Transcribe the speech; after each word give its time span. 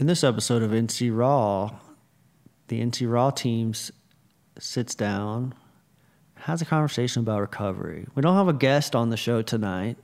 In 0.00 0.08
this 0.08 0.24
episode 0.24 0.62
of 0.62 0.72
NC 0.72 1.16
Raw, 1.16 1.70
the 2.66 2.80
NC 2.80 3.10
Raw 3.10 3.30
teams 3.30 3.92
sits 4.58 4.92
down, 4.92 5.54
has 6.34 6.60
a 6.60 6.64
conversation 6.64 7.20
about 7.22 7.40
recovery. 7.40 8.04
We 8.16 8.20
don't 8.20 8.34
have 8.34 8.48
a 8.48 8.52
guest 8.52 8.96
on 8.96 9.10
the 9.10 9.16
show 9.16 9.40
tonight. 9.40 9.96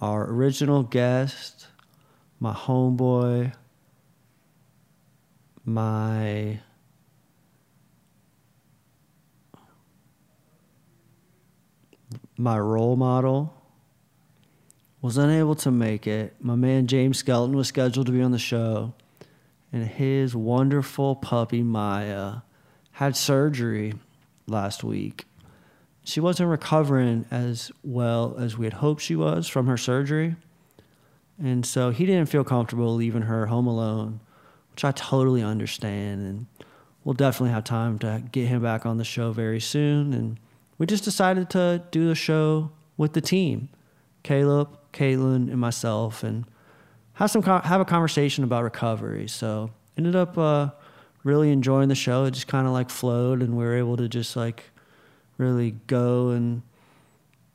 Our 0.00 0.28
original 0.28 0.82
guest, 0.82 1.68
my 2.40 2.52
homeboy, 2.52 3.54
my 5.64 6.58
my 12.36 12.58
role 12.58 12.96
model 12.96 13.54
was 15.02 15.16
unable 15.16 15.54
to 15.56 15.70
make 15.70 16.06
it. 16.06 16.34
My 16.40 16.54
man 16.54 16.86
James 16.86 17.18
Skelton 17.18 17.56
was 17.56 17.68
scheduled 17.68 18.06
to 18.06 18.12
be 18.12 18.22
on 18.22 18.32
the 18.32 18.38
show, 18.38 18.94
and 19.72 19.86
his 19.86 20.34
wonderful 20.34 21.16
puppy 21.16 21.62
Maya 21.62 22.36
had 22.92 23.16
surgery 23.16 23.94
last 24.46 24.82
week. 24.82 25.26
She 26.04 26.20
wasn't 26.20 26.50
recovering 26.50 27.26
as 27.30 27.72
well 27.82 28.36
as 28.38 28.56
we 28.56 28.64
had 28.66 28.74
hoped 28.74 29.02
she 29.02 29.16
was 29.16 29.48
from 29.48 29.66
her 29.66 29.76
surgery. 29.76 30.36
And 31.38 31.66
so 31.66 31.90
he 31.90 32.06
didn't 32.06 32.30
feel 32.30 32.44
comfortable 32.44 32.94
leaving 32.94 33.22
her 33.22 33.46
home 33.46 33.66
alone, 33.66 34.20
which 34.70 34.84
I 34.84 34.92
totally 34.92 35.42
understand. 35.42 36.26
And 36.26 36.46
we'll 37.04 37.14
definitely 37.14 37.52
have 37.52 37.64
time 37.64 37.98
to 37.98 38.22
get 38.32 38.46
him 38.46 38.62
back 38.62 38.86
on 38.86 38.98
the 38.98 39.04
show 39.04 39.32
very 39.32 39.60
soon. 39.60 40.12
And 40.12 40.38
we 40.78 40.86
just 40.86 41.04
decided 41.04 41.50
to 41.50 41.82
do 41.90 42.08
the 42.08 42.14
show 42.14 42.70
with 42.96 43.12
the 43.12 43.20
team 43.20 43.68
Caleb, 44.22 44.78
Caitlin, 44.96 45.50
and 45.50 45.58
myself, 45.58 46.22
and 46.22 46.44
have 47.14 47.30
some 47.30 47.42
have 47.42 47.80
a 47.80 47.84
conversation 47.84 48.44
about 48.44 48.64
recovery. 48.64 49.28
So 49.28 49.70
ended 49.96 50.16
up 50.16 50.36
uh, 50.36 50.70
really 51.22 51.50
enjoying 51.50 51.88
the 51.88 51.94
show. 51.94 52.24
It 52.24 52.32
just 52.32 52.48
kind 52.48 52.66
of 52.66 52.72
like 52.72 52.90
flowed, 52.90 53.42
and 53.42 53.56
we 53.56 53.64
were 53.64 53.76
able 53.76 53.96
to 53.98 54.08
just 54.08 54.36
like 54.36 54.64
really 55.38 55.72
go 55.86 56.30
and 56.30 56.62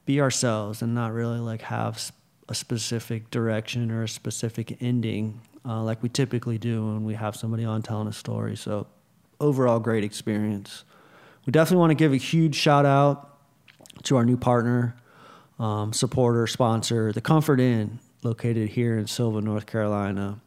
be 0.05 0.21
ourselves, 0.21 0.81
and 0.81 0.95
not 0.95 1.13
really 1.13 1.39
like 1.39 1.63
have 1.63 2.11
a 2.47 2.55
specific 2.55 3.29
direction 3.31 3.91
or 3.91 4.03
a 4.03 4.09
specific 4.09 4.77
ending 4.81 5.41
uh, 5.65 5.81
like 5.81 6.01
we 6.01 6.09
typically 6.09 6.57
do 6.57 6.85
when 6.85 7.03
we 7.03 7.13
have 7.13 7.35
somebody 7.35 7.65
on 7.65 7.81
telling 7.81 8.07
a 8.07 8.13
story. 8.13 8.55
So 8.55 8.87
overall, 9.39 9.79
great 9.79 10.03
experience. 10.03 10.83
We 11.45 11.51
definitely 11.51 11.79
want 11.79 11.91
to 11.91 11.95
give 11.95 12.13
a 12.13 12.17
huge 12.17 12.55
shout 12.55 12.85
out 12.85 13.37
to 14.03 14.17
our 14.17 14.25
new 14.25 14.37
partner, 14.37 14.95
um, 15.61 15.93
supporter, 15.93 16.47
sponsor, 16.47 17.13
the 17.13 17.21
Comfort 17.21 17.59
Inn, 17.59 17.99
located 18.23 18.69
here 18.69 18.97
in 18.97 19.05
Sylva, 19.05 19.41
North 19.41 19.67
Carolina. 19.67 20.39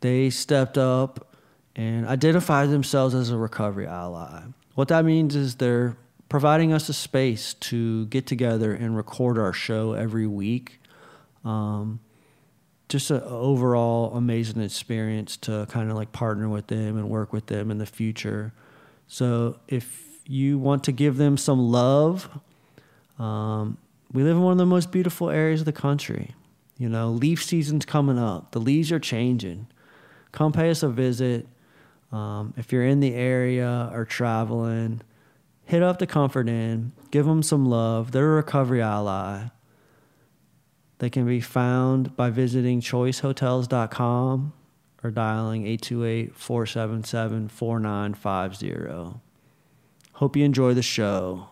They 0.00 0.30
stepped 0.30 0.76
up 0.76 1.32
and 1.76 2.06
identified 2.06 2.70
themselves 2.70 3.14
as 3.14 3.30
a 3.30 3.36
recovery 3.36 3.86
ally. 3.86 4.42
What 4.74 4.88
that 4.88 5.04
means 5.04 5.36
is 5.36 5.54
they're 5.54 5.96
providing 6.28 6.72
us 6.72 6.88
a 6.88 6.92
space 6.92 7.54
to 7.54 8.06
get 8.06 8.26
together 8.26 8.74
and 8.74 8.96
record 8.96 9.38
our 9.38 9.52
show 9.52 9.92
every 9.92 10.26
week. 10.26 10.80
Um, 11.44 12.00
just 12.88 13.12
an 13.12 13.22
overall 13.22 14.16
amazing 14.16 14.60
experience 14.60 15.36
to 15.36 15.66
kind 15.70 15.88
of 15.88 15.96
like 15.96 16.10
partner 16.10 16.48
with 16.48 16.66
them 16.66 16.96
and 16.96 17.08
work 17.08 17.32
with 17.32 17.46
them 17.46 17.70
in 17.70 17.78
the 17.78 17.86
future. 17.86 18.52
So 19.06 19.60
if 19.68 20.20
you 20.26 20.58
want 20.58 20.82
to 20.84 20.92
give 20.92 21.16
them 21.16 21.36
some 21.36 21.60
love, 21.60 22.28
um, 23.20 23.78
we 24.12 24.22
live 24.22 24.36
in 24.36 24.42
one 24.42 24.52
of 24.52 24.58
the 24.58 24.66
most 24.66 24.92
beautiful 24.92 25.30
areas 25.30 25.60
of 25.60 25.66
the 25.66 25.72
country. 25.72 26.34
You 26.78 26.88
know, 26.88 27.10
leaf 27.10 27.42
season's 27.42 27.84
coming 27.84 28.18
up. 28.18 28.52
The 28.52 28.60
leaves 28.60 28.92
are 28.92 29.00
changing. 29.00 29.66
Come 30.32 30.52
pay 30.52 30.70
us 30.70 30.82
a 30.82 30.88
visit. 30.88 31.46
Um, 32.12 32.54
if 32.56 32.72
you're 32.72 32.84
in 32.84 33.00
the 33.00 33.14
area 33.14 33.90
or 33.92 34.04
traveling, 34.04 35.02
hit 35.64 35.82
up 35.82 35.98
the 35.98 36.06
Comfort 36.06 36.48
Inn. 36.48 36.92
Give 37.10 37.26
them 37.26 37.42
some 37.42 37.66
love. 37.66 38.12
They're 38.12 38.32
a 38.32 38.36
recovery 38.36 38.82
ally. 38.82 39.48
They 40.98 41.10
can 41.10 41.26
be 41.26 41.40
found 41.40 42.16
by 42.16 42.30
visiting 42.30 42.80
choicehotels.com 42.80 44.52
or 45.02 45.10
dialing 45.10 45.66
828 45.66 46.34
477 46.34 47.48
4950. 47.48 49.20
Hope 50.12 50.36
you 50.36 50.44
enjoy 50.44 50.72
the 50.72 50.82
show. 50.82 51.48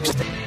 I'm 0.00 0.37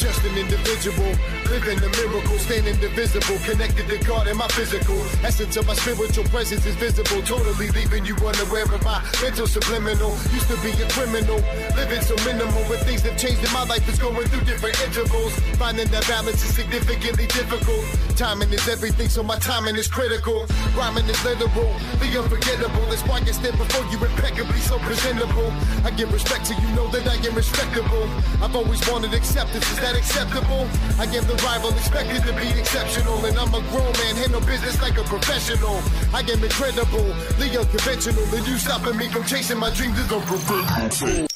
just 0.00 0.24
an 0.24 0.32
individual, 0.32 1.12
living 1.52 1.76
the 1.76 1.92
miracle, 2.00 2.38
staying 2.40 2.64
indivisible, 2.64 3.36
connected 3.44 3.84
to 3.84 3.98
God 4.08 4.26
and 4.28 4.38
my 4.38 4.48
physical. 4.48 4.96
Essence 5.20 5.56
of 5.58 5.66
my 5.66 5.74
spiritual 5.74 6.24
presence 6.32 6.64
is 6.64 6.74
visible, 6.76 7.20
totally 7.20 7.68
leaving 7.76 8.06
you 8.08 8.16
unaware 8.16 8.64
of 8.64 8.82
my 8.82 9.04
mental 9.20 9.46
subliminal. 9.46 10.16
Used 10.32 10.48
to 10.48 10.56
be 10.64 10.72
a 10.80 10.88
criminal, 10.96 11.36
living 11.76 12.00
so 12.00 12.16
minimal, 12.24 12.64
but 12.64 12.80
things 12.88 13.02
have 13.02 13.18
changed 13.20 13.44
in 13.44 13.52
my 13.52 13.64
life. 13.68 13.84
It's 13.88 13.98
going 13.98 14.26
through 14.32 14.48
different 14.48 14.80
intervals. 14.80 15.36
Finding 15.60 15.88
that 15.92 16.08
balance 16.08 16.40
is 16.40 16.54
significantly 16.56 17.26
difficult. 17.28 17.84
Timing 18.16 18.52
is 18.56 18.66
everything, 18.68 19.08
so 19.08 19.22
my 19.22 19.36
timing 19.36 19.76
is 19.76 19.86
critical. 19.86 20.46
Rhyming 20.72 21.04
is 21.12 21.20
literal, 21.24 21.68
the 22.00 22.08
unforgettable. 22.16 22.88
That's 22.88 23.04
why 23.04 23.20
I 23.20 23.32
stand 23.36 23.58
before 23.58 23.84
you 23.92 24.00
impeccably 24.00 24.60
so 24.64 24.78
presentable. 24.80 25.52
I 25.84 25.90
give 25.92 26.10
respect 26.12 26.46
to 26.46 26.54
you, 26.56 26.68
know 26.72 26.88
that 26.88 27.04
I 27.04 27.20
am 27.20 27.34
respectable. 27.34 28.08
I've 28.40 28.56
always 28.56 28.80
wanted 28.88 29.12
acceptance 29.12 29.68
is 29.70 29.76
that 29.80 29.89
acceptable? 29.96 30.68
I 30.98 31.04
am 31.04 31.26
the 31.26 31.40
rival, 31.44 31.70
expected 31.70 32.22
to 32.24 32.32
be 32.34 32.48
exceptional. 32.58 33.24
And 33.24 33.38
I'm 33.38 33.54
a 33.54 33.60
grown 33.70 33.92
man, 33.92 34.16
handle 34.16 34.40
business 34.40 34.80
like 34.80 34.98
a 34.98 35.04
professional. 35.04 35.80
I 36.12 36.20
am 36.20 36.42
incredible, 36.42 37.04
the 37.38 37.58
unconventional. 37.58 38.24
And 38.34 38.46
you 38.46 38.56
stopping 38.58 38.96
me 38.96 39.08
from 39.08 39.24
chasing 39.24 39.58
my 39.58 39.70
dreams 39.70 39.98
is 39.98 40.06
unpreventable. 40.06 41.30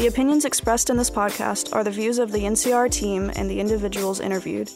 The 0.00 0.06
opinions 0.06 0.46
expressed 0.46 0.88
in 0.88 0.96
this 0.96 1.10
podcast 1.10 1.74
are 1.74 1.84
the 1.84 1.90
views 1.90 2.18
of 2.18 2.32
the 2.32 2.38
NCR 2.38 2.90
team 2.90 3.30
and 3.36 3.50
the 3.50 3.60
individuals 3.60 4.18
interviewed. 4.18 4.70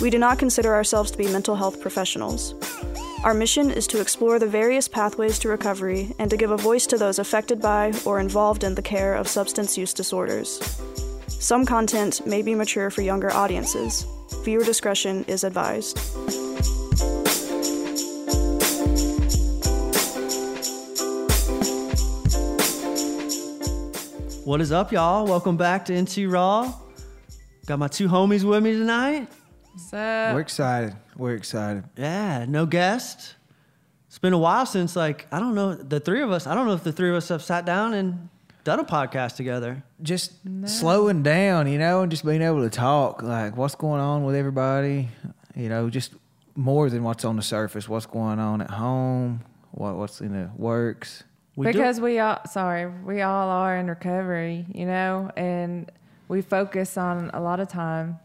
We 0.00 0.10
do 0.10 0.18
not 0.18 0.38
consider 0.38 0.74
ourselves 0.74 1.10
to 1.10 1.18
be 1.18 1.26
mental 1.28 1.54
health 1.54 1.80
professionals. 1.80 2.54
Our 3.24 3.34
mission 3.34 3.70
is 3.70 3.86
to 3.88 4.00
explore 4.00 4.40
the 4.40 4.48
various 4.48 4.88
pathways 4.88 5.38
to 5.40 5.48
recovery 5.48 6.12
and 6.18 6.28
to 6.30 6.36
give 6.36 6.50
a 6.50 6.56
voice 6.56 6.86
to 6.86 6.98
those 6.98 7.20
affected 7.20 7.60
by 7.60 7.92
or 8.04 8.18
involved 8.18 8.64
in 8.64 8.74
the 8.74 8.82
care 8.82 9.14
of 9.14 9.28
substance 9.28 9.78
use 9.78 9.94
disorders. 9.94 10.58
Some 11.28 11.64
content 11.64 12.26
may 12.26 12.42
be 12.42 12.54
mature 12.54 12.90
for 12.90 13.02
younger 13.02 13.32
audiences. 13.32 14.06
Viewer 14.42 14.64
discretion 14.64 15.24
is 15.28 15.44
advised. 15.44 15.98
What 24.44 24.60
is 24.60 24.72
up, 24.72 24.90
y'all? 24.90 25.24
Welcome 25.24 25.56
back 25.56 25.84
to 25.84 25.92
NC 25.92 26.30
Raw. 26.30 26.74
Got 27.66 27.78
my 27.78 27.86
two 27.86 28.08
homies 28.08 28.42
with 28.42 28.62
me 28.64 28.72
tonight. 28.72 29.28
What's 29.72 29.92
up? 29.94 30.34
We're 30.34 30.40
excited. 30.40 30.96
We're 31.16 31.34
excited. 31.34 31.84
Yeah, 31.96 32.44
no 32.48 32.66
guest. 32.66 33.36
It's 34.08 34.18
been 34.18 34.34
a 34.34 34.38
while 34.38 34.66
since, 34.66 34.94
like, 34.94 35.26
I 35.32 35.38
don't 35.40 35.54
know, 35.54 35.74
the 35.74 35.98
three 35.98 36.20
of 36.22 36.30
us, 36.30 36.46
I 36.46 36.54
don't 36.54 36.66
know 36.66 36.74
if 36.74 36.84
the 36.84 36.92
three 36.92 37.08
of 37.08 37.16
us 37.16 37.28
have 37.30 37.42
sat 37.42 37.64
down 37.64 37.94
and 37.94 38.28
done 38.64 38.80
a 38.80 38.84
podcast 38.84 39.36
together. 39.36 39.82
Just 40.02 40.32
slowing 40.66 41.22
down, 41.22 41.66
you 41.72 41.78
know, 41.78 42.02
and 42.02 42.10
just 42.10 42.24
being 42.24 42.42
able 42.42 42.62
to 42.62 42.68
talk, 42.70 43.22
like 43.22 43.56
what's 43.56 43.74
going 43.74 44.00
on 44.00 44.24
with 44.24 44.34
everybody, 44.34 45.08
you 45.56 45.68
know, 45.70 45.88
just 45.88 46.12
more 46.54 46.90
than 46.90 47.02
what's 47.02 47.24
on 47.24 47.36
the 47.36 47.42
surface. 47.42 47.88
What's 47.88 48.04
going 48.06 48.38
on 48.38 48.60
at 48.60 48.70
home? 48.70 49.40
What 49.70 49.96
what's 49.96 50.20
in 50.20 50.32
the 50.34 50.50
works? 50.56 51.24
We 51.56 51.66
do- 51.66 51.72
because 51.72 51.98
we 51.98 52.18
all 52.18 52.40
sorry, 52.46 52.86
we 52.86 53.22
all 53.22 53.48
are 53.48 53.76
in 53.78 53.88
recovery, 53.88 54.66
you 54.74 54.84
know, 54.84 55.30
and 55.34 55.90
we 56.28 56.42
focus 56.42 56.98
on 56.98 57.30
a 57.32 57.40
lot 57.40 57.58
of 57.60 57.68
times 57.68 58.16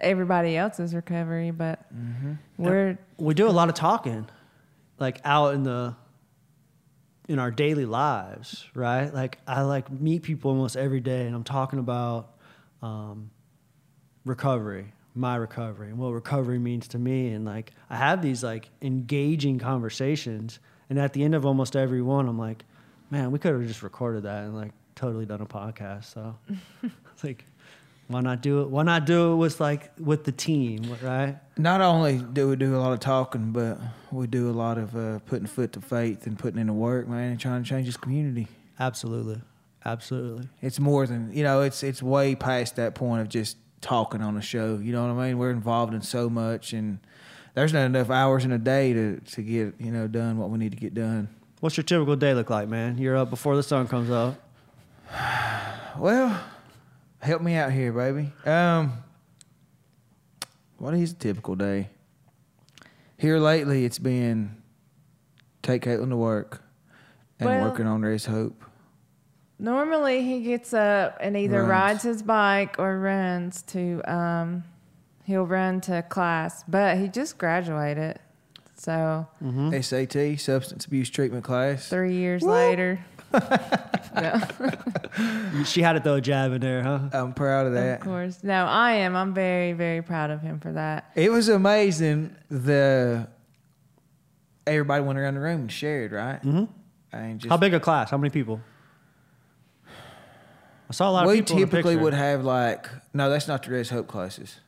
everybody 0.00 0.56
else's 0.56 0.94
recovery, 0.94 1.50
but 1.50 1.80
we're 2.56 2.98
we 3.18 3.34
do 3.34 3.48
a 3.48 3.50
lot 3.50 3.68
of 3.68 3.74
talking, 3.74 4.28
like 4.98 5.20
out 5.24 5.54
in 5.54 5.62
the 5.62 5.94
in 7.28 7.38
our 7.38 7.50
daily 7.50 7.86
lives, 7.86 8.66
right? 8.74 9.12
Like 9.12 9.38
I 9.46 9.62
like 9.62 9.90
meet 9.90 10.22
people 10.22 10.50
almost 10.50 10.76
every 10.76 11.00
day, 11.00 11.26
and 11.26 11.34
I'm 11.34 11.44
talking 11.44 11.78
about 11.78 12.36
um, 12.82 13.30
recovery, 14.24 14.92
my 15.14 15.36
recovery 15.36 15.88
and 15.88 15.98
what 15.98 16.10
recovery 16.10 16.58
means 16.58 16.88
to 16.88 16.98
me. 16.98 17.28
And 17.32 17.44
like, 17.44 17.72
I 17.88 17.96
have 17.96 18.22
these 18.22 18.44
like 18.44 18.68
engaging 18.82 19.58
conversations. 19.58 20.58
And 20.90 20.98
at 20.98 21.14
the 21.14 21.24
end 21.24 21.34
of 21.34 21.46
almost 21.46 21.74
every 21.74 22.02
one, 22.02 22.28
I'm 22.28 22.38
like, 22.38 22.64
man, 23.10 23.30
we 23.30 23.38
could 23.38 23.52
have 23.52 23.66
just 23.66 23.82
recorded 23.82 24.24
that 24.24 24.44
and 24.44 24.54
like 24.54 24.72
totally 24.94 25.26
done 25.26 25.40
a 25.40 25.46
podcast. 25.46 26.12
So 26.12 26.36
like, 27.24 27.44
why 28.08 28.20
not 28.20 28.40
do 28.40 28.62
it? 28.62 28.70
Why 28.70 28.84
not 28.84 29.04
do 29.04 29.32
it 29.32 29.36
with 29.36 29.60
like 29.60 29.90
with 29.98 30.24
the 30.24 30.32
team, 30.32 30.96
right? 31.02 31.36
Not 31.56 31.80
only 31.80 32.18
do 32.18 32.48
we 32.48 32.56
do 32.56 32.76
a 32.76 32.78
lot 32.78 32.92
of 32.92 33.00
talking, 33.00 33.50
but 33.50 33.78
we 34.12 34.26
do 34.26 34.48
a 34.48 34.52
lot 34.52 34.78
of 34.78 34.96
uh, 34.96 35.18
putting 35.20 35.46
foot 35.46 35.72
to 35.72 35.80
faith 35.80 36.26
and 36.26 36.38
putting 36.38 36.60
in 36.60 36.68
the 36.68 36.72
work, 36.72 37.08
man, 37.08 37.32
and 37.32 37.40
trying 37.40 37.62
to 37.62 37.68
change 37.68 37.86
this 37.86 37.96
community. 37.96 38.46
Absolutely, 38.78 39.40
absolutely. 39.84 40.48
It's 40.62 40.78
more 40.78 41.06
than 41.06 41.32
you 41.32 41.42
know. 41.42 41.62
It's 41.62 41.82
it's 41.82 42.02
way 42.02 42.36
past 42.36 42.76
that 42.76 42.94
point 42.94 43.22
of 43.22 43.28
just 43.28 43.56
talking 43.80 44.22
on 44.22 44.36
a 44.36 44.42
show. 44.42 44.78
You 44.78 44.92
know 44.92 45.06
what 45.06 45.20
I 45.20 45.26
mean? 45.28 45.38
We're 45.38 45.50
involved 45.50 45.92
in 45.92 46.02
so 46.02 46.30
much, 46.30 46.72
and 46.72 47.00
there's 47.54 47.72
not 47.72 47.86
enough 47.86 48.10
hours 48.10 48.44
in 48.44 48.52
a 48.52 48.58
day 48.58 48.92
to 48.92 49.18
to 49.18 49.42
get 49.42 49.74
you 49.80 49.90
know 49.90 50.06
done 50.06 50.38
what 50.38 50.50
we 50.50 50.58
need 50.58 50.70
to 50.70 50.78
get 50.78 50.94
done. 50.94 51.28
What's 51.58 51.76
your 51.76 51.84
typical 51.84 52.14
day 52.14 52.34
look 52.34 52.50
like, 52.50 52.68
man? 52.68 52.98
You're 52.98 53.16
up 53.16 53.30
before 53.30 53.56
the 53.56 53.62
sun 53.64 53.88
comes 53.88 54.10
up. 54.10 54.40
Well, 55.98 56.38
help 57.20 57.42
me 57.42 57.54
out 57.56 57.72
here, 57.72 57.92
baby. 57.92 58.32
Um, 58.44 58.92
what 60.78 60.94
is 60.94 61.12
a 61.12 61.14
typical 61.14 61.54
day? 61.56 61.88
Here 63.18 63.38
lately, 63.38 63.84
it's 63.84 63.98
been 63.98 64.62
take 65.62 65.82
Caitlin 65.84 66.10
to 66.10 66.16
work 66.16 66.62
and 67.40 67.48
Well- 67.48 67.64
working 67.70 67.86
on 67.86 68.00
There's 68.02 68.26
Hope. 68.26 68.62
Normally, 69.58 70.22
he 70.22 70.42
gets 70.42 70.74
up 70.74 71.16
and 71.18 71.34
either 71.36 71.60
Runs. 71.60 71.70
rides 71.70 72.02
his 72.02 72.22
bike 72.22 72.76
or 72.78 72.98
runs 73.00 73.62
to. 73.62 74.02
Um, 74.04 74.64
he'll 75.24 75.46
run 75.46 75.80
to 75.82 76.02
class, 76.02 76.62
but 76.68 76.98
he 76.98 77.08
just 77.08 77.38
graduated, 77.38 78.18
so 78.76 79.26
SAT, 79.72 80.36
substance 80.36 80.84
abuse 80.84 81.08
treatment 81.08 81.42
class. 81.42 81.88
three 81.88 82.12
years 82.12 82.42
later. 82.42 82.98
Yeah, 84.14 85.62
She 85.64 85.82
had 85.82 85.92
to 85.94 86.00
throw 86.00 86.14
a 86.14 86.20
jab 86.20 86.52
in 86.52 86.60
there, 86.60 86.82
huh? 86.82 87.00
I'm 87.12 87.32
proud 87.34 87.66
of 87.66 87.72
that. 87.74 88.00
of 88.00 88.04
course. 88.04 88.42
No, 88.42 88.64
I 88.66 88.92
am. 88.92 89.14
I'm 89.16 89.34
very, 89.34 89.72
very 89.72 90.02
proud 90.02 90.30
of 90.30 90.40
him 90.40 90.60
for 90.60 90.72
that. 90.72 91.10
It 91.14 91.30
was 91.30 91.48
amazing. 91.48 92.34
The 92.50 93.28
everybody 94.66 95.04
went 95.04 95.18
around 95.18 95.34
the 95.34 95.40
room 95.40 95.60
and 95.62 95.72
shared, 95.72 96.12
right? 96.12 96.42
Mm-hmm. 96.42 96.64
And 97.12 97.40
just 97.40 97.50
How 97.50 97.56
big 97.56 97.72
a 97.74 97.80
class? 97.80 98.10
How 98.10 98.16
many 98.18 98.30
people? 98.30 98.60
I 100.88 100.92
saw 100.92 101.10
a 101.10 101.12
lot 101.12 101.24
of 101.24 101.30
we 101.30 101.40
people. 101.40 101.56
in 101.56 101.60
the 101.62 101.66
typically 101.66 101.96
would 101.96 102.14
have 102.14 102.44
like 102.44 102.88
no, 103.12 103.28
that's 103.30 103.48
not 103.48 103.62
the 103.64 103.70
Res 103.70 103.90
Hope 103.90 104.06
classes. 104.06 104.60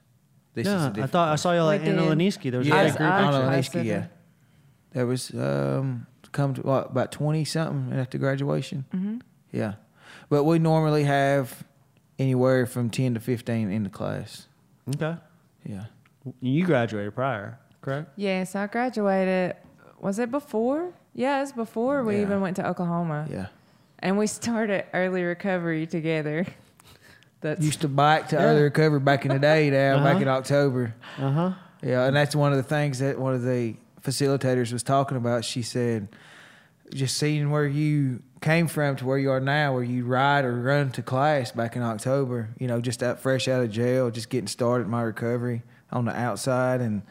This 0.55 0.67
Yeah, 0.67 0.87
I 0.87 0.89
different 0.89 1.13
thought 1.13 1.29
I 1.33 1.37
saw 1.37 1.53
you 1.53 1.63
like 1.63 1.83
We 1.83 1.89
in 1.91 1.97
did. 1.97 2.05
Iliniski. 2.05 2.51
There 2.51 2.59
was 2.59 2.67
Yeah, 2.69 2.75
a 2.75 2.79
I 2.81 2.85
big 2.87 2.97
group. 2.97 3.09
I 3.11 3.23
on 3.23 3.33
picture. 3.33 3.39
was- 3.39 3.45
Oleneski, 3.49 3.73
posted 3.73 3.87
yeah. 3.87 4.07
There 4.93 5.07
was 5.07 5.31
um 5.35 6.07
come 6.33 6.55
to 6.55 6.61
what 6.63 6.91
about 6.91 7.13
twenty 7.13 7.45
something 7.45 7.99
after 7.99 8.19
graduation. 8.19 8.85
Mm-hmm. 8.95 9.19
Yeah, 9.53 9.75
but 10.29 10.45
we 10.45 10.59
normally 10.59 11.05
have 11.05 11.65
anywhere 12.19 12.67
from 12.67 12.91
ten 12.91 13.15
to 13.15 13.21
fifteen 13.21 13.71
in 13.71 13.83
the 13.85 13.91
class. 13.91 14.47
Okay. 14.95 15.17
Yeah, 15.65 15.85
You 16.41 16.65
graduated 16.65 17.15
prior, 17.15 17.59
correct? 17.83 18.11
Yes, 18.17 18.55
I 18.55 18.67
graduated. 18.69 19.57
Was 20.01 20.19
it 20.19 20.31
before? 20.31 20.93
Yeah, 21.15 21.43
it's 21.43 21.53
before 21.53 22.05
we 22.05 22.17
Yeah. 22.17 22.23
even 22.23 22.41
went 22.41 22.57
to 22.57 22.67
Oklahoma. 22.67 23.27
yeah. 23.31 23.47
And 24.01 24.17
we 24.17 24.29
started 24.29 24.85
early 24.95 25.25
recovery 25.25 25.85
together. 25.87 26.47
That's 27.41 27.61
Used 27.65 27.81
to 27.83 27.89
bike 27.89 28.29
to 28.29 28.39
early 28.39 28.63
recovery 28.63 29.01
back 29.01 29.25
in 29.25 29.33
the 29.33 29.39
day. 29.39 29.71
Now 29.71 30.03
back 30.03 30.15
Uh-huh. 30.15 30.23
in 30.23 30.29
October. 30.29 30.95
Uh 31.19 31.31
huh. 31.31 31.53
Yeah, 31.83 32.05
and 32.07 32.17
that's 32.17 32.35
one 32.35 32.51
of 32.53 32.57
the 32.59 32.65
things 32.65 32.99
that 33.01 33.19
one 33.19 33.35
of 33.35 33.43
the 33.43 33.75
facilitators 34.09 34.73
was 34.73 34.83
talking 34.83 35.17
about. 35.17 35.45
She 35.45 35.63
said, 35.63 36.09
just 36.95 37.17
seeing 37.17 37.51
where 37.51 37.67
you 37.67 38.23
came 38.41 38.67
from 38.67 38.97
to 38.97 39.05
where 39.07 39.19
you 39.19 39.31
are 39.31 39.41
now, 39.41 39.75
where 39.75 39.83
you 39.83 40.05
ride 40.07 40.45
or 40.45 40.61
run 40.61 40.91
to 40.93 41.03
class 41.03 41.53
back 41.53 41.77
in 41.77 41.83
October, 41.83 42.49
you 42.59 42.67
know, 42.67 42.81
just 42.81 43.03
out 43.03 43.21
fresh 43.21 43.47
out 43.49 43.63
of 43.63 43.71
jail, 43.71 44.11
just 44.11 44.31
getting 44.31 44.47
started 44.47 44.87
my 44.89 45.03
recovery 45.03 45.63
on 45.93 46.05
the 46.07 46.17
outside. 46.17 46.81
And 46.81 47.03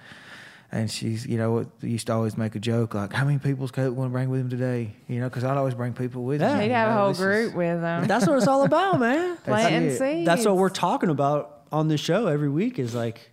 and 0.69 0.91
she's, 0.91 1.25
you 1.25 1.37
know, 1.37 1.65
used 1.81 2.07
to 2.07 2.13
always 2.13 2.37
make 2.37 2.55
a 2.55 2.59
joke 2.59 2.93
like, 2.93 3.13
how 3.13 3.23
many 3.23 3.37
people's 3.39 3.71
coat 3.71 3.93
want 3.93 4.09
to 4.09 4.11
bring 4.11 4.29
with 4.29 4.41
him 4.41 4.49
today? 4.49 4.93
You 5.07 5.19
know, 5.21 5.29
because 5.29 5.45
I'd 5.45 5.55
always 5.55 5.75
bring 5.75 5.93
people 5.93 6.23
with 6.25 6.41
Yeah. 6.41 6.55
me. 6.55 6.63
he'd 6.63 6.67
you 6.69 6.73
have 6.73 6.89
a 6.89 6.93
whole 6.93 7.07
this 7.09 7.19
is- 7.19 7.23
group 7.25 7.55
with 7.55 7.81
him. 7.81 8.05
That's 8.07 8.27
what 8.27 8.37
it's 8.37 8.47
all 8.47 8.63
about, 8.65 8.99
man. 8.99 9.37
planting 9.45 9.91
seeds. 9.95 10.25
That's 10.25 10.45
what 10.45 10.57
we're 10.57 10.67
talking 10.69 11.09
about 11.09 11.61
on 11.71 11.87
the 11.87 11.97
show 11.97 12.27
every 12.27 12.49
week 12.49 12.79
is 12.79 12.93
like 12.95 13.31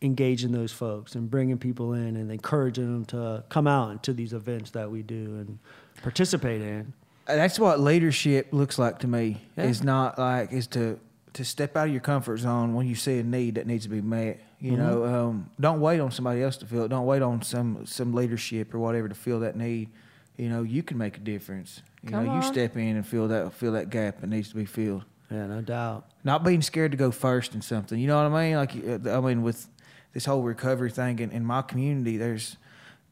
engaging 0.00 0.52
those 0.52 0.72
folks 0.72 1.14
and 1.14 1.30
bringing 1.30 1.58
people 1.58 1.92
in 1.92 2.16
and 2.16 2.30
encouraging 2.30 2.86
them 2.92 3.04
to 3.06 3.44
come 3.48 3.66
out 3.66 4.02
to 4.04 4.12
these 4.12 4.32
events 4.32 4.70
that 4.70 4.90
we 4.90 5.02
do 5.02 5.36
and 5.38 5.58
participate 6.02 6.62
in. 6.62 6.92
that's 7.26 7.58
what 7.58 7.80
leadership 7.80 8.48
looks 8.52 8.78
like 8.78 9.00
to 9.00 9.08
me. 9.08 9.42
Yeah. 9.56 9.64
Is 9.64 9.82
not 9.82 10.18
like 10.18 10.52
is 10.52 10.66
to 10.68 10.98
to 11.34 11.44
step 11.44 11.76
out 11.76 11.86
of 11.86 11.92
your 11.92 12.00
comfort 12.00 12.38
zone 12.38 12.74
when 12.74 12.86
you 12.86 12.94
see 12.94 13.18
a 13.18 13.22
need 13.22 13.56
that 13.56 13.66
needs 13.66 13.84
to 13.84 13.90
be 13.90 14.00
met. 14.00 14.40
You 14.60 14.76
know, 14.76 15.04
um, 15.04 15.50
don't 15.60 15.80
wait 15.80 16.00
on 16.00 16.10
somebody 16.10 16.42
else 16.42 16.56
to 16.56 16.66
fill 16.66 16.84
it. 16.84 16.88
Don't 16.88 17.06
wait 17.06 17.22
on 17.22 17.42
some 17.42 17.86
some 17.86 18.12
leadership 18.12 18.74
or 18.74 18.78
whatever 18.80 19.08
to 19.08 19.14
fill 19.14 19.40
that 19.40 19.56
need. 19.56 19.90
You 20.36 20.48
know, 20.48 20.62
you 20.62 20.82
can 20.82 20.98
make 20.98 21.16
a 21.16 21.20
difference. 21.20 21.82
You 22.02 22.10
Come 22.10 22.26
know, 22.26 22.36
you 22.36 22.42
step 22.42 22.76
in 22.76 22.96
and 22.96 23.06
fill 23.06 23.28
that 23.28 23.52
fill 23.52 23.72
that 23.72 23.90
gap 23.90 24.20
that 24.20 24.28
needs 24.28 24.48
to 24.50 24.56
be 24.56 24.64
filled. 24.64 25.04
Yeah, 25.30 25.46
no 25.46 25.60
doubt. 25.60 26.06
Not 26.24 26.42
being 26.44 26.62
scared 26.62 26.92
to 26.92 26.96
go 26.96 27.10
first 27.10 27.54
in 27.54 27.60
something. 27.60 27.98
You 27.98 28.06
know 28.06 28.22
what 28.22 28.32
I 28.32 28.46
mean? 28.46 28.56
Like 28.56 29.06
uh, 29.06 29.16
I 29.16 29.20
mean, 29.20 29.42
with 29.42 29.68
this 30.12 30.24
whole 30.24 30.42
recovery 30.42 30.90
thing 30.90 31.18
in, 31.18 31.30
in 31.30 31.44
my 31.44 31.62
community, 31.62 32.16
there's 32.16 32.56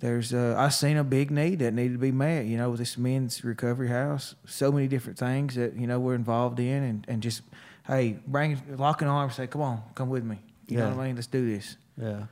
there's 0.00 0.34
uh, 0.34 0.54
I 0.58 0.68
seen 0.68 0.98
a 0.98 1.04
big 1.04 1.30
need 1.30 1.60
that 1.60 1.72
needed 1.72 1.94
to 1.94 1.98
be 1.98 2.12
met. 2.12 2.44
You 2.46 2.58
know, 2.58 2.70
with 2.70 2.78
this 2.78 2.98
men's 2.98 3.44
recovery 3.44 3.88
house, 3.88 4.34
so 4.44 4.70
many 4.70 4.88
different 4.88 5.18
things 5.18 5.54
that 5.54 5.74
you 5.74 5.86
know 5.86 5.98
we're 5.98 6.14
involved 6.14 6.60
in, 6.60 6.82
and, 6.82 7.04
and 7.08 7.22
just 7.22 7.42
hey, 7.86 8.18
bring 8.26 8.60
locking 8.76 9.08
arms, 9.08 9.36
say, 9.36 9.46
come 9.46 9.62
on, 9.62 9.82
come 9.94 10.08
with 10.08 10.24
me. 10.24 10.38
You 10.68 10.78
know 10.78 10.90
what 10.90 10.98
I 10.98 11.06
mean? 11.06 11.16
Let's 11.16 11.28
do 11.28 11.48
this. 11.48 11.76
Yeah. 12.00 12.24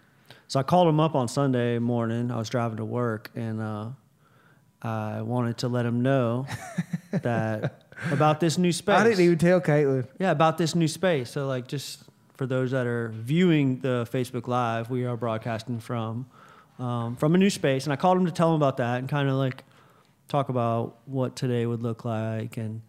So 0.49 0.61
I 0.61 0.63
called 0.63 0.89
him 0.89 1.01
up 1.01 1.15
on 1.15 1.29
Sunday 1.29 1.79
morning. 1.79 2.31
I 2.31 2.37
was 2.37 2.49
driving 2.49 2.79
to 2.79 2.85
work 2.85 3.31
and 3.35 3.61
uh, 3.61 3.89
I 4.83 5.23
wanted 5.23 5.59
to 5.59 5.69
let 5.69 5.87
him 5.87 6.03
know 6.03 6.47
that 7.13 7.85
about 8.11 8.41
this 8.41 8.59
new 8.59 8.73
space. 8.73 8.97
I 8.97 9.05
didn't 9.05 9.25
even 9.25 9.39
tell 9.39 9.61
Caitlin. 9.61 10.07
Yeah, 10.19 10.33
about 10.33 10.59
this 10.59 10.75
new 10.75 10.89
space. 10.89 11.31
So, 11.31 11.47
like, 11.47 11.67
just 11.67 12.03
for 12.35 12.47
those 12.47 12.73
that 12.73 12.87
are 12.87 13.09
viewing 13.09 13.79
the 13.81 14.09
Facebook 14.13 14.49
Live, 14.49 14.91
we 14.91 15.05
are 15.05 15.17
broadcasting 15.17 15.81
from 15.81 16.27
um, 16.79 17.15
from 17.17 17.35
a 17.35 17.39
new 17.39 17.51
space, 17.51 17.85
and 17.85 17.93
I 17.93 17.97
called 17.97 18.19
him 18.19 18.27
to 18.27 18.33
tell 18.33 18.51
him 18.51 18.57
about 18.57 18.79
that 18.79 18.99
and 18.99 19.09
kind 19.09 19.29
of 19.29 19.37
like 19.37 19.63
talk 20.29 20.49
about 20.49 20.97
what 21.07 21.37
today 21.37 21.67
would 21.67 21.83
look 21.83 22.05
like 22.05 22.57
and 22.57 22.83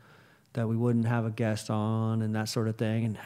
that 0.54 0.68
we 0.68 0.76
wouldn't 0.76 1.06
have 1.06 1.26
a 1.26 1.30
guest 1.30 1.70
on 1.70 2.22
and 2.22 2.36
that 2.36 2.50
sort 2.50 2.68
of 2.68 2.78
thing. 2.78 3.06
And 3.06 3.18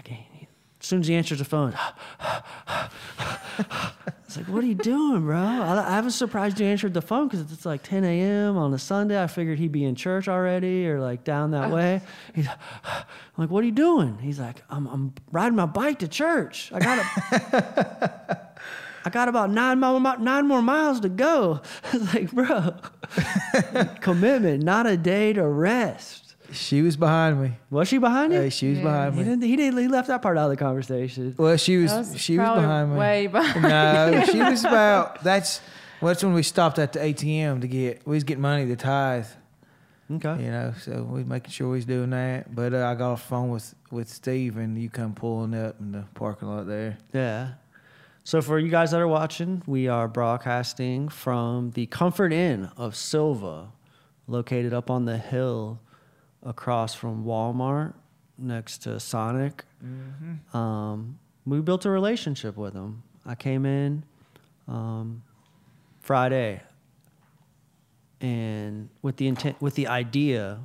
as 0.80 0.88
soon 0.88 1.02
as 1.02 1.08
he 1.08 1.16
answers 1.16 1.40
the 1.40 1.46
phone, 1.46 1.74
it's 4.26 4.38
like, 4.38 4.48
"What 4.48 4.64
are 4.64 4.68
you 4.68 4.76
doing, 4.76 5.24
bro?" 5.24 5.38
I, 5.38 5.98
I 5.98 6.02
was 6.02 6.16
surprised 6.16 6.60
you 6.60 6.66
answered 6.68 6.94
the 6.94 7.02
phone 7.02 7.28
because 7.28 7.52
it's 7.52 7.66
like 7.66 7.84
10 7.84 8.06
a.m. 8.06 8.58
on 8.58 8.74
a 8.74 8.78
Sunday. 8.80 9.22
I 9.22 9.28
figured 9.28 9.60
he'd 9.60 9.74
be 9.74 9.84
in 9.84 9.96
church 9.96 10.30
already 10.30 10.88
or 10.88 11.02
like 11.02 11.26
down 11.26 11.52
that 11.52 11.70
way. 11.70 12.02
He's 12.34 12.48
I'm 12.48 12.56
like, 13.36 13.50
"What 13.50 13.64
are 13.64 13.68
you 13.68 13.74
doing?" 13.74 14.18
He's 14.20 14.40
like, 14.40 14.64
"I'm, 14.70 14.88
I'm 14.88 15.14
riding 15.32 15.58
my 15.58 15.66
bike 15.66 16.00
to 16.00 16.08
church. 16.08 16.72
I 16.74 16.80
got 16.80 17.00
a, 17.00 18.40
I 19.06 19.10
got 19.10 19.28
about 19.28 19.50
nine 19.50 19.82
more 19.82 20.00
nine 20.18 20.48
more 20.48 20.62
miles 20.62 21.02
to 21.02 21.10
go." 21.10 21.62
I 21.92 21.98
was 21.98 22.14
like, 22.14 22.32
"Bro, 22.32 22.76
commitment, 24.02 24.64
not 24.64 24.88
a 24.88 24.96
day 24.96 25.34
to 25.34 25.46
rest." 25.46 26.29
She 26.52 26.82
was 26.82 26.98
behind 26.98 27.42
me. 27.42 27.54
Was 27.70 27.88
she 27.88 27.98
behind 27.98 28.34
you? 28.34 28.40
Hey, 28.42 28.50
she 28.50 28.70
was 28.70 28.78
Yeah. 28.80 28.84
behind 28.84 29.14
he 29.16 29.20
me. 29.20 29.26
didn't. 29.26 29.44
He 29.44 29.56
didn't. 29.56 29.80
He 29.80 29.88
left 29.88 30.08
that 30.08 30.22
part 30.22 30.38
out 30.38 30.46
of 30.46 30.50
the 30.52 30.58
conversation. 30.58 31.36
Well, 31.38 31.58
she 31.58 31.78
was, 31.78 31.92
That 31.92 32.00
was 32.00 32.20
she 32.22 32.38
was 32.38 32.46
probably 32.46 32.64
behind 32.64 32.92
me. 32.92 32.98
way 32.98 33.28
behind. 33.32 33.62
no, 34.16 34.26
she 34.26 34.40
was 34.40 34.62
about. 34.66 35.24
That's 35.24 35.62
well, 36.02 36.10
that's 36.10 36.24
when 36.24 36.34
we 36.34 36.44
stopped 36.44 36.80
at 36.80 36.94
the 36.94 37.00
ATM 37.00 37.62
to 37.62 37.68
get. 37.68 38.06
We 38.08 38.16
was 38.16 38.24
getting 38.24 38.42
money 38.42 38.66
to 38.68 38.76
tithe. 38.76 39.26
Okay. 40.12 40.44
You 40.44 40.50
know, 40.50 40.74
so 40.82 41.04
we 41.04 41.20
was 41.20 41.28
making 41.28 41.52
sure 41.52 41.70
we 41.70 41.76
was 41.78 41.86
doing 41.86 42.10
that. 42.10 42.54
But 42.56 42.74
uh, 42.74 42.88
I 42.88 42.96
got 42.96 43.12
off 43.12 43.22
the 43.22 43.28
phone 43.28 43.50
with 43.50 43.76
with 43.92 44.10
Steve, 44.10 44.58
and 44.58 44.76
you 44.82 44.90
come 44.90 45.14
pulling 45.14 45.54
up 45.54 45.80
in 45.80 45.92
the 45.92 46.06
parking 46.16 46.48
lot 46.48 46.66
there. 46.68 46.98
Yeah. 47.14 47.50
So 48.24 48.42
for 48.42 48.58
you 48.60 48.70
guys 48.70 48.92
that 48.92 49.00
are 49.00 49.08
watching, 49.08 49.62
we 49.68 49.88
are 49.88 50.08
broadcasting 50.08 51.10
from 51.10 51.72
the 51.72 51.86
Comfort 51.88 52.32
Inn 52.34 52.70
of 52.78 52.96
Sylva, 52.96 53.72
located 54.28 54.74
up 54.74 54.90
on 54.90 55.06
the 55.06 55.18
hill 55.18 55.80
across 56.44 56.94
from 56.94 57.26
Walmart, 57.26 57.94
next 58.38 58.80
to 58.80 59.00
Sonic. 59.00 59.66
Um, 60.54 61.20
we 61.46 61.62
built 61.62 61.86
a 61.86 61.90
relationship 61.90 62.58
with 62.58 62.74
them. 62.74 63.04
I 63.26 63.36
came 63.36 63.66
in 63.66 64.04
um, 64.68 65.24
Friday, 66.02 66.62
and 68.22 68.90
with 69.02 69.18
the 69.18 69.28
intent, 69.28 69.62
with 69.62 69.76
the 69.76 69.88
idea 69.88 70.60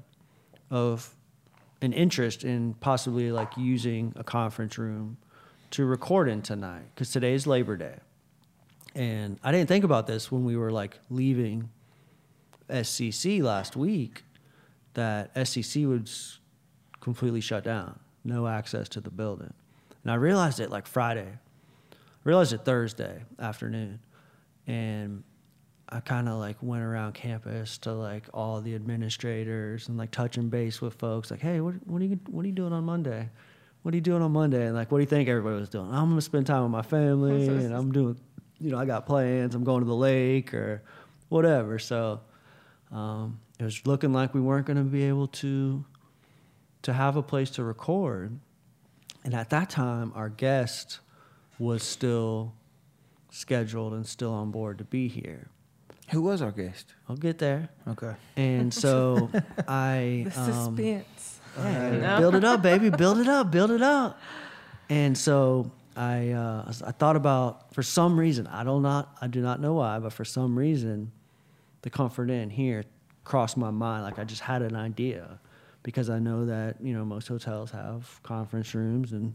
of 0.70 1.14
an 1.82 1.92
interest 1.92 2.44
in 2.44 2.74
possibly 2.74 3.30
like 3.30 3.56
using 3.56 4.12
a 4.16 4.24
conference 4.24 4.78
room 4.78 5.16
to 5.70 5.84
record 5.84 6.28
in 6.28 6.40
tonight 6.40 6.84
because 6.94 7.10
today's 7.10 7.46
Labor 7.46 7.76
Day. 7.76 7.96
And 8.94 9.38
I 9.42 9.50
didn't 9.50 9.68
think 9.68 9.84
about 9.84 10.06
this 10.06 10.30
when 10.30 10.44
we 10.44 10.56
were 10.56 10.70
like 10.70 10.98
leaving 11.10 11.68
SCC 12.70 13.42
last 13.42 13.76
week 13.76 14.22
that 14.94 15.34
SCC 15.34 15.86
was 15.88 16.38
completely 17.00 17.40
shut 17.40 17.64
down, 17.64 17.98
no 18.24 18.46
access 18.46 18.88
to 18.90 19.00
the 19.00 19.10
building. 19.10 19.52
And 20.02 20.12
I 20.12 20.16
realized 20.16 20.60
it 20.60 20.70
like 20.70 20.86
Friday. 20.86 21.28
I 21.92 21.96
realized 22.24 22.52
it 22.52 22.64
Thursday 22.64 23.22
afternoon. 23.38 24.00
And 24.66 25.24
I 25.88 26.00
kind 26.00 26.28
of 26.28 26.38
like 26.38 26.56
went 26.62 26.82
around 26.82 27.12
campus 27.12 27.78
to 27.78 27.92
like 27.92 28.24
all 28.32 28.60
the 28.60 28.74
administrators 28.74 29.88
and 29.88 29.98
like 29.98 30.10
touching 30.10 30.48
base 30.48 30.80
with 30.80 30.94
folks 30.94 31.30
like, 31.30 31.40
hey, 31.40 31.60
what, 31.60 31.74
what 31.86 32.00
are 32.00 32.06
you 32.06 32.18
what 32.30 32.44
are 32.44 32.48
you 32.48 32.54
doing 32.54 32.72
on 32.72 32.84
Monday? 32.84 33.28
What 33.82 33.92
are 33.92 33.96
you 33.96 34.00
doing 34.00 34.22
on 34.22 34.32
Monday? 34.32 34.66
And 34.66 34.74
like, 34.74 34.90
what 34.90 34.98
do 34.98 35.02
you 35.02 35.08
think 35.08 35.28
everybody 35.28 35.56
was 35.60 35.68
doing? 35.68 35.86
I'm 35.92 36.08
gonna 36.08 36.22
spend 36.22 36.46
time 36.46 36.62
with 36.62 36.72
my 36.72 36.82
family, 36.82 37.46
and 37.64 37.74
I'm 37.74 37.92
doing, 37.92 38.18
you 38.58 38.70
know, 38.70 38.78
I 38.78 38.86
got 38.86 39.04
plans. 39.04 39.54
I'm 39.54 39.62
going 39.62 39.80
to 39.80 39.86
the 39.86 39.94
lake 39.94 40.54
or 40.54 40.82
whatever. 41.28 41.78
So 41.78 42.20
um, 42.90 43.38
it 43.58 43.64
was 43.64 43.86
looking 43.86 44.12
like 44.12 44.34
we 44.34 44.40
weren't 44.40 44.66
gonna 44.66 44.82
be 44.84 45.04
able 45.04 45.28
to 45.28 45.84
to 46.82 46.92
have 46.92 47.16
a 47.16 47.22
place 47.22 47.50
to 47.50 47.64
record. 47.64 48.38
And 49.24 49.32
at 49.34 49.48
that 49.50 49.70
time, 49.70 50.12
our 50.14 50.28
guest 50.28 51.00
was 51.58 51.82
still 51.82 52.52
scheduled 53.30 53.94
and 53.94 54.06
still 54.06 54.32
on 54.32 54.50
board 54.50 54.78
to 54.78 54.84
be 54.84 55.08
here. 55.08 55.48
Who 56.10 56.20
was 56.20 56.42
our 56.42 56.50
guest? 56.52 56.92
I'll 57.08 57.16
get 57.16 57.38
there. 57.38 57.70
Okay. 57.88 58.12
And 58.36 58.72
so 58.72 59.30
I 59.68 60.26
The 60.28 60.40
um, 60.40 60.52
suspense. 60.76 61.40
yeah, 61.56 61.90
No. 61.90 62.18
build 62.20 62.34
it 62.34 62.44
up, 62.44 62.60
baby, 62.60 62.90
build 62.90 63.18
it 63.18 63.28
up, 63.28 63.50
build 63.50 63.70
it 63.70 63.80
up. 63.80 64.20
And 64.90 65.16
so 65.16 65.70
I 65.96 66.32
uh, 66.32 66.70
I 66.84 66.92
thought 66.92 67.16
about 67.16 67.72
for 67.72 67.82
some 67.82 68.20
reason 68.20 68.46
I 68.48 68.62
don't 68.64 68.82
not 68.82 69.16
I 69.22 69.26
do 69.28 69.40
not 69.40 69.58
know 69.60 69.72
why, 69.74 69.98
but 70.00 70.12
for 70.12 70.26
some 70.26 70.58
reason, 70.58 71.12
the 71.80 71.88
Comfort 71.88 72.28
Inn 72.28 72.50
here 72.50 72.84
crossed 73.24 73.56
my 73.56 73.70
mind. 73.70 74.04
Like 74.04 74.18
I 74.18 74.24
just 74.24 74.42
had 74.42 74.62
an 74.62 74.76
idea 74.76 75.40
because 75.82 76.08
I 76.10 76.18
know 76.18 76.46
that 76.46 76.80
you 76.80 76.94
know 76.94 77.04
most 77.04 77.28
hotels 77.28 77.70
have 77.70 78.20
conference 78.22 78.74
rooms 78.74 79.12
and 79.12 79.34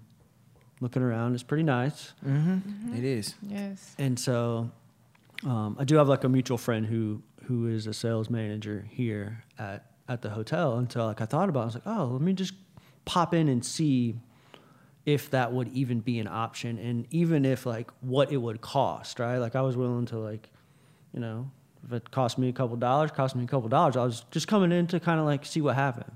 looking 0.81 1.01
around 1.01 1.36
is 1.36 1.43
pretty 1.43 1.63
nice. 1.63 2.13
Mm-hmm. 2.25 2.96
It 2.96 3.03
is. 3.03 3.36
Yes. 3.41 3.96
And 3.98 4.19
so 4.19 4.72
um, 5.46 5.75
I 5.79 5.84
do 5.84 5.96
have 5.96 6.08
like 6.08 6.24
a 6.24 6.29
mutual 6.29 6.58
friend 6.58 6.86
who 6.86 7.22
who 7.43 7.67
is 7.67 7.88
a 7.88 7.93
sales 7.93 8.29
manager 8.29 8.86
here 8.89 9.43
at 9.58 9.86
at 10.08 10.22
the 10.22 10.29
hotel. 10.29 10.77
And 10.77 10.91
so 10.91 11.05
like 11.05 11.22
I 11.22 11.25
thought 11.25 11.50
about, 11.50 11.60
it, 11.60 11.63
I 11.63 11.65
was 11.65 11.75
like, 11.75 11.88
oh, 11.88 12.05
let 12.13 12.22
me 12.22 12.34
just 12.34 12.53
pop 13.05 13.34
in 13.34 13.48
and 13.48 13.63
see 13.63 14.15
if 15.05 15.29
that 15.31 15.53
would 15.53 15.67
even 15.69 16.01
be 16.01 16.19
an 16.19 16.27
option, 16.27 16.77
and 16.77 17.08
even 17.10 17.46
if 17.46 17.65
like 17.65 17.89
what 18.01 18.31
it 18.31 18.38
would 18.38 18.62
cost, 18.62 19.19
right? 19.19 19.38
Like 19.38 19.55
I 19.55 19.62
was 19.62 19.75
willing 19.77 20.05
to 20.08 20.19
like, 20.19 20.50
you 21.13 21.19
know, 21.19 21.50
if 21.86 21.93
it 21.93 22.12
cost 22.12 22.38
me 22.38 22.50
a 22.50 22.53
couple 22.53 22.75
dollars, 22.77 23.12
cost 23.12 23.36
me 23.36 23.43
a 23.43 23.48
couple 23.48 23.69
dollars. 23.69 23.95
I 23.98 24.03
was 24.03 24.25
just 24.31 24.48
coming 24.48 24.71
in 24.71 24.88
to 24.88 25.00
kind 25.00 25.19
of 25.19 25.25
like 25.25 25.45
see 25.45 25.62
what 25.62 25.75
happened. 25.75 26.12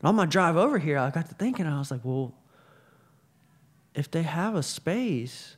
And 0.00 0.08
on 0.08 0.14
my 0.16 0.26
drive 0.26 0.56
over 0.56 0.78
here, 0.78 0.98
I 0.98 1.10
got 1.10 1.28
to 1.28 1.34
thinking, 1.34 1.66
I 1.66 1.78
was 1.78 1.90
like, 1.90 2.00
well, 2.04 2.34
if 3.94 4.10
they 4.10 4.22
have 4.22 4.54
a 4.54 4.62
space 4.62 5.56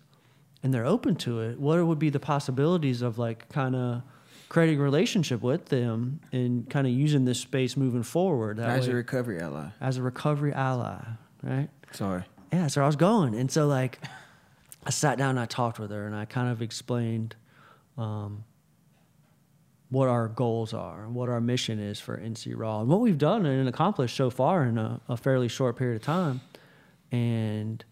and 0.62 0.72
they're 0.74 0.84
open 0.86 1.16
to 1.16 1.40
it, 1.40 1.58
what 1.58 1.84
would 1.84 1.98
be 1.98 2.10
the 2.10 2.20
possibilities 2.20 3.02
of 3.02 3.18
like 3.18 3.48
kind 3.50 3.74
of 3.74 4.02
creating 4.48 4.78
a 4.78 4.82
relationship 4.82 5.42
with 5.42 5.66
them 5.66 6.20
and 6.32 6.68
kind 6.70 6.86
of 6.86 6.92
using 6.92 7.24
this 7.24 7.40
space 7.40 7.76
moving 7.76 8.02
forward 8.02 8.60
As 8.60 8.86
way- 8.86 8.92
a 8.92 8.96
recovery 8.96 9.40
ally. 9.40 9.68
as 9.80 9.96
a 9.96 10.02
recovery 10.02 10.52
ally, 10.52 11.02
right? 11.42 11.68
Sorry. 11.92 12.22
Yeah, 12.52 12.62
that's 12.62 12.76
where 12.76 12.84
I 12.84 12.86
was 12.86 12.96
going. 12.96 13.34
And 13.34 13.50
so 13.50 13.66
like 13.66 14.00
I 14.84 14.90
sat 14.90 15.18
down 15.18 15.30
and 15.30 15.40
I 15.40 15.46
talked 15.46 15.78
with 15.80 15.90
her 15.90 16.06
and 16.06 16.14
I 16.14 16.26
kind 16.26 16.48
of 16.48 16.62
explained 16.62 17.34
um, 17.98 18.44
what 19.90 20.09
our 20.09 20.28
goals 20.28 20.75
are 20.75 21.05
and 21.05 21.14
what 21.14 21.28
our 21.28 21.40
mission 21.40 21.78
is 21.78 22.00
for 22.00 22.16
NC 22.19 22.55
Raw 22.57 22.81
and 22.81 22.88
what 22.88 23.00
we've 23.00 23.19
done 23.19 23.47
and 23.47 23.69
accomplished 23.69 24.16
so 24.16 24.31
far 24.31 24.64
in 24.64 24.78
a, 24.78 25.00
a 25.09 25.16
fairly 25.16 25.49
short 25.49 25.76
period 25.76 25.97
of 25.97 26.02
time. 26.02 26.40
And 27.12 27.85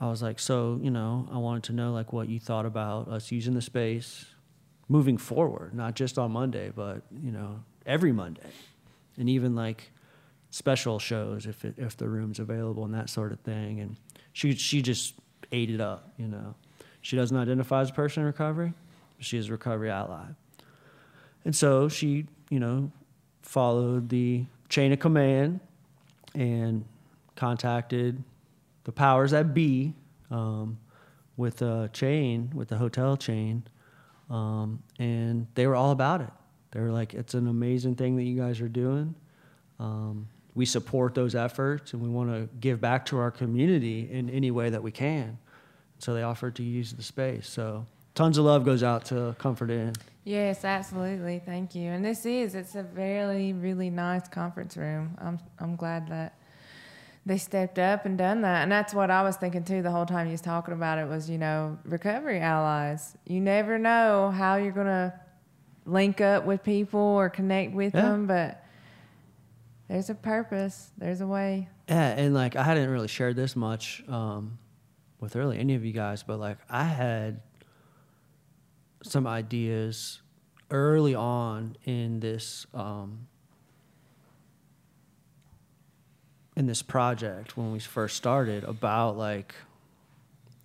I 0.00 0.08
was 0.08 0.22
like, 0.22 0.38
so, 0.38 0.78
you 0.80 0.90
know, 0.90 1.28
I 1.32 1.38
wanted 1.38 1.64
to 1.64 1.72
know 1.72 1.92
like 1.92 2.12
what 2.12 2.28
you 2.28 2.38
thought 2.38 2.66
about 2.66 3.08
us 3.08 3.32
using 3.32 3.54
the 3.54 3.62
space 3.62 4.26
moving 4.88 5.16
forward, 5.18 5.74
not 5.74 5.94
just 5.94 6.18
on 6.18 6.30
Monday, 6.30 6.70
but, 6.74 7.02
you 7.10 7.32
know, 7.32 7.64
every 7.84 8.12
Monday. 8.12 8.50
And 9.16 9.28
even 9.28 9.54
like 9.54 9.90
special 10.50 11.00
shows 11.00 11.46
if 11.46 11.64
it, 11.64 11.74
if 11.78 11.96
the 11.96 12.08
room's 12.08 12.38
available 12.38 12.84
and 12.84 12.94
that 12.94 13.10
sort 13.10 13.32
of 13.32 13.40
thing. 13.40 13.80
And 13.80 13.96
she 14.32 14.54
she 14.54 14.82
just 14.82 15.14
ate 15.50 15.70
it 15.70 15.80
up, 15.80 16.12
you 16.16 16.28
know. 16.28 16.54
She 17.00 17.16
doesn't 17.16 17.36
identify 17.36 17.80
as 17.80 17.90
a 17.90 17.92
person 17.92 18.22
in 18.22 18.26
recovery, 18.26 18.72
she 19.18 19.36
is 19.36 19.48
a 19.48 19.52
recovery 19.52 19.90
ally. 19.90 20.26
And 21.44 21.54
so 21.54 21.88
she, 21.88 22.26
you 22.50 22.60
know, 22.60 22.90
followed 23.42 24.08
the 24.08 24.46
chain 24.68 24.92
of 24.92 24.98
command 24.98 25.60
and 26.34 26.84
contacted 27.36 28.22
the 28.84 28.92
powers 28.92 29.30
that 29.32 29.54
be 29.54 29.94
um, 30.30 30.78
with 31.36 31.62
a 31.62 31.90
chain, 31.92 32.50
with 32.54 32.68
the 32.68 32.76
hotel 32.76 33.16
chain, 33.16 33.64
um, 34.30 34.82
and 34.98 35.46
they 35.54 35.66
were 35.66 35.74
all 35.74 35.90
about 35.90 36.20
it. 36.20 36.30
They 36.70 36.80
were 36.80 36.90
like, 36.90 37.14
"It's 37.14 37.34
an 37.34 37.46
amazing 37.46 37.94
thing 37.96 38.16
that 38.16 38.24
you 38.24 38.36
guys 38.36 38.60
are 38.60 38.68
doing. 38.68 39.14
Um, 39.78 40.28
we 40.54 40.66
support 40.66 41.14
those 41.14 41.34
efforts, 41.34 41.92
and 41.92 42.02
we 42.02 42.08
want 42.08 42.30
to 42.30 42.48
give 42.60 42.80
back 42.80 43.06
to 43.06 43.18
our 43.18 43.30
community 43.30 44.08
in 44.10 44.30
any 44.30 44.50
way 44.50 44.70
that 44.70 44.82
we 44.82 44.90
can." 44.90 45.38
So 45.98 46.14
they 46.14 46.22
offered 46.22 46.56
to 46.56 46.62
use 46.62 46.92
the 46.92 47.02
space. 47.02 47.48
So 47.48 47.86
tons 48.14 48.38
of 48.38 48.44
love 48.44 48.64
goes 48.64 48.82
out 48.82 49.04
to 49.06 49.34
Comfort 49.38 49.70
Inn. 49.70 49.94
Yes, 50.24 50.64
absolutely. 50.64 51.38
Thank 51.44 51.74
you. 51.74 51.90
And 51.90 52.04
this 52.04 52.24
is 52.24 52.54
it's 52.54 52.74
a 52.74 52.82
very 52.82 53.52
really 53.52 53.90
nice 53.90 54.26
conference 54.28 54.76
room. 54.76 55.16
I'm 55.20 55.38
I'm 55.58 55.76
glad 55.76 56.08
that 56.08 56.38
they 57.26 57.36
stepped 57.38 57.78
up 57.78 58.06
and 58.06 58.16
done 58.18 58.40
that. 58.42 58.62
And 58.62 58.72
that's 58.72 58.94
what 58.94 59.10
I 59.10 59.22
was 59.22 59.36
thinking 59.36 59.64
too 59.64 59.82
the 59.82 59.90
whole 59.90 60.06
time 60.06 60.26
you 60.26 60.32
was 60.32 60.40
talking 60.40 60.74
about 60.74 60.98
it 60.98 61.06
was, 61.08 61.28
you 61.28 61.38
know, 61.38 61.78
recovery 61.84 62.40
allies. 62.40 63.16
You 63.26 63.40
never 63.40 63.78
know 63.78 64.30
how 64.30 64.56
you're 64.56 64.72
going 64.72 64.86
to 64.86 65.12
link 65.86 66.20
up 66.22 66.44
with 66.46 66.62
people 66.62 67.00
or 67.00 67.28
connect 67.28 67.72
with 67.74 67.94
Yeah. 67.94 68.02
them, 68.02 68.26
but 68.26 68.62
there's 69.88 70.08
a 70.10 70.14
purpose. 70.14 70.90
There's 70.96 71.20
a 71.20 71.26
way. 71.26 71.68
Yeah, 71.88 72.08
and 72.18 72.32
like 72.32 72.56
I 72.56 72.62
hadn't 72.62 72.88
really 72.88 73.08
shared 73.08 73.36
this 73.36 73.54
much 73.56 74.02
um, 74.08 74.58
with 75.20 75.36
really 75.36 75.58
any 75.58 75.74
of 75.74 75.84
you 75.84 75.92
guys, 75.92 76.22
but 76.22 76.38
like 76.40 76.56
I 76.70 76.84
had 76.84 77.42
some 79.04 79.26
ideas 79.26 80.22
early 80.70 81.14
on 81.14 81.76
in 81.84 82.20
this 82.20 82.66
um, 82.74 83.26
in 86.56 86.66
this 86.66 86.82
project 86.82 87.56
when 87.56 87.72
we 87.72 87.78
first 87.78 88.16
started 88.16 88.64
about 88.64 89.16
like 89.16 89.54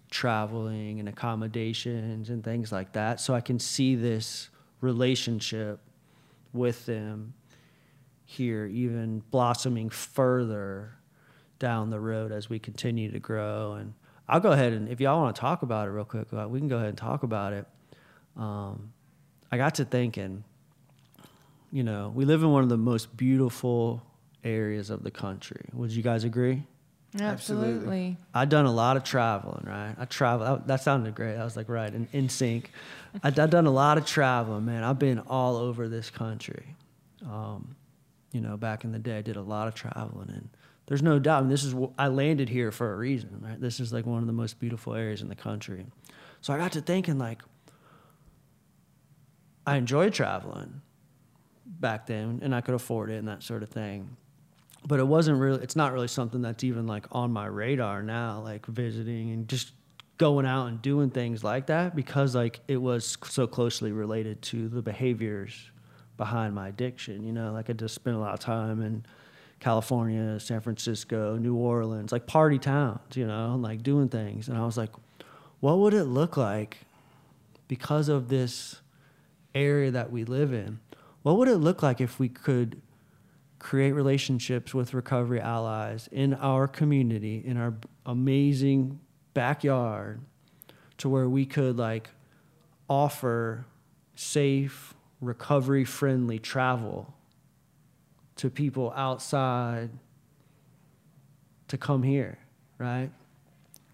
traveling 0.10 1.00
and 1.00 1.10
accommodations 1.10 2.30
and 2.30 2.44
things 2.44 2.72
like 2.72 2.94
that. 2.94 3.20
So 3.20 3.34
I 3.34 3.42
can 3.42 3.60
see 3.60 3.96
this 3.96 4.50
relationship 4.82 5.80
with 6.54 6.86
them 6.86 7.34
here 8.26 8.66
even 8.66 9.22
blossoming 9.32 9.90
further 9.90 10.94
down 11.58 11.90
the 11.90 12.00
road 12.00 12.32
as 12.32 12.50
we 12.50 12.60
continue 12.60 13.12
to 13.12 13.20
grow. 13.20 13.74
And 13.74 13.94
I'll 14.28 14.40
go 14.40 14.52
ahead 14.52 14.74
and 14.74 14.88
if 14.88 15.00
y'all 15.02 15.22
want 15.22 15.36
to 15.36 15.40
talk 15.40 15.64
about 15.64 15.88
it 15.88 15.92
real 15.92 16.06
quick, 16.06 16.28
uh, 16.32 16.48
we 16.48 16.60
can 16.60 16.68
go 16.68 16.78
ahead 16.78 16.90
and 16.90 16.98
talk 16.98 17.24
about 17.24 17.54
it. 17.54 17.68
Um, 18.38 18.94
I 19.52 19.58
got 19.58 19.76
to 19.76 19.86
thinking, 19.86 20.44
you 21.72 21.84
know, 21.84 22.12
we 22.16 22.26
live 22.26 22.44
in 22.44 22.52
one 22.52 22.64
of 22.64 22.70
the 22.70 22.78
most 22.78 23.16
beautiful 23.16 24.02
areas 24.44 24.90
of 24.90 25.04
the 25.04 25.12
country. 25.12 25.66
Would 25.74 25.92
you 25.92 26.04
guys 26.04 26.24
agree? 26.24 26.64
Absolutely. 27.16 27.70
Absolutely. 27.74 28.18
I've 28.36 28.50
done 28.50 28.66
a 28.66 28.72
lot 28.72 28.96
of 28.96 29.04
traveling, 29.04 29.64
right? 29.66 29.96
I 29.98 30.06
travel. 30.06 30.46
That, 30.46 30.68
that 30.68 30.84
sounded 30.84 31.16
great. 31.16 31.38
I 31.38 31.44
was 31.44 31.58
like, 31.58 31.68
right, 31.68 31.92
in, 31.92 32.08
in 32.14 32.30
sync. 32.30 32.72
I, 33.24 33.28
I've 33.30 33.50
done 33.50 33.66
a 33.66 33.72
lot 33.72 33.98
of 33.98 34.06
traveling, 34.06 34.66
man. 34.66 34.84
I've 34.84 35.00
been 35.00 35.20
all 35.20 35.58
over 35.58 35.88
this 35.88 36.10
country. 36.10 36.76
Um, 37.26 37.76
you 38.32 38.42
know, 38.42 38.58
back 38.58 38.84
in 38.84 38.92
the 38.92 39.00
day, 39.00 39.18
I 39.18 39.22
did 39.22 39.38
a 39.38 39.42
lot 39.42 39.68
of 39.68 39.74
traveling, 39.74 40.30
and 40.30 40.50
there's 40.86 41.02
no 41.02 41.18
doubt. 41.18 41.44
And 41.44 41.52
this 41.52 41.64
is 41.64 41.74
I 41.98 42.10
landed 42.10 42.48
here 42.48 42.72
for 42.72 42.94
a 42.94 42.96
reason, 42.96 43.40
right? 43.42 43.60
This 43.60 43.80
is 43.80 43.92
like 43.92 44.06
one 44.06 44.20
of 44.20 44.28
the 44.28 44.34
most 44.34 44.60
beautiful 44.60 44.94
areas 44.94 45.24
in 45.24 45.30
the 45.30 45.36
country. 45.36 45.88
So 46.42 46.54
I 46.54 46.58
got 46.58 46.74
to 46.74 46.82
thinking, 46.82 47.18
like, 47.18 47.42
I 49.70 49.78
enjoyed 49.78 50.14
traveling 50.14 50.82
back 51.66 52.08
then, 52.08 52.40
and 52.44 52.54
I 52.54 52.62
could 52.62 52.76
afford 52.76 53.10
it 53.10 53.16
and 53.16 53.28
that 53.28 53.44
sort 53.44 53.64
of 53.64 53.70
thing 53.70 54.18
but 54.88 55.00
it 55.00 55.08
wasn't 55.08 55.38
really 55.38 55.62
it's 55.62 55.76
not 55.76 55.94
really 55.94 56.08
something 56.08 56.42
that's 56.42 56.64
even 56.64 56.88
like 56.88 57.06
on 57.12 57.32
my 57.32 57.46
radar 57.46 58.02
now 58.02 58.42
like 58.42 58.66
visiting 58.68 59.32
and 59.32 59.48
just 59.48 59.74
going 60.18 60.46
out 60.46 60.68
and 60.68 60.82
doing 60.82 61.10
things 61.10 61.44
like 61.44 61.68
that 61.68 61.96
because 61.96 62.36
like 62.36 62.60
it 62.68 62.78
was 62.78 63.18
so 63.26 63.48
closely 63.48 63.92
related 63.92 64.42
to 64.42 64.68
the 64.70 64.82
behaviors 64.82 65.72
behind 66.18 66.54
my 66.54 66.68
addiction 66.68 67.24
you 67.24 67.32
know 67.32 67.52
like 67.52 67.70
i 67.70 67.74
just 67.74 67.96
spent 67.96 68.16
a 68.16 68.20
lot 68.20 68.34
of 68.34 68.40
time 68.40 68.82
in 68.82 69.04
California, 69.60 70.40
San 70.40 70.62
Francisco, 70.62 71.36
New 71.36 71.54
Orleans, 71.54 72.14
like 72.14 72.26
party 72.26 72.58
towns, 72.58 73.02
you 73.16 73.28
know, 73.28 73.58
like 73.60 73.84
doing 73.84 74.08
things. 74.08 74.48
And 74.48 74.58
I 74.58 74.66
was 74.66 74.78
like, 74.78 74.90
what 75.60 75.80
would 75.80 75.94
it 75.94 76.06
look 76.06 76.38
like 76.38 76.78
because 77.68 78.08
of 78.08 78.30
this 78.30 78.80
area 79.54 79.92
that 79.92 80.12
we 80.12 80.24
live 80.24 80.54
in? 80.54 80.80
What 81.24 81.38
would 81.38 81.48
it 81.48 81.58
look 81.58 81.84
like 81.84 82.00
if 82.02 82.20
we 82.20 82.30
could 82.30 82.82
create 83.60 83.92
relationships 83.92 84.74
with 84.74 84.94
recovery 84.94 85.42
allies 85.42 86.08
in 86.12 86.34
our 86.34 86.68
community, 86.68 87.44
in 87.46 87.58
our 87.58 87.74
amazing 88.06 89.00
backyard, 89.34 90.22
to 90.98 91.10
where 91.10 91.30
we 91.30 91.46
could 91.46 91.78
like 91.78 92.10
offer 92.90 93.66
safe, 94.16 94.94
recovery 95.22 95.84
friendly 95.84 96.40
travel 96.40 97.14
to 98.38 98.50
people 98.50 98.94
outside 98.96 99.90
to 101.68 101.78
come 101.78 102.04
here, 102.04 102.40
right? 102.78 103.12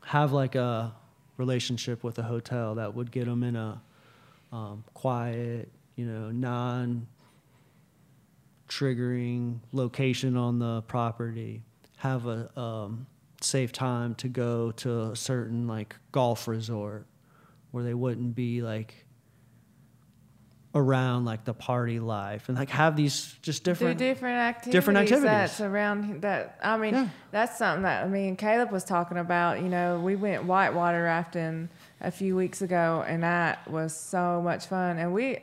Have 0.05 0.31
like 0.31 0.55
a 0.55 0.93
relationship 1.38 2.03
with 2.03 2.17
a 2.19 2.24
hotel 2.24 2.75
that 2.75 2.93
would 2.93 3.12
get 3.12 3.25
them 3.25 3.43
in 3.43 3.55
a 3.55 3.81
um, 4.55 4.83
quiet, 4.93 5.69
you 5.95 6.05
know, 6.05 6.31
non 6.31 7.07
triggering 8.69 9.59
location 9.74 10.38
on 10.38 10.59
the 10.59 10.81
property. 10.83 11.63
Have 11.97 12.25
a 12.27 12.57
um, 12.59 13.05
safe 13.41 13.71
time 13.71 14.15
to 14.15 14.27
go 14.27 14.71
to 14.71 15.12
a 15.12 15.15
certain 15.15 15.67
like 15.67 15.95
golf 16.12 16.47
resort 16.47 17.05
where 17.71 17.83
they 17.83 17.93
wouldn't 17.93 18.35
be 18.35 18.62
like 18.62 19.05
around 20.74 21.24
like 21.24 21.45
the 21.45 21.53
party 21.53 22.00
life 22.00 22.50
and 22.50 22.57
like 22.57 22.69
have 22.69 22.97
these 22.97 23.38
just 23.41 23.63
different 23.63 23.97
do 23.97 24.05
different 24.05 24.38
activities. 24.38 24.74
different 24.74 24.97
activities. 25.00 25.24
That's 25.24 25.62
around 25.62 26.21
that. 26.21 26.59
I 26.62 26.77
mean, 26.77 26.93
Yeah. 26.93 27.09
that's 27.31 27.57
something 27.57 27.83
that 27.83 28.05
I 28.05 28.07
mean, 28.07 28.35
Caleb 28.35 28.71
was 28.71 28.83
talking 28.83 29.17
about. 29.17 29.62
You 29.62 29.69
know, 29.69 30.00
we 30.00 30.15
went 30.15 30.43
whitewater 30.43 31.03
rafting 31.03 31.69
a 32.01 32.11
few 32.11 32.35
weeks 32.35 32.61
ago, 32.61 33.03
and 33.07 33.23
that 33.23 33.69
was 33.69 33.95
so 33.95 34.41
much 34.41 34.65
fun. 34.67 34.97
And 34.97 35.13
we, 35.13 35.39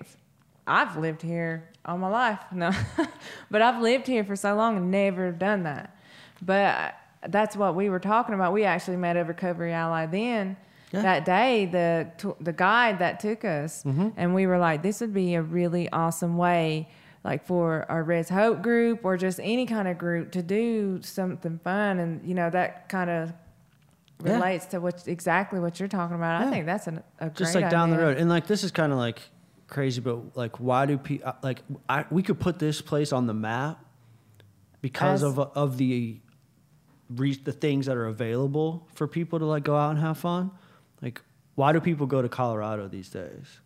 I've 0.67 0.97
lived 0.97 1.23
here 1.23 1.69
all 1.85 1.99
my 1.99 2.09
life, 2.09 2.39
no, 2.53 2.71
but 3.51 3.63
I've 3.63 3.83
lived 3.83 4.07
here 4.07 4.25
for 4.25 4.37
so 4.37 4.55
long 4.55 4.77
and 4.77 4.91
never 4.91 5.33
done 5.33 5.65
that. 5.65 5.97
But 6.41 6.95
that's 7.29 7.57
what 7.57 7.75
we 7.75 7.89
were 7.89 8.01
talking 8.01 8.35
about. 8.35 8.53
We 8.53 8.65
actually 8.65 8.97
met 8.97 9.17
a 9.17 9.25
recovery 9.25 9.73
ally 9.73 10.07
then. 10.07 10.57
Yeah. 10.93 11.03
That 11.03 11.25
day, 11.25 11.65
the 11.67 12.11
t- 12.19 12.35
the 12.45 12.53
guide 12.53 12.99
that 12.99 13.19
took 13.19 13.45
us, 13.47 13.83
Mm-hmm. 13.85 14.09
and 14.17 14.35
we 14.35 14.47
were 14.47 14.59
like, 14.59 14.83
"This 14.83 15.01
would 15.01 15.15
be 15.15 15.35
a 15.37 15.41
really 15.43 15.89
awesome 15.91 16.37
way, 16.37 16.89
like 17.25 17.47
for 17.47 17.87
our 17.89 18.03
Res 18.03 18.29
Hope 18.29 18.61
group 18.61 19.03
or 19.03 19.17
just 19.17 19.41
any 19.43 19.65
kind 19.65 19.89
of 19.89 19.97
group 19.97 20.33
to 20.33 20.43
do 20.43 21.01
something 21.01 21.59
fun." 21.65 21.99
And 21.99 22.29
you 22.29 22.35
know 22.35 22.51
that 22.51 22.91
kind 22.91 23.09
of 23.09 23.33
Yeah. 24.25 24.35
relates 24.35 24.67
to 24.67 24.81
what 24.81 25.07
exactly 25.07 25.61
what 25.61 25.79
you're 25.79 25.89
talking 25.89 26.17
about. 26.17 26.41
Yeah. 26.41 26.49
I 26.49 26.51
think 26.51 26.67
that's 26.67 26.87
an, 26.87 27.03
a 27.19 27.27
great 27.27 27.37
just 27.37 27.55
like 27.55 27.71
down 27.71 27.91
the 27.91 27.99
road 27.99 28.19
and 28.19 28.29
like 28.29 28.47
this 28.47 28.65
is 28.65 28.71
kind 28.71 28.93
of 28.93 28.99
like 28.99 29.21
crazy 29.69 30.01
but 30.03 30.37
like 30.37 30.61
why 30.61 30.85
do 30.85 30.99
people 30.99 31.29
uh, 31.29 31.33
like 31.43 31.63
I, 31.89 32.05
we 32.11 32.23
could 32.23 32.39
put 32.39 32.59
this 32.59 32.83
place 32.83 33.11
on 33.13 33.27
the 33.27 33.33
map 33.35 33.83
because 34.83 35.23
As- 35.23 35.39
of 35.39 35.39
of 35.39 35.79
the 35.79 36.21
re- 37.09 37.41
the 37.43 37.53
things 37.53 37.87
that 37.87 37.97
are 37.97 38.07
available 38.07 38.87
for 38.95 39.09
people 39.09 39.39
to 39.39 39.47
like 39.47 39.65
go 39.65 39.75
out 39.77 39.91
and 39.91 39.99
have 39.99 40.19
fun 40.19 40.51
like 41.01 41.23
why 41.55 41.73
do 41.73 41.81
people 41.81 42.07
go 42.07 42.21
to 42.21 42.29
colorado 42.29 42.87
these 42.87 43.09
days 43.09 43.61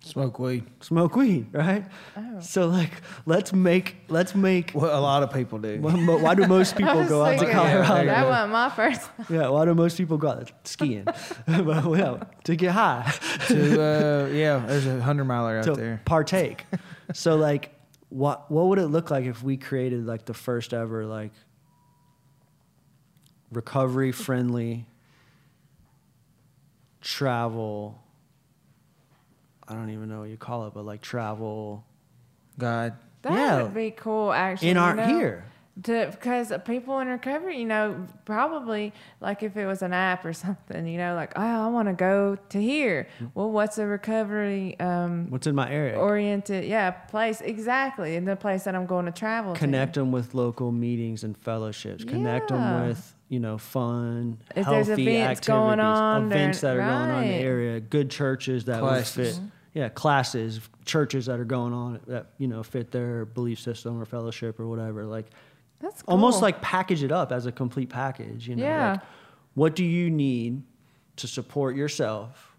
Smoke 0.00 0.38
weed. 0.38 0.64
smoke 0.80 1.16
weed 1.16 1.48
right 1.52 1.84
Oh. 2.16 2.40
so 2.40 2.66
like 2.68 2.92
let's 3.26 3.52
make 3.52 3.96
let's 4.08 4.34
make 4.34 4.70
What 4.70 4.90
a 4.92 4.98
lot 5.00 5.22
of 5.22 5.32
people 5.32 5.58
do. 5.58 5.78
why 5.80 5.92
why 5.92 6.34
do 6.34 6.46
most 6.46 6.76
people 6.80 7.04
go 7.04 7.24
out 7.24 7.32
to 7.32 7.38
thinking, 7.40 7.54
colorado 7.56 8.06
That 8.06 8.26
wasn't 8.26 8.52
my 8.52 8.70
first. 8.70 9.10
yeah 9.30 9.48
why 9.48 9.64
do 9.66 9.74
most 9.74 9.98
people 9.98 10.16
go 10.16 10.28
out 10.28 10.50
skiing 10.64 11.04
but 11.46 11.84
yeah 11.98 12.22
to 12.44 12.56
get 12.56 12.70
high 12.70 13.12
to 13.48 13.82
uh, 13.82 14.26
yeah, 14.28 14.64
there's 14.66 14.86
a 14.86 15.02
hundred 15.02 15.24
miler 15.24 15.58
out 15.58 15.64
to 15.64 15.72
there. 15.74 16.00
partake. 16.04 16.64
so 17.12 17.36
like, 17.36 17.74
what 18.08 18.50
what 18.50 18.66
would 18.68 18.78
it 18.78 18.86
look 18.86 19.10
like 19.10 19.26
if 19.26 19.42
we 19.42 19.56
created 19.58 20.06
like 20.06 20.24
the 20.24 20.34
first 20.34 20.72
ever 20.72 21.04
like 21.06 21.32
recovery 23.50 24.12
friendly 24.12 24.86
travel? 27.00 28.02
I 29.68 29.74
don't 29.74 29.90
even 29.90 30.08
know 30.08 30.20
what 30.20 30.30
you 30.30 30.36
call 30.36 30.66
it, 30.66 30.74
but 30.74 30.84
like 30.84 31.00
travel 31.02 31.84
God. 32.58 32.94
That 33.22 33.32
Yeah. 33.32 33.62
would 33.62 33.74
be 33.74 33.90
cool, 33.90 34.32
actually. 34.32 34.68
in 34.70 34.76
our 34.76 34.94
know? 34.94 35.06
here. 35.06 35.44
To 35.84 36.08
because 36.10 36.52
people 36.64 36.98
in 36.98 37.06
recovery, 37.06 37.56
you 37.58 37.64
know, 37.66 38.04
probably 38.24 38.92
like 39.20 39.44
if 39.44 39.56
it 39.56 39.64
was 39.64 39.80
an 39.82 39.92
app 39.92 40.24
or 40.24 40.32
something, 40.46 40.88
you 40.88 40.98
know, 40.98 41.14
like 41.14 41.32
oh, 41.36 41.40
I 41.40 41.68
want 41.68 41.86
to 41.86 41.94
go 41.94 42.36
to 42.48 42.60
here. 42.60 43.06
Well, 43.34 43.52
what's 43.52 43.78
a 43.78 43.86
recovery 43.86 44.76
um, 44.80 45.30
What's 45.30 45.46
in 45.46 45.54
my 45.54 45.70
area? 45.70 45.96
oriented, 45.96 46.64
yeah, 46.64 46.90
place 46.90 47.40
exactly 47.40 48.16
in 48.16 48.24
the 48.24 48.34
place 48.34 48.64
that 48.64 48.74
I'm 48.74 48.86
going 48.86 49.06
to 49.06 49.12
travel. 49.12 49.52
to. 49.54 49.58
Connect 49.58 49.94
them 49.94 50.10
with 50.10 50.34
local 50.34 50.72
meetings 50.72 51.22
and 51.22 51.36
fellowships. 51.36 52.02
Connect 52.02 52.48
them 52.48 52.88
with 52.88 53.14
you 53.28 53.38
know 53.38 53.56
fun, 53.56 54.38
If 54.56 54.64
healthy 54.66 54.92
events 55.02 55.38
activities, 55.40 55.46
going 55.46 55.78
on, 55.80 56.24
events 56.24 56.60
that 56.62 56.74
there- 56.74 56.82
are 56.82 56.88
going 57.06 57.10
on 57.18 57.22
in 57.22 57.28
the 57.30 57.34
area, 57.36 57.78
good 57.78 58.10
churches 58.10 58.64
that 58.64 58.82
would 58.82 58.88
Classes. 58.88 59.38
fit. 59.38 59.44
Yeah, 59.78 59.88
classes, 59.90 60.58
churches 60.86 61.26
that 61.26 61.38
are 61.38 61.44
going 61.44 61.72
on 61.72 62.00
that 62.08 62.32
you 62.36 62.48
know 62.48 62.64
fit 62.64 62.90
their 62.90 63.24
belief 63.24 63.60
system 63.60 64.00
or 64.02 64.04
fellowship 64.04 64.58
or 64.58 64.66
whatever. 64.66 65.04
Like 65.04 65.26
That's 65.78 66.02
almost 66.08 66.42
like 66.42 66.60
package 66.60 67.04
it 67.04 67.12
up 67.12 67.30
as 67.30 67.46
a 67.46 67.52
complete 67.52 67.88
package. 67.88 68.48
You 68.48 68.56
know, 68.56 68.64
Yeah. 68.64 68.90
like, 68.90 69.00
what 69.54 69.76
do 69.76 69.84
you 69.84 70.10
need 70.10 70.64
to 71.14 71.28
support 71.28 71.76
yourself 71.76 72.56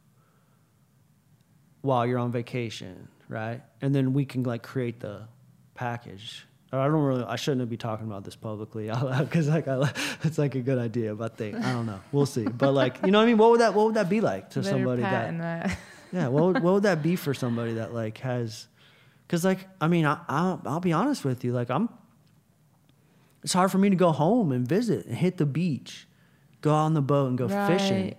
while 1.81 2.07
you're 2.07 2.19
on 2.19 2.31
vacation, 2.31 3.09
right? 3.27 3.59
And 3.81 3.93
then 3.93 4.13
we 4.13 4.23
can 4.23 4.43
like 4.43 4.63
create 4.63 5.01
the 5.01 5.23
package. 5.73 6.45
I 6.71 6.85
don't 6.85 7.03
really. 7.03 7.25
I 7.25 7.35
shouldn't 7.35 7.69
be 7.69 7.75
talking 7.75 8.07
about 8.07 8.23
this 8.23 8.37
publicly 8.37 8.87
because 9.19 9.49
like 9.49 9.67
I, 9.67 9.91
it's 10.23 10.37
like 10.37 10.55
a 10.55 10.61
good 10.61 10.77
idea, 10.77 11.15
but 11.15 11.35
they, 11.35 11.53
I 11.53 11.73
don't 11.73 11.85
know. 11.85 11.99
We'll 12.13 12.25
see. 12.27 12.45
But 12.45 12.71
like 12.71 13.03
you 13.03 13.11
know 13.11 13.17
what 13.17 13.23
I 13.23 13.27
mean. 13.27 13.37
What 13.37 13.51
would 13.51 13.59
that 13.59 13.73
What 13.73 13.87
would 13.87 13.95
that 13.95 14.07
be 14.07 14.21
like 14.21 14.51
to 14.51 14.59
Better 14.61 14.69
somebody 14.69 15.01
that 15.01 15.37
that. 15.37 15.77
yeah, 16.11 16.27
what 16.27 16.43
would, 16.45 16.63
what 16.63 16.73
would 16.75 16.83
that 16.83 17.01
be 17.03 17.15
for 17.15 17.33
somebody 17.33 17.73
that 17.73 17.93
like 17.93 18.17
has, 18.19 18.67
because 19.27 19.43
like 19.45 19.67
I 19.79 19.87
mean 19.87 20.05
I 20.05 20.19
I'll, 20.27 20.61
I'll 20.65 20.79
be 20.79 20.93
honest 20.93 21.23
with 21.25 21.43
you 21.43 21.53
like 21.53 21.69
I'm. 21.69 21.89
It's 23.43 23.53
hard 23.53 23.71
for 23.71 23.77
me 23.77 23.89
to 23.89 23.95
go 23.95 24.11
home 24.11 24.51
and 24.51 24.67
visit 24.67 25.05
and 25.05 25.15
hit 25.15 25.37
the 25.37 25.45
beach, 25.45 26.07
go 26.61 26.71
out 26.71 26.85
on 26.85 26.93
the 26.93 27.01
boat 27.01 27.29
and 27.29 27.37
go 27.37 27.47
fishing, 27.47 28.15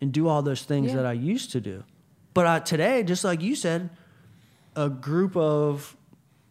and 0.00 0.12
do 0.12 0.26
all 0.26 0.42
those 0.42 0.62
things 0.62 0.88
Yeah. 0.90 0.96
that 0.96 1.06
I 1.06 1.12
used 1.12 1.52
to 1.52 1.60
do. 1.60 1.84
But 2.34 2.46
uh, 2.46 2.60
today, 2.60 3.04
just 3.04 3.22
like 3.22 3.40
you 3.40 3.54
said, 3.54 3.90
a 4.74 4.88
group 4.88 5.36
of, 5.36 5.96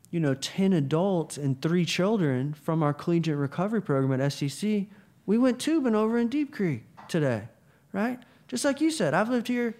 you 0.09 0.21
know, 0.21 0.33
ten 0.35 0.71
adults 0.71 1.35
and 1.37 1.61
three 1.61 1.83
children 1.83 2.53
from 2.53 2.81
our 2.81 2.93
collegiate 2.93 3.35
recovery 3.37 3.81
program 3.81 4.17
at 4.21 4.31
SCC, 4.31 4.87
we 5.25 5.37
went 5.37 5.59
tubing 5.59 5.93
over 5.95 6.17
in 6.17 6.29
Deep 6.29 6.53
Creek 6.53 6.85
today, 7.09 7.49
right? 7.91 8.19
Just 8.47 8.63
like 8.63 8.79
you 8.79 8.89
said, 8.91 9.13
I've 9.13 9.27
lived 9.27 9.49
here 9.49 9.75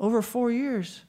over 0.00 0.22
four 0.22 0.50
years. 0.50 1.04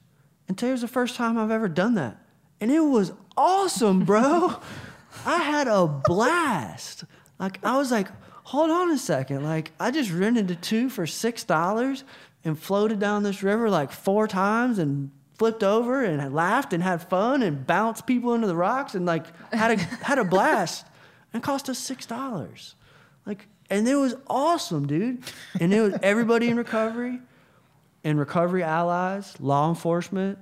And 0.47 0.57
today 0.57 0.71
was 0.73 0.81
the 0.81 0.87
first 0.87 1.15
time 1.15 1.37
I've 1.37 1.49
ever 1.49 1.69
done 1.69 1.95
that. 1.95 2.17
And 2.59 2.69
it 2.69 2.81
was 2.81 3.13
awesome, 3.37 4.03
bro. 4.03 4.59
I 5.25 5.37
had 5.37 5.67
a 5.67 5.87
blast. 5.87 7.05
Like, 7.39 7.63
I 7.65 7.77
was 7.77 7.89
like, 7.89 8.07
hold 8.43 8.69
on 8.69 8.91
a 8.91 8.97
second. 8.97 9.43
Like, 9.43 9.71
I 9.79 9.91
just 9.91 10.11
rented 10.11 10.51
a 10.51 10.55
two 10.55 10.89
for 10.89 11.05
$6 11.05 12.03
and 12.43 12.59
floated 12.59 12.99
down 12.99 13.23
this 13.23 13.41
river 13.41 13.69
like 13.69 13.91
four 13.91 14.27
times 14.27 14.77
and 14.77 15.09
flipped 15.35 15.63
over 15.63 16.03
and 16.03 16.33
laughed 16.33 16.73
and 16.73 16.83
had 16.83 17.07
fun 17.09 17.41
and 17.41 17.65
bounced 17.65 18.05
people 18.05 18.33
into 18.33 18.45
the 18.45 18.55
rocks 18.55 18.93
and 18.93 19.05
like 19.05 19.25
had 19.53 19.71
a, 19.71 19.77
had 20.03 20.19
a 20.19 20.25
blast. 20.25 20.85
And 21.33 21.41
cost 21.41 21.69
us 21.69 21.79
$6. 21.89 22.73
Like, 23.25 23.47
and 23.69 23.87
it 23.87 23.95
was 23.95 24.15
awesome, 24.27 24.85
dude. 24.85 25.23
And 25.61 25.73
it 25.73 25.79
was 25.79 25.93
everybody 26.03 26.49
in 26.49 26.57
recovery 26.57 27.21
and 28.03 28.17
recovery 28.19 28.63
allies, 28.63 29.35
law 29.39 29.69
enforcement 29.69 30.37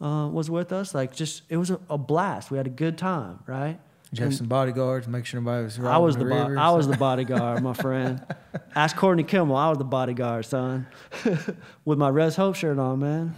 uh, 0.00 0.28
was 0.32 0.50
with 0.50 0.72
us. 0.72 0.94
Like, 0.94 1.14
just 1.14 1.42
it 1.48 1.56
was 1.56 1.70
a, 1.70 1.78
a 1.88 1.98
blast. 1.98 2.50
We 2.50 2.56
had 2.58 2.66
a 2.66 2.70
good 2.70 2.98
time, 2.98 3.38
right? 3.46 3.78
Did 4.10 4.18
you 4.20 4.24
have 4.26 4.34
some 4.36 4.46
bodyguards, 4.46 5.08
make 5.08 5.26
sure 5.26 5.40
nobody 5.40 5.64
was. 5.64 5.78
I 5.80 5.96
was 5.98 6.16
the, 6.16 6.24
robbing 6.26 6.42
bo- 6.44 6.48
river, 6.50 6.60
I 6.60 6.70
was 6.70 6.86
the 6.86 6.96
bodyguard, 6.96 7.62
my 7.64 7.72
friend. 7.74 8.24
Ask 8.76 8.94
Courtney 8.96 9.24
Kimmel. 9.24 9.56
I 9.56 9.68
was 9.70 9.78
the 9.78 9.84
bodyguard, 9.84 10.46
son, 10.46 10.86
with 11.84 11.98
my 11.98 12.08
Res 12.10 12.36
Hope 12.36 12.54
shirt 12.54 12.78
on, 12.78 13.00
man. 13.00 13.34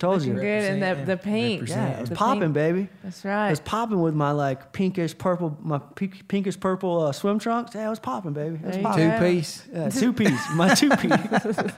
Told 0.00 0.22
you, 0.22 0.32
Looking 0.32 0.48
good 0.48 0.64
and 0.72 0.82
the 0.82 0.86
Represent, 0.86 1.06
the 1.06 1.16
pink. 1.18 1.60
represent. 1.60 1.90
yeah, 1.92 1.96
it 1.96 2.00
was 2.00 2.08
The 2.08 2.16
popping, 2.16 2.40
pink- 2.40 2.54
baby. 2.54 2.88
That's 3.04 3.24
right. 3.24 3.46
It 3.46 3.50
was 3.50 3.60
popping 3.60 4.00
with 4.00 4.14
my 4.14 4.32
like 4.32 4.72
pinkish 4.72 5.16
purple, 5.16 5.56
my 5.62 5.78
pink, 5.78 6.26
pinkish 6.26 6.58
purple 6.58 7.02
uh, 7.02 7.12
swim 7.12 7.38
trunks. 7.38 7.72
Yeah, 7.76 7.86
it 7.86 7.90
was 7.90 8.00
popping, 8.00 8.32
baby. 8.32 8.56
It 8.56 8.64
was 8.64 8.76
popping. 8.78 9.12
two 9.12 9.18
piece. 9.24 9.62
Yeah, 9.72 9.88
two 9.90 10.12
piece, 10.12 10.50
my 10.54 10.74
two 10.74 10.90
piece. 10.96 11.12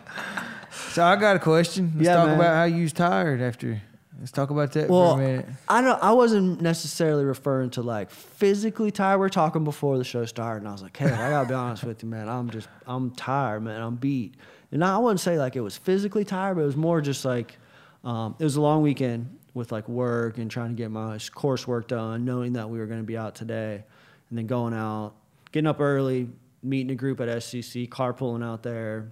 So 0.91 1.05
I 1.05 1.17
got 1.17 1.37
a 1.37 1.39
question. 1.39 1.93
Let's 1.95 2.07
Yeah, 2.07 2.17
talk 2.17 2.27
man. 2.29 2.37
about 2.37 2.55
how 2.55 2.65
you 2.65 2.83
was 2.83 2.93
tired 2.93 3.41
after 3.41 3.81
Let's 4.19 4.31
talk 4.31 4.51
about 4.51 4.73
that 4.73 4.89
Well, 4.89 5.17
for 5.17 5.23
a 5.23 5.27
minute. 5.27 5.47
I 5.69 5.83
don't. 5.83 6.01
I 6.03 6.13
wasn't 6.13 6.61
necessarily 6.61 7.25
referring 7.25 7.71
to 7.71 7.83
like 7.83 8.11
physically 8.11 8.91
tired. 8.93 9.19
We 9.19 9.27
are 9.27 9.29
talking 9.29 9.65
before 9.65 9.99
the 9.99 10.05
show 10.05 10.25
started, 10.25 10.61
and 10.61 10.69
I 10.69 10.73
was 10.73 10.83
like, 10.83 10.97
"Hey, 10.97 11.11
I 11.11 11.31
gotta 11.31 11.49
be 11.49 11.55
honest 11.55 11.83
with 11.83 12.03
you, 12.03 12.09
man. 12.09 12.29
I'm 12.29 12.49
just, 12.49 12.69
I'm 12.87 13.11
tired, 13.11 13.65
man. 13.65 13.83
I'm 13.83 13.97
beat." 13.97 14.37
And 14.71 14.85
I 14.85 14.99
wouldn't 14.99 15.21
say 15.21 15.37
like 15.37 15.57
it 15.57 15.61
was 15.63 15.77
physically 15.77 16.25
tired, 16.25 16.55
but 16.55 16.63
it 16.63 16.67
was 16.67 16.77
more 16.77 17.01
just 17.01 17.25
like 17.25 17.59
um, 18.05 18.37
it 18.39 18.45
was 18.45 18.55
a 18.57 18.61
long 18.61 18.83
weekend 18.83 19.37
with 19.53 19.73
like 19.73 19.89
work 19.89 20.39
and 20.39 20.49
trying 20.51 20.71
to 20.71 20.75
get 20.77 20.91
my 20.93 21.17
coursework 21.17 21.89
done, 21.89 22.25
knowing 22.25 22.53
that 22.55 22.71
we 22.71 22.79
were 22.79 22.87
going 22.87 23.01
to 23.01 23.07
be 23.07 23.17
out 23.17 23.35
today, 23.35 23.83
and 24.31 24.39
then 24.39 24.47
going 24.47 24.75
out, 24.75 25.15
getting 25.53 25.67
up 25.67 25.81
early, 25.81 26.29
meeting 26.63 26.93
a 26.93 26.95
group 26.95 27.21
at 27.21 27.29
SCC, 27.29 27.89
carpooling 27.89 28.45
out 28.45 28.63
there, 28.63 29.11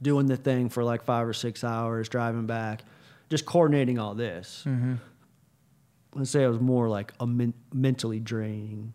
doing 0.00 0.26
the 0.26 0.36
thing 0.36 0.68
for 0.68 0.84
like 0.84 1.02
five 1.04 1.26
or 1.26 1.32
six 1.32 1.64
hours, 1.64 2.08
driving 2.08 2.46
back, 2.46 2.82
just 3.30 3.46
coordinating 3.46 3.98
all 3.98 4.14
this. 4.14 4.64
Mm-hmm. 4.66 4.94
Let's 6.14 6.30
say 6.30 6.44
I 6.44 6.48
was 6.48 6.60
more 6.60 6.88
like 6.88 7.12
a 7.20 7.26
men- 7.26 7.54
mentally 7.72 8.20
draining, 8.20 8.94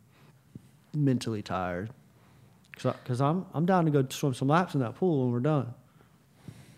mentally 0.94 1.42
tired. 1.42 1.92
Because 2.72 3.22
I'm, 3.22 3.46
I'm 3.54 3.66
down 3.66 3.86
to 3.86 3.92
go 3.92 4.06
swim 4.10 4.34
some 4.34 4.48
laps 4.48 4.74
in 4.74 4.82
that 4.82 4.96
pool 4.96 5.24
when 5.24 5.32
we're 5.32 5.40
done. 5.40 5.74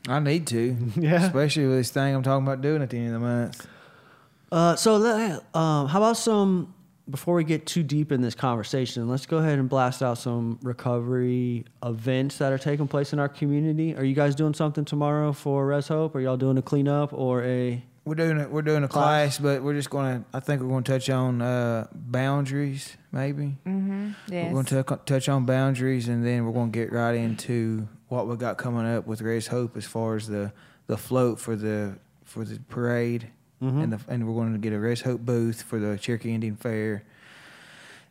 I 0.07 0.19
need 0.19 0.47
to. 0.47 0.77
Yeah. 0.95 1.25
Especially 1.25 1.65
with 1.65 1.77
this 1.77 1.91
thing 1.91 2.15
I'm 2.15 2.23
talking 2.23 2.45
about 2.45 2.61
doing 2.61 2.81
at 2.81 2.89
the 2.89 2.97
end 2.97 3.07
of 3.07 3.13
the 3.13 3.19
month. 3.19 3.67
Uh, 4.51 4.75
so 4.75 4.95
um, 5.53 5.87
how 5.87 5.99
about 5.99 6.17
some 6.17 6.73
before 7.09 7.35
we 7.35 7.43
get 7.43 7.65
too 7.65 7.83
deep 7.83 8.11
in 8.11 8.21
this 8.21 8.33
conversation 8.35 9.07
let's 9.07 9.25
go 9.25 9.37
ahead 9.37 9.59
and 9.59 9.69
blast 9.69 10.01
out 10.01 10.17
some 10.17 10.57
recovery 10.63 11.65
events 11.83 12.37
that 12.39 12.51
are 12.51 12.57
taking 12.57 12.87
place 12.87 13.13
in 13.13 13.19
our 13.19 13.29
community 13.29 13.95
are 13.95 14.03
you 14.03 14.15
guys 14.15 14.33
doing 14.35 14.53
something 14.53 14.85
tomorrow 14.85 15.31
for 15.31 15.65
res 15.67 15.87
hope 15.87 16.15
are 16.15 16.19
y'all 16.19 16.37
doing 16.37 16.57
a 16.57 16.61
cleanup 16.61 17.13
or 17.13 17.43
a 17.43 17.83
We're 18.05 18.15
doing 18.15 18.39
it. 18.39 18.51
We're 18.51 18.61
doing 18.61 18.83
a 18.83 18.87
Class. 18.87 19.37
class, 19.37 19.39
but 19.39 19.63
we're 19.63 19.73
just 19.73 19.89
going 19.89 20.19
to. 20.19 20.25
I 20.31 20.39
think 20.39 20.61
we're 20.61 20.67
going 20.69 20.83
to 20.83 20.91
touch 20.91 21.09
on 21.09 21.41
uh, 21.41 21.87
boundaries, 21.91 22.97
maybe. 23.11 23.57
Mm-hmm. 23.65 24.11
Yes. 24.27 24.53
We're 24.53 24.63
going 24.63 24.83
to 24.83 24.99
touch 25.07 25.27
on 25.27 25.45
boundaries, 25.47 26.07
and 26.07 26.23
then 26.23 26.45
we're 26.45 26.53
going 26.53 26.71
to 26.71 26.77
get 26.79 26.91
right 26.91 27.15
into 27.15 27.87
what 28.07 28.27
we 28.27 28.35
got 28.35 28.57
coming 28.59 28.85
up 28.85 29.07
with 29.07 29.21
Res 29.21 29.47
Hope 29.47 29.75
as 29.75 29.85
far 29.85 30.15
as 30.15 30.27
the 30.27 30.51
the 30.85 30.97
float 30.97 31.39
for 31.39 31.55
the 31.55 31.97
for 32.23 32.45
the 32.45 32.59
parade, 32.69 33.29
Mhm. 33.61 33.83
and 33.83 33.93
the, 33.93 33.99
and 34.09 34.27
we're 34.27 34.33
going 34.33 34.53
to 34.53 34.59
get 34.59 34.73
a 34.73 34.79
Res 34.79 35.01
Hope 35.01 35.21
booth 35.21 35.61
for 35.61 35.79
the 35.79 35.97
Cherokee 35.97 36.33
Indian 36.33 36.55
Fair. 36.55 37.03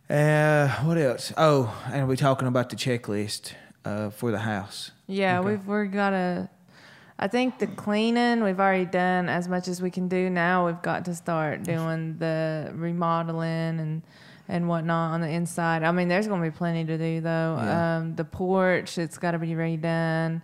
Uh, 0.09 0.68
what 0.85 0.98
else? 0.98 1.33
Oh, 1.37 1.74
and 1.92 2.09
we're 2.09 2.16
talking 2.16 2.46
about 2.48 2.70
the 2.70 2.76
checklist 2.76 3.52
uh, 3.85 4.11
for 4.11 4.30
the 4.30 4.38
house. 4.40 4.90
Yeah, 5.07 5.38
Okay. 5.40 5.50
we've 5.50 5.66
we've 5.66 5.92
got 5.92 6.11
to. 6.11 6.48
I 7.18 7.28
think 7.28 7.59
the 7.59 7.66
cleaning 7.68 8.42
we've 8.42 8.59
already 8.59 8.87
done 8.87 9.28
as 9.28 9.46
much 9.48 9.68
as 9.68 9.80
we 9.80 9.90
can 9.90 10.09
do. 10.09 10.28
Now 10.28 10.66
we've 10.66 10.83
got 10.83 11.04
to 11.07 11.14
start 11.14 11.62
doing 11.62 12.18
the 12.18 12.70
remodeling 12.74 13.78
and 13.80 14.02
and 14.48 14.68
whatnot 14.68 15.12
on 15.12 15.20
the 15.22 15.28
inside. 15.28 15.83
I 15.85 15.92
mean, 15.92 16.09
there's 16.09 16.26
going 16.28 16.42
to 16.42 16.50
be 16.50 16.54
plenty 16.57 16.85
to 16.85 16.98
do 16.98 17.20
though. 17.22 17.57
Yeah. 17.59 17.96
Um, 17.98 18.14
the 18.16 18.24
porch, 18.24 18.98
it's 18.98 19.16
got 19.16 19.30
to 19.30 19.38
be 19.38 19.48
redone. 19.52 20.42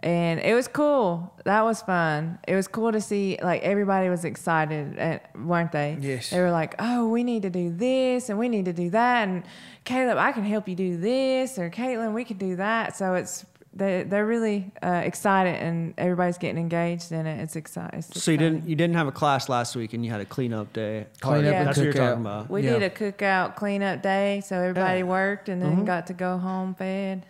And 0.00 0.38
it 0.38 0.54
was 0.54 0.68
cool. 0.68 1.32
That 1.44 1.62
was 1.64 1.82
fun. 1.82 2.38
It 2.46 2.54
was 2.54 2.68
cool 2.68 2.92
to 2.92 3.00
see 3.00 3.36
like 3.42 3.62
everybody 3.62 4.08
was 4.08 4.24
excited, 4.24 4.96
eh, 4.96 5.18
weren't 5.34 5.72
they? 5.72 5.98
Yes. 6.00 6.30
They 6.30 6.40
were 6.40 6.52
like, 6.52 6.76
"Oh, 6.78 7.08
we 7.08 7.24
need 7.24 7.42
to 7.42 7.50
do 7.50 7.70
this 7.70 8.28
and 8.28 8.38
we 8.38 8.48
need 8.48 8.66
to 8.66 8.72
do 8.72 8.90
that." 8.90 9.26
And 9.26 9.42
Caleb, 9.84 10.16
I 10.18 10.30
can 10.30 10.44
help 10.44 10.68
you 10.68 10.76
do 10.76 10.96
this, 10.98 11.58
or 11.58 11.68
Caitlin, 11.68 12.12
we 12.12 12.22
can 12.24 12.38
do 12.38 12.54
that. 12.56 12.96
So 12.96 13.14
it's 13.14 13.44
they 13.74 14.04
they're 14.04 14.24
really 14.24 14.70
uh, 14.84 15.02
excited, 15.04 15.56
and 15.56 15.94
everybody's 15.98 16.38
getting 16.38 16.58
engaged 16.58 17.10
in 17.10 17.26
it. 17.26 17.40
It's 17.42 17.56
exciting. 17.56 18.02
so 18.02 18.30
you 18.30 18.38
didn't 18.38 18.68
you 18.68 18.76
didn't 18.76 18.94
have 18.94 19.08
a 19.08 19.12
class 19.12 19.48
last 19.48 19.74
week 19.74 19.94
and 19.94 20.04
you 20.04 20.12
had 20.12 20.20
a 20.20 20.24
cleanup 20.24 20.72
day 20.72 21.06
Clean 21.20 21.38
up 21.38 21.42
Party. 21.42 21.48
and 21.48 21.66
that's 21.66 21.76
what 21.76 21.82
you're 21.84 21.92
cook 21.92 22.02
out. 22.02 22.08
talking 22.10 22.20
about 22.24 22.50
We 22.50 22.62
Yeah. 22.62 22.78
did 22.78 22.82
a 22.84 22.90
cookout 22.90 23.56
cleanup 23.56 24.02
day, 24.02 24.42
so 24.46 24.56
everybody 24.60 24.98
Yeah. 25.00 25.04
worked 25.06 25.48
and 25.48 25.60
then 25.60 25.78
Mhm. 25.78 25.86
got 25.86 26.06
to 26.06 26.12
go 26.12 26.38
home 26.38 26.74
fed. 26.74 27.26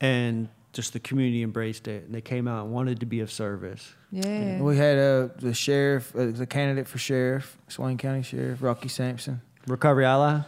and 0.00 0.48
just 0.74 0.92
the 0.92 1.00
community 1.00 1.42
embraced 1.42 1.88
it 1.88 2.04
and 2.04 2.14
they 2.14 2.20
came 2.20 2.46
out 2.46 2.64
and 2.66 2.74
wanted 2.74 3.00
to 3.00 3.06
be 3.06 3.20
of 3.20 3.30
service 3.32 3.94
Yeah. 4.10 4.60
We 4.60 4.76
had 4.76 4.98
uh, 4.98 5.28
the 5.38 5.54
sheriff, 5.54 6.14
uh, 6.14 6.26
the 6.32 6.46
candidate 6.46 6.86
for 6.88 6.98
sheriff, 6.98 7.56
Swain 7.68 7.96
County 7.96 8.22
Sheriff 8.22 8.60
Rocky 8.62 8.88
Sampson. 8.88 9.40
recovery 9.66 10.04
ally 10.04 10.40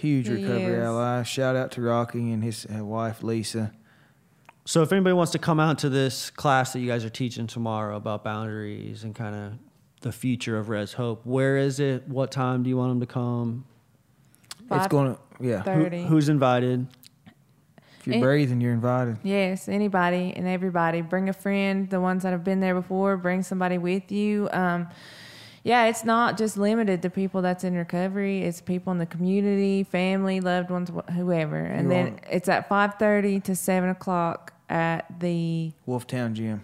Huge 0.00 0.26
He 0.26 0.34
recovery 0.34 0.80
ally. 0.80 1.22
Shout 1.22 1.54
out 1.54 1.70
to 1.72 1.80
Rocky 1.82 2.32
and 2.32 2.42
his 2.42 2.66
uh, 2.66 2.84
wife 2.84 3.22
Lisa. 3.22 3.72
So 4.66 4.82
if 4.82 4.90
anybody 4.92 5.12
wants 5.12 5.32
to 5.32 5.38
come 5.38 5.60
out 5.60 5.78
to 5.80 5.90
this 5.90 6.30
class 6.30 6.72
that 6.72 6.80
you 6.80 6.88
guys 6.88 7.04
are 7.04 7.10
teaching 7.10 7.46
tomorrow 7.46 7.96
about 7.96 8.24
boundaries 8.24 9.04
and 9.04 9.14
kind 9.14 9.34
of 9.36 9.52
the 10.00 10.10
future 10.12 10.56
of 10.58 10.70
Res 10.70 10.94
Hope, 10.94 11.20
where 11.26 11.58
is 11.58 11.80
it? 11.80 12.08
What 12.08 12.30
time 12.32 12.62
do 12.62 12.70
you 12.70 12.76
want 12.78 12.90
them 12.92 13.00
to 13.00 13.06
come? 13.06 13.66
it's 14.70 14.86
going 14.88 15.14
to 15.14 15.20
yeah. 15.40 15.62
Who- 15.62 16.06
who's 16.06 16.28
invited? 16.30 16.86
If 18.04 18.08
you're 18.08 18.14
And- 18.16 18.22
breathing, 18.22 18.60
you're 18.60 18.74
invited. 18.74 19.16
Yes, 19.22 19.66
anybody 19.66 20.34
and 20.36 20.46
everybody. 20.46 21.00
Bring 21.00 21.30
a 21.30 21.32
friend. 21.32 21.88
The 21.88 22.02
ones 22.02 22.22
that 22.22 22.32
have 22.32 22.44
been 22.44 22.60
there 22.60 22.74
before, 22.74 23.16
bring 23.16 23.42
somebody 23.42 23.78
with 23.78 24.12
you. 24.12 24.50
Um, 24.52 24.88
yeah, 25.62 25.86
it's 25.86 26.04
not 26.04 26.36
just 26.36 26.58
limited 26.58 27.00
to 27.00 27.08
people 27.08 27.40
that's 27.40 27.64
in 27.64 27.74
recovery. 27.74 28.42
It's 28.42 28.60
people 28.60 28.92
in 28.92 28.98
the 28.98 29.06
community, 29.06 29.84
family, 29.84 30.40
loved 30.40 30.68
ones, 30.68 30.90
wh- 30.90 31.10
whoever. 31.14 31.56
And 31.56 31.84
You 31.84 31.88
then 31.88 32.04
want- 32.08 32.24
it's 32.30 32.46
at 32.50 32.68
five 32.68 32.96
thirty 32.98 33.40
to 33.40 33.56
seven 33.56 33.88
o'clock 33.88 34.52
at 34.68 35.06
the. 35.20 35.72
Wolftown 35.88 36.34
Gym, 36.34 36.60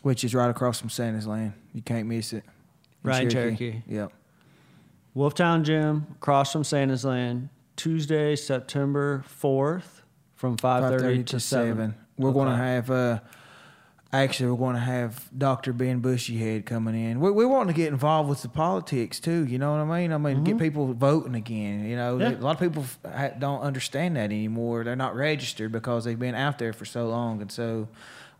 which 0.00 0.24
is 0.24 0.34
right 0.34 0.48
across 0.48 0.80
from 0.80 0.88
Santa's 0.88 1.26
Land. 1.26 1.52
You 1.74 1.82
can't 1.82 2.08
miss 2.08 2.32
it. 2.32 2.44
Right 3.02 3.24
in 3.24 3.28
Cherokee. 3.28 3.82
Yep. 3.86 4.10
Wolftown 5.14 5.62
Gym, 5.64 6.06
across 6.16 6.50
from 6.52 6.64
Santa's 6.64 7.04
Land, 7.04 7.50
Tuesday, 7.76 8.36
September 8.36 9.24
4th 9.42 10.02
from 10.34 10.56
5.30 10.56 11.26
to, 11.26 11.40
7. 11.40 11.94
We're 12.18 12.32
going 12.32 12.48
to 12.48 12.56
have. 12.56 12.90
Uh, 12.90 13.20
actually, 14.12 14.50
we're 14.50 14.56
going 14.58 14.74
to 14.74 14.80
have 14.80 15.28
Doctor 15.36 15.72
Ben 15.72 16.00
Bushyhead 16.00 16.64
coming 16.64 16.94
in. 16.94 17.20
We're, 17.20 17.32
we're 17.32 17.48
wanting 17.48 17.74
to 17.74 17.76
get 17.76 17.88
involved 17.92 18.28
with 18.30 18.42
the 18.42 18.48
politics 18.48 19.20
too. 19.20 19.46
You 19.46 19.58
know 19.58 19.72
what 19.72 19.80
I 19.80 20.00
mean? 20.00 20.12
I 20.12 20.18
mean, 20.18 20.44
get 20.44 20.58
people 20.58 20.92
voting 20.94 21.34
again. 21.34 21.84
You 21.84 21.96
know, 21.96 22.18
Yeah. 22.18 22.30
a 22.30 22.40
lot 22.40 22.52
of 22.54 22.60
people 22.60 22.84
don't 23.38 23.60
understand 23.60 24.16
that 24.16 24.24
anymore. 24.24 24.84
They're 24.84 24.96
not 24.96 25.14
registered 25.14 25.72
because 25.72 26.04
they've 26.04 26.18
been 26.18 26.34
out 26.34 26.58
there 26.58 26.72
for 26.72 26.84
so 26.86 27.08
long, 27.08 27.42
and 27.42 27.52
so 27.52 27.88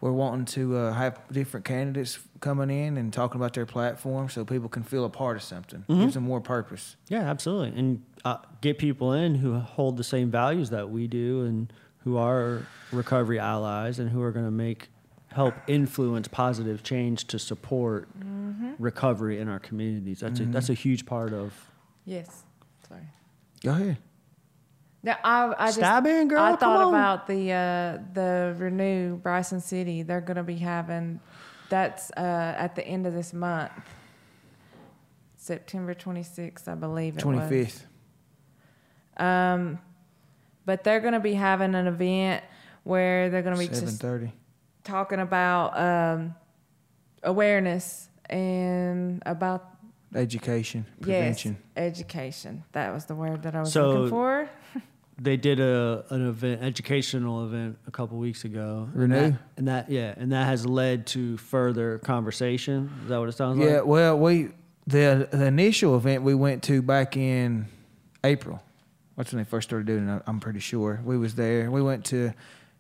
we're 0.01 0.12
wanting 0.12 0.44
to 0.44 0.77
uh, 0.77 0.92
have 0.92 1.18
different 1.33 1.64
candidates 1.64 2.18
coming 2.40 2.68
in 2.70 2.99
and 2.99 3.12
talking 3.14 3.40
about 3.40 3.55
their 3.55 3.64
platform 3.64 4.29
so 4.29 4.44
people 4.44 4.68
can 4.68 4.83
feel 4.83 5.05
a 5.07 5.11
part 5.11 5.37
of 5.38 5.42
something. 5.42 5.85
Gives 5.88 6.14
them 6.14 6.25
more 6.25 6.40
purpose. 6.40 6.96
Yeah, 7.09 7.22
absolutely. 7.22 7.79
And 7.79 8.03
uh, 8.26 8.38
get 8.60 8.76
people 8.76 9.12
in 9.12 9.36
who 9.36 9.54
hold 9.58 9.96
the 9.96 10.04
same 10.04 10.30
values 10.30 10.70
that 10.70 10.90
we 10.90 11.06
do 11.06 11.44
and 11.44 11.72
who 11.98 12.16
are 12.16 12.66
recovery 12.90 13.38
allies 13.38 14.00
and 14.00 14.10
who 14.10 14.20
are 14.20 14.32
going 14.32 14.44
to 14.44 14.50
make 14.50 14.88
help 15.28 15.54
influence 15.68 16.26
positive 16.26 16.82
change 16.82 17.26
to 17.26 17.38
support 17.38 18.08
recovery 18.78 19.38
in 19.38 19.48
our 19.48 19.60
communities. 19.60 20.20
That's 20.20 20.40
a, 20.40 20.44
that's 20.46 20.70
a 20.70 20.74
huge 20.74 21.06
part 21.06 21.32
of 21.32 21.52
Yes. 22.04 22.44
Sorry. 22.88 23.02
Go 23.62 23.70
ahead. 23.70 23.98
Now, 25.02 25.18
I, 25.22 25.54
I 25.58 25.66
just 25.66 25.76
Stab 25.78 26.06
in, 26.06 26.28
girl, 26.28 26.42
I 26.42 26.50
come 26.50 26.58
thought 26.58 26.84
on. 26.86 26.94
about 26.94 27.26
the 27.28 27.52
uh, 27.52 27.98
the 28.12 28.54
Renew 28.58 29.16
Bryson 29.16 29.60
City. 29.60 30.02
They're 30.02 30.20
going 30.20 30.36
to 30.36 30.42
be 30.42 30.56
having 30.56 31.20
that's 31.68 32.10
uh, 32.16 32.54
at 32.56 32.74
the 32.74 32.84
end 32.86 33.06
of 33.06 33.14
this 33.14 33.32
month, 33.32 33.72
September 35.36 35.94
26th, 35.94 36.66
I 36.68 36.74
believe 36.74 37.16
it 37.16 37.20
Twenty 37.20 37.38
was. 37.38 37.48
fifth. 37.48 37.86
Um, 39.16 39.79
but 40.64 40.85
they're 40.85 41.00
going 41.00 41.12
to 41.14 41.20
be 41.20 41.35
having 41.35 41.74
an 41.74 41.87
event 41.87 42.42
where 42.85 43.31
they're 43.31 43.42
going 43.42 43.55
to 43.57 43.61
be 43.61 43.68
just 43.68 44.02
talking 44.85 45.20
about 45.20 45.79
um, 45.79 46.35
awareness 47.22 48.09
and 48.29 49.22
about 49.26 49.70
Education, 50.14 50.87
prevention. 51.00 51.57
yes, 51.76 51.83
education. 51.94 52.64
That 52.72 52.92
was 52.94 53.05
the 53.07 53.14
word 53.14 53.42
that 53.42 53.55
I 53.55 53.61
was 53.61 53.72
So- 53.72 53.90
looking 53.90 54.11
for. 54.11 54.48
they 55.20 55.37
did 55.37 55.59
a 55.61 56.05
an 56.11 56.29
event 56.29 56.62
educational 56.62 57.44
event 57.46 57.79
a 57.87 57.90
couple 57.90 58.18
weeks 58.18 58.44
ago 58.44 58.87
and 58.92 59.00
Renew? 59.02 59.14
that, 59.31 59.38
and 59.57 59.68
that 59.68 59.90
yeah 59.90 60.12
and 60.18 60.31
that 60.33 60.44
has 60.44 60.66
led 60.66 61.07
to 61.07 61.38
further 61.38 61.96
conversation 62.00 62.90
is 63.02 63.09
that 63.09 63.18
what 63.18 63.26
it 63.26 63.33
sounds 63.33 63.59
Yeah, 63.59 63.64
like 63.64 63.74
Yeah. 63.76 63.81
well, 63.81 64.18
we 64.18 64.50
the 64.87 65.26
the 65.33 65.46
initial 65.46 65.96
event 65.96 66.22
we 66.22 66.35
went 66.35 66.62
to 66.64 66.83
back 66.83 67.16
in 67.16 67.66
April. 68.24 68.62
That's 69.16 69.33
when 69.33 69.42
they 69.42 69.48
first 69.48 69.68
started 69.68 69.87
doing 69.87 70.09
it. 70.09 70.22
I'm 70.26 70.40
pretty 70.40 70.61
sure 70.61 71.00
we 71.05 71.16
was 71.16 71.35
there. 71.35 71.70
We 71.70 71.83
went 71.83 72.05
to 72.07 72.33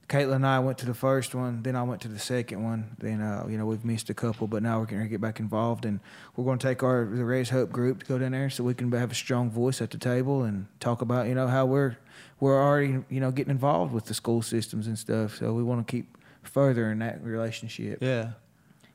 Caitlin 0.08 0.36
and 0.36 0.46
I 0.46 0.58
went 0.60 0.78
to 0.78 0.86
the 0.86 0.94
first 0.94 1.34
one. 1.34 1.62
Then 1.62 1.74
I 1.74 1.82
went 1.82 2.00
to 2.02 2.08
the 2.08 2.18
second 2.18 2.62
one. 2.62 2.96
Then 2.98 3.20
uh, 3.20 3.46
you 3.48 3.58
know 3.58 3.66
we've 3.66 3.84
missed 3.84 4.08
a 4.10 4.14
couple, 4.14 4.46
but 4.46 4.62
now 4.62 4.78
we're 4.78 4.86
going 4.86 5.02
to 5.02 5.08
get 5.08 5.20
back 5.20 5.40
involved, 5.40 5.84
and 5.84 5.98
we're 6.36 6.44
going 6.44 6.58
to 6.58 6.66
take 6.66 6.82
our 6.82 7.04
the 7.04 7.24
Res 7.24 7.50
Hope 7.50 7.72
group 7.72 8.00
to 8.00 8.06
go 8.06 8.18
down 8.18 8.32
there 8.32 8.50
so 8.50 8.62
we 8.62 8.74
can 8.74 8.92
have 8.92 9.10
a 9.10 9.14
strong 9.14 9.50
voice 9.50 9.80
at 9.80 9.90
the 9.90 9.98
table 9.98 10.44
and 10.44 10.66
talk 10.78 11.00
about 11.00 11.26
you 11.26 11.34
know 11.34 11.48
how 11.48 11.66
we're 11.66 11.96
we're 12.38 12.62
already 12.62 13.02
you 13.08 13.20
know 13.20 13.30
getting 13.30 13.50
involved 13.50 13.92
with 13.92 14.04
the 14.04 14.14
school 14.14 14.42
systems 14.42 14.86
and 14.86 14.98
stuff. 14.98 15.36
So 15.36 15.52
we 15.52 15.62
want 15.62 15.86
to 15.86 15.90
keep 15.90 16.16
furthering 16.42 17.00
that 17.00 17.22
relationship. 17.24 17.98
yeah 18.00 18.32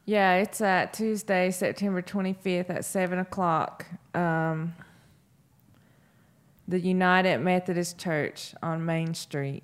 Yeah, 0.06 0.36
it's 0.36 0.62
at 0.62 0.94
Tuesday, 0.94 1.52
September 1.52 2.02
25th 2.02 2.70
at 2.70 2.86
7 2.86 3.20
o'clock. 3.20 3.86
Um, 4.14 4.74
the 6.72 6.80
United 6.80 7.38
Methodist 7.40 7.98
Church 7.98 8.56
on 8.64 8.86
Main 8.86 9.14
Street. 9.14 9.64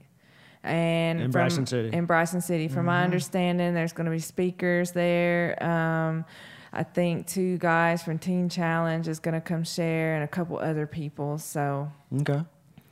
And 0.63 1.20
In 1.20 1.26
from- 1.26 1.32
Bryson 1.32 1.65
City. 1.65 1.96
In 1.96 2.06
Bryson 2.06 2.41
City. 2.41 2.67
From 2.67 2.86
my 2.86 3.04
understanding, 3.04 3.74
there's 3.74 3.93
going 3.93 4.06
to 4.06 4.12
be 4.12 4.20
speakers 4.20 4.91
there. 4.91 5.62
Um, 5.63 6.26
I 6.74 6.84
think 6.84 7.26
two 7.28 7.58
guys 7.60 8.04
from 8.04 8.20
Teen 8.20 8.50
Challenge 8.50 9.08
is 9.08 9.20
going 9.20 9.34
to 9.34 9.41
come 9.41 9.63
share 9.63 10.15
and 10.15 10.24
a 10.24 10.28
couple 10.28 10.60
other 10.60 10.86
people. 10.86 11.38
So, 11.38 11.89
Okay. 12.20 12.41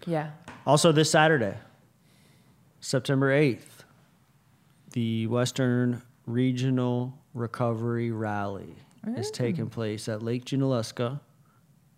yeah. 0.08 0.32
Also, 0.66 0.94
this 0.94 1.12
Saturday, 1.12 1.56
September 2.80 3.30
8th, 3.38 3.84
the 4.94 5.28
Western 5.28 6.02
Regional 6.26 7.14
Recovery 7.34 8.12
Rally 8.12 8.76
is 9.18 9.30
taking 9.30 9.70
place 9.70 10.08
at 10.08 10.24
Lake 10.24 10.46
Junaluska 10.46 11.20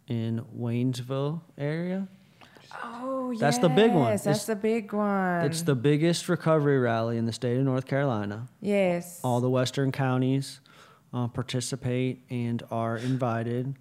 in 0.07 0.43
Waynesville 0.57 1.41
area. 1.57 2.07
Oh, 2.83 3.33
That's 3.39 3.57
the 3.59 3.69
big 3.69 3.91
one. 3.93 4.11
That's 4.11 4.25
It's- 4.25 4.45
the 4.45 4.55
big 4.55 4.93
one. 4.93 5.45
It's 5.45 5.61
the 5.61 5.75
biggest 5.75 6.27
recovery 6.29 6.79
rally 6.79 7.17
in 7.17 7.25
the 7.25 7.31
state 7.33 7.57
of 7.57 7.63
North 7.63 7.85
Carolina. 7.85 8.47
Yes. 8.61 9.19
All 9.23 9.39
the 9.41 9.49
western 9.49 9.91
counties 9.91 10.59
uh, 11.13 11.27
participate 11.27 12.23
and 12.29 12.61
are 12.69 12.97
invited. 12.97 13.75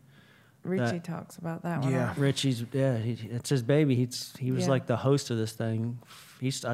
Richie 0.63 0.85
that- 0.99 1.05
talks 1.05 1.37
about 1.37 1.63
that 1.63 1.83
one. 1.83 1.93
Yeah. 1.93 2.15
Richie's 2.17 2.65
yeah, 2.73 2.97
he, 2.99 3.13
it's 3.31 3.51
his 3.51 3.63
baby. 3.63 3.95
He's 3.95 4.35
he 4.39 4.51
was 4.53 4.65
Yeah. 4.65 4.71
like 4.71 4.87
the 4.87 4.97
host 4.97 5.31
of 5.31 5.37
this 5.37 5.53
thing. 5.53 5.99
He's 6.41 6.65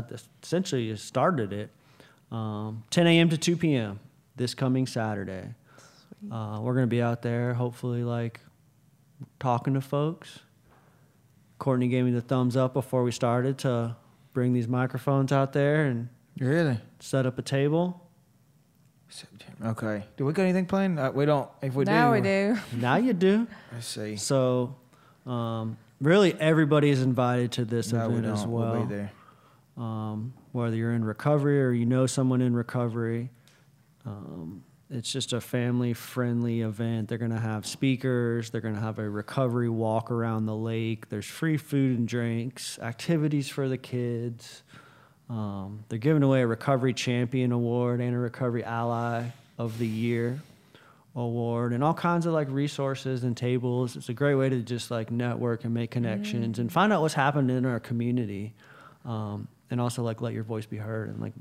essentially 0.43 0.95
started 0.97 1.53
it. 1.53 1.71
Um, 2.31 2.85
10 2.91 3.07
a.m. 3.07 3.29
to 3.31 3.37
2 3.38 3.57
p.m. 3.57 4.01
this 4.37 4.55
coming 4.55 4.87
Saturday. 4.87 5.55
Uh, 6.31 6.61
we're 6.62 6.75
gonna 6.75 6.87
be 6.87 7.03
out 7.03 7.21
there, 7.23 7.53
hopefully, 7.55 8.03
like 8.05 8.41
talking 9.39 9.75
to 9.75 9.81
folks. 9.81 10.41
Courtney 11.59 11.89
gave 11.89 12.05
me 12.05 12.11
the 12.11 12.21
thumbs 12.21 12.57
up 12.57 12.73
before 12.75 13.03
we 13.05 13.13
started 13.13 13.59
to 13.59 13.97
bring 14.33 14.53
these 14.53 14.67
microphones 14.69 15.31
out 15.33 15.53
there 15.53 15.85
and 15.87 16.09
Really? 16.39 16.79
set 17.01 17.27
up 17.27 17.39
a 17.39 17.43
table. 17.43 18.01
September. 19.09 19.69
Okay. 19.69 20.05
Do 20.17 20.25
we 20.25 20.33
got 20.33 20.45
anything 20.45 20.67
planned? 20.67 20.99
Uh, 20.99 21.13
we 21.15 21.27
don't. 21.27 21.49
If 21.61 21.75
we 21.75 21.85
now 21.85 22.09
do, 22.09 22.13
we 22.15 22.21
we're- 22.23 22.55
do. 22.55 22.61
Now 22.79 22.97
you 22.97 23.13
do. 23.13 23.47
Let's 23.73 23.87
see. 23.87 24.17
So, 24.17 24.75
um, 25.27 25.77
really, 26.01 26.35
everybody 26.41 26.89
is 26.89 27.03
invited 27.03 27.53
to 27.53 27.65
this 27.67 27.93
no, 27.93 28.09
we 28.09 28.15
event 28.17 28.25
don't. 28.27 28.33
as 28.35 28.47
well. 28.47 28.73
We'll 28.73 28.87
be 28.87 28.95
there. 28.95 29.13
um, 29.77 30.33
whether 30.53 30.75
you're 30.77 30.93
in 30.95 31.05
recovery 31.05 31.63
or 31.63 31.73
you 31.73 31.85
know 31.87 32.07
someone 32.07 32.41
in 32.41 32.55
recovery. 32.55 33.31
Um, 34.07 34.65
it's 34.92 35.11
just 35.11 35.33
a 35.33 35.40
family 35.40 35.94
friendly 35.94 36.61
event. 36.61 37.09
They're 37.09 37.18
going 37.18 37.31
to 37.31 37.40
have 37.40 37.66
speakers, 37.66 38.50
they're 38.50 38.61
going 38.61 38.74
to 38.74 38.81
have 38.81 38.98
a 38.98 39.09
recovery 39.09 39.68
walk 39.68 40.11
around 40.11 40.46
the 40.46 40.55
lake. 40.55 41.09
There's 41.09 41.26
free 41.26 41.57
food 41.57 41.98
and 41.98 42.07
drinks, 42.07 42.78
activities 42.78 43.48
for 43.48 43.68
the 43.68 43.78
kids. 43.78 44.62
Um, 45.31 45.85
they're 45.88 45.98
giving 45.98 46.22
away 46.22 46.42
a 46.42 46.46
Recovery 46.46 46.92
Champion 46.92 47.52
Award 47.52 48.00
and 48.00 48.14
a 48.14 48.18
Recovery 48.18 48.64
Ally 48.64 49.24
of 49.59 49.78
the 49.78 49.87
Year 49.87 50.40
award 51.14 51.72
and 51.72 51.85
all 51.85 51.94
kinds 51.94 52.26
of 52.26 52.33
like 52.33 52.48
resources 52.50 53.24
and 53.24 53.37
tables. 53.37 53.96
It's 53.96 54.09
a 54.09 54.14
great 54.14 54.35
way 54.35 54.48
to 54.48 54.61
just 54.61 54.90
like 54.90 55.11
network 55.11 55.64
and 55.64 55.72
make 55.72 55.90
connections 55.90 56.59
and 56.59 56.72
find 56.72 56.92
out 56.92 57.02
what's 57.02 57.14
happening 57.14 57.57
in 57.57 57.66
our 57.66 57.81
community. 57.81 58.52
Um, 59.05 59.48
and 59.70 59.81
also 59.81 60.02
like 60.02 60.20
let 60.20 60.35
your 60.35 60.44
voice 60.44 60.66
be 60.66 60.76
heard 60.76 61.09
and 61.09 61.18
like 61.18 61.33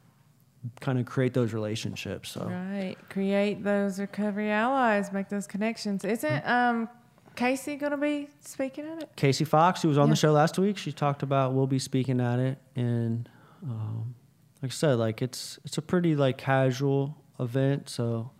kind 0.80 1.00
of 1.00 1.06
create 1.06 1.34
those 1.34 1.54
relationships. 1.54 2.30
So 2.32 2.46
Right. 2.46 2.96
Create 3.10 3.64
those 3.64 4.00
recovery 4.00 4.52
allies, 4.52 5.12
make 5.12 5.30
those 5.30 5.48
connections. 5.48 6.04
Isn't 6.06 6.48
um 6.48 6.88
Casey 7.36 7.76
gonna 7.78 7.98
be 7.98 8.28
speaking 8.42 8.86
at 8.86 9.02
it? 9.04 9.10
Casey 9.16 9.46
Fox, 9.46 9.82
who 9.82 9.88
was 9.88 9.98
on 9.98 10.08
Yeah. 10.08 10.12
the 10.14 10.16
show 10.18 10.32
last 10.34 10.60
week, 10.60 10.78
she 10.78 10.92
talked 10.92 11.24
about 11.24 11.54
we'll 11.54 11.66
be 11.68 11.80
speaking 11.80 12.20
at 12.20 12.40
it, 12.40 12.58
and 12.76 13.30
um, 13.64 14.16
like 14.62 14.72
I 14.72 14.74
said, 14.74 14.96
like 15.00 15.22
it's 15.22 15.58
it's 15.64 15.78
a 15.78 15.82
pretty 15.82 16.16
like 16.16 16.38
casual 16.38 17.16
event, 17.40 17.90
so 17.90 18.32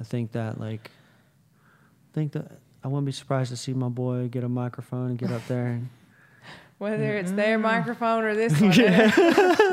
I 0.00 0.04
think 0.04 0.32
that 0.32 0.58
like 0.60 0.90
I 1.70 2.14
think 2.14 2.32
that 2.32 2.60
I 2.82 2.88
wouldn't 2.88 3.06
be 3.06 3.12
surprised 3.12 3.50
to 3.50 3.56
see 3.56 3.72
my 3.72 3.88
boy 3.88 4.28
get 4.28 4.44
a 4.44 4.48
microphone 4.48 5.10
and 5.10 5.18
get 5.18 5.30
up 5.30 5.46
there 5.46 5.66
and 5.68 5.88
Whether 6.84 7.16
it's 7.16 7.32
their 7.32 7.56
mm-hmm. 7.56 7.62
microphone 7.62 8.24
or 8.24 8.34
this 8.34 8.52
one, 8.60 8.70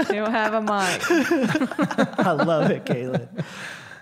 they'll 0.08 0.32
have 0.32 0.54
a 0.54 0.62
mic. 0.62 2.19
I 2.26 2.32
love 2.32 2.71
it, 2.71 2.86
Caitlin. 2.86 3.43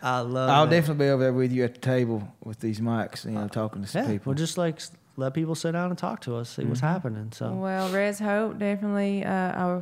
I 0.04 0.20
love 0.20 0.52
I'll 0.52 0.66
it. 0.66 0.70
definitely 0.70 1.06
be 1.08 1.10
over 1.10 1.24
there 1.24 1.34
with 1.34 1.52
you 1.52 1.64
at 1.64 1.74
the 1.74 1.80
table 1.80 2.32
with 2.44 2.60
these 2.60 2.80
mics, 2.80 3.26
you 3.26 3.32
know, 3.32 3.42
uh, 3.42 3.48
talking 3.48 3.82
to 3.82 3.88
some 3.88 4.04
yeah, 4.04 4.12
people. 4.12 4.30
we'll 4.30 4.38
just 4.38 4.60
like 4.60 4.80
let 5.16 5.34
people 5.34 5.56
sit 5.56 5.72
down 5.72 5.90
and 5.90 5.98
talk 5.98 6.22
to 6.22 6.36
us, 6.36 6.52
see 6.52 6.66
what's 6.66 6.82
mm-hmm. 6.82 6.88
happening. 6.88 7.32
So 7.32 7.52
Well, 7.54 7.90
Res 7.90 8.20
Hope 8.20 8.60
definitely. 8.60 9.26
Uh, 9.26 9.32
I, 9.32 9.82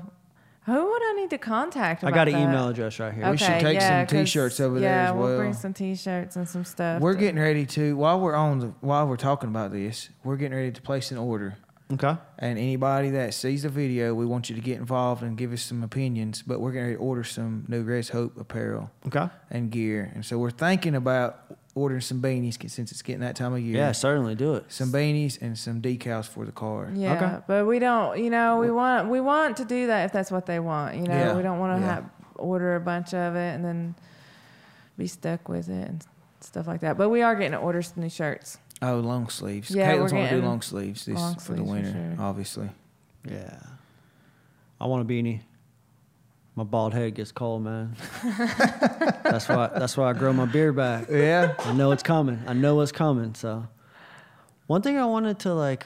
who 0.66 0.86
would 0.86 1.02
I 1.04 1.14
need 1.18 1.30
to 1.32 1.38
contact? 1.38 2.06
I 2.06 2.12
got 2.12 2.30
an 2.30 2.34
that? 2.34 2.44
email 2.44 2.70
address 2.70 2.98
right 2.98 3.14
here. 3.14 3.30
We 3.30 3.36
should 3.36 3.60
take 3.60 3.82
some 3.82 4.08
t-shirts 4.08 4.62
over 4.62 4.80
there 4.80 4.90
yeah, 4.90 5.12
as 5.12 5.18
we'll 5.18 5.38
bring 5.38 5.54
some 5.54 5.74
t-shirts 5.74 6.38
and 6.38 6.48
some 6.48 6.64
stuff. 6.64 7.02
We're 7.02 7.14
to- 7.14 7.20
getting 7.20 7.42
ready 7.42 7.66
to 7.66 7.98
while 7.98 8.22
we're 8.22 8.36
on 8.36 8.60
the 8.60 8.68
while 8.80 9.06
we're 9.06 9.18
talking 9.18 9.50
about 9.50 9.74
this, 9.74 10.08
we're 10.24 10.38
getting 10.38 10.58
ready 10.58 10.72
to 10.72 10.82
place 10.82 11.12
an 11.12 11.18
order. 11.18 11.58
Okay. 11.94 12.18
And 12.40 12.60
anybody 12.60 13.12
that 13.12 13.34
sees 13.34 13.64
the 13.64 13.70
video, 13.70 14.14
we 14.14 14.26
want 14.26 14.50
you 14.50 14.56
to 14.56 14.62
get 14.62 14.78
involved 14.78 15.24
and 15.24 15.38
give 15.38 15.54
us 15.54 15.62
some 15.62 15.84
opinions. 15.84 16.42
But 16.46 16.60
we're 16.60 16.74
going 16.74 16.90
to 16.92 16.96
order 16.98 17.24
some 17.24 17.64
new 17.70 17.82
Res 17.84 18.10
Hope 18.10 18.38
apparel 18.38 18.92
Okay. 19.08 19.30
and 19.50 19.72
gear, 19.72 20.12
and 20.14 20.26
so 20.26 20.38
we're 20.38 20.52
thinking 20.52 20.96
about 20.96 21.40
ordering 21.76 22.02
some 22.02 22.22
beanies 22.22 22.58
since 22.70 22.92
it's 22.92 23.02
getting 23.04 23.22
that 23.22 23.36
time 23.36 23.54
of 23.54 23.60
year. 23.62 23.78
Yeah, 23.78 23.92
certainly 23.94 24.36
do 24.36 24.56
it. 24.56 24.66
some 24.68 24.92
beanies 24.92 25.40
and 25.42 25.58
some 25.58 25.82
decals 25.82 26.28
for 26.28 26.44
the 26.46 26.52
car. 26.52 26.92
Yeah, 26.94 27.14
Okay. 27.16 27.38
but 27.48 27.68
we 27.68 27.80
don't. 27.80 28.18
You 28.22 28.32
know, 28.32 28.58
we 28.60 28.70
want 28.72 29.08
we 29.10 29.22
want 29.22 29.56
to 29.58 29.66
do 29.66 29.88
that 29.88 30.06
if 30.06 30.12
that's 30.12 30.32
what 30.32 30.46
they 30.46 30.60
want. 30.60 30.96
You 30.98 31.04
know, 31.04 31.14
Yeah, 31.16 31.36
we 31.38 31.42
don't 31.44 31.60
want 31.60 31.80
to 31.80 31.86
yeah. 31.88 31.94
have 31.96 32.10
order 32.36 32.76
a 32.76 32.80
bunch 32.82 33.14
of 33.14 33.36
it 33.36 33.56
and 33.56 33.64
then 33.64 33.96
be 34.98 35.08
stuck 35.08 35.48
with 35.48 35.70
it 35.70 35.88
and 35.88 36.06
stuff 36.42 36.68
like 36.68 36.82
that. 36.82 36.98
But 36.98 37.10
we 37.10 37.22
are 37.22 37.36
getting 37.36 37.52
to 37.54 37.58
order 37.60 37.82
some 37.82 38.02
new 38.04 38.10
shirts. 38.10 38.58
Oh, 38.82 39.00
long 39.00 39.30
sleeves. 39.30 39.72
Yeah, 39.72 39.94
we're 39.94 40.06
Caitlin's 40.06 40.14
want 40.14 40.30
to 40.30 40.36
do 40.40 40.46
long 40.46 40.62
sleeves 40.62 41.06
this 41.06 41.16
long 41.16 41.36
for 41.36 41.54
the 41.54 41.58
sleeves 41.58 41.62
for 41.62 41.74
winter, 41.74 42.16
sure. 42.16 42.26
obviously. 42.26 42.70
Yeah. 43.28 43.60
I 44.80 44.86
want 44.86 45.10
a 45.10 45.12
beanie. 45.12 45.42
My 46.56 46.64
bald 46.64 46.94
head 46.94 47.16
gets 47.16 47.32
cold, 47.32 47.64
man. 47.64 47.96
that's 48.24 49.48
why 49.48 49.68
that's 49.68 49.96
why 49.96 50.10
I 50.10 50.14
grow 50.14 50.34
my 50.34 50.46
beard 50.46 50.76
back. 50.76 51.08
Yeah. 51.10 51.54
I 51.60 51.74
know 51.74 51.92
it's 51.92 52.04
coming. 52.04 52.42
I 52.48 52.54
know 52.54 52.82
it's 52.82 52.92
coming. 52.92 53.36
So 53.36 53.68
one 54.66 54.82
thing 54.82 54.98
I 54.98 55.06
wanted 55.06 55.40
to 55.40 55.54
like 55.54 55.86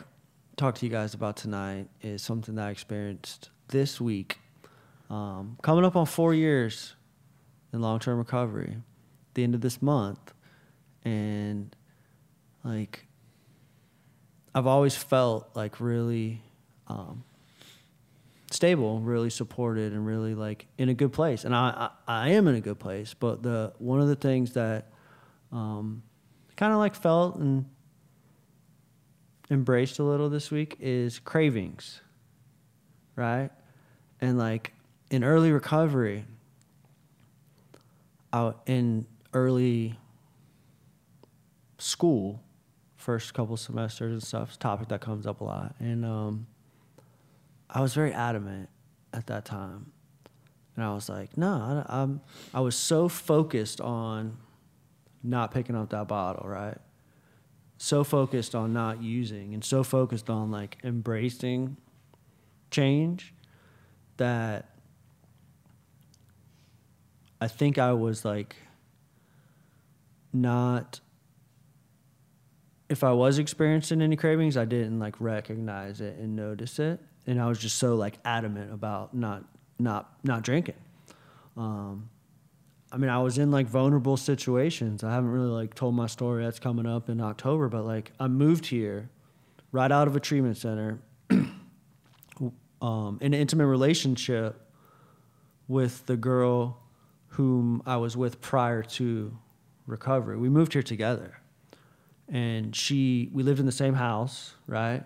talk 0.55 0.75
to 0.75 0.85
you 0.85 0.91
guys 0.91 1.13
about 1.13 1.35
tonight 1.37 1.87
is 2.01 2.21
something 2.21 2.55
that 2.55 2.67
I 2.67 2.69
experienced 2.71 3.49
this 3.67 3.99
week. 3.99 4.39
Um, 5.09 5.57
coming 5.61 5.83
up 5.83 5.97
on 5.97 6.05
four 6.05 6.33
years 6.33 6.95
in 7.73 7.81
long 7.81 7.99
term 7.99 8.17
recovery, 8.17 8.77
the 9.33 9.43
end 9.43 9.55
of 9.55 9.61
this 9.61 9.81
month. 9.81 10.33
And 11.03 11.75
like 12.63 13.05
I've 14.53 14.67
always 14.67 14.95
felt 14.95 15.49
like 15.55 15.79
really 15.79 16.41
um, 16.87 17.23
stable, 18.51 18.99
really 18.99 19.29
supported, 19.29 19.93
and 19.93 20.05
really 20.05 20.35
like 20.35 20.67
in 20.77 20.89
a 20.89 20.93
good 20.93 21.13
place. 21.13 21.45
And 21.45 21.55
I, 21.55 21.89
I, 22.07 22.25
I 22.25 22.29
am 22.29 22.47
in 22.47 22.55
a 22.55 22.61
good 22.61 22.79
place. 22.79 23.13
But 23.13 23.43
the 23.43 23.73
one 23.77 24.01
of 24.01 24.07
the 24.07 24.15
things 24.15 24.53
that 24.53 24.91
um, 25.51 26.03
kind 26.57 26.73
of 26.73 26.79
like 26.79 26.95
felt 26.95 27.37
and 27.37 27.65
embraced 29.49 29.99
a 29.99 30.03
little 30.03 30.29
this 30.29 30.51
week 30.51 30.77
is 30.79 31.19
cravings, 31.19 32.01
right? 33.15 33.51
And 34.19 34.37
like 34.37 34.73
in 35.09 35.23
early 35.23 35.51
recovery, 35.51 36.25
out 38.33 38.61
in 38.65 39.05
early 39.33 39.97
school, 41.77 42.41
first 43.01 43.33
couple 43.33 43.57
semesters 43.57 44.11
and 44.11 44.23
stuff, 44.23 44.59
topic 44.59 44.87
that 44.89 45.01
comes 45.01 45.25
up 45.25 45.41
a 45.41 45.43
lot. 45.43 45.75
And 45.79 46.05
um, 46.05 46.47
I 47.69 47.81
was 47.81 47.93
very 47.93 48.13
adamant 48.13 48.69
at 49.13 49.27
that 49.27 49.45
time. 49.45 49.91
And 50.75 50.85
I 50.85 50.93
was 50.93 51.09
like, 51.09 51.37
no, 51.37 51.83
I, 51.87 52.01
I'm, 52.01 52.21
I 52.53 52.61
was 52.61 52.75
so 52.75 53.09
focused 53.09 53.81
on 53.81 54.37
not 55.23 55.51
picking 55.51 55.75
up 55.75 55.89
that 55.89 56.07
bottle, 56.07 56.47
right? 56.47 56.77
So 57.77 58.03
focused 58.03 58.55
on 58.55 58.73
not 58.73 59.01
using 59.01 59.53
and 59.53 59.63
so 59.63 59.83
focused 59.83 60.29
on 60.29 60.51
like 60.51 60.77
embracing 60.83 61.77
change 62.69 63.33
that 64.17 64.69
I 67.41 67.47
think 67.47 67.79
I 67.79 67.93
was 67.93 68.23
like 68.23 68.55
not 70.31 70.99
if 72.91 73.05
I 73.05 73.13
was 73.13 73.39
experiencing 73.39 74.01
any 74.01 74.17
cravings, 74.17 74.57
I 74.57 74.65
didn't 74.65 74.99
like 74.99 75.15
recognize 75.21 76.01
it 76.01 76.17
and 76.17 76.35
notice 76.35 76.77
it, 76.77 76.99
and 77.25 77.41
I 77.41 77.47
was 77.47 77.57
just 77.57 77.77
so 77.77 77.95
like 77.95 78.19
adamant 78.25 78.73
about 78.73 79.13
not 79.13 79.45
not 79.79 80.13
not 80.25 80.41
drinking. 80.41 80.75
Um, 81.55 82.09
I 82.91 82.97
mean, 82.97 83.09
I 83.09 83.19
was 83.19 83.37
in 83.37 83.49
like 83.49 83.67
vulnerable 83.67 84.17
situations. 84.17 85.05
I 85.05 85.11
haven't 85.13 85.29
really 85.29 85.47
like 85.47 85.73
told 85.73 85.95
my 85.95 86.07
story. 86.07 86.43
That's 86.43 86.59
coming 86.59 86.85
up 86.85 87.07
in 87.07 87.21
October. 87.21 87.69
But 87.69 87.85
like, 87.85 88.11
I 88.19 88.27
moved 88.27 88.65
here, 88.65 89.09
right 89.71 89.89
out 89.91 90.09
of 90.09 90.17
a 90.17 90.19
treatment 90.19 90.57
center, 90.57 90.99
um, 91.29 93.19
in 93.21 93.33
an 93.33 93.39
intimate 93.39 93.67
relationship 93.67 94.59
with 95.69 96.05
the 96.07 96.17
girl 96.17 96.77
whom 97.27 97.81
I 97.85 97.95
was 97.95 98.17
with 98.17 98.41
prior 98.41 98.83
to 98.83 99.37
recovery. 99.87 100.35
We 100.35 100.49
moved 100.49 100.73
here 100.73 100.83
together, 100.83 101.40
and 102.31 102.75
she 102.75 103.29
we 103.33 103.43
lived 103.43 103.59
in 103.59 103.65
the 103.67 103.71
same 103.71 103.93
house, 103.93 104.55
right? 104.65 105.03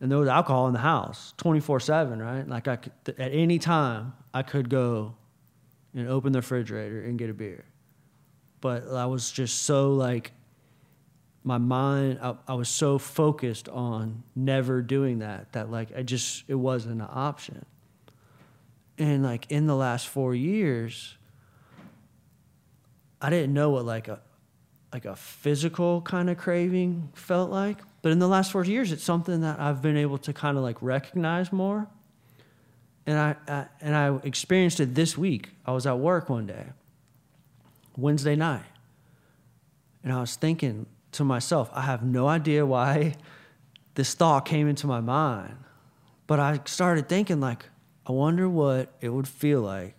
And 0.00 0.10
there 0.10 0.18
was 0.18 0.28
alcohol 0.28 0.66
in 0.66 0.74
the 0.74 0.80
house, 0.80 1.32
twenty 1.38 1.60
four 1.60 1.80
seven, 1.80 2.20
right? 2.20 2.46
Like 2.46 2.68
I 2.68 2.76
could, 2.76 2.92
at 3.18 3.32
any 3.32 3.58
time 3.58 4.12
I 4.32 4.42
could 4.42 4.68
go 4.68 5.14
and 5.94 6.08
open 6.08 6.32
the 6.32 6.40
refrigerator 6.40 7.00
and 7.02 7.18
get 7.18 7.30
a 7.30 7.34
beer. 7.34 7.64
But 8.60 8.88
I 8.90 9.06
was 9.06 9.30
just 9.30 9.62
so 9.62 9.94
like, 9.94 10.32
my 11.42 11.58
mind, 11.58 12.18
I, 12.22 12.34
I 12.48 12.54
was 12.54 12.68
so 12.68 12.98
focused 12.98 13.68
on 13.68 14.22
never 14.34 14.82
doing 14.82 15.20
that, 15.20 15.52
that 15.52 15.70
like 15.70 15.96
I 15.96 16.02
just, 16.02 16.44
it 16.48 16.54
wasn't 16.54 17.00
an 17.00 17.08
option. 17.08 17.64
And 18.98 19.22
like 19.22 19.50
in 19.50 19.66
the 19.66 19.76
last 19.76 20.08
four 20.08 20.34
years, 20.34 21.16
I 23.20 23.30
didn't 23.30 23.52
know 23.52 23.70
what 23.70 23.84
like 23.84 24.08
a, 24.08 24.20
like 24.94 25.04
a 25.04 25.14
physical 25.14 26.00
kind 26.00 26.30
of 26.30 26.38
craving 26.38 27.10
felt 27.12 27.50
like. 27.50 27.78
But 28.00 28.12
in 28.12 28.18
the 28.18 28.28
last 28.28 28.50
four 28.50 28.64
years, 28.64 28.92
it's 28.92 29.04
something 29.04 29.42
that 29.42 29.60
I've 29.60 29.82
been 29.82 29.98
able 29.98 30.16
to 30.18 30.32
kind 30.32 30.56
of 30.56 30.62
like 30.62 30.76
recognize 30.80 31.52
more 31.52 31.86
and 33.06 33.18
I, 33.18 33.36
I, 33.46 33.66
and 33.80 33.94
I 33.94 34.16
experienced 34.24 34.80
it 34.80 34.94
this 34.94 35.16
week. 35.18 35.50
I 35.66 35.72
was 35.72 35.86
at 35.86 35.98
work 35.98 36.28
one 36.28 36.46
day, 36.46 36.66
Wednesday 37.96 38.36
night, 38.36 38.64
and 40.02 40.12
I 40.12 40.20
was 40.20 40.36
thinking 40.36 40.86
to 41.12 41.24
myself, 41.24 41.70
I 41.72 41.82
have 41.82 42.02
no 42.02 42.26
idea 42.26 42.64
why 42.64 43.14
this 43.94 44.14
thought 44.14 44.46
came 44.46 44.68
into 44.68 44.86
my 44.86 45.00
mind, 45.00 45.56
but 46.26 46.40
I 46.40 46.60
started 46.64 47.08
thinking 47.08 47.40
like, 47.40 47.66
I 48.06 48.12
wonder 48.12 48.48
what 48.48 48.92
it 49.00 49.10
would 49.10 49.28
feel 49.28 49.60
like 49.60 49.96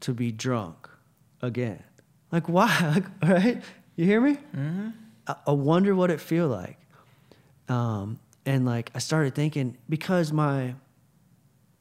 to 0.00 0.12
be 0.12 0.32
drunk 0.32 0.88
again. 1.42 1.82
Like 2.32 2.48
why? 2.48 3.02
Right? 3.22 3.62
You 4.00 4.06
hear 4.06 4.20
me? 4.22 4.38
Mm-hmm. 4.56 4.88
I, 5.26 5.34
I 5.48 5.50
wonder 5.50 5.94
what 5.94 6.10
it 6.10 6.22
feel 6.22 6.48
like. 6.48 6.78
Um, 7.68 8.18
and 8.46 8.64
like 8.64 8.90
I 8.94 8.98
started 8.98 9.34
thinking 9.34 9.76
because 9.90 10.32
my 10.32 10.74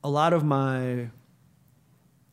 a 0.03 0.10
lot 0.10 0.34
of 0.34 0.43
my 0.43 1.12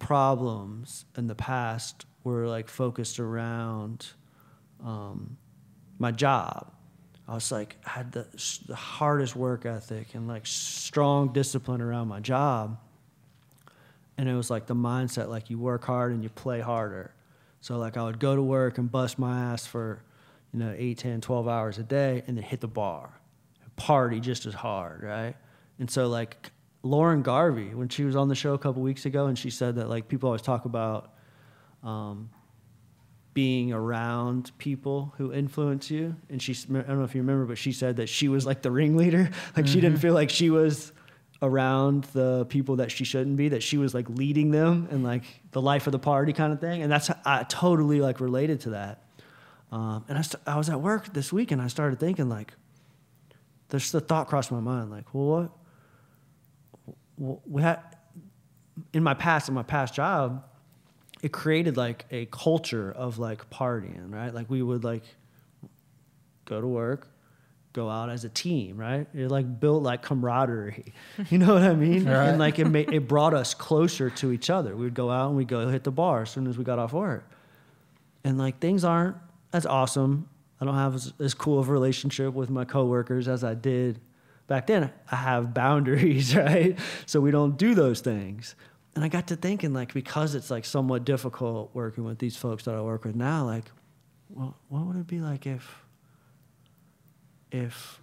problems 0.00 1.04
in 1.16 1.28
the 1.28 1.36
past 1.36 2.04
were 2.24 2.48
like 2.48 2.68
focused 2.68 3.20
around 3.20 4.08
um, 4.84 5.36
my 6.00 6.10
job. 6.10 6.72
I 7.28 7.34
was 7.34 7.52
like, 7.52 7.76
I 7.86 7.90
had 7.90 8.10
the, 8.10 8.26
the 8.66 8.74
hardest 8.74 9.36
work 9.36 9.66
ethic 9.66 10.16
and 10.16 10.26
like 10.26 10.48
strong 10.48 11.32
discipline 11.32 11.80
around 11.80 12.08
my 12.08 12.18
job. 12.18 12.80
And 14.18 14.28
it 14.28 14.34
was 14.34 14.50
like 14.50 14.66
the 14.66 14.74
mindset 14.74 15.28
like 15.28 15.48
you 15.48 15.60
work 15.60 15.84
hard 15.84 16.10
and 16.10 16.24
you 16.24 16.28
play 16.28 16.58
harder. 16.58 17.12
So 17.66 17.78
like 17.78 17.96
I 17.96 18.04
would 18.04 18.20
go 18.20 18.36
to 18.36 18.42
work 18.42 18.78
and 18.78 18.88
bust 18.88 19.18
my 19.18 19.40
ass 19.40 19.66
for, 19.66 20.00
you 20.52 20.60
know, 20.60 20.72
8, 20.78 20.98
10, 20.98 21.20
12 21.20 21.48
hours 21.48 21.78
a 21.78 21.82
day 21.82 22.22
and 22.28 22.36
then 22.36 22.44
hit 22.44 22.60
the 22.60 22.68
bar. 22.68 23.10
Party 23.74 24.20
just 24.20 24.46
as 24.46 24.54
hard, 24.54 25.02
right? 25.02 25.34
And 25.80 25.90
so 25.90 26.06
like 26.06 26.52
Lauren 26.84 27.22
Garvey 27.22 27.74
when 27.74 27.88
she 27.88 28.04
was 28.04 28.14
on 28.14 28.28
the 28.28 28.36
show 28.36 28.54
a 28.54 28.58
couple 28.58 28.82
weeks 28.82 29.04
ago, 29.04 29.26
and 29.26 29.36
she 29.36 29.50
said 29.50 29.74
that 29.74 29.88
like 29.88 30.06
people 30.06 30.28
always 30.28 30.42
talk 30.42 30.64
about 30.64 31.12
um, 31.82 32.30
being 33.34 33.72
around 33.72 34.52
people 34.58 35.12
who 35.18 35.32
influence 35.32 35.90
you. 35.90 36.14
And 36.30 36.40
she, 36.40 36.52
I 36.52 36.82
don't 36.82 36.98
know 36.98 37.02
if 37.02 37.16
you 37.16 37.20
remember, 37.20 37.46
but 37.46 37.58
she 37.58 37.72
said 37.72 37.96
that 37.96 38.08
she 38.08 38.28
was 38.28 38.46
like 38.46 38.62
the 38.62 38.70
ringleader. 38.70 39.28
Like 39.56 39.64
mm-hmm. 39.64 39.64
she 39.64 39.80
didn't 39.80 39.94
mm-hmm. 39.94 40.02
feel 40.02 40.14
like 40.14 40.30
she 40.30 40.50
was 40.50 40.92
around 41.42 42.04
the 42.12 42.46
people 42.46 42.76
that 42.76 42.90
she 42.90 43.04
shouldn't 43.04 43.36
be. 43.36 43.48
That 43.48 43.62
she 43.62 43.78
was 43.78 43.94
like 43.94 44.08
leading 44.08 44.50
them 44.50 44.88
and 44.90 45.04
like 45.04 45.24
the 45.52 45.60
life 45.60 45.86
of 45.86 45.92
the 45.92 45.98
party 45.98 46.32
kind 46.32 46.52
of 46.52 46.60
thing. 46.60 46.82
And 46.82 46.90
that's 46.90 47.10
I 47.24 47.44
totally 47.44 48.00
like 48.00 48.20
related 48.20 48.60
to 48.62 48.70
that. 48.70 49.02
Um, 49.72 50.04
and 50.08 50.16
I, 50.16 50.22
st- 50.22 50.42
I 50.46 50.56
was 50.56 50.70
at 50.70 50.80
work 50.80 51.12
this 51.12 51.32
week 51.32 51.50
and 51.50 51.60
I 51.60 51.66
started 51.66 51.98
thinking 51.98 52.28
like, 52.28 52.52
there's 53.68 53.90
the 53.90 54.00
thought 54.00 54.28
crossed 54.28 54.52
my 54.52 54.60
mind 54.60 54.90
like, 54.90 55.12
well, 55.12 55.52
what 57.16 57.40
we 57.48 57.62
had 57.62 57.80
in 58.92 59.02
my 59.02 59.14
past 59.14 59.48
in 59.48 59.54
my 59.54 59.62
past 59.62 59.94
job 59.94 60.44
it 61.22 61.32
created 61.32 61.76
like 61.76 62.04
a 62.10 62.26
culture 62.26 62.92
of 62.92 63.18
like 63.18 63.48
partying 63.50 64.12
right 64.12 64.34
like 64.34 64.48
we 64.50 64.62
would 64.62 64.84
like 64.84 65.02
go 66.44 66.60
to 66.60 66.66
work 66.66 67.08
go 67.76 67.88
out 67.88 68.10
as 68.10 68.24
a 68.24 68.28
team 68.28 68.76
right 68.76 69.06
it 69.14 69.30
like 69.30 69.60
built 69.60 69.82
like 69.82 70.02
camaraderie 70.02 70.92
you 71.30 71.38
know 71.38 71.54
what 71.54 71.62
i 71.62 71.74
mean 71.74 72.04
right. 72.04 72.30
and 72.30 72.38
like 72.38 72.58
it 72.58 72.66
made 72.66 72.92
it 72.92 73.06
brought 73.06 73.34
us 73.34 73.54
closer 73.54 74.10
to 74.10 74.32
each 74.32 74.50
other 74.50 74.74
we 74.74 74.84
would 74.84 74.94
go 74.94 75.10
out 75.10 75.28
and 75.28 75.36
we'd 75.36 75.46
go 75.46 75.68
hit 75.68 75.84
the 75.84 75.92
bar 75.92 76.22
as 76.22 76.30
soon 76.30 76.46
as 76.46 76.58
we 76.58 76.64
got 76.64 76.78
off 76.78 76.92
work 76.92 77.30
and 78.24 78.38
like 78.38 78.58
things 78.58 78.82
aren't 78.82 79.16
as 79.52 79.64
awesome 79.66 80.28
i 80.60 80.64
don't 80.64 80.74
have 80.74 80.94
as, 80.94 81.12
as 81.20 81.34
cool 81.34 81.58
of 81.58 81.68
a 81.68 81.72
relationship 81.72 82.34
with 82.34 82.50
my 82.50 82.64
coworkers 82.64 83.28
as 83.28 83.44
i 83.44 83.54
did 83.54 84.00
back 84.46 84.66
then 84.66 84.90
I 85.10 85.16
have 85.16 85.54
boundaries, 85.54 86.36
right? 86.36 86.78
So 87.06 87.20
we 87.20 87.30
don't 87.30 87.56
do 87.56 87.74
those 87.74 88.00
things. 88.00 88.54
And 88.94 89.04
I 89.04 89.08
got 89.08 89.26
to 89.28 89.36
thinking, 89.36 89.74
like, 89.74 89.92
because 89.92 90.34
it's 90.34 90.50
like 90.50 90.64
somewhat 90.64 91.04
difficult 91.04 91.70
working 91.74 92.04
with 92.04 92.18
these 92.18 92.36
folks 92.36 92.64
that 92.64 92.74
I 92.74 92.80
work 92.80 93.04
with 93.04 93.14
now, 93.14 93.44
like, 93.44 93.64
well, 94.30 94.56
what 94.68 94.86
would 94.86 94.96
it 94.96 95.06
be 95.06 95.20
like 95.20 95.46
if, 95.46 95.82
if 97.50 98.00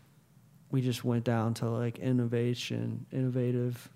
we 0.72 0.82
just 0.82 1.04
went 1.04 1.24
down 1.24 1.54
to 1.56 1.70
like 1.70 2.00
innovation, 2.00 3.06
innovative, 3.12 3.90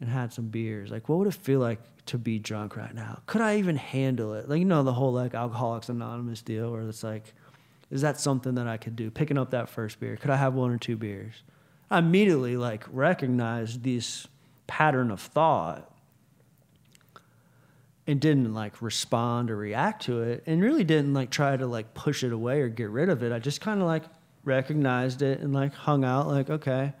and 0.00 0.08
had 0.08 0.32
some 0.32 0.48
beers? 0.48 0.90
Like, 0.90 1.08
what 1.08 1.18
would 1.18 1.28
it 1.28 1.34
feel 1.34 1.60
like 1.60 1.80
to 2.06 2.18
be 2.18 2.38
drunk 2.38 2.76
right 2.76 2.94
now? 2.94 3.20
Could 3.26 3.40
I 3.40 3.56
even 3.56 3.76
handle 3.76 4.34
it? 4.34 4.48
Like, 4.48 4.58
you 4.58 4.64
know, 4.64 4.82
the 4.82 4.92
whole 4.92 5.12
like 5.12 5.34
Alcoholics 5.34 5.88
Anonymous 5.88 6.42
deal, 6.42 6.72
where 6.72 6.82
it's 6.82 7.02
like, 7.02 7.34
is 7.90 8.02
that 8.02 8.18
something 8.20 8.54
that 8.54 8.66
I 8.66 8.76
could 8.76 8.96
do? 8.96 9.10
Picking 9.10 9.38
up 9.38 9.50
that 9.50 9.68
first 9.68 10.00
beer, 10.00 10.16
could 10.16 10.30
I 10.30 10.36
have 10.36 10.54
one 10.54 10.70
or 10.70 10.78
two 10.78 10.96
beers? 10.96 11.34
I 11.90 11.98
immediately 11.98 12.56
like 12.56 12.84
recognized 12.90 13.82
this 13.82 14.26
pattern 14.66 15.10
of 15.10 15.20
thought 15.20 15.92
and 18.06 18.20
didn't 18.20 18.54
like 18.54 18.80
respond 18.80 19.50
or 19.50 19.56
react 19.56 20.02
to 20.04 20.22
it 20.22 20.42
and 20.46 20.62
really 20.62 20.84
didn't 20.84 21.14
like 21.14 21.30
try 21.30 21.56
to 21.56 21.66
like 21.66 21.94
push 21.94 22.24
it 22.24 22.32
away 22.32 22.60
or 22.60 22.68
get 22.68 22.88
rid 22.88 23.08
of 23.08 23.22
it. 23.22 23.30
I 23.30 23.38
just 23.38 23.60
kind 23.60 23.80
of 23.80 23.86
like 23.86 24.04
recognized 24.44 25.22
it 25.22 25.40
and 25.40 25.52
like 25.52 25.74
hung 25.74 26.04
out 26.04 26.28
like 26.28 26.50
okay, 26.50 26.92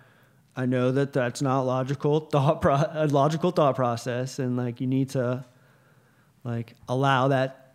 I 0.56 0.66
know 0.66 0.92
that 0.92 1.12
that's 1.12 1.42
not 1.42 1.62
logical 1.62 2.20
thought 2.20 2.60
pro- 2.60 2.74
a 2.92 3.06
logical 3.06 3.50
thought 3.50 3.76
process 3.76 4.38
and 4.38 4.56
like 4.56 4.80
you 4.80 4.86
need 4.86 5.10
to 5.10 5.44
like 6.44 6.74
allow 6.88 7.28
that 7.28 7.74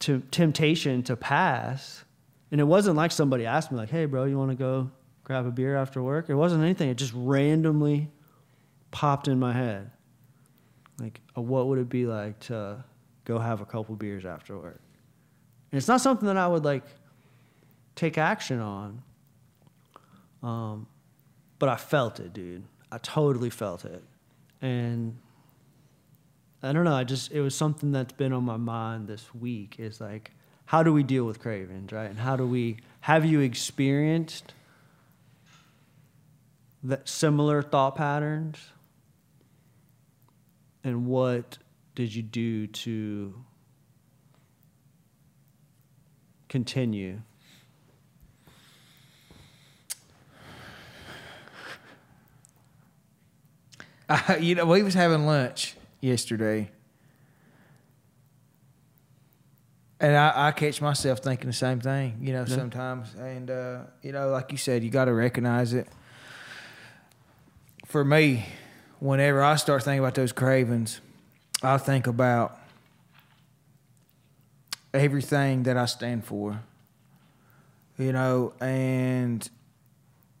to 0.00 0.20
temptation 0.30 1.02
to 1.04 1.16
pass. 1.16 2.04
And 2.50 2.60
it 2.60 2.64
wasn't 2.64 2.96
like 2.96 3.12
somebody 3.12 3.44
asked 3.46 3.70
me 3.70 3.78
like, 3.78 3.90
"Hey 3.90 4.06
bro, 4.06 4.24
you 4.24 4.38
want 4.38 4.50
to 4.50 4.56
go 4.56 4.90
grab 5.28 5.44
a 5.44 5.50
beer 5.50 5.76
after 5.76 6.02
work. 6.02 6.30
It 6.30 6.34
wasn't 6.34 6.64
anything. 6.64 6.88
It 6.88 6.96
just 6.96 7.12
randomly 7.14 8.10
popped 8.90 9.28
in 9.28 9.38
my 9.38 9.52
head. 9.52 9.90
Like, 10.98 11.20
uh, 11.36 11.42
what 11.42 11.68
would 11.68 11.78
it 11.78 11.90
be 11.90 12.06
like 12.06 12.40
to 12.40 12.82
go 13.24 13.38
have 13.38 13.60
a 13.60 13.66
couple 13.66 13.94
beers 13.94 14.24
after 14.24 14.56
work? 14.56 14.80
And 15.70 15.78
it's 15.78 15.86
not 15.86 16.00
something 16.00 16.26
that 16.26 16.38
I 16.38 16.48
would 16.48 16.64
like 16.64 16.82
take 17.98 18.16
action 18.16 18.60
on. 18.60 19.02
Um, 20.42 20.86
but 21.58 21.68
I 21.68 21.76
felt 21.76 22.20
it, 22.20 22.32
dude. 22.32 22.64
I 22.90 22.98
totally 22.98 23.50
felt 23.50 23.84
it. 23.84 24.02
And 24.62 25.18
I 26.62 26.72
don't 26.72 26.84
know, 26.84 26.94
I 26.94 27.04
just 27.04 27.32
it 27.32 27.40
was 27.40 27.54
something 27.54 27.92
that's 27.92 28.12
been 28.12 28.32
on 28.32 28.44
my 28.44 28.56
mind 28.56 29.08
this 29.08 29.34
week 29.34 29.76
is 29.78 30.00
like 30.00 30.32
how 30.66 30.82
do 30.82 30.92
we 30.92 31.02
deal 31.02 31.24
with 31.24 31.40
cravings, 31.40 31.92
right? 31.92 32.10
And 32.10 32.18
how 32.18 32.36
do 32.36 32.46
we 32.46 32.78
have 33.00 33.24
you 33.24 33.40
experienced 33.40 34.54
that 36.82 37.08
similar 37.08 37.62
thought 37.62 37.96
patterns? 37.96 38.58
And 40.84 41.06
what 41.06 41.58
did 41.94 42.14
you 42.14 42.22
do 42.22 42.66
to 42.68 43.34
continue? 46.48 47.20
You 54.40 54.54
know, 54.54 54.64
we 54.64 54.82
was 54.82 54.94
having 54.94 55.26
lunch 55.26 55.74
yesterday, 56.00 56.70
and 60.00 60.16
I, 60.16 60.48
I, 60.48 60.52
catch 60.52 60.80
myself 60.80 61.18
thinking 61.18 61.46
the 61.46 61.52
same 61.52 61.80
thing. 61.80 62.18
You 62.22 62.32
know, 62.32 62.44
yeah. 62.48 62.54
sometimes, 62.54 63.14
and 63.14 63.50
uh, 63.50 63.80
you 64.02 64.12
know, 64.12 64.30
like 64.30 64.50
you 64.50 64.58
said, 64.58 64.82
you 64.82 64.90
got 64.90 65.06
to 65.06 65.12
recognize 65.12 65.74
it 65.74 65.88
for 67.88 68.04
me, 68.04 68.44
whenever 69.00 69.42
I 69.42 69.56
start 69.56 69.82
thinking 69.82 70.00
about 70.00 70.14
those 70.14 70.30
cravings, 70.30 71.00
I 71.62 71.78
think 71.78 72.06
about 72.06 72.60
everything 74.92 75.62
that 75.62 75.78
I 75.78 75.86
stand 75.86 76.26
for. 76.26 76.60
You 77.96 78.12
know, 78.12 78.52
and 78.60 79.48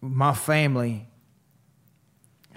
my 0.02 0.34
family, 0.34 1.07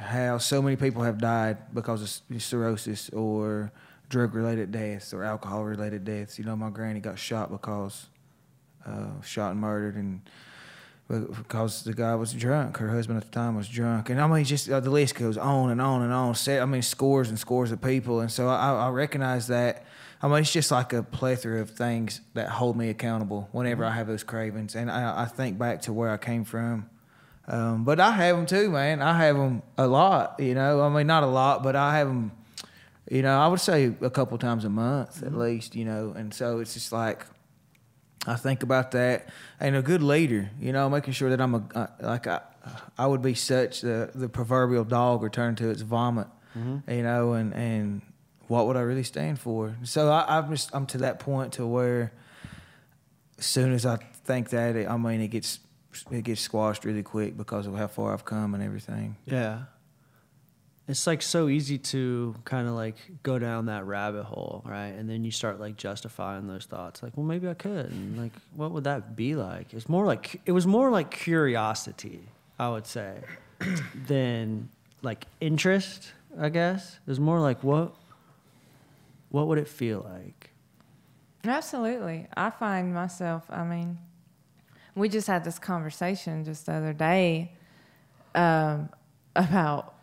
how 0.01 0.37
so 0.37 0.61
many 0.61 0.75
people 0.75 1.03
have 1.03 1.19
died 1.19 1.73
because 1.73 2.01
of 2.01 2.41
cirrhosis 2.41 3.09
or 3.11 3.71
drug 4.09 4.35
related 4.35 4.71
deaths 4.71 5.13
or 5.13 5.23
alcohol 5.23 5.63
related 5.63 6.03
deaths. 6.03 6.37
You 6.37 6.45
know, 6.45 6.55
my 6.55 6.69
granny 6.69 6.99
got 6.99 7.17
shot 7.17 7.51
because 7.51 8.07
uh, 8.85 9.21
shot 9.21 9.51
and 9.51 9.59
murdered, 9.59 9.95
and 9.95 10.21
because 11.07 11.83
the 11.83 11.93
guy 11.93 12.15
was 12.15 12.33
drunk. 12.33 12.77
Her 12.77 12.89
husband 12.89 13.17
at 13.17 13.25
the 13.25 13.31
time 13.31 13.55
was 13.55 13.67
drunk, 13.67 14.09
and 14.09 14.21
I 14.21 14.27
mean, 14.27 14.43
just 14.43 14.69
uh, 14.69 14.79
the 14.79 14.89
list 14.89 15.15
goes 15.15 15.37
on 15.37 15.71
and 15.71 15.81
on 15.81 16.01
and 16.01 16.13
on. 16.13 16.35
I 16.47 16.65
mean, 16.65 16.81
scores 16.81 17.29
and 17.29 17.39
scores 17.39 17.71
of 17.71 17.81
people, 17.81 18.21
and 18.21 18.31
so 18.31 18.47
I, 18.47 18.73
I 18.73 18.89
recognize 18.89 19.47
that. 19.47 19.85
I 20.23 20.27
mean, 20.27 20.39
it's 20.39 20.53
just 20.53 20.69
like 20.69 20.93
a 20.93 21.01
plethora 21.01 21.61
of 21.61 21.71
things 21.71 22.21
that 22.35 22.47
hold 22.47 22.77
me 22.77 22.89
accountable 22.89 23.49
whenever 23.51 23.83
I 23.83 23.91
have 23.91 24.05
those 24.05 24.23
cravings, 24.23 24.75
and 24.75 24.91
I, 24.91 25.23
I 25.23 25.25
think 25.25 25.57
back 25.57 25.81
to 25.83 25.93
where 25.93 26.11
I 26.11 26.17
came 26.17 26.43
from. 26.43 26.89
Um, 27.47 27.83
but 27.83 27.99
I 27.99 28.11
have 28.11 28.35
them 28.35 28.45
too, 28.45 28.69
man. 28.69 29.01
I 29.01 29.17
have 29.17 29.35
them 29.35 29.63
a 29.77 29.87
lot. 29.87 30.39
You 30.39 30.53
know, 30.53 30.81
I 30.81 30.89
mean, 30.89 31.07
not 31.07 31.23
a 31.23 31.27
lot, 31.27 31.63
but 31.63 31.75
I 31.75 31.97
have 31.97 32.07
them. 32.07 32.31
You 33.09 33.21
know, 33.21 33.39
I 33.39 33.47
would 33.47 33.59
say 33.59 33.93
a 34.01 34.09
couple 34.09 34.37
times 34.37 34.63
a 34.63 34.69
month 34.69 35.17
mm-hmm. 35.17 35.27
at 35.27 35.37
least. 35.37 35.75
You 35.75 35.85
know, 35.85 36.13
and 36.15 36.33
so 36.33 36.59
it's 36.59 36.73
just 36.73 36.91
like 36.91 37.25
I 38.27 38.35
think 38.35 38.61
about 38.61 38.91
that, 38.91 39.29
and 39.59 39.75
a 39.75 39.81
good 39.81 40.03
leader, 40.03 40.51
you 40.59 40.71
know, 40.71 40.89
making 40.89 41.13
sure 41.13 41.29
that 41.31 41.41
I'm 41.41 41.55
a 41.55 41.63
uh, 41.73 41.87
like 42.01 42.27
I, 42.27 42.41
I 42.97 43.07
would 43.07 43.21
be 43.21 43.33
such 43.33 43.81
the 43.81 44.11
the 44.13 44.29
proverbial 44.29 44.83
dog 44.83 45.23
returned 45.23 45.57
to 45.57 45.69
its 45.69 45.81
vomit, 45.81 46.27
mm-hmm. 46.57 46.89
you 46.91 47.01
know, 47.01 47.33
and 47.33 47.53
and 47.55 48.01
what 48.47 48.67
would 48.67 48.77
I 48.77 48.81
really 48.81 49.03
stand 49.03 49.39
for? 49.39 49.75
So 49.83 50.09
I, 50.09 50.37
I'm 50.37 50.51
just 50.51 50.69
I'm 50.73 50.85
to 50.87 50.99
that 50.99 51.19
point 51.19 51.53
to 51.53 51.65
where, 51.65 52.13
as 53.39 53.45
soon 53.45 53.73
as 53.73 53.87
I 53.87 53.95
think 53.95 54.49
that, 54.51 54.75
it, 54.75 54.87
I 54.87 54.97
mean, 54.97 55.21
it 55.21 55.29
gets 55.29 55.59
it 56.11 56.23
gets 56.23 56.41
squashed 56.41 56.85
really 56.85 57.03
quick 57.03 57.37
because 57.37 57.67
of 57.67 57.75
how 57.75 57.87
far 57.87 58.13
I've 58.13 58.25
come 58.25 58.53
and 58.53 58.63
everything. 58.63 59.17
Yeah 59.25 59.63
it's 60.91 61.07
like 61.07 61.21
so 61.21 61.47
easy 61.47 61.77
to 61.77 62.35
kind 62.43 62.67
of 62.67 62.73
like 62.73 62.95
go 63.23 63.39
down 63.39 63.67
that 63.67 63.85
rabbit 63.85 64.23
hole, 64.23 64.61
right? 64.65 64.87
And 64.89 65.09
then 65.09 65.23
you 65.23 65.31
start 65.31 65.59
like 65.59 65.77
justifying 65.77 66.47
those 66.47 66.65
thoughts, 66.65 67.01
like, 67.01 67.15
well, 67.15 67.25
maybe 67.25 67.47
I 67.47 67.53
could, 67.53 67.91
and 67.91 68.17
like, 68.17 68.33
what 68.55 68.71
would 68.71 68.83
that 68.83 69.15
be 69.15 69.35
like? 69.35 69.73
It's 69.73 69.87
more 69.87 70.05
like 70.05 70.41
it 70.45 70.51
was 70.51 70.67
more 70.67 70.91
like 70.91 71.09
curiosity, 71.09 72.27
I 72.59 72.69
would 72.69 72.85
say, 72.85 73.21
than 74.07 74.69
like 75.01 75.25
interest. 75.39 76.11
I 76.37 76.49
guess 76.49 76.95
it 77.05 77.09
was 77.09 77.19
more 77.19 77.39
like 77.39 77.63
what, 77.63 77.93
what 79.29 79.47
would 79.47 79.57
it 79.57 79.67
feel 79.67 80.05
like? 80.09 80.49
Absolutely, 81.43 82.27
I 82.35 82.49
find 82.49 82.93
myself. 82.93 83.45
I 83.49 83.63
mean, 83.63 83.97
we 84.95 85.09
just 85.09 85.27
had 85.27 85.43
this 85.43 85.59
conversation 85.59 86.43
just 86.43 86.65
the 86.65 86.73
other 86.73 86.93
day 86.93 87.53
um, 88.35 88.89
about 89.35 89.95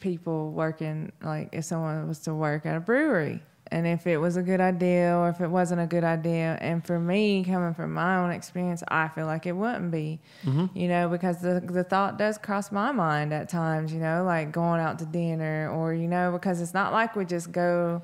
people 0.00 0.52
working, 0.52 1.12
like 1.22 1.48
if 1.52 1.64
someone 1.64 2.06
was 2.08 2.20
to 2.20 2.34
work 2.34 2.66
at 2.66 2.76
a 2.76 2.80
brewery 2.80 3.42
and 3.72 3.86
if 3.86 4.06
it 4.06 4.18
was 4.18 4.36
a 4.36 4.42
good 4.42 4.60
idea 4.60 5.16
or 5.16 5.28
if 5.28 5.40
it 5.40 5.48
wasn't 5.48 5.80
a 5.80 5.86
good 5.86 6.04
idea. 6.04 6.56
And 6.60 6.84
for 6.84 6.98
me, 6.98 7.42
coming 7.44 7.74
from 7.74 7.92
my 7.92 8.18
own 8.18 8.30
experience, 8.30 8.82
I 8.88 9.08
feel 9.08 9.26
like 9.26 9.46
it 9.46 9.52
wouldn't 9.52 9.90
be, 9.90 10.20
mm-hmm. 10.44 10.66
you 10.76 10.88
know, 10.88 11.08
because 11.08 11.40
the, 11.40 11.60
the 11.60 11.82
thought 11.82 12.18
does 12.18 12.38
cross 12.38 12.70
my 12.70 12.92
mind 12.92 13.32
at 13.32 13.48
times, 13.48 13.92
you 13.92 13.98
know, 13.98 14.24
like 14.24 14.52
going 14.52 14.80
out 14.80 14.98
to 15.00 15.06
dinner 15.06 15.70
or, 15.70 15.92
you 15.92 16.06
know, 16.06 16.30
because 16.32 16.60
it's 16.60 16.74
not 16.74 16.92
like 16.92 17.16
we 17.16 17.24
just 17.24 17.50
go 17.50 18.02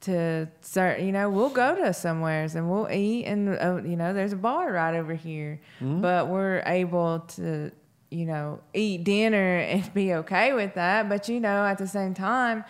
to 0.00 0.48
certain, 0.60 1.06
you 1.06 1.12
know, 1.12 1.28
we'll 1.28 1.50
go 1.50 1.74
to 1.74 1.92
somewheres 1.92 2.54
and 2.54 2.70
we'll 2.70 2.88
eat 2.90 3.24
and, 3.24 3.48
uh, 3.48 3.80
you 3.82 3.96
know, 3.96 4.12
there's 4.12 4.32
a 4.32 4.36
bar 4.36 4.72
right 4.72 4.94
over 4.94 5.14
here, 5.14 5.60
mm-hmm. 5.80 6.00
but 6.00 6.28
we're 6.28 6.62
able 6.66 7.20
to, 7.20 7.72
you 8.10 8.24
know, 8.24 8.60
eat 8.74 9.04
dinner 9.04 9.58
and 9.58 9.92
be 9.94 10.14
okay 10.14 10.52
with 10.52 10.74
that. 10.74 11.08
But, 11.08 11.28
you 11.28 11.40
know, 11.40 11.64
at 11.64 11.78
the 11.78 11.86
same 11.86 12.14
time, 12.14 12.64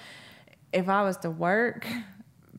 if 0.73 0.89
I 0.89 1.03
was 1.03 1.19
to 1.19 1.31
work, 1.31 1.87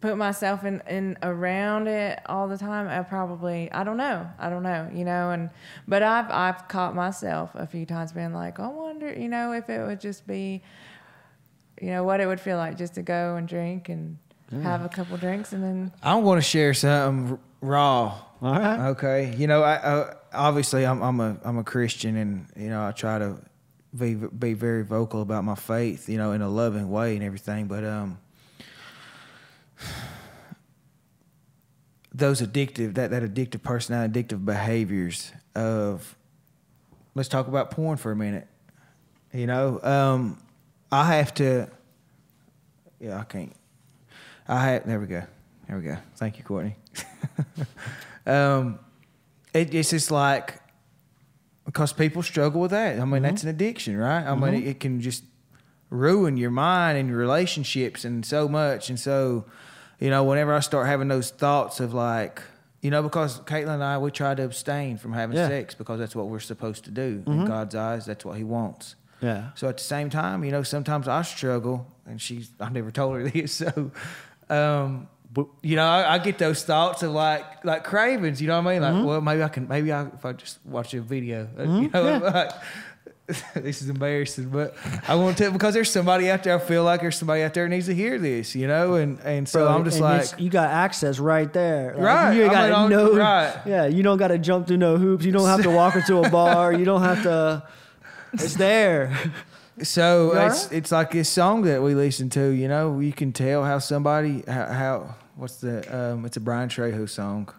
put 0.01 0.17
myself 0.17 0.63
in, 0.63 0.81
in 0.87 1.17
around 1.23 1.87
it 1.87 2.21
all 2.27 2.47
the 2.47 2.57
time, 2.57 2.87
I 2.87 3.01
probably, 3.03 3.71
I 3.71 3.83
don't 3.83 3.97
know. 3.97 4.29
I 4.37 4.49
don't 4.49 4.63
know, 4.63 4.89
you 4.93 5.03
know, 5.03 5.31
and, 5.31 5.49
but 5.87 6.03
I've, 6.03 6.29
I've 6.29 6.67
caught 6.67 6.95
myself 6.95 7.51
a 7.55 7.65
few 7.65 7.87
times 7.87 8.13
being 8.13 8.33
like, 8.33 8.59
I 8.59 8.67
wonder, 8.67 9.11
you 9.11 9.29
know, 9.29 9.51
if 9.51 9.67
it 9.69 9.83
would 9.85 9.99
just 9.99 10.27
be, 10.27 10.61
you 11.81 11.89
know, 11.89 12.03
what 12.03 12.21
it 12.21 12.27
would 12.27 12.39
feel 12.39 12.57
like 12.57 12.77
just 12.77 12.93
to 12.95 13.01
go 13.01 13.35
and 13.35 13.47
drink 13.47 13.89
and. 13.89 14.19
Have 14.51 14.83
a 14.83 14.89
couple 14.89 15.17
drinks 15.17 15.53
and 15.53 15.63
then. 15.63 15.91
I 16.01 16.15
want 16.15 16.39
to 16.39 16.47
share 16.47 16.73
something 16.73 17.39
raw. 17.61 18.19
All 18.41 18.53
right. 18.53 18.89
Okay. 18.89 19.35
You 19.35 19.47
know, 19.47 19.63
I, 19.63 19.75
I 19.75 20.13
obviously 20.33 20.85
I'm, 20.85 21.01
I'm 21.01 21.19
a 21.19 21.37
I'm 21.43 21.57
a 21.57 21.63
Christian, 21.63 22.15
and 22.15 22.47
you 22.55 22.69
know 22.69 22.85
I 22.85 22.91
try 22.91 23.19
to 23.19 23.37
be 23.97 24.15
be 24.15 24.53
very 24.53 24.83
vocal 24.83 25.21
about 25.21 25.43
my 25.43 25.55
faith, 25.55 26.07
you 26.09 26.17
know, 26.17 26.31
in 26.31 26.41
a 26.41 26.49
loving 26.49 26.89
way 26.89 27.15
and 27.15 27.23
everything. 27.23 27.67
But 27.67 27.83
um, 27.83 28.17
those 32.13 32.41
addictive 32.41 32.95
that 32.95 33.11
that 33.11 33.23
addictive 33.23 33.61
personality, 33.61 34.23
addictive 34.23 34.45
behaviors 34.45 35.31
of 35.55 36.15
let's 37.15 37.29
talk 37.29 37.47
about 37.47 37.71
porn 37.71 37.97
for 37.97 38.11
a 38.11 38.15
minute. 38.15 38.47
You 39.33 39.47
know, 39.47 39.81
um, 39.83 40.41
I 40.91 41.15
have 41.15 41.33
to. 41.35 41.69
Yeah, 42.99 43.19
I 43.19 43.23
can't. 43.23 43.53
I 44.49 44.65
have. 44.65 44.87
There 44.87 44.99
we 44.99 45.05
go. 45.05 45.23
There 45.67 45.77
we 45.77 45.83
go. 45.83 45.97
Thank 46.15 46.39
you, 46.39 46.43
Courtney. 46.43 46.75
um, 48.25 48.79
it, 49.53 49.73
it's 49.73 49.91
just 49.91 50.09
like 50.09 50.59
because 51.65 51.93
people 51.93 52.23
struggle 52.23 52.59
with 52.59 52.71
that. 52.71 52.99
I 52.99 53.05
mean, 53.05 53.11
mm-hmm. 53.11 53.23
that's 53.23 53.43
an 53.43 53.49
addiction, 53.49 53.95
right? 53.95 54.23
I 54.23 54.31
mm-hmm. 54.31 54.43
mean, 54.43 54.53
it, 54.55 54.67
it, 54.67 54.79
can 54.79 55.01
just 55.01 55.23
ruin 55.91 56.35
your 56.35 56.49
mind 56.49 56.97
and 56.97 57.09
your 57.09 57.19
relationships 57.19 58.03
and 58.05 58.25
so 58.25 58.49
much. 58.49 58.89
And 58.89 58.99
so, 58.99 59.45
you 59.99 60.09
know, 60.09 60.23
whenever 60.23 60.51
I 60.51 60.61
start 60.61 60.87
having 60.87 61.09
those 61.09 61.29
thoughts 61.29 61.79
of 61.79 61.93
like, 61.93 62.41
you 62.81 62.89
know, 62.89 63.03
because 63.03 63.39
Caitlin 63.41 63.75
and 63.75 63.83
I, 63.83 63.99
we 63.99 64.09
try 64.09 64.33
to 64.33 64.43
abstain 64.43 64.97
from 64.97 65.13
having 65.13 65.37
yeah. 65.37 65.47
sex 65.47 65.75
because 65.75 65.99
that's 65.99 66.15
what 66.15 66.27
we're 66.27 66.39
supposed 66.39 66.85
to 66.85 66.91
do. 66.91 67.19
Mm-hmm. 67.19 67.41
In 67.41 67.45
God's 67.45 67.75
eyes, 67.75 68.07
that's 68.07 68.25
what 68.25 68.37
He 68.37 68.43
wants. 68.43 68.95
Yeah. 69.21 69.49
So 69.53 69.67
at 69.69 69.77
the 69.77 69.83
same 69.83 70.09
time, 70.09 70.43
you 70.43 70.51
know, 70.51 70.63
sometimes 70.63 71.07
I 71.07 71.21
struggle, 71.21 71.85
and 72.07 72.19
she's, 72.19 72.49
I've 72.59 72.71
never 72.71 72.89
told 72.89 73.17
her 73.17 73.23
this. 73.29 73.53
So, 73.53 73.91
um, 74.49 75.07
but 75.31 75.47
you 75.61 75.75
know, 75.75 75.85
I, 75.85 76.15
I, 76.15 76.17
get 76.17 76.37
those 76.37 76.63
thoughts 76.63 77.03
of 77.03 77.11
like 77.11 77.63
like 77.63 77.83
cravings. 77.83 78.41
You 78.41 78.47
know 78.47 78.59
what 78.61 78.69
I 78.69 78.73
mean? 78.73 78.81
Like, 78.81 78.93
mm-hmm. 78.93 79.05
well, 79.05 79.21
maybe 79.21 79.43
I 79.43 79.49
can. 79.49 79.67
Maybe 79.67 79.91
I, 79.91 80.07
if 80.07 80.25
I 80.25 80.33
just 80.33 80.59
watch 80.65 80.93
a 80.93 81.01
video, 81.01 81.47
uh, 81.57 81.61
mm-hmm. 81.61 81.83
you 81.83 81.89
know, 81.89 82.07
yeah. 82.07 82.17
like, 82.17 82.51
this 83.53 83.81
is 83.83 83.89
embarrassing, 83.89 84.49
but 84.49 84.75
I 85.07 85.13
want 85.13 85.37
to 85.37 85.43
tell 85.43 85.51
because 85.51 85.75
there's 85.75 85.91
somebody 85.91 86.31
out 86.31 86.43
there. 86.43 86.55
I 86.55 86.59
feel 86.59 86.83
like 86.83 87.01
there's 87.01 87.17
somebody 87.17 87.43
out 87.43 87.53
there 87.53 87.67
needs 87.67 87.85
to 87.85 87.93
hear 87.93 88.17
this, 88.17 88.55
you 88.55 88.67
know, 88.67 88.95
and 88.95 89.19
and 89.19 89.47
so 89.47 89.65
Bro, 89.65 89.75
I'm 89.75 89.83
just 89.85 89.99
like, 89.99 90.39
you 90.39 90.49
got 90.49 90.69
access 90.69 91.19
right 91.19 91.51
there, 91.53 91.93
like, 91.93 92.03
right? 92.03 92.33
You 92.33 92.45
got 92.49 92.89
know, 92.89 93.15
right? 93.15 93.55
Yeah, 93.67 93.85
you 93.85 94.01
don't 94.01 94.17
got 94.17 94.29
to 94.29 94.39
jump 94.39 94.65
through 94.65 94.77
no 94.77 94.97
hoops. 94.97 95.25
You 95.25 95.31
don't 95.31 95.47
have 95.47 95.61
to 95.61 95.69
walk 95.69 95.95
into 95.95 96.17
a 96.23 96.29
bar. 96.31 96.73
You 96.73 96.85
don't 96.85 97.03
have 97.03 97.21
to. 97.23 97.63
It's 98.33 98.55
there. 98.55 99.15
So 99.83 100.31
it's 100.35 100.65
right? 100.65 100.73
it's 100.73 100.91
like 100.91 101.11
this 101.11 101.29
song 101.29 101.63
that 101.63 101.81
we 101.81 101.95
listen 101.95 102.29
to. 102.31 102.49
You 102.49 102.67
know, 102.67 102.99
you 102.99 103.13
can 103.13 103.31
tell 103.31 103.63
how 103.63 103.79
somebody 103.79 104.43
how, 104.47 104.65
how 104.65 105.15
what's 105.35 105.57
the 105.57 105.79
um, 105.95 106.25
it's 106.25 106.37
a 106.37 106.39
Bryann 106.39 106.67
Trejo 106.67 107.07
song. 107.07 107.49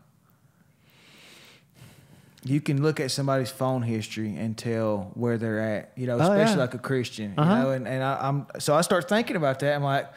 You 2.42 2.60
can 2.60 2.82
look 2.82 3.00
at 3.00 3.10
somebody's 3.10 3.50
phone 3.50 3.82
history 3.82 4.34
and 4.36 4.56
tell 4.56 5.10
where 5.14 5.38
they're 5.38 5.60
at. 5.60 5.92
You 5.96 6.06
know, 6.06 6.18
especially 6.18 6.42
oh, 6.42 6.48
yeah. 6.48 6.56
like 6.56 6.74
a 6.74 6.78
Christian. 6.78 7.34
Uh-huh. 7.36 7.54
You 7.54 7.62
know, 7.62 7.70
and 7.70 7.88
and 7.88 8.02
I, 8.02 8.28
am 8.28 8.46
so 8.58 8.74
I 8.74 8.80
start 8.82 9.08
thinking 9.08 9.36
about 9.36 9.60
that. 9.60 9.74
I'm 9.74 9.82
like. 9.82 10.10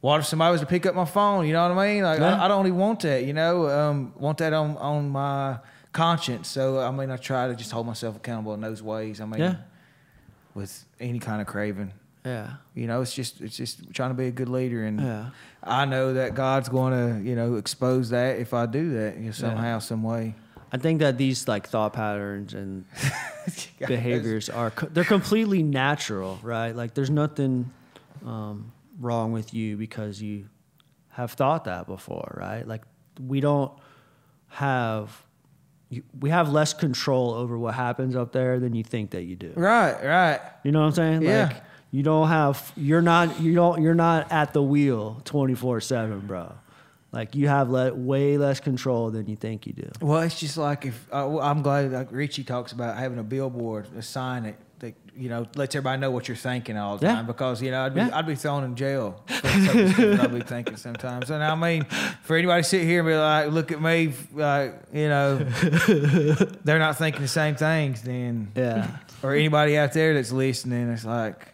What 0.00 0.20
if 0.20 0.26
somebody 0.26 0.52
was 0.52 0.60
to 0.60 0.66
pick 0.66 0.84
up 0.84 0.94
my 0.94 1.06
phone? 1.06 1.46
You 1.46 1.54
know 1.54 1.66
what 1.66 1.78
I 1.78 1.94
mean? 1.94 2.02
Like 2.02 2.20
yeah. 2.20 2.38
I, 2.38 2.44
I, 2.44 2.48
don't 2.48 2.66
even 2.66 2.78
want 2.78 3.00
that. 3.00 3.24
You 3.24 3.32
know, 3.32 3.70
um, 3.70 4.12
want 4.18 4.36
that 4.36 4.52
on 4.52 4.76
on 4.76 5.08
my 5.08 5.56
conscience. 5.92 6.48
So 6.48 6.78
I 6.78 6.90
mean, 6.90 7.10
I 7.10 7.16
try 7.16 7.48
to 7.48 7.54
just 7.54 7.72
hold 7.72 7.86
myself 7.86 8.14
accountable 8.14 8.52
in 8.52 8.60
those 8.60 8.82
ways. 8.82 9.22
I 9.22 9.24
mean, 9.24 9.40
yeah 9.40 9.54
with 10.54 10.84
any 11.00 11.18
kind 11.18 11.40
of 11.40 11.46
craving. 11.46 11.92
Yeah. 12.24 12.54
You 12.74 12.86
know, 12.86 13.02
it's 13.02 13.12
just 13.12 13.40
it's 13.40 13.56
just 13.56 13.92
trying 13.92 14.10
to 14.10 14.14
be 14.14 14.26
a 14.26 14.30
good 14.30 14.48
leader, 14.48 14.84
and 14.84 15.00
yeah. 15.00 15.30
I 15.62 15.84
know 15.84 16.14
that 16.14 16.34
God's 16.34 16.68
going 16.68 16.92
to 16.92 17.28
you 17.28 17.36
know 17.36 17.56
expose 17.56 18.10
that 18.10 18.38
if 18.38 18.54
I 18.54 18.66
do 18.66 18.94
that 18.94 19.18
you 19.18 19.26
know, 19.26 19.32
somehow, 19.32 19.74
yeah. 19.74 19.78
some 19.78 20.02
way. 20.02 20.34
I 20.72 20.78
think 20.78 21.00
that 21.00 21.18
these 21.18 21.46
like 21.46 21.68
thought 21.68 21.92
patterns 21.92 22.54
and 22.54 22.86
behaviors 23.86 24.48
are 24.48 24.72
they're 24.90 25.04
completely 25.04 25.62
natural, 25.62 26.38
right? 26.42 26.74
Like 26.74 26.94
there's 26.94 27.10
nothing 27.10 27.70
um, 28.24 28.72
wrong 28.98 29.32
with 29.32 29.52
you 29.52 29.76
because 29.76 30.22
you 30.22 30.48
have 31.10 31.32
thought 31.32 31.64
that 31.64 31.86
before, 31.86 32.34
right? 32.36 32.66
Like 32.66 32.82
we 33.20 33.40
don't 33.40 33.72
have 34.48 35.24
we 36.20 36.30
have 36.30 36.52
less 36.52 36.72
control 36.72 37.32
over 37.32 37.58
what 37.58 37.74
happens 37.74 38.16
up 38.16 38.32
there 38.32 38.58
than 38.60 38.74
you 38.74 38.84
think 38.84 39.10
that 39.10 39.22
you 39.22 39.36
do. 39.36 39.52
Right, 39.54 40.04
right. 40.04 40.40
You 40.62 40.72
know 40.72 40.80
what 40.80 40.86
I'm 40.86 40.92
saying? 40.92 41.22
Yeah. 41.22 41.46
Like 41.46 41.62
you 41.90 42.02
don't 42.02 42.28
have 42.28 42.72
you're 42.76 43.02
not 43.02 43.40
you 43.40 43.54
don't 43.54 43.82
you're 43.82 43.94
not 43.94 44.32
at 44.32 44.52
the 44.52 44.62
wheel 44.62 45.22
24/7, 45.24 46.26
bro. 46.26 46.52
Like 47.12 47.36
you 47.36 47.46
have 47.46 47.68
way 47.70 48.36
less 48.38 48.58
control 48.58 49.12
than 49.12 49.28
you 49.28 49.36
think 49.36 49.68
you 49.68 49.72
do. 49.72 49.88
Well, 50.00 50.22
it's 50.22 50.40
just 50.40 50.56
like 50.56 50.84
if 50.86 51.06
uh, 51.12 51.38
I'm 51.38 51.62
glad 51.62 51.92
like 51.92 52.08
Richie 52.10 52.42
talks 52.42 52.72
about 52.72 52.96
having 52.96 53.20
a 53.20 53.22
billboard, 53.22 53.86
a 53.96 54.02
sign 54.02 54.42
that 54.42 54.56
you 55.16 55.28
know 55.28 55.46
lets 55.54 55.74
everybody 55.74 56.00
know 56.00 56.10
what 56.10 56.26
you're 56.28 56.36
thinking 56.36 56.76
all 56.76 56.98
the 56.98 57.06
Yeah. 57.06 57.14
time. 57.16 57.26
Because 57.26 57.62
you 57.62 57.70
know 57.70 57.84
I'd 57.84 57.94
be 57.94 58.00
Yeah. 58.00 58.10
I'd 58.16 58.26
be 58.26 58.34
thrown 58.34 58.64
in 58.64 58.74
jail. 58.74 59.22
For 59.28 59.34
some 59.48 59.54
of 59.68 59.74
the 59.74 59.88
stuff 59.92 59.96
that 59.96 60.20
I'd 60.20 60.34
be 60.34 60.40
thinking 60.40 60.76
sometimes. 60.76 61.30
And 61.30 61.42
I 61.42 61.54
mean, 61.54 61.84
for 62.22 62.36
anybody 62.36 62.62
to 62.62 62.68
sit 62.68 62.82
here 62.82 63.00
and 63.00 63.08
be 63.08 63.14
like, 63.16 63.50
look 63.52 63.70
at 63.72 63.80
me, 63.80 64.12
like 64.32 64.74
you 64.92 65.08
know, 65.08 65.38
they're 66.64 66.78
not 66.78 66.96
thinking 66.98 67.22
the 67.22 67.28
same 67.28 67.54
things. 67.54 68.02
Then 68.02 68.50
Yeah. 68.54 68.88
or 69.22 69.34
anybody 69.34 69.76
out 69.78 69.92
there 69.92 70.14
that's 70.14 70.32
listening, 70.32 70.88
it's 70.90 71.04
like. 71.04 71.48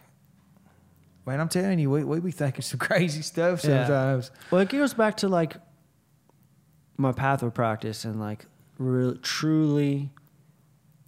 Man, 1.23 1.39
I'm 1.39 1.49
telling 1.49 1.77
you, 1.77 1.91
we, 1.91 2.03
we 2.03 2.19
be 2.19 2.31
thinking 2.31 2.63
some 2.63 2.79
crazy 2.87 3.21
stuff 3.21 3.63
Yeah. 3.63 3.85
sometimes. 3.85 4.31
Well, 4.49 4.61
it 4.61 4.69
goes 4.69 4.95
back 4.95 5.17
to 5.17 5.27
like 5.29 5.55
my 6.97 7.11
path 7.11 7.43
of 7.43 7.53
practice 7.53 8.05
and 8.05 8.19
like 8.19 8.47
re- 8.79 9.17
truly 9.21 10.09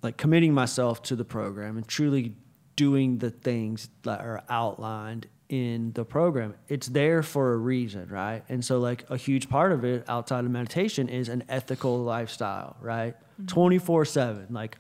like 0.03 0.17
committing 0.17 0.53
myself 0.53 1.01
to 1.03 1.15
the 1.15 1.25
program 1.25 1.77
and 1.77 1.87
truly 1.87 2.35
doing 2.76 3.19
the 3.19 3.30
things 3.30 3.89
that 4.03 4.21
are 4.21 4.43
outlined 4.49 5.28
in 5.49 5.91
the 5.93 6.03
program. 6.03 6.55
It's 6.67 6.88
there 6.88 7.21
for 7.21 7.53
a 7.53 7.57
reason, 7.57 8.09
right? 8.09 8.43
And 8.49 8.65
so 8.65 8.80
like 8.80 9.07
a 9.09 9.17
huge 9.17 9.49
part 9.49 9.71
of 9.71 9.86
it 9.86 10.03
outside 10.07 10.45
of 10.45 10.51
meditation 10.51 11.09
is 11.09 11.30
an 11.30 11.43
ethical 11.47 11.99
lifestyle, 12.03 12.76
right? 12.82 13.15
Mm-hmm. 13.41 13.59
24/7 13.59 14.51
like 14.51 14.78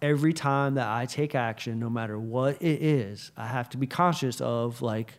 every 0.00 0.32
time 0.32 0.74
that 0.74 0.88
I 0.88 1.06
take 1.06 1.34
action 1.34 1.78
no 1.78 1.88
matter 1.88 2.18
what 2.18 2.60
it 2.60 2.82
is, 2.82 3.30
I 3.36 3.46
have 3.46 3.68
to 3.70 3.78
be 3.78 3.86
conscious 3.86 4.40
of 4.40 4.82
like 4.82 5.14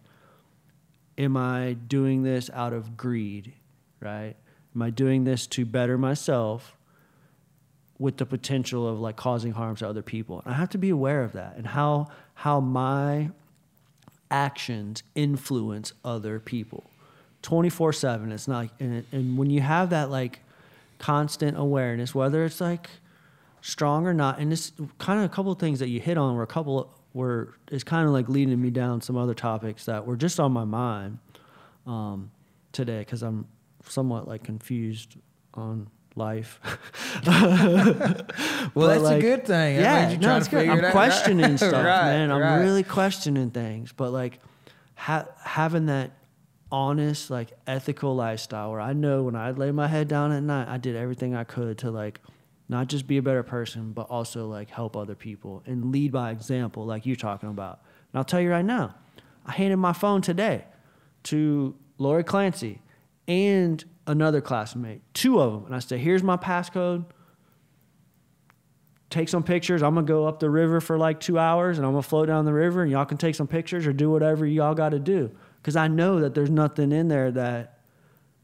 am 1.18 1.38
I 1.38 1.74
doing 1.74 2.24
this 2.24 2.50
out 2.54 2.74
of 2.74 2.98
greed, 2.98 3.54
right? 4.00 4.36
Am 4.76 4.82
I 4.82 4.90
doing 4.90 5.24
this 5.24 5.48
to 5.48 5.66
better 5.66 5.98
myself 5.98 6.76
with 8.00 8.18
the 8.18 8.26
potential 8.26 8.88
of 8.88 9.00
like 9.00 9.16
causing 9.16 9.52
harm 9.52 9.76
to 9.78 9.88
other 9.88 10.02
people? 10.02 10.42
And 10.46 10.54
I 10.54 10.58
have 10.58 10.70
to 10.70 10.78
be 10.78 10.90
aware 10.90 11.24
of 11.24 11.34
that 11.34 11.56
and 11.58 11.68
how 11.68 12.08
how 12.36 12.60
my 12.60 13.30
actions 14.34 15.04
influence 15.14 15.94
other 16.04 16.40
people 16.40 16.84
24/7 17.44 18.32
it's 18.32 18.48
not 18.48 18.68
and, 18.80 19.06
and 19.12 19.38
when 19.38 19.52
you 19.52 19.62
have 19.62 19.92
that 19.92 20.10
like 20.10 20.40
constant 20.98 21.56
awareness 21.56 22.16
whether 22.16 22.44
it's 22.44 22.60
like 22.60 22.90
strong 23.62 24.08
or 24.08 24.14
not 24.14 24.40
and 24.40 24.52
this 24.52 24.72
kind 24.98 25.20
of 25.20 25.26
a 25.26 25.30
couple 25.30 25.52
of 25.52 25.60
things 25.60 25.80
that 25.80 25.90
you 25.90 26.00
hit 26.00 26.18
on 26.18 26.36
were 26.36 26.42
a 26.42 26.48
couple 26.48 26.92
were 27.14 27.54
is 27.70 27.84
kind 27.84 28.08
of 28.08 28.12
like 28.12 28.28
leading 28.28 28.60
me 28.60 28.72
down 28.72 29.02
some 29.02 29.16
other 29.16 29.36
topics 29.36 29.86
that 29.86 30.08
were 30.08 30.16
just 30.16 30.40
on 30.40 30.52
my 30.52 30.66
mind 30.66 31.20
um, 31.86 32.32
today 32.72 33.00
because 33.00 33.22
i'm 33.22 33.46
somewhat 33.88 34.28
like 34.28 34.44
confused 34.44 35.16
on 35.54 35.88
life 36.16 36.60
Well, 37.26 38.88
that's 38.88 39.02
like, 39.04 39.18
a 39.18 39.22
good 39.22 39.46
thing. 39.46 39.78
Yeah, 39.78 40.10
means 40.10 40.14
you're 40.24 40.32
no, 40.32 40.38
it's 40.38 40.48
good. 40.48 40.68
I'm 40.68 40.80
it 40.80 40.86
out. 40.86 40.92
questioning 40.92 41.58
stuff, 41.58 41.74
Right, 41.74 42.04
man. 42.12 42.32
I'm 42.32 42.42
right. 42.42 42.58
really 42.58 42.84
questioning 42.84 43.52
things, 43.52 43.92
but 43.92 44.12
like 44.12 44.40
ha- 44.96 45.28
having 45.44 45.88
that 45.88 46.12
honest, 46.72 47.30
like 47.30 47.52
ethical 47.68 48.16
lifestyle 48.16 48.72
where 48.72 48.82
I 48.82 48.94
know 48.94 49.24
when 49.24 49.36
I 49.36 49.52
lay 49.52 49.72
my 49.72 49.88
head 49.88 50.08
down 50.08 50.32
at 50.32 50.42
night, 50.44 50.68
I 50.68 50.78
did 50.78 50.96
everything 50.96 51.36
I 51.36 51.44
could 51.44 51.78
to 51.80 51.92
like 51.92 52.20
not 52.70 52.88
just 52.88 53.06
be 53.08 53.18
a 53.18 53.22
better 53.22 53.44
person, 53.44 53.92
but 53.92 54.04
also 54.10 54.48
like 54.48 54.70
help 54.70 54.96
other 54.98 55.16
people 55.16 55.62
and 55.66 55.92
lead 55.92 56.12
by 56.12 56.32
example, 56.32 56.86
like 56.86 57.06
you're 57.06 57.16
talking 57.16 57.50
about. 57.50 57.82
And 58.12 58.18
I'll 58.20 58.24
tell 58.24 58.42
you 58.42 58.50
right 58.50 58.66
now, 58.66 58.96
I 59.46 59.52
handed 59.52 59.78
my 59.78 59.94
phone 59.94 60.22
today 60.22 60.66
to 61.24 61.76
Lori 61.98 62.24
Clancy 62.24 62.82
and 63.28 63.84
another 64.08 64.42
classmate, 64.42 65.02
two 65.14 65.40
of 65.40 65.54
them, 65.54 65.66
and 65.66 65.76
I 65.76 65.80
said, 65.80 66.00
"Here's 66.00 66.24
my 66.24 66.38
passcode." 66.38 67.06
take 69.10 69.30
some 69.30 69.44
pictures. 69.44 69.84
I'm 69.84 69.94
gonna 69.94 70.08
go 70.08 70.26
up 70.26 70.40
the 70.40 70.50
river 70.50 70.82
for 70.82 70.98
like 70.98 71.20
two 71.20 71.38
hours 71.38 71.78
and 71.78 71.86
I'm 71.86 71.94
gonna 71.94 72.02
float 72.02 72.28
down 72.28 72.46
the 72.46 72.54
river 72.54 72.82
and 72.82 72.92
y'all 72.92 73.06
can 73.06 73.18
take 73.18 73.36
some 73.36 73.46
pictures 73.46 73.86
or 73.86 73.94
do 73.94 74.10
whatever 74.10 74.44
y'all 74.44 74.74
got 74.74 74.90
to 74.90 74.98
do. 74.98 75.30
Cause 75.62 75.76
I 75.76 75.88
know 75.88 76.20
that 76.22 76.34
there's 76.34 76.50
nothing 76.50 76.92
in 76.92 77.10
there 77.10 77.30
that. 77.32 77.78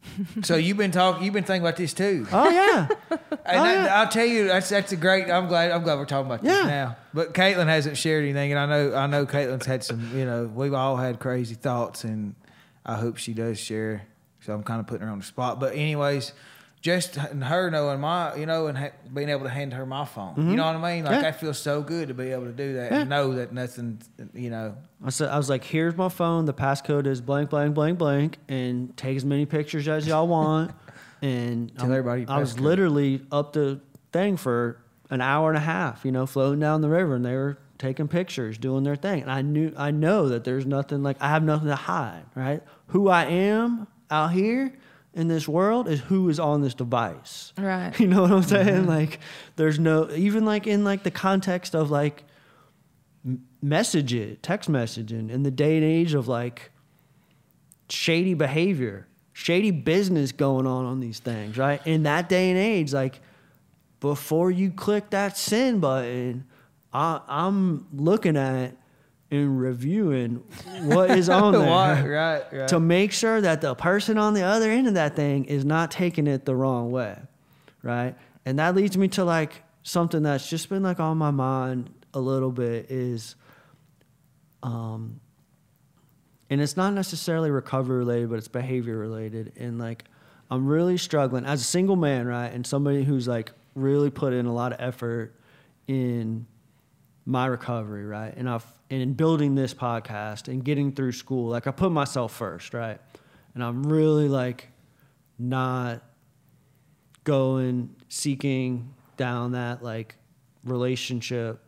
So 0.44 0.56
you've 0.58 0.78
been 0.78 0.92
talking, 0.92 1.24
you've 1.26 1.34
been 1.34 1.44
thinking 1.44 1.64
about 1.66 1.76
this 1.76 1.94
too. 1.94 2.28
Oh 2.32 2.50
yeah, 2.52 2.88
And 3.10 3.20
Oh, 3.20 3.64
that- 3.64 3.86
yeah. 3.86 4.00
I'll 4.00 4.08
tell 4.10 4.26
you, 4.28 4.48
that's 4.48 4.70
that's 4.70 4.92
a 4.92 4.96
great. 4.96 5.30
I'm 5.32 5.48
glad. 5.48 5.72
I'm 5.72 5.82
glad 5.82 5.98
we're 5.98 6.06
talking 6.06 6.28
about 6.28 6.44
this 6.44 6.66
now. 6.68 6.96
But 7.16 7.34
Caitlin 7.34 7.66
hasn't 7.66 7.98
shared 7.98 8.24
anything, 8.24 8.52
and 8.54 8.60
I 8.60 8.66
know 8.68 8.96
I 8.96 9.08
know 9.08 9.26
Caitlin's 9.26 9.66
had 9.66 9.84
some. 9.84 10.16
You 10.16 10.26
know, 10.26 10.46
we've 10.46 10.74
all 10.76 10.96
had 10.98 11.20
crazy 11.20 11.56
thoughts, 11.56 12.04
and 12.04 12.36
I 12.86 12.94
hope 12.96 13.18
she 13.18 13.34
does 13.34 13.60
share. 13.60 14.04
So 14.42 14.54
I'm 14.54 14.64
kind 14.64 14.80
of 14.80 14.88
putting 14.88 15.06
her 15.06 15.12
on 15.12 15.20
the 15.20 15.26
spot. 15.26 15.60
But 15.60 15.74
anyways, 15.76 16.34
just 16.82 17.18
and 17.18 17.44
her 17.44 17.70
knowing 17.70 18.00
my, 18.00 18.36
you 18.36 18.46
know, 18.46 18.68
and 18.68 18.78
ha- 18.78 18.92
being 19.14 19.28
able 19.30 19.44
to 19.44 19.50
hand 19.50 19.74
her 19.74 19.86
my 19.86 20.06
phone. 20.06 20.36
You 20.50 20.56
know 20.56 20.66
what 20.66 20.76
I 20.78 20.96
mean? 20.96 21.04
Like 21.04 21.14
Mm-hmm. 21.16 21.24
Yeah. 21.24 21.28
I 21.30 21.32
feel 21.34 21.54
so 21.54 21.82
good 21.82 22.08
to 22.08 22.14
be 22.14 22.32
able 22.32 22.46
to 22.46 22.54
do 22.54 22.74
that 22.76 22.92
Yeah. 22.92 23.00
and 23.02 23.10
know 23.10 23.34
that 23.34 23.52
nothing. 23.52 24.02
You 24.34 24.50
know, 24.50 24.76
I 25.04 25.10
said 25.10 25.28
I 25.30 25.38
was 25.38 25.50
like, 25.50 25.64
here's 25.66 25.98
my 25.98 26.08
phone. 26.10 26.46
The 26.46 26.54
passcode 26.54 27.06
is 27.06 27.20
blank 27.22 27.50
blank 27.50 27.74
blank 27.76 27.98
blank, 27.98 28.38
and 28.48 28.96
take 28.96 29.18
as 29.18 29.26
many 29.26 29.46
pictures 29.46 29.88
as 29.88 30.08
y'all 30.08 30.28
want. 30.28 30.72
And 31.22 31.76
Tell 31.76 31.88
I'm- 31.88 31.92
everybody 31.98 32.26
I 32.30 32.40
was 32.40 32.54
passcode. 32.56 32.60
literally 32.62 33.22
up 33.30 33.52
the 33.52 33.82
thing 34.14 34.38
for 34.38 34.80
an 35.10 35.20
hour 35.20 35.50
and 35.50 35.58
a 35.58 35.62
half, 35.62 36.06
you 36.06 36.14
know, 36.14 36.26
floating 36.26 36.62
down 36.62 36.80
the 36.80 36.88
river, 36.88 37.16
and 37.16 37.26
they 37.26 37.36
were 37.36 37.58
taking 37.78 38.08
pictures, 38.08 38.58
doing 38.58 38.86
their 38.86 38.96
thing. 38.96 39.24
And 39.24 39.30
I 39.32 39.42
knew, 39.42 39.74
I 39.76 39.92
know 39.92 40.30
that 40.30 40.46
there's 40.46 40.66
nothing 40.66 41.04
like 41.04 41.18
I 41.22 41.28
have 41.28 41.44
nothing 41.44 41.68
to 41.68 41.76
hide, 41.76 42.24
right? 42.36 42.64
Who 42.88 43.10
I 43.10 43.26
am 43.26 43.88
out 44.10 44.34
here 44.34 44.74
in 45.14 45.28
this 45.28 45.48
world 45.48 45.88
is 45.88 46.00
who 46.02 46.30
is 46.30 46.40
on 46.40 46.62
this 46.62 46.74
device. 46.74 47.54
Right. 47.58 47.94
You 48.00 48.08
know 48.08 48.22
what 48.22 48.32
I'm 48.32 48.44
saying? 48.44 48.68
Mm-hmm. 48.68 48.90
Like, 48.90 49.20
there's 49.56 49.80
no 49.80 50.10
even 50.12 50.46
like 50.46 50.68
in 50.68 50.84
like 50.84 51.04
the 51.04 51.12
context 51.12 51.76
of 51.76 51.92
like 51.92 52.24
message 53.62 54.14
it, 54.14 54.42
text 54.44 54.70
messaging 54.70 55.30
in 55.30 55.44
the 55.44 55.52
day 55.52 55.76
and 55.76 55.86
age 55.86 56.14
of 56.14 56.28
like 56.28 56.72
shady 57.90 58.34
behavior, 58.34 59.08
shady 59.34 59.72
business 59.72 60.32
going 60.32 60.68
on 60.68 60.86
on 60.86 61.00
these 61.00 61.20
things, 61.20 61.58
right? 61.58 61.86
In 61.86 62.04
that 62.04 62.30
day 62.30 62.50
and 62.50 62.58
age, 62.58 62.94
like 62.94 63.20
before 64.00 64.52
you 64.52 64.72
click 64.72 65.10
that 65.10 65.38
send 65.38 65.82
button, 65.82 66.46
I, 66.94 67.22
I'm 67.28 67.88
looking 67.94 68.38
at 68.38 68.76
and 69.32 69.60
reviewing 69.60 70.44
what 70.84 71.12
is 71.12 71.30
on 71.30 71.52
there 71.54 72.12
right, 72.12 72.44
right. 72.52 72.68
to 72.68 72.80
make 72.80 73.12
sure 73.12 73.40
that 73.42 73.62
the 73.62 73.76
person 73.76 74.18
on 74.18 74.34
the 74.34 74.42
other 74.42 74.72
end 74.72 74.88
of 74.88 74.96
that 74.96 75.16
thing 75.16 75.46
is 75.46 75.64
not 75.64 75.92
taking 75.92 76.28
it 76.28 76.46
the 76.46 76.56
wrong 76.56 76.92
way, 76.92 77.18
right? 77.84 78.16
And 78.46 78.58
that 78.60 78.76
leads 78.76 78.98
me 78.98 79.08
to 79.10 79.24
like 79.24 79.64
something 79.84 80.24
that's 80.24 80.50
just 80.50 80.70
been 80.70 80.84
like 80.84 81.00
on 81.00 81.18
my 81.18 81.32
mind 81.32 81.92
a 82.14 82.20
little 82.20 82.52
bit 82.52 82.90
is, 82.90 83.36
um, 84.64 85.20
and 86.50 86.60
it's 86.60 86.76
not 86.76 86.94
necessarily 86.94 87.52
recovery 87.52 88.00
related, 88.00 88.30
but 88.30 88.38
it's 88.38 88.48
behavior 88.48 88.98
related. 88.98 89.54
And 89.58 89.78
like, 89.78 90.06
I'm 90.50 90.66
really 90.66 90.98
struggling 90.98 91.46
as 91.46 91.62
a 91.62 91.66
single 91.66 91.96
man, 91.96 92.26
right? 92.26 92.52
And 92.52 92.66
somebody 92.66 93.04
who's 93.04 93.28
like 93.28 93.52
really 93.76 94.10
put 94.10 94.34
in 94.34 94.48
a 94.48 94.54
lot 94.54 94.74
of 94.74 94.82
effort 94.82 95.36
in 95.88 96.48
my 97.30 97.46
recovery, 97.46 98.06
right? 98.06 98.34
And 98.36 98.50
I've 98.50 98.66
and 98.90 99.02
in 99.02 99.14
building 99.14 99.54
this 99.54 99.72
podcast 99.72 100.48
and 100.48 100.66
getting 100.66 100.92
through 100.92 101.12
school, 101.12 101.50
like 101.50 101.68
I 101.68 101.72
put 101.72 101.92
myself 101.92 102.34
first, 102.34 102.74
right? 102.74 103.00
And 103.54 103.64
I'm 103.64 103.84
really 103.84 104.28
like 104.28 104.70
not 105.38 106.04
going 107.24 107.96
seeking 108.08 108.96
down 109.16 109.52
that 109.52 109.84
like 109.84 110.16
relationship 110.64 111.60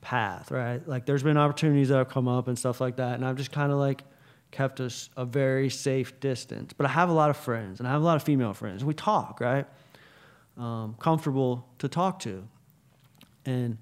path, 0.00 0.50
right? 0.50 0.86
Like 0.88 1.04
there's 1.04 1.22
been 1.22 1.36
opportunities 1.36 1.90
that 1.90 1.98
have 1.98 2.08
come 2.08 2.26
up 2.26 2.48
and 2.48 2.58
stuff 2.58 2.80
like 2.80 2.96
that, 2.96 3.16
and 3.16 3.24
I've 3.24 3.36
just 3.36 3.52
kind 3.52 3.70
of 3.70 3.78
like 3.78 4.02
kept 4.50 4.80
us 4.80 5.10
a 5.14 5.26
very 5.26 5.68
safe 5.68 6.18
distance. 6.20 6.72
But 6.72 6.86
I 6.86 6.88
have 6.88 7.10
a 7.10 7.12
lot 7.12 7.28
of 7.28 7.36
friends, 7.36 7.80
and 7.80 7.86
I 7.86 7.92
have 7.92 8.00
a 8.00 8.04
lot 8.04 8.16
of 8.16 8.22
female 8.22 8.54
friends. 8.54 8.82
We 8.82 8.94
talk, 8.94 9.40
right? 9.40 9.66
Um, 10.56 10.96
comfortable 10.98 11.68
to 11.80 11.88
talk 11.88 12.20
to, 12.20 12.48
and 13.44 13.76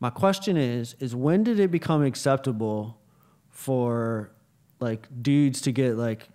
my 0.00 0.10
question 0.10 0.56
is: 0.56 0.94
is 1.00 1.14
when 1.14 1.44
did 1.44 1.58
it 1.60 1.70
become 1.70 2.04
acceptable 2.04 2.98
for 3.50 4.30
like 4.80 5.08
dudes 5.22 5.62
to 5.62 5.72
get 5.72 5.96
like 5.96 6.28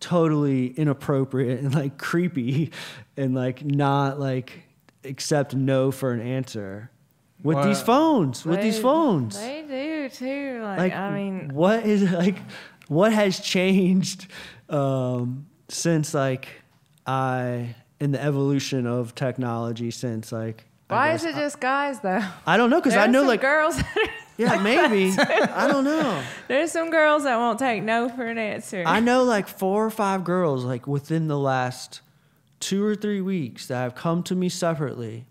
totally 0.00 0.68
inappropriate 0.68 1.60
and 1.60 1.74
like 1.74 1.98
creepy 1.98 2.70
and 3.16 3.34
like 3.34 3.64
not 3.64 4.20
like 4.20 4.62
accept 5.04 5.54
no 5.54 5.90
for 5.90 6.12
an 6.12 6.20
answer 6.20 6.90
with 7.42 7.62
these 7.64 7.80
phones 7.80 8.44
with 8.44 8.60
these 8.60 8.78
phones 8.78 9.38
They 9.38 9.64
do 9.68 10.08
too. 10.08 10.60
Like, 10.62 10.78
like 10.78 10.92
I 10.94 11.14
mean, 11.14 11.50
what 11.54 11.84
is 11.84 12.10
like 12.10 12.38
what 12.88 13.12
has 13.12 13.40
changed 13.40 14.26
um 14.68 15.46
since 15.68 16.14
like 16.14 16.48
i 17.06 17.74
in 18.00 18.12
the 18.12 18.22
evolution 18.22 18.86
of 18.86 19.14
technology 19.14 19.90
since 19.90 20.32
like 20.32 20.64
I 20.64 20.75
why 20.88 21.12
guess- 21.12 21.24
is 21.24 21.34
it 21.36 21.38
just 21.38 21.60
guys 21.60 22.00
though? 22.00 22.22
i 22.46 22.56
don't 22.56 22.70
know 22.70 22.80
because 22.80 22.94
i 22.96 23.06
know 23.06 23.20
some 23.20 23.28
like 23.28 23.40
girls. 23.40 23.80
Yeah, 24.38 24.58
maybe. 24.60 25.16
I 25.18 25.66
don't 25.66 25.84
know. 25.84 26.22
There's 26.48 26.70
some 26.70 26.90
girls 26.90 27.22
that 27.24 27.38
won't 27.38 27.58
take 27.58 27.82
no 27.82 28.10
for 28.10 28.26
an 28.26 28.36
answer. 28.36 28.82
I 28.84 29.00
know 29.00 29.24
like 29.24 29.48
four 29.48 29.86
or 29.86 29.90
five 29.90 30.24
girls 30.24 30.62
like 30.62 30.86
within 30.86 31.26
the 31.26 31.38
last 31.38 32.02
two 32.60 32.84
or 32.84 32.94
three 32.94 33.22
weeks 33.22 33.68
that 33.68 33.76
have 33.78 33.94
come 33.94 34.22
to 34.24 34.34
me 34.34 34.50
separately 34.50 35.24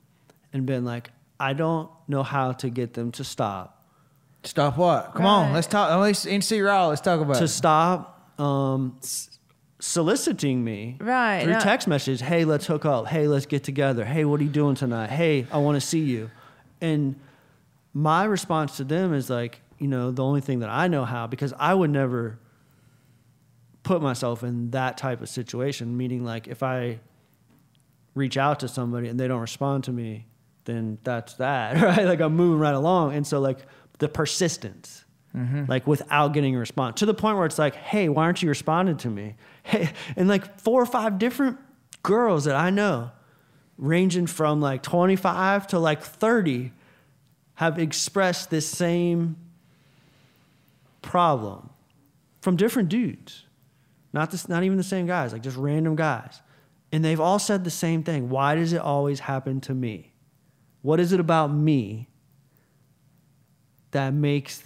and 0.51 0.65
been 0.65 0.85
like, 0.85 1.11
I 1.39 1.53
don't 1.53 1.87
know 2.07 2.23
how 2.23 2.53
to 2.53 2.69
get 2.71 2.95
them 2.95 3.11
to 3.11 3.23
stop. 3.23 3.85
Stop 4.43 4.75
what? 4.75 5.13
Come 5.13 5.27
on, 5.27 5.53
let's 5.53 5.67
talk. 5.67 5.91
At 5.91 5.97
least 6.01 6.25
NC 6.25 6.65
Raw. 6.65 6.87
Let's 6.87 7.01
talk 7.01 7.21
about 7.21 7.35
To 7.35 7.43
it. 7.43 7.49
stop 7.49 8.39
um, 8.39 8.97
s- 9.03 9.37
soliciting 9.85 10.63
me 10.63 10.97
Right, 10.99 11.43
through 11.43 11.53
no- 11.53 11.59
text 11.59 11.87
messages. 11.87 12.19
Hey, 12.19 12.43
let's 12.43 12.65
hook 12.65 12.85
up. 12.85 13.07
Hey, 13.07 13.27
let's 13.27 13.45
get 13.45 13.63
together. 13.63 14.03
Hey, 14.03 14.25
what 14.25 14.39
are 14.39 14.43
you 14.43 14.49
doing 14.49 14.75
tonight? 14.75 15.11
Hey, 15.11 15.45
I 15.51 15.59
want 15.59 15.75
to 15.75 15.81
see 15.81 15.99
you. 15.99 16.31
And 16.81 17.15
my 17.93 18.25
response 18.25 18.77
to 18.77 18.83
them 18.83 19.13
is 19.13 19.29
like, 19.29 19.61
you 19.77 19.87
know, 19.87 20.11
the 20.11 20.23
only 20.23 20.41
thing 20.41 20.59
that 20.59 20.69
I 20.69 20.87
know 20.87 21.05
how, 21.05 21.27
because 21.27 21.53
I 21.59 21.73
would 21.73 21.91
never 21.91 22.39
put 23.83 24.01
myself 24.01 24.43
in 24.43 24.71
that 24.71 24.97
type 24.97 25.21
of 25.21 25.29
situation. 25.29 25.95
Meaning, 25.95 26.25
like, 26.25 26.47
if 26.47 26.63
I 26.63 26.99
reach 28.15 28.37
out 28.37 28.61
to 28.61 28.67
somebody 28.67 29.07
and 29.07 29.19
they 29.19 29.27
don't 29.27 29.41
respond 29.41 29.83
to 29.83 29.91
me, 29.91 30.25
then 30.65 30.97
that's 31.03 31.35
that, 31.35 31.79
right? 31.81 32.05
Like, 32.05 32.21
I'm 32.21 32.35
moving 32.35 32.59
right 32.59 32.73
along. 32.73 33.13
And 33.13 33.25
so, 33.25 33.39
like, 33.39 33.59
the 33.99 34.09
persistence, 34.09 35.05
mm-hmm. 35.35 35.65
like, 35.67 35.85
without 35.85 36.29
getting 36.33 36.55
a 36.55 36.59
response 36.59 36.99
to 37.01 37.05
the 37.05 37.13
point 37.13 37.37
where 37.37 37.45
it's 37.45 37.59
like, 37.59 37.75
hey, 37.75 38.09
why 38.09 38.23
aren't 38.23 38.41
you 38.41 38.49
responding 38.49 38.97
to 38.97 39.09
me? 39.09 39.35
And 40.15 40.27
like 40.27 40.59
four 40.59 40.81
or 40.81 40.85
five 40.85 41.17
different 41.19 41.57
girls 42.03 42.45
that 42.45 42.55
I 42.55 42.69
know, 42.69 43.11
ranging 43.77 44.27
from 44.27 44.61
like 44.61 44.83
25 44.83 45.67
to 45.67 45.79
like 45.79 46.01
30, 46.01 46.71
have 47.55 47.79
expressed 47.79 48.49
this 48.49 48.67
same 48.67 49.37
problem 51.01 51.69
from 52.41 52.57
different 52.57 52.89
dudes. 52.89 53.45
Not 54.13 54.31
this, 54.31 54.47
not 54.47 54.63
even 54.63 54.77
the 54.77 54.83
same 54.83 55.07
guys, 55.07 55.33
like 55.33 55.41
just 55.41 55.57
random 55.57 55.95
guys. 55.95 56.41
And 56.91 57.03
they've 57.03 57.19
all 57.19 57.39
said 57.39 57.63
the 57.63 57.71
same 57.71 58.03
thing. 58.03 58.29
Why 58.29 58.55
does 58.55 58.71
it 58.71 58.81
always 58.81 59.19
happen 59.21 59.61
to 59.61 59.73
me? 59.73 60.13
What 60.81 60.99
is 60.99 61.11
it 61.11 61.19
about 61.19 61.51
me 61.51 62.07
that 63.91 64.13
makes 64.13 64.63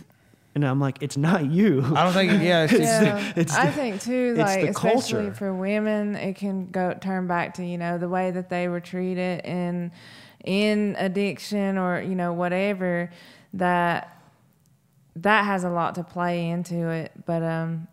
and 0.55 0.65
I'm 0.65 0.79
like, 0.79 0.97
it's 1.01 1.15
not 1.17 1.45
you. 1.45 1.83
I 1.95 2.03
don't 2.03 2.13
think. 2.13 2.31
Yeah, 2.41 2.63
it's, 2.63 2.73
It's- 2.81 3.03
Yeah, 3.03 3.33
it's 3.35 3.55
I 3.55 3.67
think 3.71 4.01
too, 4.01 4.35
it's 4.37 4.39
like 4.39 4.61
the 4.61 4.69
especially 4.69 5.25
culture. 5.25 5.33
for 5.35 5.53
women, 5.53 6.15
it 6.15 6.35
can 6.35 6.67
go 6.71 6.93
turn 6.99 7.27
back 7.27 7.53
to 7.55 7.65
you 7.65 7.77
know 7.77 7.97
the 7.97 8.09
way 8.09 8.31
that 8.31 8.49
they 8.49 8.67
were 8.67 8.79
treated 8.79 9.45
in 9.45 9.91
in 10.43 10.95
addiction 10.97 11.77
or 11.77 12.01
you 12.01 12.15
know 12.15 12.33
whatever 12.33 13.11
that 13.53 14.15
that 15.15 15.43
has 15.45 15.63
a 15.63 15.69
lot 15.69 15.95
to 15.95 16.03
play 16.03 16.49
into 16.49 16.89
it. 16.89 17.11
But 17.25 17.43
um, 17.43 17.87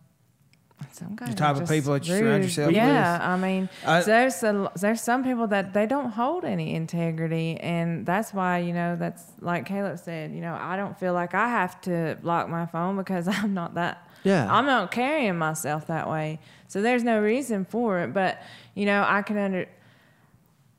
some 0.92 1.16
guys 1.16 1.34
type 1.34 1.56
of 1.56 1.68
people 1.68 1.92
that 1.94 2.06
you 2.06 2.16
surround 2.16 2.44
yourself 2.44 2.72
yeah, 2.72 3.14
with. 3.14 3.22
I 3.22 3.36
mean, 3.36 3.68
I- 3.84 4.02
there's 4.02 4.42
a, 4.42 4.70
there's 4.78 5.00
some 5.00 5.24
people 5.24 5.46
that 5.48 5.72
they 5.72 5.86
don't 5.86 6.10
hold 6.10 6.44
any 6.44 6.74
integrity, 6.74 7.56
and 7.60 8.04
that's 8.04 8.32
why 8.34 8.58
you 8.58 8.72
know 8.72 8.96
that's 8.96 9.24
like 9.40 9.66
Caleb 9.66 9.98
said. 9.98 10.32
You 10.32 10.40
know, 10.40 10.54
I 10.54 10.76
don't 10.76 10.98
feel 10.98 11.12
like 11.12 11.34
I 11.34 11.48
have 11.48 11.80
to 11.82 12.16
lock 12.22 12.48
my 12.48 12.66
phone 12.66 12.96
because 12.96 13.28
I'm 13.28 13.54
not 13.54 13.74
that. 13.74 14.08
Yeah. 14.24 14.52
I'm 14.52 14.66
not 14.66 14.90
carrying 14.90 15.38
myself 15.38 15.86
that 15.86 16.10
way, 16.10 16.40
so 16.68 16.82
there's 16.82 17.04
no 17.04 17.20
reason 17.20 17.64
for 17.64 18.00
it. 18.00 18.12
But 18.12 18.42
you 18.74 18.86
know, 18.86 19.04
I 19.06 19.22
can 19.22 19.38
under. 19.38 19.68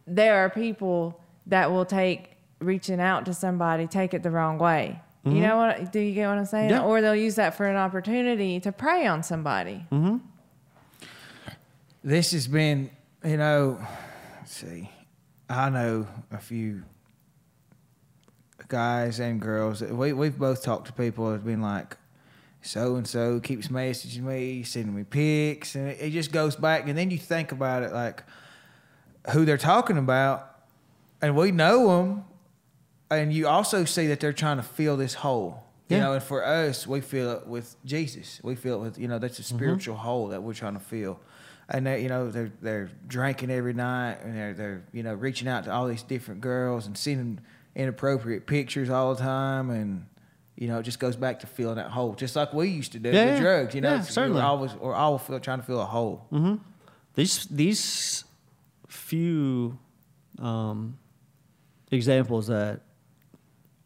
There 0.05 0.45
are 0.45 0.49
people 0.49 1.19
that 1.47 1.71
will 1.71 1.85
take 1.85 2.37
reaching 2.59 2.99
out 2.99 3.25
to 3.25 3.33
somebody 3.33 3.87
take 3.87 4.13
it 4.13 4.23
the 4.23 4.31
wrong 4.31 4.57
way. 4.57 5.01
You 5.35 5.41
know 5.41 5.57
what? 5.57 5.91
Do 5.91 5.99
you 5.99 6.13
get 6.13 6.27
what 6.27 6.37
I'm 6.37 6.45
saying? 6.45 6.69
Mm-hmm. 6.69 6.81
Yeah. 6.81 6.87
Or 6.87 7.01
they'll 7.01 7.15
use 7.15 7.35
that 7.35 7.55
for 7.55 7.65
an 7.65 7.75
opportunity 7.75 8.59
to 8.61 8.71
prey 8.71 9.05
on 9.07 9.23
somebody. 9.23 9.85
this 12.03 12.31
has 12.31 12.47
been, 12.47 12.89
you 13.23 13.37
know, 13.37 13.79
let's 14.39 14.53
see, 14.53 14.89
I 15.49 15.69
know 15.69 16.07
a 16.31 16.37
few 16.37 16.83
guys 18.67 19.19
and 19.19 19.39
girls. 19.41 19.79
that 19.79 19.95
We 19.95 20.13
we've 20.13 20.37
both 20.37 20.63
talked 20.63 20.87
to 20.87 20.93
people 20.93 21.31
that's 21.31 21.43
been 21.43 21.61
like, 21.61 21.97
so 22.61 22.95
and 22.95 23.07
so 23.07 23.39
keeps 23.39 23.67
messaging 23.69 24.23
me, 24.23 24.63
sending 24.63 24.95
me 24.95 25.03
pics, 25.03 25.75
and 25.75 25.89
it, 25.89 25.97
it 26.01 26.09
just 26.11 26.31
goes 26.31 26.55
back. 26.55 26.87
And 26.87 26.97
then 26.97 27.11
you 27.11 27.17
think 27.17 27.51
about 27.51 27.83
it, 27.83 27.91
like 27.93 28.23
who 29.31 29.45
they're 29.45 29.57
talking 29.57 29.97
about, 29.97 30.55
and 31.21 31.35
we 31.35 31.51
know 31.51 31.87
them, 31.97 32.25
and 33.09 33.31
you 33.33 33.47
also 33.47 33.85
see 33.85 34.07
that 34.07 34.19
they're 34.19 34.33
trying 34.33 34.57
to 34.57 34.63
fill 34.63 34.97
this 34.97 35.13
hole. 35.15 35.63
You 35.89 35.97
Yeah. 35.97 36.03
know, 36.03 36.13
and 36.13 36.23
for 36.23 36.43
us, 36.45 36.85
we 36.85 36.99
feel 37.01 37.31
it 37.31 37.47
with 37.47 37.75
Jesus. 37.85 38.41
We 38.43 38.55
feel 38.55 38.75
it 38.75 38.81
with 38.81 38.97
you 38.99 39.07
know 39.07 39.19
that's 39.19 39.39
a 39.39 39.43
spiritual 39.43 39.95
hole 39.95 40.27
that 40.29 40.43
we're 40.43 40.53
trying 40.53 40.73
to 40.73 40.81
fill, 40.83 41.19
and 41.69 41.85
they 41.87 42.01
you 42.03 42.09
know 42.09 42.29
they're 42.29 42.51
they're 42.61 42.89
drinking 43.07 43.51
every 43.51 43.73
night 43.73 44.17
and 44.23 44.35
they're 44.35 44.53
they're 44.53 44.83
you 44.91 45.03
know 45.03 45.13
reaching 45.13 45.47
out 45.47 45.63
to 45.63 45.71
all 45.71 45.87
these 45.87 46.03
different 46.03 46.41
girls 46.41 46.85
and 46.87 46.97
sending 46.97 47.39
inappropriate 47.75 48.45
pictures 48.47 48.89
all 48.89 49.13
the 49.15 49.21
time 49.21 49.69
and. 49.69 50.05
You 50.59 50.67
know, 50.67 50.79
it 50.79 50.83
just 50.83 50.99
goes 50.99 51.15
back 51.15 51.41
to 51.41 51.45
filling 51.45 51.75
that 51.75 51.91
hole, 51.91 52.15
just 52.15 52.35
like 52.35 52.51
we 52.51 52.67
used 52.67 52.91
to 52.93 52.97
do 52.99 53.11
Yeah, 53.11 53.25
with 53.25 53.33
yeah. 53.35 53.39
drugs. 53.41 53.75
You 53.75 53.81
know, 53.81 53.93
Yeah, 53.97 54.01
certainly. 54.01 54.41
we're 54.41 54.47
always 54.47 54.73
we're 54.73 54.95
always 54.95 55.21
feel, 55.21 55.39
trying 55.39 55.59
to 55.59 55.63
fill 55.67 55.79
a 55.79 55.85
hole. 55.85 56.25
these 57.13 57.45
these 57.45 58.23
few 58.87 59.77
um, 60.39 60.97
examples 61.91 62.47
that 62.47 62.81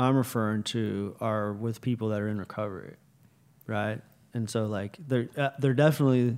I'm 0.02 0.16
referring 0.16 0.64
to 0.64 1.16
are 1.22 1.54
with 1.54 1.82
people 1.82 2.10
that 2.10 2.20
are 2.22 2.28
in 2.28 2.38
recovery, 2.40 2.96
right? 3.68 4.02
And 4.34 4.50
so 4.50 4.66
like 4.66 4.98
they're 5.08 5.28
uh, 5.38 5.50
they're 5.60 5.74
definitely 5.74 6.38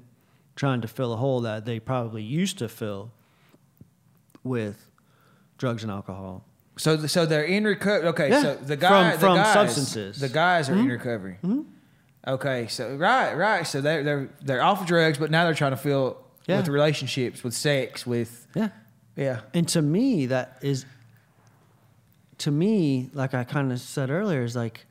trying 0.55 0.81
to 0.81 0.87
fill 0.87 1.13
a 1.13 1.17
hole 1.17 1.41
that 1.41 1.65
they 1.65 1.79
probably 1.79 2.23
used 2.23 2.57
to 2.59 2.67
fill 2.69 3.11
with 4.43 4.89
drugs 5.57 5.83
and 5.83 5.91
alcohol. 5.91 6.45
So, 6.77 6.95
the, 6.97 7.07
so 7.07 7.25
they're 7.25 7.43
in 7.43 7.63
recovery. 7.65 8.07
Okay, 8.09 8.29
Yeah, 8.29 8.41
so 8.41 8.55
the 8.55 8.75
from- 8.77 8.79
guy, 8.79 9.11
the 9.13 9.19
from 9.19 9.35
guys, 9.37 9.53
substances. 9.53 10.19
The 10.19 10.29
guys 10.29 10.69
are 10.69 10.73
in 10.75 10.87
recovery. 10.87 11.37
Okay, 12.27 12.67
so 12.67 12.95
right, 12.95 13.33
right. 13.35 13.63
So 13.67 13.81
they're 13.81 14.03
they're 14.03 14.29
they're 14.41 14.63
off 14.63 14.81
of 14.81 14.87
drugs, 14.87 15.17
but 15.17 15.29
now 15.29 15.43
they're 15.45 15.53
trying 15.53 15.71
to 15.71 15.77
fill 15.77 16.17
Yeah. 16.47 16.57
with 16.57 16.67
relationships, 16.69 17.43
with 17.43 17.53
sex, 17.53 18.07
with 18.07 18.47
Yeah. 18.55 18.69
yeah. 19.15 19.41
And 19.53 19.67
to 19.69 19.81
me, 19.81 20.25
that 20.27 20.57
is, 20.61 20.85
to 22.43 22.51
me, 22.51 23.09
like 23.13 23.33
I 23.33 23.45
kind 23.45 23.71
of 23.71 23.79
said 23.79 24.09
earlier, 24.09 24.43
is 24.43 24.53
like, 24.55 24.85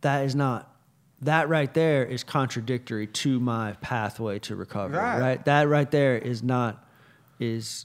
that 0.00 0.24
is 0.24 0.34
not, 0.34 0.74
that 1.20 1.50
right 1.50 1.72
there 1.74 2.04
is 2.04 2.24
contradictory 2.24 3.06
to 3.06 3.38
my 3.40 3.72
pathway 3.82 4.38
to 4.40 4.56
recovery, 4.56 4.96
Right. 4.98 5.20
right? 5.20 5.44
That 5.44 5.68
right 5.68 5.90
there 5.90 6.16
is 6.16 6.42
not, 6.42 6.82
is 7.38 7.84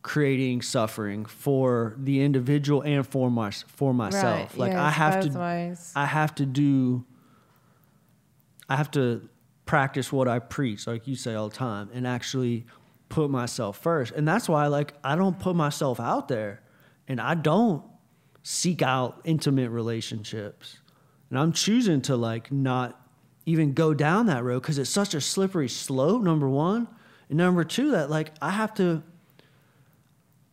creating 0.00 0.62
suffering 0.62 1.26
for 1.26 1.94
the 1.98 2.22
individual 2.22 2.80
and 2.82 3.06
for 3.06 3.30
my, 3.30 3.50
for 3.50 3.92
myself. 3.92 4.52
Right, 4.52 4.58
Like 4.58 4.72
yeah, 4.72 4.84
I 4.84 4.90
have 4.90 5.20
to, 5.20 5.38
ways. 5.38 5.92
I 5.94 6.06
have 6.06 6.34
to 6.36 6.46
do, 6.46 7.04
I 8.66 8.76
have 8.76 8.90
to 8.92 9.28
practice 9.66 10.10
what 10.10 10.26
I 10.26 10.38
preach, 10.38 10.86
like 10.86 11.06
you 11.06 11.16
say 11.16 11.34
all 11.34 11.50
the 11.50 11.54
time, 11.56 11.90
and 11.92 12.06
actually 12.06 12.64
put 13.10 13.30
myself 13.30 13.78
first. 13.78 14.14
And 14.14 14.26
that's 14.26 14.48
why, 14.48 14.68
like, 14.68 14.94
I 15.04 15.16
don't 15.16 15.38
put 15.38 15.54
myself 15.54 16.00
out 16.00 16.28
there, 16.28 16.60
and 17.08 17.20
I 17.20 17.34
don't 17.34 17.82
seek 18.42 18.82
out 18.82 19.20
intimate 19.24 19.70
relationships. 19.70 20.78
And 21.30 21.38
I'm 21.38 21.52
choosing 21.52 22.02
to 22.02 22.16
like 22.16 22.52
not 22.52 23.00
even 23.46 23.72
go 23.72 23.94
down 23.94 24.26
that 24.26 24.44
road 24.44 24.60
because 24.62 24.78
it's 24.78 24.90
such 24.90 25.14
a 25.14 25.20
slippery 25.20 25.68
slope. 25.68 26.22
Number 26.22 26.48
one, 26.48 26.88
and 27.28 27.38
number 27.38 27.64
two, 27.64 27.92
that 27.92 28.10
like 28.10 28.32
I 28.40 28.50
have 28.50 28.74
to, 28.74 29.02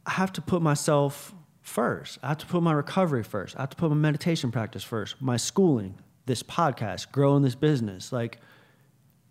I 0.06 0.12
have 0.12 0.34
to 0.34 0.41
put 0.41 0.62
myself 0.62 1.34
first. 1.62 2.18
I 2.24 2.30
have 2.30 2.39
to 2.39 2.45
put 2.45 2.64
my 2.64 2.74
recovery 2.74 3.24
first. 3.24 3.56
I 3.58 3.62
have 3.62 3.70
to 3.72 3.78
put 3.78 3.89
my 3.89 3.95
meditation 3.95 4.52
practice 4.52 4.84
first. 4.84 5.22
My 5.22 5.38
schooling, 5.38 5.95
this 6.26 6.43
podcast, 6.43 7.12
growing 7.12 7.43
this 7.43 7.56
business. 7.56 8.12
Like, 8.12 8.39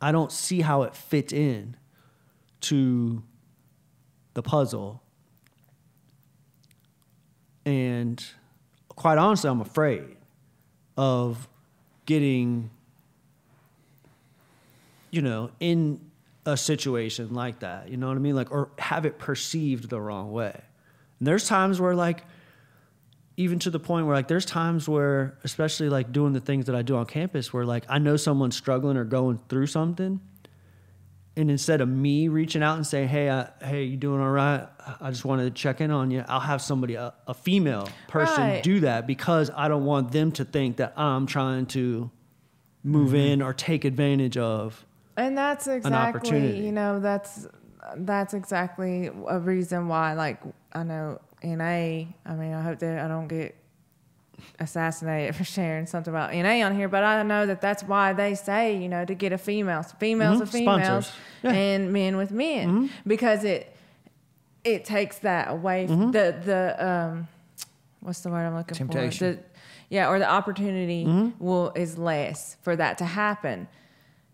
I 0.00 0.12
don't 0.12 0.32
see 0.32 0.60
how 0.60 0.82
it 0.82 0.94
fits 0.94 1.32
in 1.32 1.76
to 2.62 3.22
the 4.34 4.42
puzzle. 4.42 5.02
And 7.64 8.24
quite 8.88 9.18
honestly, 9.18 9.50
I'm 9.50 9.60
afraid 9.60 10.16
of 10.96 11.48
getting, 12.06 12.70
you 15.10 15.22
know, 15.22 15.50
in 15.60 16.00
a 16.46 16.56
situation 16.56 17.34
like 17.34 17.60
that. 17.60 17.88
You 17.88 17.96
know 17.96 18.08
what 18.08 18.16
I 18.16 18.20
mean? 18.20 18.34
Like, 18.34 18.50
or 18.50 18.70
have 18.78 19.04
it 19.04 19.18
perceived 19.18 19.90
the 19.90 20.00
wrong 20.00 20.32
way. 20.32 20.58
And 21.18 21.26
there's 21.26 21.46
times 21.46 21.80
where, 21.80 21.94
like, 21.94 22.24
even 23.36 23.58
to 23.60 23.70
the 23.70 23.78
point 23.78 24.06
where, 24.06 24.14
like, 24.16 24.28
there's 24.28 24.44
times 24.44 24.88
where, 24.88 25.38
especially 25.44 25.88
like 25.88 26.12
doing 26.12 26.32
the 26.32 26.40
things 26.40 26.66
that 26.66 26.74
I 26.74 26.82
do 26.82 26.96
on 26.96 27.06
campus, 27.06 27.52
where, 27.52 27.64
like, 27.64 27.84
I 27.88 27.98
know 27.98 28.16
someone's 28.16 28.56
struggling 28.56 28.96
or 28.96 29.04
going 29.04 29.38
through 29.48 29.66
something. 29.66 30.20
And 31.40 31.50
instead 31.50 31.80
of 31.80 31.88
me 31.88 32.28
reaching 32.28 32.62
out 32.62 32.76
and 32.76 32.86
saying, 32.86 33.08
"Hey, 33.08 33.30
I, 33.30 33.48
hey, 33.62 33.84
you 33.84 33.96
doing 33.96 34.20
all 34.20 34.30
right? 34.30 34.68
I 35.00 35.10
just 35.10 35.24
wanted 35.24 35.44
to 35.44 35.50
check 35.50 35.80
in 35.80 35.90
on 35.90 36.10
you," 36.10 36.24
I'll 36.28 36.40
have 36.40 36.60
somebody, 36.60 36.94
a, 36.94 37.14
a 37.26 37.34
female 37.34 37.88
person, 38.08 38.42
Right. 38.42 38.62
do 38.62 38.80
that 38.80 39.06
because 39.06 39.50
I 39.56 39.68
don't 39.68 39.84
want 39.84 40.12
them 40.12 40.32
to 40.32 40.44
think 40.44 40.76
that 40.76 40.92
I'm 40.98 41.26
trying 41.26 41.66
to 41.66 42.10
move 42.84 43.08
mm-hmm. 43.08 43.16
in 43.16 43.42
or 43.42 43.52
take 43.54 43.84
advantage 43.84 44.36
of. 44.36 44.84
And 45.16 45.36
that's 45.36 45.66
exactly, 45.66 46.20
opportunity. 46.20 46.58
you 46.58 46.72
know, 46.72 47.00
that's 47.00 47.46
that's 47.96 48.34
exactly 48.34 49.10
a 49.28 49.38
reason 49.38 49.88
why. 49.88 50.12
Like 50.14 50.40
I 50.72 50.82
know 50.82 51.20
NA. 51.42 51.62
I 51.62 52.34
mean, 52.36 52.52
I 52.52 52.62
hope 52.62 52.78
that 52.80 53.04
I 53.04 53.08
don't 53.08 53.28
get 53.28 53.56
assassinated 54.58 55.34
for 55.36 55.44
sharing 55.44 55.86
something 55.86 56.12
about 56.12 56.32
NA 56.34 56.64
on 56.64 56.74
here, 56.74 56.88
but 56.88 57.04
I 57.04 57.22
know 57.22 57.46
that 57.46 57.60
that's 57.60 57.82
why 57.82 58.12
they 58.12 58.34
say, 58.34 58.76
you 58.76 58.88
know, 58.88 59.04
to 59.04 59.14
get 59.14 59.32
a 59.32 59.38
female, 59.38 59.82
females 59.82 60.34
mm-hmm. 60.34 60.40
with 60.40 60.50
females. 60.50 61.12
Yeah. 61.42 61.52
and 61.52 61.92
men 61.92 62.16
with 62.16 62.32
men, 62.32 62.68
mm-hmm. 62.68 62.86
because 63.08 63.44
it 63.44 63.74
it 64.64 64.84
takes 64.84 65.18
that 65.18 65.50
away. 65.50 65.84
f- 65.84 65.90
mm-hmm. 65.90 66.10
The 66.10 66.36
the 66.44 66.86
um, 66.86 67.28
what's 68.00 68.20
the 68.20 68.30
word 68.30 68.46
I'm 68.46 68.54
looking 68.54 68.76
Temptation. 68.76 69.36
for? 69.36 69.40
The, 69.40 69.44
yeah, 69.88 70.08
or 70.08 70.18
the 70.18 70.30
opportunity 70.30 71.32
will 71.38 71.72
is 71.74 71.98
less 71.98 72.56
for 72.62 72.76
that 72.76 72.98
to 72.98 73.04
happen, 73.04 73.68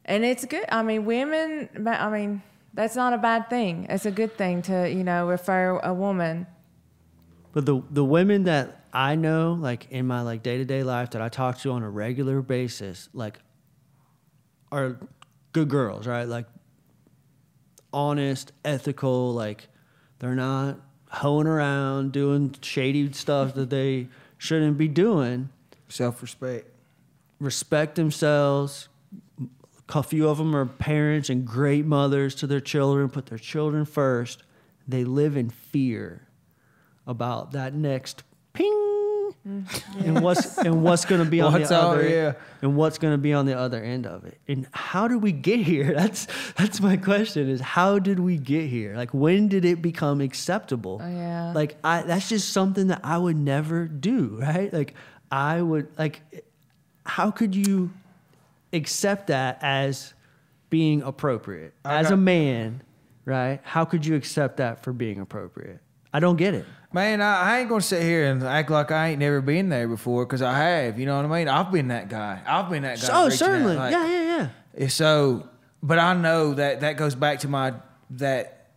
and 0.04 0.24
it's 0.24 0.44
good. 0.44 0.66
I 0.68 0.82
mean, 0.82 1.04
women. 1.04 1.68
I 1.86 2.10
mean, 2.10 2.42
that's 2.74 2.94
not 2.94 3.12
a 3.12 3.18
bad 3.18 3.48
thing. 3.48 3.86
It's 3.88 4.06
a 4.06 4.10
good 4.10 4.36
thing 4.36 4.62
to 4.62 4.90
you 4.90 5.02
know 5.02 5.26
refer 5.26 5.78
a 5.78 5.94
woman. 5.94 6.46
But 7.52 7.64
the 7.64 7.82
the 7.90 8.04
women 8.04 8.44
that 8.44 8.85
I 8.96 9.14
know, 9.14 9.52
like 9.60 9.88
in 9.90 10.06
my 10.06 10.22
like 10.22 10.42
day 10.42 10.56
to 10.56 10.64
day 10.64 10.82
life 10.82 11.10
that 11.10 11.20
I 11.20 11.28
talk 11.28 11.58
to 11.58 11.72
on 11.72 11.82
a 11.82 11.90
regular 11.90 12.40
basis, 12.40 13.10
like 13.12 13.38
are 14.72 14.96
good 15.52 15.68
girls, 15.68 16.06
right? 16.06 16.26
Like 16.26 16.46
honest, 17.92 18.52
ethical, 18.64 19.34
like 19.34 19.68
they're 20.18 20.34
not 20.34 20.80
hoeing 21.10 21.46
around 21.46 22.12
doing 22.12 22.54
shady 22.62 23.12
stuff 23.12 23.52
that 23.52 23.68
they 23.68 24.08
shouldn't 24.38 24.78
be 24.78 24.88
doing. 24.88 25.50
Self 25.88 26.22
respect. 26.22 26.66
Respect 27.38 27.96
themselves. 27.96 28.88
A 29.90 30.02
few 30.02 30.26
of 30.26 30.38
them 30.38 30.56
are 30.56 30.64
parents 30.64 31.28
and 31.28 31.46
great 31.46 31.84
mothers 31.84 32.34
to 32.36 32.46
their 32.46 32.60
children, 32.60 33.10
put 33.10 33.26
their 33.26 33.36
children 33.36 33.84
first. 33.84 34.42
They 34.88 35.04
live 35.04 35.36
in 35.36 35.50
fear 35.50 36.28
about 37.06 37.52
that 37.52 37.74
next 37.74 38.22
ping 38.56 39.32
mm. 39.46 39.64
and 40.04 40.20
what's 40.20 40.58
and 40.58 40.82
what's 40.82 41.04
going 41.04 41.22
to 41.22 41.30
be 41.30 41.40
on 41.40 41.52
What's 41.52 41.68
the 41.68 41.78
on- 41.78 41.98
other 41.98 42.08
yeah. 42.08 42.32
and 42.62 42.74
what's 42.76 42.98
going 42.98 43.14
to 43.14 43.18
be 43.18 43.32
on 43.32 43.46
the 43.46 43.56
other 43.56 43.82
end 43.82 44.06
of 44.06 44.24
it. 44.24 44.38
And 44.48 44.66
how 44.72 45.08
did 45.08 45.22
we 45.22 45.32
get 45.32 45.60
here? 45.60 45.94
That's 45.96 46.26
that's 46.56 46.80
my 46.80 46.96
question 46.96 47.48
is 47.48 47.60
how 47.60 47.98
did 47.98 48.18
we 48.18 48.38
get 48.38 48.68
here? 48.68 48.96
Like 48.96 49.12
when 49.12 49.48
did 49.48 49.64
it 49.64 49.82
become 49.82 50.20
acceptable? 50.20 51.00
Oh, 51.02 51.08
yeah. 51.08 51.52
Like 51.54 51.76
I 51.84 52.02
that's 52.02 52.28
just 52.28 52.52
something 52.52 52.88
that 52.88 53.00
I 53.04 53.18
would 53.18 53.36
never 53.36 53.86
do, 53.86 54.38
right? 54.40 54.72
Like 54.72 54.94
I 55.30 55.60
would 55.60 55.88
like 55.98 56.22
how 57.04 57.30
could 57.30 57.54
you 57.54 57.90
accept 58.72 59.28
that 59.28 59.58
as 59.62 60.14
being 60.70 61.02
appropriate 61.02 61.74
I 61.84 61.98
as 61.98 62.10
a 62.10 62.16
man, 62.16 62.82
right? 63.24 63.60
How 63.62 63.84
could 63.84 64.04
you 64.04 64.14
accept 64.14 64.56
that 64.56 64.82
for 64.82 64.92
being 64.92 65.20
appropriate? 65.20 65.80
I 66.16 66.20
don't 66.20 66.36
get 66.36 66.54
it. 66.54 66.64
Man, 66.94 67.20
I, 67.20 67.40
I 67.56 67.58
ain't 67.60 67.68
gonna 67.68 67.82
sit 67.82 68.02
here 68.02 68.24
and 68.30 68.42
act 68.42 68.70
like 68.70 68.90
I 68.90 69.08
ain't 69.08 69.18
never 69.18 69.42
been 69.42 69.68
there 69.68 69.86
before 69.86 70.24
because 70.24 70.40
I 70.40 70.56
have. 70.58 70.98
You 70.98 71.04
know 71.04 71.16
what 71.16 71.26
I 71.26 71.38
mean? 71.38 71.46
I've 71.46 71.70
been 71.70 71.88
that 71.88 72.08
guy. 72.08 72.40
I've 72.46 72.70
been 72.70 72.84
that 72.84 72.98
guy. 73.02 73.08
Oh, 73.12 73.28
certainly. 73.28 73.76
like- 73.76 73.92
yeah, 73.92 74.06
yeah, 74.08 74.48
yeah. 74.78 74.88
So, 74.88 75.46
but 75.82 75.98
I 75.98 76.14
know 76.14 76.54
that 76.54 76.80
that 76.80 76.96
goes 76.96 77.14
back 77.14 77.40
to 77.40 77.48
my 77.48 77.74
that 78.12 78.68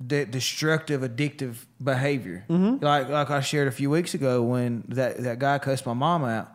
that 0.00 0.30
destructive, 0.30 1.02
addictive 1.02 1.56
behavior. 1.82 2.46
Mm-hmm. 2.48 2.82
Like 2.82 3.10
like 3.10 3.30
I 3.30 3.40
shared 3.40 3.68
a 3.68 3.72
few 3.72 3.90
weeks 3.90 4.14
ago 4.14 4.42
when 4.42 4.84
that 4.88 5.18
that 5.22 5.38
guy 5.38 5.58
cussed 5.58 5.84
my 5.84 5.92
mom 5.94 6.24
out. 6.24 6.50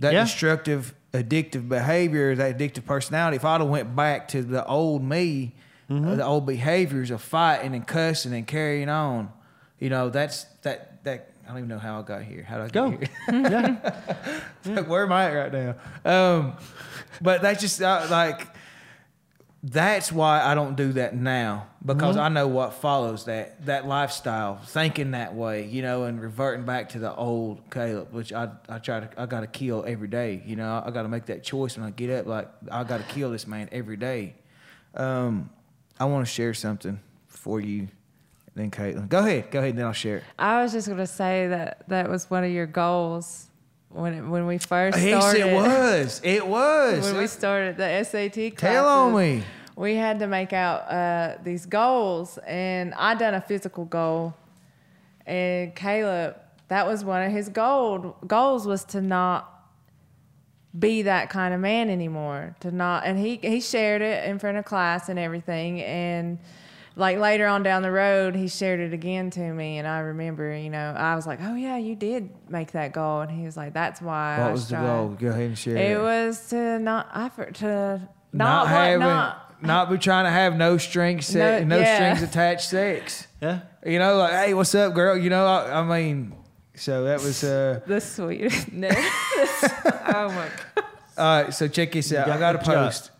That 0.00 0.12
Yeah. 0.12 0.24
destructive, 0.24 0.92
addictive 1.12 1.68
behavior, 1.68 2.34
that 2.34 2.58
addictive 2.58 2.84
personality. 2.84 3.36
If 3.36 3.44
I'd 3.44 3.60
have 3.60 3.70
went 3.70 3.94
back 3.94 4.26
to 4.28 4.42
the 4.42 4.66
old 4.66 5.04
me, 5.04 5.54
Mm-hmm. 5.90 6.16
the 6.16 6.24
old 6.24 6.46
behaviors 6.46 7.12
of 7.12 7.22
fighting 7.22 7.72
and 7.74 7.86
cussing 7.86 8.34
and 8.34 8.44
carrying 8.46 8.88
on, 8.88 9.32
you 9.78 9.88
know, 9.88 10.10
that's 10.10 10.44
that 10.62 11.04
that. 11.04 11.32
I 11.44 11.50
don't 11.50 11.58
even 11.58 11.68
know 11.68 11.78
how 11.78 12.00
I 12.00 12.02
got 12.02 12.22
here. 12.22 12.42
How 12.42 12.56
did 12.56 12.64
I 12.64 12.68
Go. 12.70 12.90
get 12.90 13.08
here? 13.30 13.40
yeah. 14.64 14.80
Where 14.80 15.04
am 15.04 15.12
I 15.12 15.26
at 15.26 15.32
right 15.32 15.52
now? 15.52 15.74
Um, 16.04 16.56
but 17.22 17.40
that's 17.40 17.60
just 17.60 17.80
uh, 17.80 18.08
like 18.10 18.48
that's 19.62 20.12
why 20.12 20.42
I 20.42 20.54
don't 20.54 20.76
do 20.76 20.92
that 20.94 21.14
now 21.16 21.68
because 21.84 22.16
I 22.16 22.28
know 22.28 22.46
what 22.46 22.74
follows 22.74 23.24
that 23.24 23.64
that 23.66 23.86
lifestyle, 23.86 24.58
thinking 24.58 25.12
that 25.12 25.34
way, 25.34 25.66
you 25.66 25.82
know, 25.82 26.04
and 26.04 26.20
reverting 26.20 26.64
back 26.66 26.90
to 26.90 26.98
the 26.98 27.14
old 27.14 27.70
Caleb, 27.70 28.12
which 28.12 28.32
I 28.32 28.48
I 28.68 28.78
try 28.78 29.00
to 29.00 29.08
I 29.16 29.26
got 29.26 29.40
to 29.40 29.46
kill 29.46 29.84
every 29.86 30.08
day. 30.08 30.42
You 30.44 30.56
know, 30.56 30.82
I 30.84 30.90
got 30.90 31.02
to 31.02 31.08
make 31.08 31.26
that 31.26 31.42
choice 31.44 31.76
when 31.76 31.86
I 31.86 31.90
get 31.90 32.10
up. 32.10 32.26
Like 32.26 32.48
I 32.70 32.84
got 32.84 32.98
to 32.98 33.14
kill 33.14 33.30
this 33.30 33.46
man 33.46 33.68
every 33.72 33.96
day. 33.96 34.34
Um, 34.94 35.50
I 35.98 36.04
want 36.04 36.26
to 36.26 36.32
share 36.32 36.54
something 36.54 37.00
for 37.26 37.60
you. 37.60 37.88
Then 38.54 38.70
Caitlin, 38.70 39.08
go 39.08 39.18
ahead, 39.18 39.50
go 39.50 39.58
ahead, 39.58 39.70
and 39.70 39.78
then 39.78 39.86
I'll 39.86 39.92
share 39.92 40.18
it. 40.18 40.24
I 40.38 40.62
was 40.62 40.72
just 40.72 40.88
gonna 40.88 41.06
say 41.06 41.48
that 41.48 41.86
that 41.88 42.08
was 42.08 42.30
one 42.30 42.42
of 42.42 42.50
your 42.50 42.66
goals 42.66 43.48
when 43.90 44.14
it, 44.14 44.22
when 44.22 44.46
we 44.46 44.56
first 44.58 44.98
Yes, 44.98 45.22
started. 45.22 45.46
it 45.46 45.54
was. 45.54 46.20
It 46.24 46.46
was. 46.46 47.04
when 47.04 47.18
we 47.18 47.26
started 47.26 47.76
the 47.76 48.02
SAT 48.04 48.32
classes. 48.32 48.54
Tell 48.56 48.88
on 48.88 49.14
me. 49.16 49.42
We 49.76 49.94
had 49.94 50.18
to 50.20 50.26
make 50.26 50.54
out 50.54 50.90
uh, 50.90 51.36
these 51.44 51.66
goals, 51.66 52.38
and 52.46 52.94
I 52.94 53.14
done 53.14 53.34
a 53.34 53.42
physical 53.42 53.84
goal, 53.84 54.32
and 55.26 55.74
Caleb, 55.74 56.36
that 56.68 56.86
was 56.86 57.04
one 57.04 57.22
of 57.22 57.30
his 57.32 57.50
goal 57.50 58.16
goals 58.26 58.66
was 58.66 58.84
to 58.84 59.02
not 59.02 59.55
be 60.78 61.02
that 61.02 61.30
kind 61.30 61.52
of 61.54 61.60
man 61.60 61.90
anymore. 61.90 62.56
To 62.60 62.70
not, 62.70 63.04
and 63.06 63.18
he 63.18 63.36
he 63.42 63.60
shared 63.60 64.02
it 64.02 64.24
in 64.28 64.38
front 64.38 64.56
of 64.58 64.64
class 64.64 65.08
and 65.08 65.18
everything, 65.18 65.80
and 65.82 66.38
like 66.98 67.18
later 67.18 67.46
on 67.46 67.62
down 67.62 67.82
the 67.82 67.90
road, 67.90 68.34
he 68.34 68.48
shared 68.48 68.80
it 68.80 68.92
again 68.94 69.28
to 69.30 69.52
me, 69.52 69.78
and 69.78 69.86
I 69.86 69.98
remember, 70.00 70.56
you 70.56 70.70
know, 70.70 70.94
I 70.96 71.14
was 71.14 71.26
like, 71.26 71.40
"Oh 71.42 71.54
yeah, 71.54 71.76
you 71.76 71.94
did 71.94 72.30
make 72.48 72.72
that 72.72 72.92
goal," 72.92 73.20
and 73.20 73.30
he 73.30 73.44
was 73.44 73.56
like, 73.56 73.72
"That's 73.74 74.00
why." 74.00 74.38
What 74.38 74.48
I 74.48 74.52
was 74.52 74.68
the 74.68 74.76
goal? 74.76 75.08
Go 75.18 75.28
ahead 75.28 75.42
and 75.42 75.58
share 75.58 75.76
It 75.76 76.00
was 76.00 76.48
to 76.50 76.78
not 76.78 77.08
effort 77.14 77.54
to 77.56 78.00
not, 78.32 78.44
not, 78.44 78.60
what- 78.64 78.68
having 78.70 78.98
not 79.00 79.42
not 79.62 79.90
be 79.90 79.96
trying 79.96 80.24
to 80.26 80.30
have 80.30 80.54
no 80.56 80.76
strings 80.76 81.24
set, 81.26 81.66
No- 81.66 81.76
no, 81.76 81.82
yeah. 81.82 82.14
strings 82.14 82.30
attached 82.30 82.68
sex. 82.68 83.26
Yeah. 83.40 83.60
You 83.86 83.98
know, 83.98 84.16
like 84.16 84.32
hey, 84.32 84.54
what's 84.54 84.74
up, 84.74 84.92
girl? 84.94 85.16
You 85.16 85.30
know, 85.30 85.46
I, 85.46 85.80
I 85.80 85.82
mean, 85.82 86.34
so 86.76 87.04
that 87.04 87.20
was 87.20 87.42
uh. 87.42 87.80
the 87.86 88.00
sweetness. 88.00 88.96
oh 90.14 90.28
my 90.28 90.48
god. 90.74 90.84
All 91.18 91.42
right, 91.42 91.54
so 91.54 91.66
check 91.66 91.92
this 91.92 92.12
out. 92.12 92.26
got 92.26 92.36
I 92.36 92.38
got 92.38 92.56
a 92.56 92.58
post. 92.58 93.10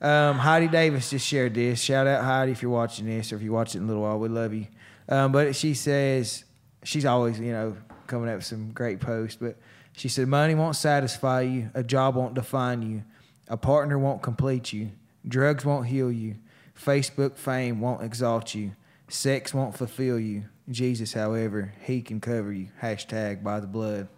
Um, 0.00 0.38
Heidi 0.38 0.68
Davis 0.68 1.10
just 1.10 1.26
shared 1.26 1.54
this. 1.54 1.80
Shout 1.80 2.06
out 2.06 2.24
Heidi 2.24 2.52
if 2.52 2.62
you're 2.62 2.70
watching 2.70 3.06
this, 3.06 3.32
or 3.32 3.36
if 3.36 3.42
you 3.42 3.52
watch 3.52 3.74
it 3.74 3.78
in 3.78 3.84
a 3.84 3.86
little 3.86 4.02
while, 4.02 4.18
we 4.18 4.28
love 4.28 4.54
you. 4.54 4.66
Um, 5.08 5.32
but 5.32 5.54
she 5.56 5.74
says 5.74 6.44
she's 6.84 7.04
always, 7.04 7.38
you 7.38 7.52
know, 7.52 7.76
coming 8.06 8.28
up 8.28 8.36
with 8.36 8.46
some 8.46 8.70
great 8.70 9.00
posts. 9.00 9.36
But 9.40 9.56
she 9.92 10.08
said, 10.08 10.28
"Money 10.28 10.54
won't 10.54 10.76
satisfy 10.76 11.42
you. 11.42 11.70
A 11.74 11.82
job 11.82 12.14
won't 12.14 12.34
define 12.34 12.82
you. 12.82 13.02
A 13.48 13.56
partner 13.56 13.98
won't 13.98 14.22
complete 14.22 14.72
you. 14.72 14.90
Drugs 15.26 15.64
won't 15.64 15.86
heal 15.86 16.10
you. 16.10 16.36
Facebook 16.78 17.36
fame 17.36 17.80
won't 17.80 18.02
exalt 18.02 18.54
you. 18.54 18.72
Sex 19.08 19.52
won't 19.52 19.76
fulfill 19.76 20.18
you. 20.18 20.44
Jesus, 20.70 21.12
however, 21.12 21.72
he 21.82 22.02
can 22.02 22.20
cover 22.20 22.52
you. 22.52 22.68
Hashtag 22.80 23.42
by 23.42 23.60
the 23.60 23.66
blood. 23.66 24.08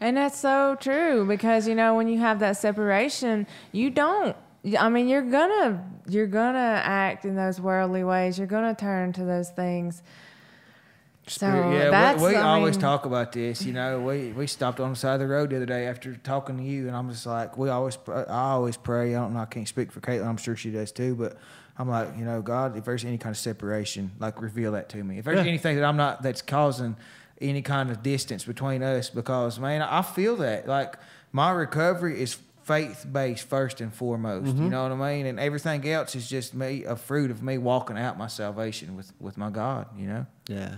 And 0.00 0.16
that's 0.16 0.38
so 0.38 0.76
true 0.80 1.24
because 1.26 1.68
you 1.68 1.76
know 1.76 1.94
when 1.94 2.08
you 2.08 2.18
have 2.18 2.40
that 2.40 2.56
separation, 2.56 3.46
you 3.70 3.90
don't. 3.90 4.36
I 4.78 4.88
mean, 4.88 5.08
you're 5.08 5.22
gonna 5.22 5.88
you're 6.08 6.26
gonna 6.26 6.82
act 6.84 7.24
in 7.24 7.36
those 7.36 7.60
worldly 7.60 8.02
ways. 8.02 8.36
You're 8.36 8.48
gonna 8.48 8.74
turn 8.74 9.12
to 9.12 9.24
those 9.24 9.50
things. 9.50 10.02
So 11.28 11.46
yeah, 11.46 11.90
that's 11.90 12.20
we, 12.20 12.30
we 12.30 12.34
I 12.34 12.56
always 12.56 12.74
mean, 12.74 12.80
talk 12.80 13.06
about 13.06 13.30
this. 13.30 13.62
You 13.64 13.72
know, 13.72 14.00
we 14.00 14.32
we 14.32 14.48
stopped 14.48 14.80
on 14.80 14.90
the 14.90 14.96
side 14.96 15.14
of 15.14 15.20
the 15.20 15.28
road 15.28 15.50
the 15.50 15.56
other 15.56 15.66
day 15.66 15.86
after 15.86 16.16
talking 16.16 16.58
to 16.58 16.64
you, 16.64 16.88
and 16.88 16.96
I'm 16.96 17.08
just 17.08 17.26
like, 17.26 17.56
we 17.56 17.68
always, 17.68 17.96
I 18.08 18.24
always 18.26 18.76
pray. 18.76 19.14
I 19.14 19.20
don't 19.20 19.34
know, 19.34 19.40
I 19.40 19.44
can't 19.44 19.68
speak 19.68 19.92
for 19.92 20.00
Caitlin. 20.00 20.26
I'm 20.26 20.36
sure 20.36 20.56
she 20.56 20.70
does 20.70 20.90
too, 20.90 21.14
but 21.14 21.36
I'm 21.78 21.88
like, 21.88 22.16
you 22.18 22.24
know, 22.24 22.42
God, 22.42 22.76
if 22.76 22.84
there's 22.84 23.04
any 23.04 23.18
kind 23.18 23.34
of 23.34 23.38
separation, 23.38 24.12
like 24.18 24.40
reveal 24.42 24.72
that 24.72 24.88
to 24.90 25.02
me. 25.02 25.18
If 25.18 25.24
there's 25.24 25.38
Yeah. 25.38 25.46
anything 25.46 25.76
that 25.76 25.84
I'm 25.84 25.96
not, 25.96 26.22
that's 26.22 26.42
causing 26.42 26.96
any 27.40 27.62
kind 27.62 27.90
of 27.90 28.02
distance 28.02 28.44
between 28.44 28.82
us, 28.82 29.10
because 29.10 29.58
man, 29.58 29.82
I 29.82 30.02
feel 30.02 30.36
that. 30.36 30.68
Like 30.68 30.96
my 31.32 31.50
recovery 31.50 32.20
is 32.20 32.38
faith 32.64 33.06
based 33.10 33.48
first 33.48 33.80
and 33.80 33.92
foremost. 33.92 34.46
You 34.46 34.52
mm-hmm. 34.52 34.68
know 34.68 34.82
what 34.82 34.92
I 34.92 35.14
mean? 35.14 35.26
And 35.26 35.40
everything 35.40 35.88
else 35.88 36.14
is 36.14 36.28
just 36.28 36.54
me, 36.54 36.84
a 36.84 36.94
fruit 36.94 37.30
of 37.30 37.42
me 37.42 37.58
walking 37.58 37.98
out 37.98 38.18
my 38.18 38.28
salvation 38.28 38.96
with 38.96 39.12
with 39.18 39.36
my 39.36 39.50
God. 39.50 39.86
You 39.96 40.06
know. 40.06 40.26
Yeah. 40.48 40.74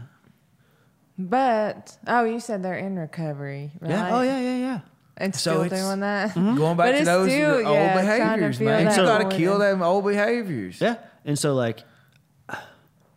But 1.19 1.97
oh, 2.07 2.25
you 2.25 2.41
said 2.41 2.63
they're 2.63 2.75
in 2.75 2.99
recovery, 2.99 3.73
right? 3.81 3.91
Yeah. 3.91 4.17
Oh 4.17 4.23
yeah, 4.23 4.41
yeah, 4.41 4.57
yeah. 4.57 4.81
And 5.17 5.35
So 5.35 5.39
still 5.53 5.63
it's- 5.63 5.81
doing 5.87 6.01
that. 6.01 6.31
Mm-hmm. 6.31 6.57
Going 6.57 6.77
back 6.77 6.87
But 6.89 6.93
to 6.93 6.99
it's 6.99 7.07
those 7.07 7.31
still, 7.31 7.55
old 7.55 7.75
yeah, 7.77 7.95
behaviors, 8.01 8.59
feel 8.59 8.67
man. 8.69 8.85
that 8.87 8.97
You 8.97 9.03
got 9.05 9.31
to 9.31 9.37
kill 9.37 9.53
and- 9.55 9.63
them 9.63 9.83
old 9.83 10.05
behaviors. 10.05 10.81
Yeah. 10.81 10.97
And 11.25 11.39
so 11.39 11.55
like, 11.55 11.83
I 12.49 12.59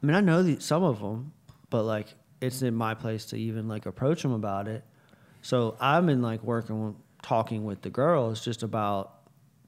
mean, 0.01 0.15
I 0.15 0.21
know 0.21 0.43
the, 0.43 0.59
some 0.59 0.83
of 0.83 0.99
them, 0.99 1.33
but 1.69 1.83
like, 1.83 2.07
it's 2.39 2.61
in 2.61 2.75
my 2.75 2.93
place 2.93 3.25
to 3.27 3.37
even 3.37 3.67
like 3.67 3.85
approach 3.87 4.21
them 4.21 4.31
about 4.31 4.67
it. 4.67 4.83
So 5.41 5.75
I've 5.79 6.05
been 6.05 6.21
like 6.21 6.43
working, 6.43 6.95
talking 7.23 7.65
with 7.65 7.81
the 7.81 7.89
girls 7.89 8.43
just 8.45 8.61
about 8.63 9.13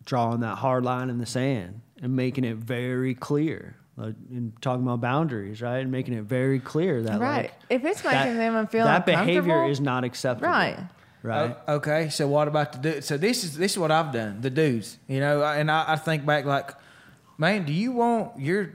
drawing 0.06 0.42
that 0.42 0.58
hard 0.58 0.84
line 0.86 1.10
in 1.10 1.18
the 1.18 1.26
sand 1.26 1.82
and 2.02 2.16
making 2.16 2.44
it 2.44 2.58
very 2.58 3.16
clear. 3.16 3.76
Like, 3.98 4.16
and 4.30 4.54
talking 4.62 4.84
about 4.84 5.02
boundaries, 5.02 5.62
right, 5.62 5.80
and 5.80 5.92
making 5.92 6.14
it 6.14 6.24
very 6.24 6.60
clear 6.60 7.02
that 7.04 7.20
Right. 7.20 7.42
like, 7.44 7.54
If 7.70 7.84
it's 7.84 8.02
that- 8.04 8.26
making 8.28 8.38
them 8.38 8.68
feel 8.68 8.86
that 8.86 9.06
behavior 9.06 9.66
is 9.66 9.82
not 9.82 10.04
acceptable, 10.06 10.48
Right. 10.48 10.78
Right. 11.22 11.56
O- 11.68 11.76
okay, 11.76 12.10
so 12.10 12.28
what 12.28 12.48
about 12.48 12.72
the 12.74 12.80
dudes? 12.80 13.06
So 13.08 13.18
this 13.18 13.44
is 13.44 13.58
this 13.58 13.74
is 13.74 13.78
what 13.78 13.92
I've 13.92 14.12
done. 14.14 14.42
The 14.42 14.50
dudes, 14.50 14.98
you 15.08 15.20
know, 15.20 15.44
and 15.44 15.70
I, 15.70 15.84
I 15.94 15.96
think 15.98 16.26
back 16.26 16.46
like, 16.46 16.72
man, 17.38 17.66
do 17.66 17.74
you 17.74 17.92
want 17.92 18.40
your 18.40 18.72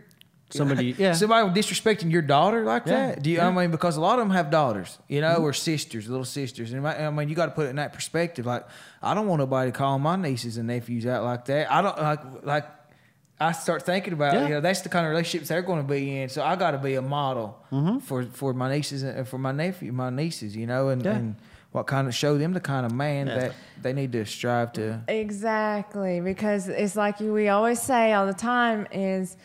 Somebody- 0.50 0.94
yeah. 0.98 1.14
somebody 1.14 1.48
disrespecting 1.60 2.12
your 2.12 2.22
daughter 2.22 2.64
like 2.64 2.86
Yeah, 2.86 3.06
that? 3.08 3.22
Do 3.22 3.30
you? 3.30 3.40
I 3.40 3.50
mean, 3.50 3.70
because 3.72 3.96
a 3.96 4.00
lot 4.00 4.18
of 4.20 4.26
them 4.26 4.30
have 4.36 4.50
daughters, 4.50 4.98
you 5.08 5.20
know, 5.20 5.36
or 5.36 5.52
sisters, 5.52 6.08
little 6.08 6.24
sisters, 6.26 6.72
and 6.72 6.86
I 6.86 7.06
I 7.06 7.10
mean, 7.10 7.28
you 7.28 7.34
got 7.34 7.46
to 7.46 7.52
put 7.52 7.66
it 7.66 7.70
in 7.70 7.76
that 7.76 7.92
perspective. 7.92 8.46
Like, 8.46 8.64
I 9.02 9.14
don't 9.14 9.26
want 9.26 9.40
nobody 9.40 9.72
calling 9.72 10.02
my 10.02 10.14
nieces 10.16 10.56
and 10.58 10.68
nephews 10.68 11.06
out 11.06 11.24
like 11.24 11.46
that. 11.46 11.72
I 11.72 11.82
don't 11.82 11.98
like 11.98 12.20
like. 12.44 12.66
I 13.40 13.50
start 13.50 13.82
thinking 13.84 14.12
about 14.12 14.34
Yeah. 14.34 14.42
you 14.44 14.48
know 14.50 14.60
that's 14.60 14.82
the 14.82 14.88
kind 14.88 15.04
of 15.06 15.10
relationships 15.10 15.48
they're 15.48 15.60
going 15.62 15.82
to 15.82 15.88
be 15.92 16.18
in. 16.20 16.28
So 16.28 16.44
I 16.44 16.54
got 16.54 16.70
to 16.72 16.78
be 16.78 16.94
a 16.94 17.02
model 17.02 17.58
Mm-hmm. 17.72 17.98
for 18.00 18.24
for 18.26 18.52
my 18.54 18.70
nieces 18.70 19.02
and 19.02 19.26
for 19.26 19.38
my 19.38 19.50
nephew, 19.50 19.90
my 19.92 20.10
nieces, 20.10 20.54
you 20.54 20.66
know, 20.68 20.90
and, 20.90 21.04
Yeah. 21.04 21.14
and 21.16 21.36
what 21.74 21.88
kind 21.88 22.06
of 22.06 22.14
show 22.14 22.38
them 22.38 22.52
the 22.52 22.60
kind 22.60 22.86
of 22.86 22.92
man 22.92 23.26
Yeah. 23.26 23.38
that 23.38 23.52
they 23.82 23.92
need 23.92 24.12
to 24.12 24.24
strive 24.24 24.72
to. 24.74 25.00
Exactly, 25.08 26.20
because 26.20 26.68
it's 26.68 26.94
like 26.94 27.18
we 27.18 27.48
always 27.48 27.82
say 27.82 28.12
all 28.12 28.26
the 28.26 28.32
time 28.32 28.86
is 28.92 29.36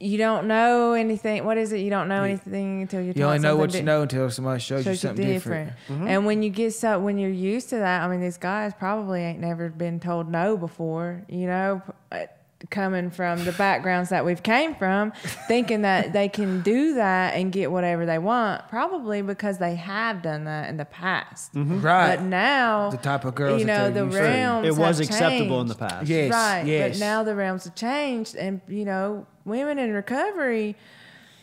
you 0.00 0.18
don't 0.18 0.48
know 0.48 0.94
anything. 0.94 1.44
What 1.44 1.58
is 1.58 1.72
it? 1.72 1.78
You 1.78 1.90
don't 1.90 2.08
know 2.08 2.24
anything 2.24 2.80
until 2.82 3.02
you're 3.02 3.14
You 3.14 3.22
only 3.24 3.38
know 3.38 3.50
something 3.50 3.58
what 3.60 3.74
you 3.74 3.82
know 3.82 4.02
until 4.02 4.30
somebody 4.30 4.58
shows, 4.60 4.78
you 4.78 4.92
shows 4.94 5.02
you 5.04 5.08
something 5.10 5.26
different. 5.26 5.72
different. 5.86 6.08
And 6.10 6.26
when 6.26 6.42
you 6.42 6.50
get 6.50 6.72
so 6.74 6.98
when 6.98 7.18
you're 7.18 7.30
used 7.30 7.68
to 7.68 7.76
that, 7.76 8.02
I 8.02 8.08
mean, 8.08 8.20
these 8.20 8.38
guys 8.38 8.72
probably 8.76 9.20
ain't 9.20 9.38
never 9.40 9.68
been 9.68 10.00
told 10.00 10.28
no 10.28 10.56
before. 10.56 11.22
You 11.28 11.46
know, 11.46 11.82
p- 12.10 12.16
uh, 12.18 12.26
coming 12.68 13.10
from 13.10 13.44
the 13.44 13.52
backgrounds 13.52 14.10
that 14.10 14.24
we've 14.24 14.42
came 14.42 14.74
from, 14.74 15.12
thinking 15.48 15.82
that 15.82 16.12
they 16.12 16.28
can 16.28 16.60
do 16.62 16.94
that 16.94 17.34
and 17.34 17.52
get 17.52 17.72
whatever 17.72 18.04
they 18.04 18.18
want, 18.18 18.68
probably 18.68 19.22
because 19.22 19.58
they 19.58 19.76
have 19.76 20.20
done 20.22 20.44
that 20.44 20.68
in 20.68 20.76
the 20.76 20.84
past. 20.84 21.54
Mm-hmm. 21.54 21.80
Right. 21.80 22.16
But 22.16 22.24
now 22.24 22.90
The 22.90 22.98
type 22.98 23.24
of 23.24 23.34
girls 23.34 23.60
you 23.60 23.66
know, 23.66 23.90
they're 23.90 24.04
the 24.04 24.06
used 24.06 24.18
realms 24.18 24.66
it 24.66 24.76
was 24.76 24.98
have 24.98 25.06
acceptable 25.06 25.60
in 25.60 25.68
the 25.68 25.74
past. 25.74 26.06
Yes, 26.06 26.32
right. 26.32 26.66
yes. 26.66 26.98
But 26.98 27.04
now 27.04 27.22
the 27.22 27.34
realms 27.34 27.64
have 27.64 27.74
changed, 27.74 28.36
and 28.36 28.60
you 28.68 28.84
know, 28.84 29.26
women 29.44 29.78
in 29.78 29.92
recovery, 29.92 30.76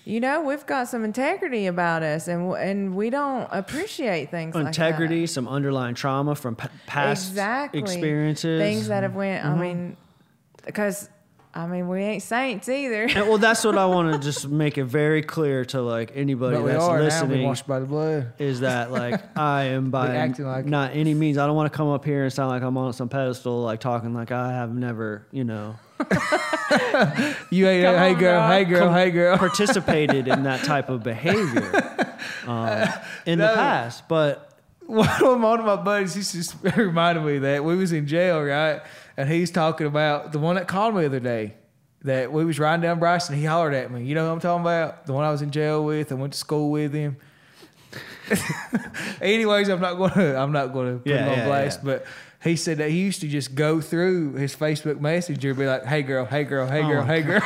you 0.05 0.19
know, 0.21 0.41
we've 0.41 0.65
got 0.65 0.87
some 0.87 1.03
integrity 1.03 1.65
about 1.65 2.03
us, 2.03 2.27
and 2.27 2.53
and 2.53 2.95
we 2.95 3.09
don't 3.09 3.47
appreciate 3.51 4.31
things 4.31 4.55
Integrity, 4.55 5.21
like 5.21 5.29
some 5.29 5.47
underlying 5.47 5.95
trauma 5.95 6.35
from 6.35 6.55
p- 6.55 6.69
past 6.85 7.29
exactly 7.29 7.79
experiences, 7.79 8.61
things 8.61 8.87
that 8.87 9.03
have 9.03 9.15
went. 9.15 9.43
I 9.43 9.49
mm-hmm. 9.49 9.59
mean, 9.59 9.97
because 10.67 11.09
I 11.53 11.65
mean, 11.65 11.87
we 11.87 12.01
ain't 12.03 12.21
saints 12.21 12.69
either. 12.69 13.05
And, 13.05 13.27
well, 13.27 13.39
that's 13.39 13.63
what 13.63 13.79
I 13.79 13.85
want 13.95 14.13
to 14.13 14.19
just 14.19 14.47
make 14.47 14.77
it 14.77 14.83
very 14.83 15.23
clear 15.23 15.65
to 15.65 15.81
like 15.81 16.11
anybody 16.13 16.55
But 16.57 16.63
we 16.65 16.71
that's 16.71 16.83
are 16.83 16.97
now. 16.97 16.99
We 16.99 17.05
listening 17.05 17.43
washed 17.47 17.65
by 17.67 17.79
the 17.79 17.87
blood. 17.87 18.33
is 18.37 18.59
that 18.59 18.91
like 18.91 19.19
I 19.37 19.63
am 19.63 19.89
by 19.89 20.15
acting 20.15 20.45
like 20.45 20.65
it. 20.65 20.69
not 20.69 20.91
any 20.93 21.15
means. 21.15 21.39
I 21.39 21.47
don't 21.47 21.55
want 21.55 21.71
to 21.71 21.75
come 21.75 21.87
up 21.87 22.05
here 22.05 22.23
and 22.25 22.31
sound 22.31 22.49
like 22.49 22.61
I'm 22.61 22.77
on 22.77 22.93
some 22.93 23.09
pedestal, 23.09 23.63
like 23.63 23.79
talking 23.79 24.13
like 24.13 24.31
I 24.31 24.51
have 24.51 24.75
never, 24.75 25.25
you 25.31 25.45
know, 25.45 25.75
You 27.49 27.67
ain't. 27.67 27.85
Come 27.85 27.95
Hey 27.95 28.13
on, 28.13 28.19
girl. 28.19 28.39
bro. 28.39 28.47
Hey 28.49 28.65
girl. 28.65 28.93
Hey 28.93 29.11
girl. 29.11 29.37
participated 29.37 30.27
in 30.27 30.43
that 30.43 30.63
type 30.63 30.89
of 30.89 31.01
behavior 31.03 32.03
um, 32.45 32.87
in 33.25 33.39
the 33.39 33.47
No. 33.47 33.55
past. 33.55 34.07
But 34.07 34.51
one 34.85 35.07
of 35.09 35.39
my- 35.39 35.49
one 35.49 35.59
of 35.59 35.65
my 35.65 35.75
buddies, 35.77 36.13
he 36.13 36.21
just 36.21 36.55
reminded 36.75 37.23
me 37.23 37.37
of 37.37 37.41
that 37.43 37.63
we 37.63 37.75
was 37.75 37.91
in 37.93 38.05
jail, 38.07 38.43
right? 38.43 38.81
And 39.17 39.27
he's 39.29 39.49
talking 39.51 39.87
about 39.87 40.31
the 40.31 40.39
one 40.39 40.55
that 40.55 40.67
called 40.67 40.93
me 40.95 41.01
the 41.01 41.07
other 41.07 41.19
day. 41.19 41.55
That 42.03 42.31
we 42.31 42.45
was 42.45 42.59
riding 42.59 42.83
down 42.83 42.99
Bryson, 42.99 43.35
he 43.35 43.43
hollered 43.43 43.73
at 43.73 43.89
me. 43.91 44.03
You 44.03 44.13
know 44.13 44.27
what 44.27 44.33
I'm 44.33 44.39
talking 44.39 44.61
about? 44.61 45.07
The 45.07 45.13
one 45.13 45.25
I 45.25 45.31
was 45.31 45.41
in 45.41 45.49
jail 45.49 45.83
with. 45.83 46.11
I 46.11 46.15
went 46.15 46.33
to 46.33 46.39
school 46.39 46.69
with 46.69 46.93
him. 46.93 47.17
Anyways, 49.21 49.69
I'm 49.69 49.81
not 49.81 49.95
gonna 49.97 50.35
I'm 50.35 50.51
not 50.51 50.73
gonna 50.73 50.97
put 50.97 51.07
Yeah, 51.07 51.23
him 51.23 51.29
on 51.31 51.37
yeah, 51.39 51.45
blast, 51.45 51.79
yeah. 51.79 51.85
but 51.85 52.05
he 52.43 52.55
said 52.55 52.77
that 52.77 52.91
he 52.91 52.99
used 52.99 53.21
to 53.21 53.27
just 53.27 53.55
go 53.55 53.81
through 53.81 54.33
his 54.33 54.55
Facebook 54.55 54.99
Messenger, 54.99 55.49
and 55.49 55.57
be 55.59 55.65
like, 55.65 55.85
"Hey 55.85 56.03
girl, 56.03 56.25
hey 56.25 56.43
girl, 56.43 56.67
hey 56.67 56.83
Oh 56.83 56.87
girl, 56.87 57.01
my 57.05 57.07
hey 57.15 57.21
girl," 57.23 57.41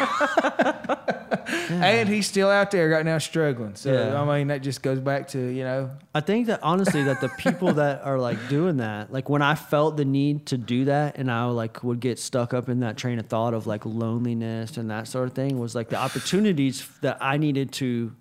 and 1.69 2.07
he's 2.09 2.27
still 2.27 2.49
out 2.49 2.71
there 2.71 2.89
right 2.89 3.05
now 3.05 3.17
struggling. 3.17 3.75
So 3.75 3.93
Yeah. 3.93 4.21
I 4.21 4.37
mean, 4.37 4.47
that 4.47 4.61
just 4.61 4.81
goes 4.81 4.99
back 4.99 5.27
to 5.29 5.39
you 5.39 5.63
know 5.63 5.91
I 6.13 6.19
think 6.21 6.47
that 6.47 6.61
honestly, 6.63 7.03
that 7.03 7.21
the 7.21 7.29
people 7.29 7.73
that 7.73 8.03
are 8.03 8.19
like 8.19 8.49
doing 8.49 8.77
that, 8.77 9.11
like 9.13 9.29
when 9.29 9.41
I 9.41 9.55
felt 9.55 9.97
the 9.97 10.05
need 10.05 10.45
to 10.47 10.57
do 10.57 10.85
that, 10.85 11.17
and 11.17 11.31
I 11.31 11.45
like 11.45 11.83
would 11.83 11.99
get 11.99 12.19
stuck 12.19 12.53
up 12.53 12.69
in 12.69 12.81
that 12.81 12.97
train 12.97 13.19
of 13.19 13.27
thought 13.27 13.53
of 13.53 13.67
like 13.67 13.85
loneliness 13.85 14.77
and 14.77 14.89
that 14.91 15.07
sort 15.07 15.27
of 15.27 15.33
thing, 15.33 15.59
was 15.59 15.75
like 15.75 15.89
the 15.89 15.97
opportunities 15.97 16.87
that 17.01 17.17
I 17.21 17.37
needed 17.37 17.71
to 17.73 18.13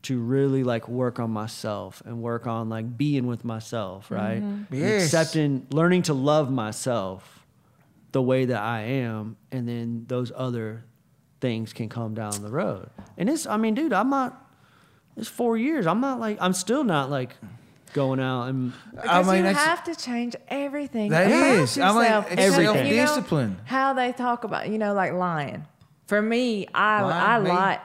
to 0.00 0.18
really 0.18 0.62
like 0.62 0.88
work 0.88 1.18
on 1.18 1.30
myself 1.30 2.02
and 2.06 2.22
work 2.22 2.46
on 2.46 2.68
like 2.68 2.96
being 2.96 3.26
with 3.26 3.44
myself, 3.44 4.10
right? 4.10 4.40
Mm-hmm. 4.42 4.72
And 4.72 4.80
Yes. 4.80 5.04
Accepting, 5.04 5.66
learning 5.70 6.02
to 6.02 6.14
love 6.14 6.50
myself 6.50 7.44
the 8.12 8.22
way 8.22 8.46
that 8.46 8.60
I 8.62 8.80
am, 8.82 9.36
and 9.52 9.68
then 9.68 10.04
those 10.08 10.32
other 10.34 10.84
things 11.40 11.72
can 11.72 11.88
come 11.88 12.14
down 12.14 12.42
the 12.42 12.50
road. 12.50 12.90
And 13.16 13.28
it's, 13.28 13.46
I 13.46 13.56
mean, 13.56 13.74
dude, 13.74 13.92
I'm 13.92 14.10
not. 14.10 14.44
It's 15.16 15.28
four 15.28 15.56
years. 15.56 15.86
I'm 15.86 16.00
not 16.00 16.20
like. 16.20 16.38
I'm 16.40 16.52
still 16.52 16.84
not 16.84 17.10
like 17.10 17.34
going 17.92 18.20
out 18.20 18.44
and. 18.44 18.72
I 18.96 19.02
Because 19.22 19.26
mean, 19.28 19.44
you 19.46 19.54
have 19.54 19.84
to 19.84 19.96
change 19.96 20.36
everything. 20.48 21.10
That 21.10 21.26
about 21.26 21.40
is. 21.58 21.78
I 21.78 21.88
mean, 21.92 21.96
yourself. 22.02 22.26
it's 22.30 22.30
You 22.30 22.36
know- 22.36 22.44
Everything. 22.70 22.86
you 22.90 22.96
know 22.98 23.06
self-discipline. 23.06 23.56
how 23.64 23.92
they 23.94 24.12
talk 24.12 24.44
about, 24.44 24.68
you 24.68 24.78
know, 24.78 24.94
like 24.94 25.12
lying. 25.12 25.64
For 26.06 26.22
me, 26.22 26.66
I 26.74 27.02
Lying, 27.02 27.12
I 27.14 27.38
me? 27.40 27.48
lie. 27.50 27.80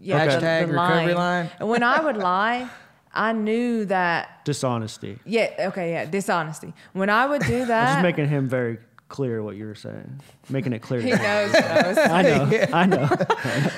Yeah, 0.00 0.16
Okay. 0.16 0.26
the- 0.26 0.32
Hashtag 0.40 0.66
the 0.66 0.72
recovery 0.72 1.14
lying. 1.14 1.50
line? 1.60 1.68
When 1.68 1.82
I 1.82 2.00
would 2.00 2.16
lie, 2.16 2.68
I 3.14 3.32
knew 3.32 3.84
that. 3.84 4.44
dishonesty. 4.44 5.18
Yeah. 5.26 5.50
Okay. 5.68 5.92
Yeah. 5.92 6.06
Dishonesty. 6.06 6.72
When 6.94 7.10
I 7.10 7.26
would 7.26 7.42
do 7.42 7.60
I'm 7.62 7.68
that, 7.68 7.92
just 7.96 8.02
making 8.02 8.28
him 8.28 8.48
very 8.48 8.78
clear 9.12 9.42
what 9.42 9.54
you 9.56 9.66
were 9.66 9.74
saying, 9.76 10.20
making 10.48 10.72
it 10.72 10.80
clear. 10.82 11.00
he 11.00 11.10
knows. 11.10 11.54
I 11.54 12.22
know. 12.22 12.66
I 12.72 12.86
know. 12.86 13.08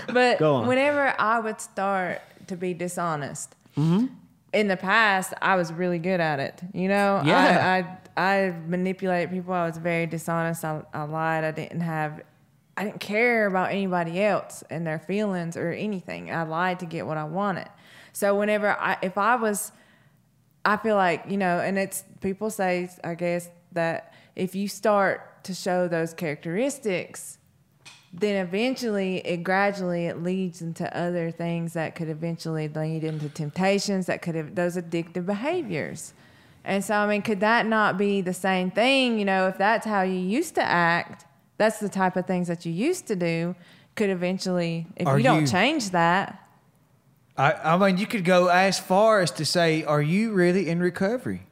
But 0.14 0.38
Go 0.38 0.54
on. 0.56 0.66
whenever 0.68 1.14
I 1.18 1.40
would 1.40 1.60
start 1.60 2.22
to 2.46 2.56
be 2.56 2.72
dishonest, 2.74 3.54
Mm-hmm. 3.76 4.06
in 4.52 4.68
the 4.68 4.76
past, 4.76 5.34
I 5.42 5.56
was 5.56 5.72
really 5.72 5.98
good 5.98 6.20
at 6.20 6.38
it. 6.40 6.62
You 6.72 6.86
know, 6.88 7.20
Yeah. 7.24 7.84
I, 8.16 8.20
I 8.20 8.46
I 8.46 8.54
manipulated 8.68 9.30
people. 9.30 9.52
I 9.52 9.66
was 9.66 9.76
very 9.78 10.06
dishonest. 10.06 10.64
I, 10.64 10.82
I 10.94 11.02
lied. 11.02 11.42
I 11.42 11.50
didn't 11.50 11.80
have. 11.80 12.22
I 12.76 12.84
didn't 12.84 13.00
care 13.00 13.46
about 13.46 13.70
anybody 13.72 14.22
else 14.22 14.62
and 14.70 14.86
their 14.86 15.00
feelings 15.00 15.56
or 15.56 15.72
anything. 15.72 16.30
I 16.32 16.44
lied 16.44 16.78
to 16.80 16.86
get 16.86 17.06
what 17.06 17.16
I 17.16 17.24
wanted. 17.24 17.68
So 18.12 18.36
whenever 18.38 18.70
I, 18.70 18.96
if 19.02 19.18
I 19.18 19.34
was, 19.34 19.72
I 20.64 20.76
feel 20.76 20.94
like 20.94 21.24
you 21.28 21.36
know, 21.36 21.58
and 21.58 21.76
it's 21.76 22.04
people 22.20 22.50
say, 22.50 22.88
I 23.02 23.14
guess 23.16 23.48
that 23.72 24.13
if 24.36 24.54
you 24.54 24.68
start 24.68 25.44
to 25.44 25.54
show 25.54 25.88
those 25.88 26.14
characteristics, 26.14 27.38
then 28.12 28.46
eventually 28.46 29.18
it 29.26 29.38
gradually 29.42 30.06
it 30.06 30.22
leads 30.22 30.62
into 30.62 30.96
other 30.96 31.30
things 31.30 31.72
that 31.72 31.94
could 31.94 32.08
eventually 32.08 32.68
lead 32.68 33.04
into 33.04 33.28
temptations 33.28 34.06
that 34.06 34.22
could 34.22 34.34
have 34.34 34.54
those 34.54 34.76
addictive 34.76 35.26
behaviors. 35.26 36.14
And 36.64 36.82
so 36.82 36.94
i 36.94 37.06
mean 37.06 37.22
could 37.22 37.40
that 37.40 37.66
not 37.66 37.98
be 37.98 38.20
the 38.20 38.32
same 38.32 38.70
thing? 38.70 39.18
You 39.18 39.24
know 39.24 39.48
if 39.48 39.58
that's 39.58 39.84
how 39.84 40.02
you 40.02 40.18
used 40.18 40.54
to 40.54 40.62
act 40.62 41.26
that's 41.56 41.78
the 41.78 41.88
type 41.88 42.16
of 42.16 42.26
things 42.26 42.48
that 42.48 42.64
you 42.66 42.72
used 42.72 43.06
to 43.08 43.16
do 43.16 43.54
could 43.96 44.10
eventually 44.10 44.86
if 44.96 45.06
Are 45.06 45.18
you 45.18 45.24
don't 45.24 45.42
you- 45.42 45.46
change 45.46 45.90
that. 45.90 46.40
I, 47.36 47.52
I 47.52 47.76
mean, 47.76 47.98
you 47.98 48.06
could 48.06 48.24
go 48.24 48.46
as 48.46 48.78
far 48.78 49.20
as 49.20 49.32
to 49.32 49.44
say, 49.44 49.82
"Are 49.82 50.00
you 50.00 50.32
really 50.32 50.68
in 50.68 50.78
recovery?" 50.78 51.42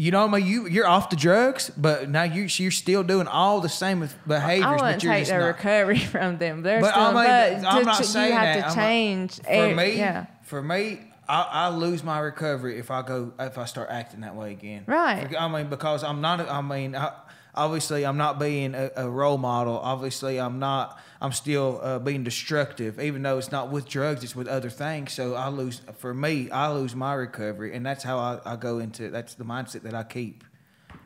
You 0.00 0.12
know, 0.12 0.24
what 0.26 0.34
I 0.36 0.38
mean, 0.38 0.46
you 0.46 0.68
you're 0.68 0.86
off 0.86 1.10
the 1.10 1.16
drugs, 1.16 1.72
but 1.76 2.08
now 2.08 2.22
you 2.22 2.46
you're 2.48 2.70
still 2.70 3.02
doing 3.02 3.26
all 3.26 3.60
the 3.60 3.68
same 3.68 4.08
behaviors, 4.28 4.64
i 4.64 4.76
but 4.76 4.80
wouldn't 4.82 5.02
you're 5.02 5.12
take 5.12 5.26
their 5.26 5.40
not. 5.40 5.46
recovery 5.48 5.98
from 6.14 6.38
them 6.38 6.62
they're 6.62 6.80
But 6.80 6.92
still 6.92 7.02
I 7.02 7.50
mean, 7.52 7.62
but 7.62 7.68
I'm 7.68 7.78
to- 7.80 7.84
not 7.84 8.04
saying 8.04 8.32
you 8.32 8.38
have 8.38 8.62
that. 8.62 8.74
to 8.74 8.80
I'm 8.80 9.20
not- 9.26 9.34
for 9.44 9.74
me, 9.74 9.96
yeah 9.96 10.26
for 10.42 10.62
me, 10.62 11.00
I, 11.28 11.42
I 11.50 11.68
lose 11.70 12.04
my 12.04 12.20
recovery 12.20 12.78
if 12.78 12.92
I 12.92 13.02
go 13.02 13.32
if 13.40 13.58
I 13.58 13.64
start 13.64 13.88
acting 13.90 14.20
that 14.20 14.36
way 14.36 14.52
again. 14.52 14.84
Right. 14.86 15.34
I 15.36 15.48
mean, 15.48 15.68
because 15.68 16.04
I'm 16.04 16.20
not. 16.20 16.40
I 16.48 16.62
mean, 16.62 16.94
I, 16.94 17.12
obviously, 17.54 18.06
I'm 18.06 18.16
not 18.16 18.38
being 18.38 18.74
a, 18.76 18.90
a 18.96 19.10
role 19.10 19.36
model. 19.36 19.78
Obviously, 19.78 20.38
I'm 20.40 20.58
not. 20.60 20.96
I'm 21.20 21.32
still 21.32 21.80
uh, 21.82 21.98
being 21.98 22.22
destructive, 22.22 23.00
even 23.00 23.22
though 23.22 23.38
it's 23.38 23.50
not 23.50 23.70
with 23.70 23.88
drugs; 23.88 24.22
it's 24.22 24.36
with 24.36 24.46
other 24.46 24.70
things. 24.70 25.12
So 25.12 25.34
I 25.34 25.48
lose. 25.48 25.80
For 25.96 26.14
me, 26.14 26.50
I 26.50 26.70
lose 26.72 26.94
my 26.94 27.14
recovery, 27.14 27.74
and 27.74 27.84
that's 27.84 28.04
how 28.04 28.18
I, 28.18 28.40
I 28.44 28.56
go 28.56 28.78
into. 28.78 29.10
That's 29.10 29.34
the 29.34 29.44
mindset 29.44 29.82
that 29.82 29.94
I 29.94 30.04
keep. 30.04 30.44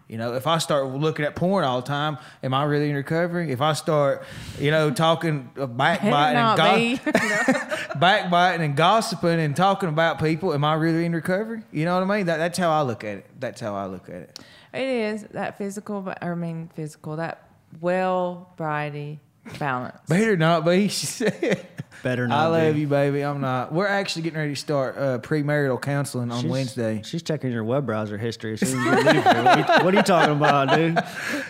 You 0.09 0.19
know, 0.19 0.35
if 0.35 0.47
I 0.47 0.59
start 0.59 0.89
looking 0.89 1.25
at 1.25 1.35
porn 1.35 1.65
all 1.65 1.81
the 1.81 1.87
time, 1.87 2.19
am 2.43 2.53
I 2.53 2.65
really 2.65 2.91
in 2.91 2.97
recovery? 2.97 3.51
If 3.51 3.63
I 3.63 3.73
start, 3.73 4.25
you 4.59 4.71
know, 4.71 4.91
talking 5.07 5.51
uh, 5.59 5.67
backbiting 5.67 6.37
and, 6.37 7.03
go- 7.07 7.99
backbiting 7.99 8.67
and 8.67 8.77
gossiping 8.77 9.41
and 9.41 9.57
talking 9.57 9.89
about 9.89 10.21
people, 10.21 10.53
am 10.53 10.65
I 10.65 10.75
really 10.75 11.07
in 11.07 11.15
recovery? 11.15 11.63
You 11.73 11.87
know 11.87 11.95
what 11.95 12.03
I 12.03 12.17
mean? 12.19 12.27
That, 12.27 12.37
that's 12.37 12.59
how 12.59 12.71
I 12.71 12.83
look 12.83 13.05
at 13.05 13.19
it. 13.19 13.27
That's 13.41 13.63
how 13.63 13.75
I 13.75 13.87
look 13.87 14.11
at 14.11 14.17
it. 14.17 14.39
It 14.75 14.87
is 14.87 15.23
that 15.31 15.57
physical, 15.57 16.13
I 16.21 16.35
mean 16.35 16.71
physical, 16.75 17.17
that 17.17 17.49
well 17.81 18.53
variety 18.59 19.19
balance. 19.59 19.99
Better 20.09 20.37
not 20.37 20.65
be, 20.65 20.89
she 20.89 21.07
said. 21.07 21.67
Better 22.03 22.29
I 22.31 22.47
love 22.47 22.75
be. 22.75 22.81
you, 22.81 22.87
baby. 22.87 23.23
I'm 23.23 23.41
not. 23.41 23.73
We're 23.73 23.87
actually 23.87 24.23
getting 24.23 24.39
ready 24.39 24.55
to 24.55 24.61
start 24.61 24.97
uh, 24.97 25.19
premarital 25.19 25.81
counseling 25.81 26.31
on 26.33 26.41
She's- 26.43 26.51
Wednesday. 26.51 27.01
She's 27.05 27.23
checking 27.23 27.53
your 27.53 27.65
web 27.65 27.87
browser 27.87 28.19
history 28.19 28.55
as 28.55 28.61
soon 28.61 28.81
as 28.81 29.05
you 29.05 29.13
leave 29.13 29.23
here. 29.23 29.23
What 29.25 29.47
are 29.47 29.59
you, 29.59 29.85
what 29.85 29.95
are 29.95 29.97
you 29.99 30.03
talking 30.03 30.37
about, 30.37 30.77
dude? 30.77 30.95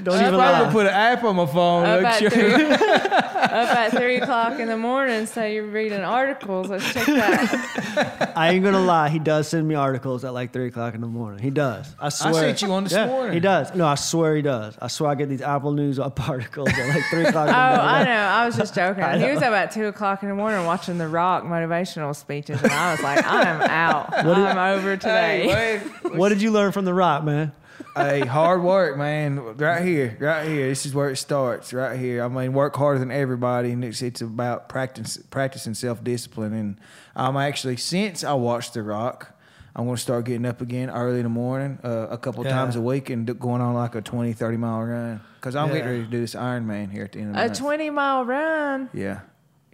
Don't 0.05 0.15
I'm 0.15 0.21
even 0.21 0.35
gonna 0.35 0.65
lie. 0.65 0.73
put 0.73 0.87
an 0.87 0.93
app 0.93 1.25
on 1.25 1.37
my 1.37 1.47
phone. 1.47 1.87
Up 1.87 2.03
at, 2.05 2.19
sure. 2.19 2.31
three, 2.31 2.53
up 2.53 3.53
at 3.53 3.91
three 3.93 4.17
o'clock 4.17 4.59
in 4.61 4.69
the 4.69 4.77
morning, 4.77 5.27
so 5.27 5.45
you're 5.45 5.67
reading 5.67 6.01
articles. 6.01 6.69
Let's 6.69 6.93
check 6.93 7.07
that. 7.07 8.33
I 8.37 8.51
ain't 8.53 8.65
gonna 8.65 8.81
lie. 8.81 9.09
He 9.09 9.19
does 9.19 9.49
send 9.49 9.67
me 9.69 9.75
articles 9.75 10.25
at 10.25 10.33
like 10.35 10.53
three 10.53 10.69
o'clock 10.69 10.95
in 10.95 11.01
the 11.01 11.07
morning. 11.07 11.43
He 11.43 11.51
does. 11.51 11.95
I 11.99 12.09
swear. 12.09 12.33
I 12.35 12.41
sent 12.41 12.63
you 12.63 12.69
one 12.69 12.85
this 12.85 12.93
Yeah, 12.93 13.07
morning. 13.07 13.33
He 13.35 13.41
does. 13.41 13.75
No, 13.75 13.87
I 13.87 13.95
swear 13.97 14.37
he 14.37 14.43
does. 14.43 14.77
I 14.81 14.89
swear 14.89 15.11
I 15.11 15.15
get 15.15 15.29
these 15.29 15.43
Apple 15.43 15.73
News 15.73 15.99
up 15.99 16.19
articles 16.29 16.69
at 16.69 16.89
like 16.95 17.05
three 17.11 17.25
o'clock. 17.25 17.49
Oh, 17.49 17.51
in 17.51 17.77
the 17.77 17.83
morning. 17.83 17.95
I 17.95 18.05
know. 18.05 18.11
I 18.13 18.47
was 18.47 18.57
just 18.57 18.75
joking. 18.75 19.05
He 19.21 19.31
was 19.31 19.43
up 19.43 19.53
at 19.53 19.71
two 19.73 19.87
o'clock 19.87 20.23
in 20.23 20.29
the 20.29 20.32
morning 20.35 20.65
watching 20.67 20.99
The 20.99 21.09
Rock 21.09 21.45
motivational 21.45 22.15
speeches, 22.15 22.63
and 22.63 22.73
I 22.73 22.93
was 22.93 23.03
like, 23.03 23.25
I'm 23.25 23.61
out. 23.63 24.13
I'm 24.27 24.79
over 24.81 24.97
today. 24.97 25.47
Hey, 25.49 25.79
wait. 26.05 26.15
What 26.19 26.29
did 26.29 26.43
you 26.43 26.51
learn 26.51 26.73
from 26.73 26.85
The 26.85 26.95
Rock, 26.95 27.25
man? 27.25 27.53
hey, 27.97 28.21
hard 28.21 28.63
work, 28.63 28.97
man. 28.97 29.57
Right 29.57 29.85
here, 29.85 30.17
right 30.21 30.47
here. 30.47 30.69
This 30.69 30.85
is 30.87 30.95
where 30.95 31.11
it 31.11 31.17
starts. 31.17 31.73
Right 31.73 31.99
here. 31.99 32.23
I 32.23 32.29
mean, 32.29 32.53
work 32.53 32.77
harder 32.77 32.99
than 32.99 33.11
everybody, 33.11 33.73
and 33.73 33.85
it's 33.85 34.03
it's 34.03 34.21
about 34.21 34.69
practice, 34.69 35.17
practicing 35.31 35.75
self 35.75 36.03
discipline. 36.05 36.53
And 36.53 36.79
I'm 37.17 37.37
actually 37.37 37.77
since 37.79 38.25
I 38.25 38.35
watched 38.35 38.75
The 38.75 38.83
Rock, 38.83 39.33
I'm 39.75 39.85
going 39.87 39.97
to 39.97 40.03
start 40.03 40.27
getting 40.27 40.45
up 40.47 40.61
again 40.61 40.91
early 40.91 41.19
in 41.19 41.23
the 41.25 41.29
morning, 41.31 41.79
uh, 41.83 42.09
a 42.11 42.19
couple 42.19 42.43
of 42.43 42.47
Yeah. 42.47 42.53
times 42.53 42.77
a 42.77 42.81
week, 42.83 43.09
and 43.11 43.27
going 43.41 43.63
on 43.63 43.73
like 43.75 43.95
a 43.95 44.03
20, 44.03 44.33
30 44.35 44.57
mile 44.59 44.83
run. 44.83 45.21
Because 45.41 45.57
I'm 45.57 45.69
getting 45.69 45.87
ready 45.87 46.05
to 46.05 46.11
do 46.11 46.21
this 46.21 46.35
Ironman 46.35 46.91
here 46.93 47.05
at 47.05 47.13
the 47.13 47.19
end 47.21 47.29
of 47.31 47.35
the 47.35 47.39
day. 47.41 47.45
A 47.45 47.49
month. 47.49 47.59
20 47.59 47.91
mile 47.91 48.25
run. 48.25 48.91
Yeah. 48.93 49.21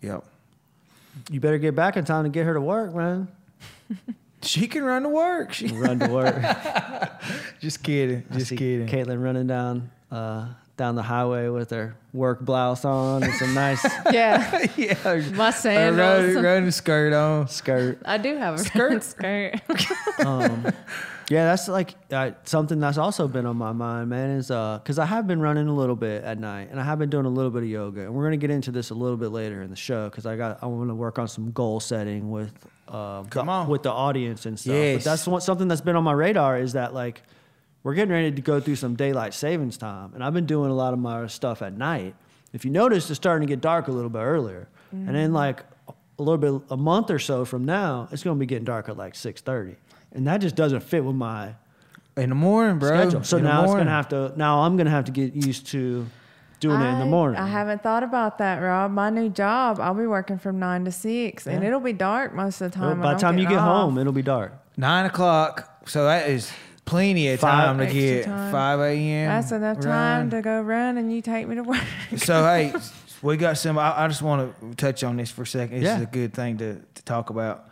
Yep. 0.03 0.25
You 1.31 1.41
better 1.41 1.59
get 1.59 1.75
back 1.75 1.97
in 1.97 2.05
time 2.05 2.25
to 2.25 2.31
get 2.31 2.47
her 2.47 2.55
to 2.55 2.61
work, 2.61 2.95
man. 2.95 3.29
She 4.43 4.69
can 4.69 4.85
run 4.85 5.03
to 5.03 5.09
work. 5.09 5.53
She, 5.53 5.66
Run 5.69 5.99
to 5.99 6.09
work. 6.09 6.41
just 7.61 7.83
kidding. 7.83 8.25
I 8.31 8.35
Just 8.35 8.49
see 8.51 8.57
kidding. 8.57 8.87
Caitlin 8.87 9.23
running 9.23 9.47
down 9.49 9.91
uh, 10.12 10.49
down 10.77 10.95
the 10.95 11.03
highway 11.03 11.49
with 11.49 11.71
her 11.71 11.97
work 12.12 12.41
blouse 12.41 12.85
on 12.85 13.25
and 13.25 13.35
some 13.35 13.53
nice 13.53 13.85
Yeah. 14.12 14.64
yeah. 14.77 14.95
My 15.35 15.49
A 15.49 15.53
sandals. 15.53 15.99
running, 16.35 16.43
running 16.45 16.71
skirt 16.71 17.12
on. 17.12 17.49
skirt. 17.49 17.99
I 18.05 18.16
do 18.19 18.37
have 18.37 18.55
a 18.55 18.59
Skirt. 18.59 19.03
skirt. 19.03 19.55
um, 20.25 20.66
yeah, 21.31 21.45
that's 21.45 21.68
like 21.68 21.95
uh, 22.11 22.31
something 22.45 22.81
that's 22.81 22.97
also 22.99 23.29
been 23.29 23.45
on 23.45 23.57
my 23.57 23.72
mind, 23.72 24.09
man. 24.09 24.31
Is 24.31 24.49
because 24.49 24.99
I 24.99 25.05
have 25.07 25.26
been 25.26 25.41
running 25.41 25.68
a 25.68 25.74
little 25.74 25.97
bit 25.97 26.24
at 26.24 26.39
night, 26.39 26.68
and 26.70 26.81
I 26.81 26.85
have 26.85 26.99
been 26.99 27.11
doing 27.11 27.26
a 27.26 27.31
little 27.31 27.51
bit 27.51 27.62
of 27.64 27.68
yoga, 27.68 28.03
and 28.03 28.14
we're 28.14 28.24
gonna 28.24 28.37
get 28.39 28.51
into 28.51 28.70
this 28.70 28.91
a 28.91 28.95
little 28.95 29.16
bit 29.18 29.29
later 29.29 29.61
in 29.62 29.68
the 29.70 29.76
show 29.76 30.09
because 30.09 30.24
I 30.26 30.37
got 30.37 30.62
I 30.62 30.66
want 30.66 30.89
to 30.89 30.95
work 30.95 31.18
on 31.18 31.29
some 31.29 31.51
goal 31.53 31.81
setting 31.81 32.31
with 32.31 32.53
um, 32.89 33.26
Come 33.26 33.47
the- 33.47 33.53
on. 33.53 33.68
with 33.68 33.83
the 33.83 33.93
audience 33.93 34.47
and 34.47 34.59
stuff. 34.59 34.72
Yes. 34.74 35.05
But 35.05 35.11
that's 35.11 35.26
one, 35.26 35.41
something 35.43 35.68
that's 35.68 35.83
been 35.83 35.97
on 35.97 36.05
my 36.05 36.12
radar 36.12 36.59
is 36.59 36.72
that 36.72 36.95
like 36.95 37.22
we're 37.83 37.95
getting 37.95 38.12
ready 38.12 38.33
to 38.33 38.43
go 38.43 38.59
through 38.61 38.76
some 38.76 38.97
daylight 38.97 39.35
savings 39.35 39.76
time, 39.76 40.12
and 40.14 40.24
I've 40.24 40.35
been 40.35 40.47
doing 40.47 40.70
a 40.70 40.74
lot 40.74 40.93
of 40.95 40.99
my 40.99 41.26
stuff 41.26 41.61
at 41.62 41.74
night. 41.74 42.14
If 42.55 42.64
you 42.64 42.70
notice, 42.70 43.11
it's 43.11 43.18
starting 43.18 43.47
to 43.47 43.53
get 43.53 43.61
dark 43.61 43.89
a 43.89 43.93
little 43.93 44.09
bit 44.11 44.20
earlier, 44.20 44.68
and 44.93 45.14
then 45.14 45.35
like 45.35 45.62
a 45.89 46.22
little 46.22 46.39
bit 46.61 46.66
a 46.70 46.76
month 46.79 47.11
or 47.11 47.18
so 47.18 47.45
from 47.45 47.66
now, 47.66 48.09
it's 48.11 48.22
gonna 48.22 48.39
be 48.41 48.47
getting 48.47 48.64
dark 48.64 48.89
at 48.89 48.97
like 48.97 49.14
six 49.14 49.43
thirty, 49.43 49.76
and 50.13 50.27
that 50.27 50.39
just 50.41 50.55
doesn't 50.57 50.81
fit 50.81 51.05
with 51.05 51.17
my 51.17 51.55
In 52.17 52.29
the 52.31 52.35
morning, 52.35 52.79
bro. 52.79 52.89
schedule. 52.89 53.25
So 53.25 53.37
In 53.39 53.45
now 53.45 53.65
it's 53.65 53.73
gonna 53.75 53.91
have 53.91 54.09
to. 54.11 54.33
Now 54.37 54.61
I'm 54.61 54.77
gonna 54.77 54.91
have 54.91 55.05
to 55.07 55.13
get 55.13 55.35
used 55.35 55.67
to 55.69 56.07
doing 56.61 56.81
it 56.81 56.87
in 56.93 56.99
the 56.99 57.07
morning. 57.07 57.41
I 57.41 57.47
haven't 57.47 57.83
thought 57.85 58.03
about 58.03 58.39
that, 58.39 58.59
Rob. 58.59 58.91
My 58.91 59.11
new 59.11 59.29
job, 59.29 59.79
I'll 59.79 59.95
be 59.95 60.07
working 60.09 60.39
from 60.39 60.59
nine 60.59 60.85
to 60.87 60.91
six, 60.93 61.47
and 61.47 61.63
it'll 61.63 61.79
be 61.81 61.93
dark 61.93 62.35
most 62.35 62.61
of 62.61 62.73
the 62.73 62.81
Well, 62.81 62.91
time. 62.91 63.01
by 63.01 63.15
the 63.15 63.21
time 63.21 63.39
you 63.39 63.49
get 63.49 63.61
home, 63.61 63.97
it'll 63.99 64.13
be 64.13 64.23
dark. 64.23 64.53
Nine 64.77 65.07
o'clock. 65.07 65.89
So 65.89 66.05
that 66.05 66.29
is 66.29 66.51
plenty 66.85 67.29
of 67.29 67.39
Five- 67.41 67.65
time 67.65 67.79
to 67.79 67.87
get 67.87 68.25
time. 68.25 68.51
5 68.51 68.81
a.m. 68.81 69.29
that's 69.29 69.53
enough 69.53 69.79
time 69.81 70.21
run. 70.23 70.31
to 70.31 70.43
go 70.43 70.61
run, 70.63 70.97
and 70.99 71.13
you 71.13 71.21
take 71.23 71.47
me 71.47 71.55
to 71.57 71.63
work. 71.63 71.81
So, 72.17 72.43
hey, 72.45 72.73
we 73.23 73.37
got 73.37 73.57
some. 73.59 73.79
I, 73.79 74.05
I 74.05 74.09
just 74.09 74.23
want 74.23 74.55
to 74.61 74.75
touch 74.75 75.05
on 75.05 75.17
this 75.17 75.31
for 75.31 75.43
a 75.43 75.47
second. 75.47 75.77
This 75.81 75.85
Yeah. 75.87 75.97
is 75.99 76.03
a 76.03 76.07
good 76.07 76.33
thing 76.35 76.57
to, 76.59 76.81
to 76.95 77.03
talk 77.05 77.31
about. 77.31 77.68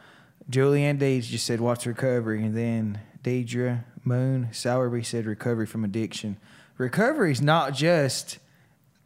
Julianne 0.51 0.99
Deeds 0.99 1.28
just 1.28 1.44
said, 1.47 1.61
What's 1.61 1.86
recovery? 1.86 2.44
And 2.44 2.57
then 2.57 3.01
Deidre 3.22 3.84
Moon 4.05 4.49
Sowerby 4.53 5.03
said, 5.03 5.26
Recovery 5.26 5.66
from 5.66 5.84
addiction. 5.84 6.36
Recovery 6.78 7.32
is 7.32 7.42
not 7.42 7.74
just. 7.74 8.38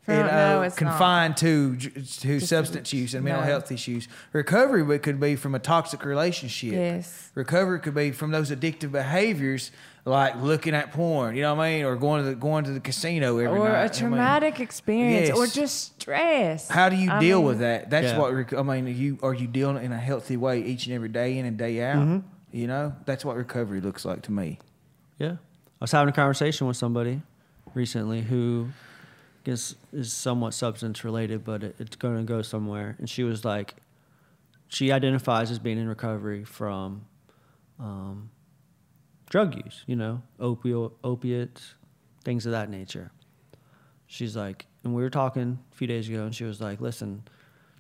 For- 0.03 0.13
you 0.15 0.21
no, 0.21 0.27
know, 0.27 0.63
it's 0.63 0.77
confined 0.77 1.37
to 1.39 1.77
to 1.77 2.41
substance 2.41 2.93
use 2.93 3.15
and 3.15 3.23
mental 3.23 3.43
no. 3.43 3.47
health 3.47 3.71
issues. 3.71 4.09
Recovery 4.33 4.99
could 4.99 5.21
be 5.21 5.37
from 5.37 5.55
a 5.55 5.59
toxic 5.59 6.05
relationship. 6.05 6.73
Yes. 6.73 7.31
Recovery 7.35 7.81
could 7.81 7.95
be 7.95 8.11
from 8.11 8.31
those 8.31 8.51
addictive 8.51 8.93
behaviors, 8.93 9.71
like 10.07 10.37
looking 10.37 10.75
at 10.75 10.93
porn. 10.93 11.37
You 11.37 11.43
know 11.43 11.55
what 11.55 11.65
I 11.65 11.77
mean, 11.77 11.85
or 11.85 11.97
going 11.97 12.25
to 12.25 12.31
the 12.31 12.35
going 12.35 12.65
to 12.65 12.71
the 12.73 12.81
casino 12.81 13.37
every 13.39 13.59
or 13.59 13.69
night. 13.69 13.75
I 13.75 13.79
a 13.81 13.83
mean, 13.83 13.93
traumatic 13.93 14.59
experience, 14.61 15.37
or 15.37 15.47
just 15.47 16.01
stress. 16.01 16.69
how 16.69 16.89
do 16.89 16.97
you 16.97 17.11
I 17.11 17.21
deal 17.21 17.39
mean, 17.41 17.47
with 17.49 17.59
that? 17.59 17.91
That's 17.91 18.07
Yeah. 18.09 18.19
what 18.19 18.33
rec- 18.33 18.55
I 18.55 18.63
mean. 18.63 18.87
Are 18.87 18.91
you 18.91 19.19
are 19.23 19.35
you 19.35 19.47
dealing 19.47 19.85
in 19.85 19.93
a 19.93 19.99
healthy 19.99 20.39
way 20.39 20.63
each 20.63 20.87
and 20.87 20.95
every 20.95 21.11
day 21.11 21.37
in 21.39 21.45
and 21.45 21.59
day 21.59 21.83
out? 21.83 21.97
Mm-hmm. 21.99 22.19
You 22.57 22.67
know, 22.67 22.95
that's 23.05 23.25
what 23.25 23.37
recovery 23.37 23.81
looks 23.83 24.05
like 24.07 24.23
to 24.23 24.33
me. 24.33 24.59
Yeah. 25.19 25.33
I 25.33 25.85
was 25.85 25.93
having 25.93 26.09
a 26.09 26.13
conversation 26.13 26.67
with 26.67 26.77
somebody 26.79 27.21
recently 27.75 28.23
who 28.23 28.69
I 29.51 29.53
guess 29.53 29.75
is 29.93 30.13
somewhat 30.13 30.55
substance 30.55 31.03
related, 31.03 31.43
but 31.43 31.65
it, 31.65 31.75
it's 31.81 31.97
going 31.97 32.17
to 32.19 32.23
go 32.23 32.41
somewhere. 32.41 32.95
And 33.01 33.11
she 33.11 33.25
was 33.25 33.45
like, 33.45 33.75
she 34.69 34.93
identifies 34.93 35.51
as 35.51 35.59
being 35.59 35.77
in 35.77 35.89
recovery 35.89 36.45
from 36.45 37.05
um, 37.81 38.31
drug 39.29 39.57
use, 39.57 39.83
you 39.89 39.97
know, 39.97 40.23
opio- 40.39 40.93
opiates, 41.03 41.75
things 42.23 42.47
of 42.47 42.53
that 42.53 42.71
nature. 42.71 43.11
She's 44.07 44.37
like, 44.37 44.67
and 44.85 44.95
we 44.95 45.03
were 45.03 45.11
talking 45.11 45.59
a 45.73 45.75
few 45.75 45.89
days 45.89 46.09
ago, 46.09 46.23
and 46.23 46.33
she 46.33 46.45
was 46.45 46.61
like, 46.61 46.81
listen, 46.81 47.25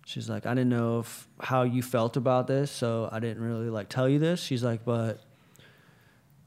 she's 0.04 0.28
like, 0.28 0.46
I 0.46 0.54
didn't 0.54 0.70
know 0.70 0.98
if 0.98 1.28
how 1.38 1.62
you 1.62 1.82
felt 1.82 2.16
about 2.16 2.48
this, 2.48 2.72
so 2.72 3.08
I 3.12 3.20
didn't 3.20 3.44
really 3.44 3.70
like 3.70 3.88
tell 3.88 4.08
you 4.08 4.18
this. 4.18 4.42
She's 4.42 4.64
like, 4.64 4.84
but 4.84 5.22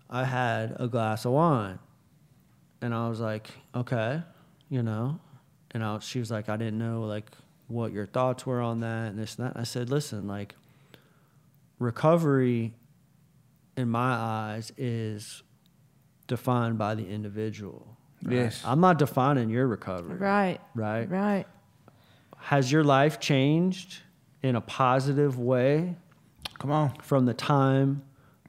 I 0.10 0.26
had 0.26 0.76
a 0.82 0.90
glass 0.90 1.24
of 1.24 1.32
wine. 1.32 1.80
And 2.82 2.94
I 2.94 3.08
was 3.08 3.22
like, 3.22 3.50
okay, 3.74 4.22
you 4.74 4.82
know. 4.82 5.20
And 5.72 5.84
I, 5.84 6.00
she 6.00 6.20
was 6.20 6.32
like, 6.32 6.50
I 6.50 6.58
didn't 6.58 6.80
know 6.80 7.02
like 7.02 7.30
what 7.68 7.92
your 7.94 8.06
thoughts 8.08 8.46
were 8.46 8.60
on 8.60 8.80
that 8.80 9.10
and 9.10 9.20
this 9.20 9.38
and 9.38 9.48
that. 9.48 9.60
I 9.60 9.64
said, 9.64 9.90
listen, 9.90 10.28
like 10.28 10.56
recovery 11.80 12.74
in 13.78 13.90
my 13.90 14.14
eyes 14.14 14.72
is 14.78 15.44
defined 16.28 16.78
by 16.78 16.96
the 16.96 17.08
individual. 17.08 17.98
right? 18.24 18.34
Yes. 18.34 18.62
I'm 18.66 18.80
not 18.80 18.98
defining 18.98 19.50
your 19.50 19.68
recovery. 19.68 20.18
Right. 20.18 20.60
Right. 20.74 21.10
Right. 21.10 21.46
Has 22.38 22.72
your 22.72 22.84
life 22.84 23.20
changed 23.20 24.00
in 24.42 24.56
a 24.56 24.62
positive 24.62 25.40
way 25.40 25.96
Come 26.60 26.72
on, 26.72 26.96
from 27.02 27.26
the 27.26 27.34
time 27.34 28.04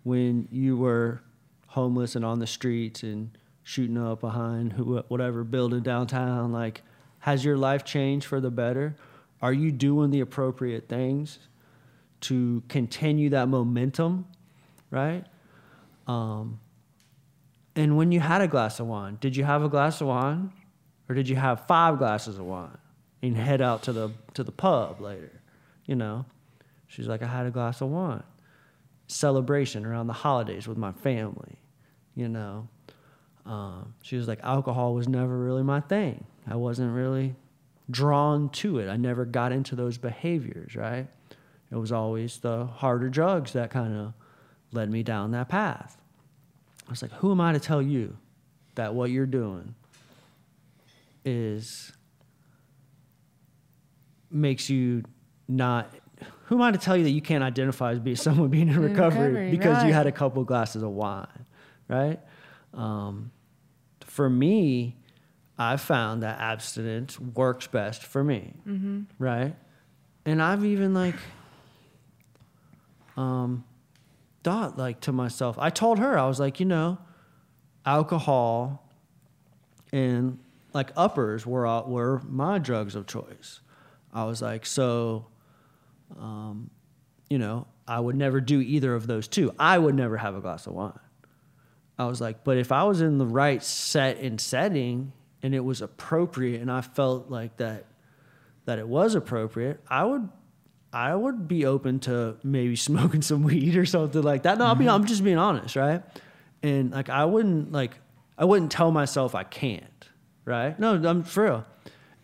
when 0.04 0.46
you 0.52 0.76
were 0.76 1.20
homeless 1.66 2.14
and 2.14 2.24
on 2.24 2.38
the 2.38 2.46
streets 2.46 3.02
and 3.02 3.36
shooting 3.64 3.96
up 3.96 4.20
behind 4.20 4.74
whatever 5.08 5.42
building 5.42 5.80
downtown 5.80 6.52
like 6.52 6.82
has 7.20 7.42
your 7.42 7.56
life 7.56 7.84
changed 7.84 8.26
for 8.26 8.38
the 8.38 8.50
better? 8.50 8.94
Are 9.40 9.52
you 9.52 9.72
doing 9.72 10.10
the 10.10 10.20
appropriate 10.20 10.88
things 10.88 11.38
to 12.20 12.62
continue 12.68 13.30
that 13.30 13.48
momentum 13.48 14.26
right? 14.90 15.24
Um, 16.06 16.60
and 17.74 17.96
when 17.96 18.12
you 18.12 18.20
had 18.20 18.42
a 18.42 18.46
glass 18.46 18.78
of 18.78 18.86
wine 18.86 19.16
did 19.20 19.34
you 19.34 19.44
have 19.44 19.64
a 19.64 19.68
glass 19.68 20.00
of 20.00 20.08
wine 20.08 20.52
or 21.08 21.14
did 21.14 21.28
you 21.28 21.36
have 21.36 21.66
five 21.66 21.98
glasses 21.98 22.38
of 22.38 22.44
wine 22.44 22.78
and 23.22 23.36
head 23.36 23.62
out 23.62 23.82
to 23.84 23.92
the 23.92 24.10
to 24.34 24.44
the 24.44 24.52
pub 24.52 25.00
later 25.00 25.40
you 25.86 25.94
know? 25.94 26.26
She's 26.86 27.08
like 27.08 27.22
i 27.22 27.26
had 27.26 27.46
a 27.46 27.50
glass 27.50 27.80
of 27.80 27.88
wine. 27.88 28.22
Celebration 29.08 29.84
around 29.84 30.06
the 30.06 30.12
holidays 30.12 30.68
with 30.68 30.76
my 30.76 30.92
family 30.92 31.56
you 32.14 32.28
know 32.28 32.68
um, 33.46 33.94
she 34.02 34.16
was 34.16 34.26
like 34.26 34.40
alcohol 34.42 34.94
was 34.94 35.08
never 35.08 35.36
really 35.36 35.62
my 35.62 35.80
thing. 35.80 36.24
I 36.46 36.56
wasn't 36.56 36.94
really 36.94 37.34
drawn 37.90 38.48
to 38.50 38.78
it. 38.78 38.88
I 38.88 38.96
never 38.96 39.24
got 39.24 39.52
into 39.52 39.76
those 39.76 39.98
behaviors 39.98 40.74
right? 40.74 41.06
It 41.70 41.76
was 41.76 41.92
always 41.92 42.38
the 42.38 42.66
harder 42.66 43.08
drugs 43.08 43.52
that 43.52 43.70
kind 43.70 43.96
of 43.96 44.12
led 44.72 44.90
me 44.90 45.02
down 45.02 45.32
that 45.32 45.48
path. 45.48 45.96
I 46.86 46.90
was 46.90 47.02
like 47.02 47.12
who 47.12 47.30
am 47.32 47.40
i 47.40 47.52
to 47.52 47.60
tell 47.60 47.82
you 47.82 48.16
that 48.74 48.94
what 48.94 49.10
you're 49.10 49.26
doing 49.26 49.74
is 51.24 51.92
makes 54.30 54.68
you 54.68 55.02
not 55.48 55.90
who 56.44 56.56
am 56.56 56.62
I 56.62 56.70
to 56.72 56.78
tell 56.78 56.96
you 56.96 57.04
that 57.04 57.10
you 57.10 57.22
can't 57.22 57.42
identify 57.42 57.92
as 57.92 57.98
being 57.98 58.16
someone 58.28 58.48
being 58.48 58.68
in 58.68 58.78
recovery, 58.80 59.28
recovery, 59.28 59.50
because 59.50 59.84
you 59.84 59.92
had 59.92 60.06
a 60.06 60.12
couple 60.12 60.44
glasses 60.44 60.82
of 60.82 60.90
wine, 60.90 61.26
right? 61.88 62.20
Um, 62.74 63.30
for 64.00 64.28
me, 64.28 64.96
I 65.56 65.76
found 65.76 66.22
that 66.22 66.40
abstinence 66.40 67.18
works 67.20 67.66
best 67.68 68.02
for 68.02 68.22
me, 68.24 68.54
Mm-hmm. 68.66 69.02
right? 69.18 69.54
And 70.26 70.42
I've 70.42 70.64
even 70.64 70.94
like 70.94 71.14
um, 73.16 73.64
thought 74.42 74.76
like 74.78 75.00
to 75.02 75.12
myself. 75.12 75.56
I 75.58 75.70
told 75.70 75.98
her 75.98 76.18
I 76.18 76.26
was 76.26 76.40
like, 76.40 76.60
you 76.60 76.66
know, 76.66 76.98
alcohol 77.86 78.88
and 79.92 80.38
like 80.72 80.90
uppers 80.96 81.46
were 81.46 81.66
all- 81.66 81.86
were 81.88 82.20
my 82.28 82.58
drugs 82.58 82.94
of 82.94 83.06
choice. 83.06 83.60
I 84.12 84.24
was 84.24 84.42
like, 84.42 84.66
so, 84.66 85.26
um, 86.18 86.70
you 87.30 87.38
know, 87.38 87.66
I 87.86 88.00
would 88.00 88.16
never 88.16 88.40
do 88.40 88.60
either 88.60 88.94
of 88.94 89.06
those 89.06 89.28
two. 89.28 89.52
I 89.58 89.78
would 89.78 89.94
never 89.94 90.16
have 90.16 90.34
a 90.34 90.40
glass 90.40 90.66
of 90.66 90.72
wine. 90.72 90.98
I 91.98 92.06
was 92.06 92.20
like, 92.20 92.44
but 92.44 92.58
if 92.58 92.72
I 92.72 92.84
was 92.84 93.00
in 93.00 93.18
the 93.18 93.26
right 93.26 93.62
set 93.62 94.18
and 94.18 94.40
setting 94.40 95.12
and 95.42 95.54
it 95.54 95.60
was 95.60 95.80
appropriate 95.80 96.60
and 96.60 96.70
I 96.70 96.80
felt 96.80 97.30
like 97.30 97.56
that 97.58 97.86
that 98.64 98.78
it 98.78 98.88
was 98.88 99.14
appropriate, 99.14 99.80
I 99.88 100.04
would 100.04 100.28
I 100.92 101.14
would 101.14 101.48
be 101.48 101.66
open 101.66 102.00
to 102.00 102.36
maybe 102.42 102.76
smoking 102.90 103.22
some 103.22 103.42
weed 103.42 103.76
or 103.76 103.86
something 103.86 104.22
like 104.22 104.44
that. 104.44 104.58
No, 104.58 104.66
I'll 104.66 104.74
be 104.74 104.84
mm-hmm. 104.84 104.94
I'm 104.94 105.04
just 105.06 105.22
being 105.22 105.38
honest, 105.38 105.76
right? 105.76 106.02
And 106.62 106.92
like 106.92 107.10
I 107.10 107.24
wouldn't 107.24 107.72
like 107.72 107.98
I 108.36 108.44
wouldn't 108.44 108.72
tell 108.72 108.90
myself 108.90 109.34
I 109.34 109.44
can't, 109.44 110.08
right? 110.44 110.78
No, 110.78 110.94
I'm 110.94 111.22
for 111.22 111.44
real. 111.44 111.66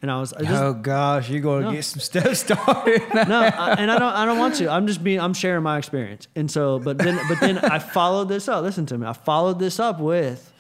And 0.03 0.11
I 0.11 0.19
was 0.19 0.33
I 0.33 0.43
just, 0.43 0.63
oh 0.63 0.73
gosh, 0.73 1.29
you're 1.29 1.43
going 1.43 1.63
to 1.63 1.69
No. 1.69 1.75
get 1.75 1.85
some 1.85 2.01
stuff 2.01 2.35
started. 2.37 3.03
no, 3.29 3.41
I, 3.43 3.75
and 3.79 3.91
I 3.91 3.99
don't. 3.99 4.15
I 4.15 4.25
don't 4.25 4.39
want 4.39 4.55
to. 4.57 4.71
I'm 4.71 4.87
just 4.87 5.05
being. 5.05 5.21
I'm 5.21 5.35
sharing 5.35 5.63
my 5.63 5.77
experience. 5.77 6.27
And 6.35 6.51
so, 6.51 6.79
but 6.79 6.97
then, 6.97 7.21
but 7.29 7.39
then 7.41 7.59
I 7.59 7.79
followed 7.79 8.29
this 8.31 8.49
up. 8.49 8.63
Listen 8.63 8.87
to 8.87 8.97
me. 8.99 9.07
I 9.07 9.13
followed 9.13 9.59
this 9.59 9.79
up 9.79 10.01
with, 10.01 10.51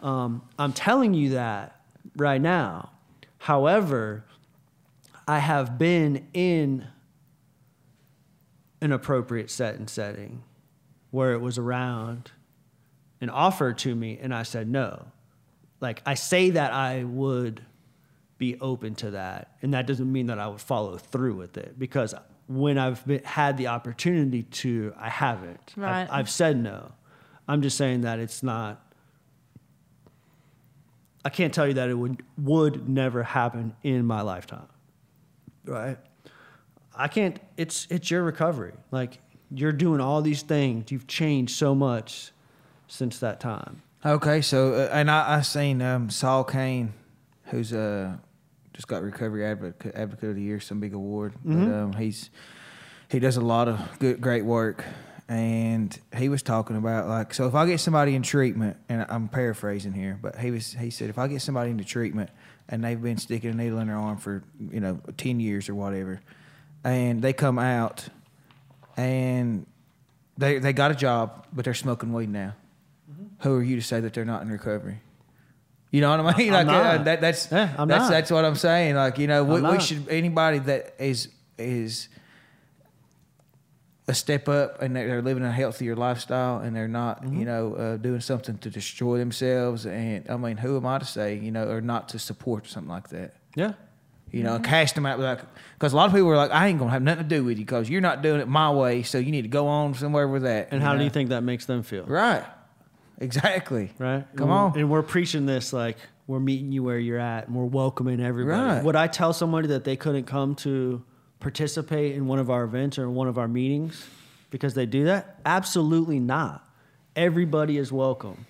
um, 0.00 0.42
I'm 0.58 0.72
telling 0.72 1.14
you 1.14 1.30
that 1.30 1.80
right 2.16 2.40
now. 2.40 2.90
However, 3.38 4.24
I 5.28 5.38
have 5.38 5.78
been 5.78 6.26
in 6.34 6.86
an 8.80 8.92
appropriate 8.92 9.50
set 9.50 9.76
and 9.76 9.88
setting 9.88 10.42
where 11.10 11.32
it 11.32 11.40
was 11.40 11.58
around 11.58 12.32
an 13.20 13.30
offer 13.30 13.72
to 13.72 13.94
me, 13.94 14.18
and 14.20 14.34
I 14.34 14.42
said 14.42 14.68
no. 14.68 15.06
Like 15.80 16.02
I 16.06 16.14
say 16.14 16.50
that 16.50 16.72
I 16.72 17.04
would 17.04 17.62
be 18.40 18.58
open 18.58 18.94
to 18.96 19.10
that. 19.10 19.52
And 19.60 19.74
that 19.74 19.86
doesn't 19.86 20.10
mean 20.10 20.26
that 20.28 20.38
I 20.38 20.48
would 20.48 20.62
follow 20.62 20.96
through 20.96 21.34
with 21.34 21.58
it 21.58 21.78
because 21.78 22.14
when 22.48 22.78
I've 22.78 23.06
been, 23.06 23.22
had 23.22 23.58
the 23.58 23.66
opportunity 23.66 24.44
to, 24.44 24.94
I 24.98 25.10
haven't. 25.10 25.74
I've- 25.76 26.10
I've, 26.10 26.30
said 26.30 26.56
no. 26.56 26.90
I'm 27.46 27.60
just 27.60 27.76
saying 27.76 28.00
that 28.00 28.18
it's 28.18 28.42
not. 28.42 28.82
I 31.22 31.28
can't 31.28 31.52
tell 31.52 31.68
you 31.68 31.74
that 31.74 31.90
it 31.90 31.94
would 31.94 32.22
would 32.38 32.88
never 32.88 33.22
happen 33.22 33.76
in 33.82 34.06
my 34.06 34.22
lifetime. 34.22 34.68
Right? 35.66 35.98
I 36.96 37.08
can't. 37.08 37.38
It's 37.58 37.86
it's 37.90 38.10
your 38.10 38.22
recovery. 38.22 38.72
Like 38.90 39.18
you're 39.50 39.72
doing 39.72 40.00
all 40.00 40.22
these 40.22 40.40
things. 40.40 40.90
You've 40.90 41.06
changed 41.06 41.54
so 41.56 41.74
much 41.74 42.32
since 42.88 43.18
that 43.18 43.38
time. 43.38 43.82
Okay, 44.02 44.40
so 44.40 44.72
uh, 44.72 44.88
and 44.92 45.10
I 45.10 45.36
I 45.36 45.40
seen 45.42 45.82
um, 45.82 46.08
Saul 46.08 46.42
Kane, 46.44 46.94
who's 47.50 47.72
uh 47.74 48.16
just 48.80 48.88
got 48.88 49.02
recovery 49.02 49.44
advocate 49.44 49.94
advocate 49.94 50.30
of 50.30 50.36
the 50.36 50.42
year, 50.42 50.58
some 50.58 50.80
big 50.80 50.94
award. 50.94 51.34
But 51.44 51.70
um, 51.70 51.92
he's 51.92 52.30
he 53.10 53.18
does 53.18 53.36
a 53.36 53.42
lot 53.42 53.68
of 53.68 53.78
good 53.98 54.22
great 54.22 54.42
work, 54.42 54.86
and 55.28 55.96
he 56.16 56.30
was 56.30 56.42
talking 56.42 56.76
about 56.76 57.06
like 57.06 57.34
so 57.34 57.46
if 57.46 57.54
I 57.54 57.66
get 57.66 57.78
somebody 57.78 58.14
in 58.14 58.22
treatment, 58.22 58.78
and 58.88 59.04
I'm 59.10 59.28
paraphrasing 59.28 59.92
here, 59.92 60.18
but 60.20 60.36
he 60.36 60.50
was 60.50 60.72
he 60.72 60.88
said 60.88 61.10
if 61.10 61.18
I 61.18 61.28
get 61.28 61.42
somebody 61.42 61.70
into 61.70 61.84
treatment 61.84 62.30
and 62.70 62.82
they've 62.82 63.00
been 63.00 63.18
sticking 63.18 63.50
a 63.50 63.54
needle 63.54 63.80
in 63.80 63.88
their 63.88 63.98
arm 63.98 64.16
for 64.16 64.42
you 64.72 64.80
know 64.80 64.98
ten 65.18 65.40
years 65.40 65.68
or 65.68 65.74
whatever, 65.74 66.22
and 66.82 67.20
they 67.20 67.34
come 67.34 67.58
out 67.58 68.08
and 68.96 69.66
they 70.38 70.58
they 70.58 70.72
got 70.72 70.90
a 70.90 70.94
job, 70.94 71.46
but 71.52 71.66
they're 71.66 71.74
smoking 71.74 72.14
weed 72.14 72.30
now. 72.30 72.54
Who 73.40 73.56
are 73.56 73.62
you 73.62 73.76
to 73.76 73.82
say 73.82 74.00
that 74.00 74.14
they're 74.14 74.24
not 74.24 74.40
in 74.40 74.48
recovery? 74.48 75.00
You 75.90 76.00
know 76.00 76.10
what 76.22 76.34
I 76.34 76.38
mean? 76.38 76.52
Like 76.52 76.68
uh, 76.68 76.98
that, 77.02 77.20
that's 77.20 77.50
Yeah, 77.50 77.66
that's 77.66 77.88
not. 77.88 78.10
that's 78.10 78.30
what 78.30 78.44
I'm 78.44 78.54
saying. 78.54 78.94
Like 78.94 79.18
you 79.18 79.26
know, 79.26 79.42
we, 79.42 79.60
we 79.60 79.80
should 79.80 80.08
anybody 80.08 80.58
that 80.60 80.94
is 80.98 81.28
is 81.58 82.08
a 84.06 84.14
step 84.14 84.48
up 84.48 84.82
and 84.82 84.96
they're, 84.96 85.22
living 85.22 85.44
a 85.44 85.52
healthier 85.52 85.94
lifestyle 85.94 86.58
and 86.58 86.74
they're 86.74 86.88
not 86.88 87.22
Mm-hmm. 87.22 87.38
you 87.38 87.44
know 87.44 87.74
uh, 87.74 87.96
doing 87.96 88.20
something 88.20 88.58
to 88.58 88.70
destroy 88.70 89.18
themselves. 89.18 89.86
And 89.86 90.28
I 90.30 90.36
mean, 90.36 90.56
who 90.56 90.76
am 90.76 90.86
I 90.86 90.98
to 90.98 91.04
say 91.04 91.36
you 91.38 91.50
know 91.50 91.68
or 91.68 91.80
not 91.80 92.08
to 92.10 92.18
support 92.18 92.66
something 92.66 92.90
like 92.90 93.08
that? 93.10 93.34
Yeah. 93.54 93.72
You 94.32 94.44
know, 94.44 94.60
cast 94.60 94.94
them 94.94 95.06
out 95.06 95.18
like 95.18 95.40
because 95.74 95.92
a 95.92 95.96
lot 95.96 96.06
of 96.06 96.12
people 96.12 96.28
are 96.28 96.36
like, 96.36 96.52
I 96.52 96.68
ain't 96.68 96.78
gonna 96.78 96.92
have 96.92 97.02
nothing 97.02 97.24
to 97.24 97.28
do 97.28 97.42
with 97.42 97.58
you 97.58 97.64
because 97.64 97.90
you're 97.90 98.00
not 98.00 98.22
doing 98.22 98.40
it 98.40 98.46
my 98.46 98.70
way, 98.70 99.02
so 99.02 99.18
you 99.18 99.32
need 99.32 99.42
to 99.42 99.48
go 99.48 99.66
on 99.66 99.94
somewhere 99.94 100.28
with 100.28 100.42
that. 100.42 100.68
And 100.70 100.80
how 100.80 100.94
do 100.96 101.02
you 101.02 101.10
think 101.10 101.30
that 101.30 101.42
makes 101.42 101.66
them 101.66 101.82
feel? 101.82 102.04
Right. 102.04 102.44
Exactly. 103.20 103.90
right? 103.98 104.24
Come 104.36 104.50
and 104.50 104.58
on. 104.58 104.78
And 104.78 104.90
we're 104.90 105.02
preaching 105.02 105.46
this 105.46 105.72
like 105.72 105.96
we're 106.26 106.40
meeting 106.40 106.72
you 106.72 106.82
where 106.82 106.98
you're 106.98 107.18
at, 107.18 107.46
and 107.48 107.56
we're 107.56 107.64
welcoming 107.64 108.20
everybody. 108.20 108.76
Right. 108.76 108.84
Would 108.84 108.96
I 108.96 109.06
tell 109.08 109.32
somebody 109.32 109.68
that 109.68 109.84
they 109.84 109.96
couldn't 109.96 110.24
come 110.24 110.54
to 110.56 111.02
participate 111.40 112.14
in 112.14 112.26
one 112.26 112.38
of 112.38 112.50
our 112.50 112.64
events 112.64 112.98
or 112.98 113.10
one 113.10 113.28
of 113.28 113.38
our 113.38 113.48
meetings 113.48 114.04
because 114.50 114.74
they 114.74 114.86
do 114.86 115.04
that? 115.04 115.40
Absolutely 115.44 116.18
not. 116.20 116.66
Everybody 117.16 117.78
is 117.78 117.90
welcome. 117.92 118.46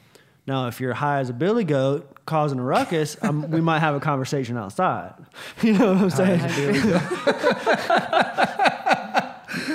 Now, 0.47 0.67
if 0.69 0.81
you're 0.81 0.95
high 0.95 1.21
as 1.21 1.31
a 1.31 1.33
billy 1.33 1.65
goat 1.65 2.25
causing 2.27 2.59
a 2.59 2.63
ruckus, 2.63 3.17
um, 3.23 3.51
we 3.51 3.61
might 3.61 3.81
have 3.81 3.95
a 3.95 4.01
conversation 4.01 4.57
outside. 4.57 5.15
You 5.63 5.75
know 5.75 5.95
what 5.95 6.03
I'm 6.03 6.11
saying? 6.11 6.41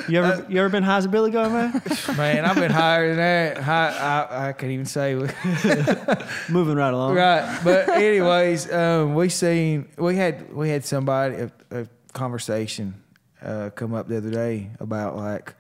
you 0.08 0.24
ever 0.24 0.46
you 0.50 0.60
ever 0.60 0.70
been 0.70 0.84
high 0.84 0.98
as 0.98 1.06
a 1.06 1.10
billy 1.10 1.32
goat, 1.32 1.52
man? 1.52 1.82
Man, 2.18 2.46
I've 2.46 2.56
been 2.56 2.72
higher 2.72 3.08
than 3.10 3.18
that. 3.18 3.58
High, 3.58 4.28
I, 4.30 4.50
I 4.50 4.54
can't 4.54 4.72
even 4.72 4.86
say. 4.86 5.16
Moving 6.50 6.76
right 6.76 6.94
along. 6.94 7.16
right. 7.16 7.60
But 7.64 7.90
anyways, 7.90 8.72
um, 8.72 9.16
we 9.16 9.30
seen 9.30 9.90
we 9.98 10.16
had 10.16 10.54
we 10.54 10.70
had 10.70 10.86
somebody 10.86 11.36
a, 11.36 11.52
a 11.72 11.88
conversation 12.14 12.96
uh, 13.42 13.70
come 13.72 13.94
up 13.94 14.08
the 14.08 14.18
other 14.18 14.32
day 14.32 14.72
about 14.80 15.16
like 15.16 15.56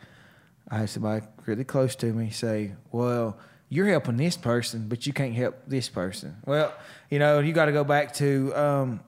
I 0.69 0.79
had 0.79 0.89
somebody 0.89 1.25
really 1.45 1.63
close 1.63 1.95
to 1.97 2.07
me 2.13 2.29
say, 2.29 2.73
"Well, 2.91 3.37
you're 3.69 3.87
helping 3.87 4.17
this 4.17 4.37
person, 4.37 4.87
but 4.87 5.05
you 5.05 5.13
can't 5.13 5.33
help 5.33 5.55
this 5.67 5.89
person." 5.89 6.37
Well, 6.45 6.73
you 7.09 7.19
know, 7.19 7.39
you 7.39 7.53
got 7.53 7.65
to 7.65 7.71
go 7.71 7.83
back 7.83 8.13
to. 8.15 8.53
Um, 8.55 8.99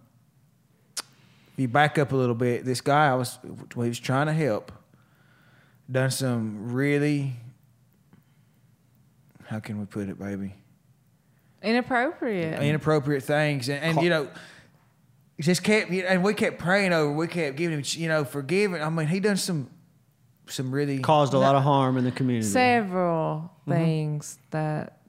you 1.57 1.67
back 1.67 1.97
up 1.97 2.11
a 2.11 2.15
little 2.15 2.35
bit. 2.35 2.63
This 2.63 2.81
guy 2.81 3.09
I 3.09 3.15
was 3.15 3.39
he 3.73 3.79
was 3.79 3.99
trying 3.99 4.27
to 4.27 4.33
help. 4.33 4.71
Done 5.89 6.11
some 6.11 6.73
really. 6.73 7.33
How 9.45 9.59
can 9.59 9.79
we 9.79 9.85
put 9.85 10.09
it, 10.09 10.19
baby? 10.19 10.53
Inappropriate. 11.63 12.61
inappropriate 12.61 13.23
things, 13.23 13.69
and, 13.69 13.83
and 13.83 14.01
you 14.03 14.09
know, 14.09 14.27
just 15.39 15.63
kept 15.63 15.91
and 15.91 16.23
we 16.23 16.33
kept 16.33 16.59
praying 16.59 16.93
over. 16.93 17.11
We 17.11 17.27
kept 17.27 17.55
giving 17.57 17.77
him, 17.77 17.83
you 17.85 18.07
know, 18.07 18.25
forgiving. 18.25 18.81
I 18.81 18.89
mean, 18.89 19.07
he 19.07 19.19
done 19.19 19.37
some, 19.37 19.69
some 20.47 20.71
really 20.71 20.99
Caused 20.99 21.33
a 21.33 21.39
lot 21.39 21.55
of 21.55 21.63
harm 21.63 21.97
in 21.97 22.03
the 22.03 22.11
community. 22.11 22.47
Several 22.47 23.51
mm-hmm. 23.61 23.71
things 23.71 24.37
that 24.51 24.99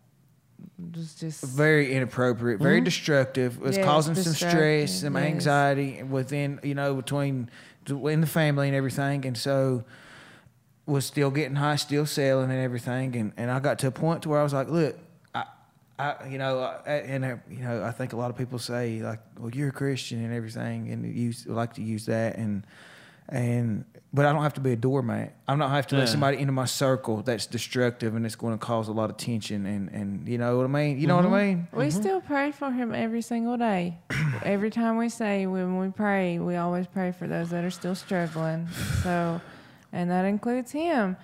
was 0.94 1.14
just 1.14 1.42
very 1.42 1.94
inappropriate, 1.94 2.60
very 2.60 2.78
mm-hmm. 2.78 2.84
destructive. 2.84 3.60
Was 3.60 3.76
Yes, 3.76 3.84
causing 3.84 4.14
some 4.14 4.34
stress, 4.34 5.00
some 5.00 5.14
yes. 5.14 5.24
anxiety 5.24 6.02
within, 6.02 6.60
you 6.62 6.74
know, 6.74 6.94
between 6.94 7.50
in 7.88 8.20
the 8.20 8.26
family 8.26 8.68
and 8.68 8.76
everything, 8.76 9.26
and 9.26 9.36
so 9.36 9.84
was 10.88 11.04
still 11.04 11.30
getting 11.30 11.56
high, 11.56 11.76
still 11.76 12.06
selling 12.06 12.50
and 12.50 12.60
everything, 12.60 13.14
and, 13.14 13.32
and 13.36 13.50
I 13.50 13.60
got 13.60 13.78
to 13.80 13.88
a 13.88 13.90
point 13.90 14.22
to 14.22 14.30
where 14.30 14.40
I 14.40 14.42
was 14.42 14.54
like, 14.54 14.68
look, 14.68 14.98
I, 15.34 15.44
I 15.98 16.26
you 16.28 16.38
know, 16.38 16.60
I, 16.60 16.90
and 16.90 17.24
uh, 17.24 17.36
you 17.50 17.62
know, 17.62 17.84
I 17.84 17.92
think 17.92 18.14
a 18.14 18.16
lot 18.16 18.30
of 18.30 18.36
people 18.36 18.58
say 18.58 19.00
like, 19.00 19.20
well, 19.38 19.50
you're 19.50 19.68
a 19.68 19.72
Christian 19.72 20.24
and 20.24 20.32
everything, 20.32 20.90
and 20.90 21.04
you 21.04 21.32
like 21.46 21.74
to 21.74 21.82
use 21.82 22.06
that, 22.06 22.36
and 22.36 22.66
and 23.28 23.84
but 24.14 24.24
I 24.24 24.32
don't 24.32 24.42
have 24.42 24.54
to 24.54 24.60
be 24.60 24.72
a 24.72 24.76
doormat. 24.76 25.34
I 25.46 25.54
don't 25.54 25.70
have 25.70 25.86
to 25.88 25.96
let 25.96 26.08
somebody 26.08 26.38
into 26.38 26.52
my 26.52 26.64
circle 26.64 27.20
that's 27.20 27.44
destructive 27.44 28.14
and 28.14 28.24
it's 28.24 28.36
going 28.36 28.54
to 28.54 28.58
cause 28.58 28.88
a 28.88 28.92
lot 28.92 29.10
of 29.10 29.18
tension, 29.18 29.66
and 29.66 29.90
and 29.90 30.26
you 30.26 30.38
know 30.38 30.56
what 30.56 30.64
I 30.64 30.68
mean. 30.68 30.98
You 30.98 31.06
know 31.06 31.16
what 31.16 31.26
I 31.26 31.44
mean? 31.44 31.68
We 31.74 31.90
still 31.90 32.22
pray 32.22 32.50
for 32.52 32.70
him 32.70 32.94
every 32.94 33.20
single 33.20 33.58
day. 33.58 33.98
every 34.42 34.70
time 34.70 34.96
we 34.96 35.10
say 35.10 35.46
when 35.46 35.78
we 35.78 35.90
pray, 35.90 36.38
we 36.38 36.56
always 36.56 36.86
pray 36.86 37.12
for 37.12 37.26
those 37.26 37.50
that 37.50 37.64
are 37.64 37.70
still 37.70 37.94
struggling. 37.94 38.66
So, 39.02 39.42
and 39.92 40.10
that 40.10 40.24
includes 40.24 40.72
him. 40.72 41.16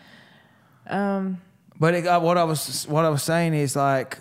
Um, 0.89 1.41
But 1.79 1.95
it, 1.95 2.07
uh, 2.07 2.21
what 2.21 2.39
I 2.39 2.45
was 2.45 2.87
what 2.89 3.05
I 3.05 3.09
was 3.09 3.23
saying 3.23 3.55
is 3.55 3.77
like 3.77 4.19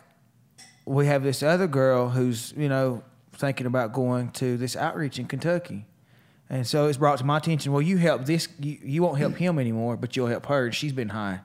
we 0.85 1.07
have 1.07 1.23
this 1.23 1.43
other 1.43 1.67
girl 1.67 2.09
who's 2.09 2.53
you 2.57 2.69
know 2.69 3.03
thinking 3.33 3.65
about 3.65 3.93
going 3.93 4.31
to 4.31 4.57
this 4.57 4.75
outreach 4.75 5.19
in 5.19 5.25
Kentucky. 5.27 5.85
And 6.49 6.67
so 6.67 6.87
it's 6.87 6.97
brought 6.97 7.17
to 7.17 7.25
my 7.25 7.37
attention. 7.37 7.71
Well, 7.71 7.81
you 7.81 7.97
help 7.97 8.25
this, 8.25 8.47
you, 8.59 8.77
you 8.83 9.01
won't 9.01 9.17
help 9.17 9.35
him 9.35 9.57
anymore, 9.57 9.97
but 9.97 10.15
you'll 10.15 10.27
help 10.27 10.45
her. 10.45 10.71
She's 10.71 10.93
been 10.93 11.09
high. 11.09 11.39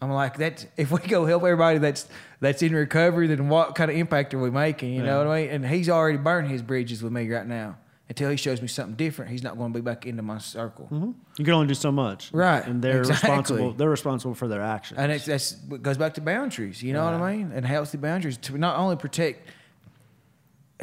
I'm 0.00 0.10
like 0.10 0.36
that. 0.38 0.66
If 0.76 0.90
we 0.90 1.00
go 1.00 1.26
help 1.26 1.42
everybody 1.42 1.78
that's 1.78 2.08
that's 2.40 2.62
in 2.62 2.74
recovery, 2.74 3.28
then 3.28 3.48
what 3.48 3.74
kind 3.74 3.90
of 3.90 3.96
impact 3.96 4.34
are 4.34 4.38
we 4.38 4.50
making? 4.50 4.94
You 4.94 5.02
know 5.02 5.18
what 5.18 5.26
I 5.28 5.42
mean? 5.42 5.50
And 5.50 5.66
he's 5.66 5.88
already 5.88 6.18
burned 6.18 6.50
his 6.50 6.62
bridges 6.62 7.02
with 7.02 7.12
me 7.12 7.28
right 7.28 7.46
now. 7.46 7.78
Until 8.12 8.28
he 8.28 8.36
shows 8.36 8.60
me 8.60 8.68
something 8.68 8.94
different, 8.94 9.30
he's 9.30 9.42
not 9.42 9.56
going 9.56 9.72
to 9.72 9.78
be 9.78 9.82
back 9.82 10.04
into 10.04 10.22
my 10.22 10.36
circle. 10.36 10.84
Mm-hmm. 10.92 11.12
You 11.38 11.44
can 11.46 11.54
only 11.54 11.66
do 11.66 11.72
so 11.72 11.90
much, 11.90 12.30
Right, 12.30 12.62
And 12.66 12.82
they're 12.82 12.98
exactly. 13.06 13.28
responsible. 13.30 13.72
They're 13.72 13.88
responsible 13.88 14.34
for 14.34 14.48
their 14.48 14.60
actions. 14.60 15.00
And 15.00 15.10
it's 15.10 15.24
that's 15.24 15.52
it 15.70 15.82
goes 15.82 15.96
back 15.96 16.12
to 16.14 16.20
boundaries. 16.20 16.82
You 16.82 16.92
know 16.92 17.06
what 17.06 17.14
I 17.14 17.34
mean? 17.34 17.52
And 17.54 17.64
healthy 17.64 17.96
boundaries 17.96 18.36
to 18.36 18.58
not 18.58 18.76
only 18.76 18.96
protect 18.96 19.48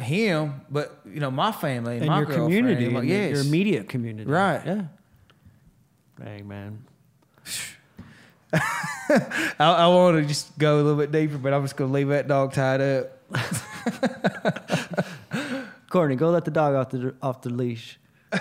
him, 0.00 0.62
but 0.70 0.98
you 1.06 1.20
know 1.20 1.30
my 1.30 1.52
family 1.52 1.92
and, 1.98 2.02
and 2.02 2.10
my 2.10 2.18
your 2.18 2.26
community, 2.26 2.86
and 2.86 2.94
my- 2.94 3.00
and 3.00 3.08
your- 3.08 3.18
yes. 3.18 3.30
your 3.36 3.42
immediate 3.46 3.88
community, 3.88 4.28
Right. 4.28 4.66
Yeah. 4.66 4.82
Dang 6.24 6.48
man. 6.48 6.84
I, 8.52 8.74
I 9.60 9.86
want 9.86 10.16
to 10.20 10.24
just 10.26 10.58
go 10.58 10.74
a 10.74 10.82
little 10.82 10.98
bit 10.98 11.12
deeper, 11.12 11.38
but 11.38 11.52
I'm 11.54 11.62
just 11.62 11.76
going 11.76 11.90
to 11.90 11.94
leave 11.94 12.08
that 12.08 12.26
dog 12.26 12.52
tied 12.54 12.80
up. 12.80 13.20
Courtney, 15.90 16.16
go 16.16 16.30
let 16.30 16.44
the 16.44 16.50
dog 16.50 16.74
off 16.74 16.88
the 16.90 17.14
off 17.20 17.42
the 17.42 17.50
leash. 17.50 17.98
you 18.32 18.38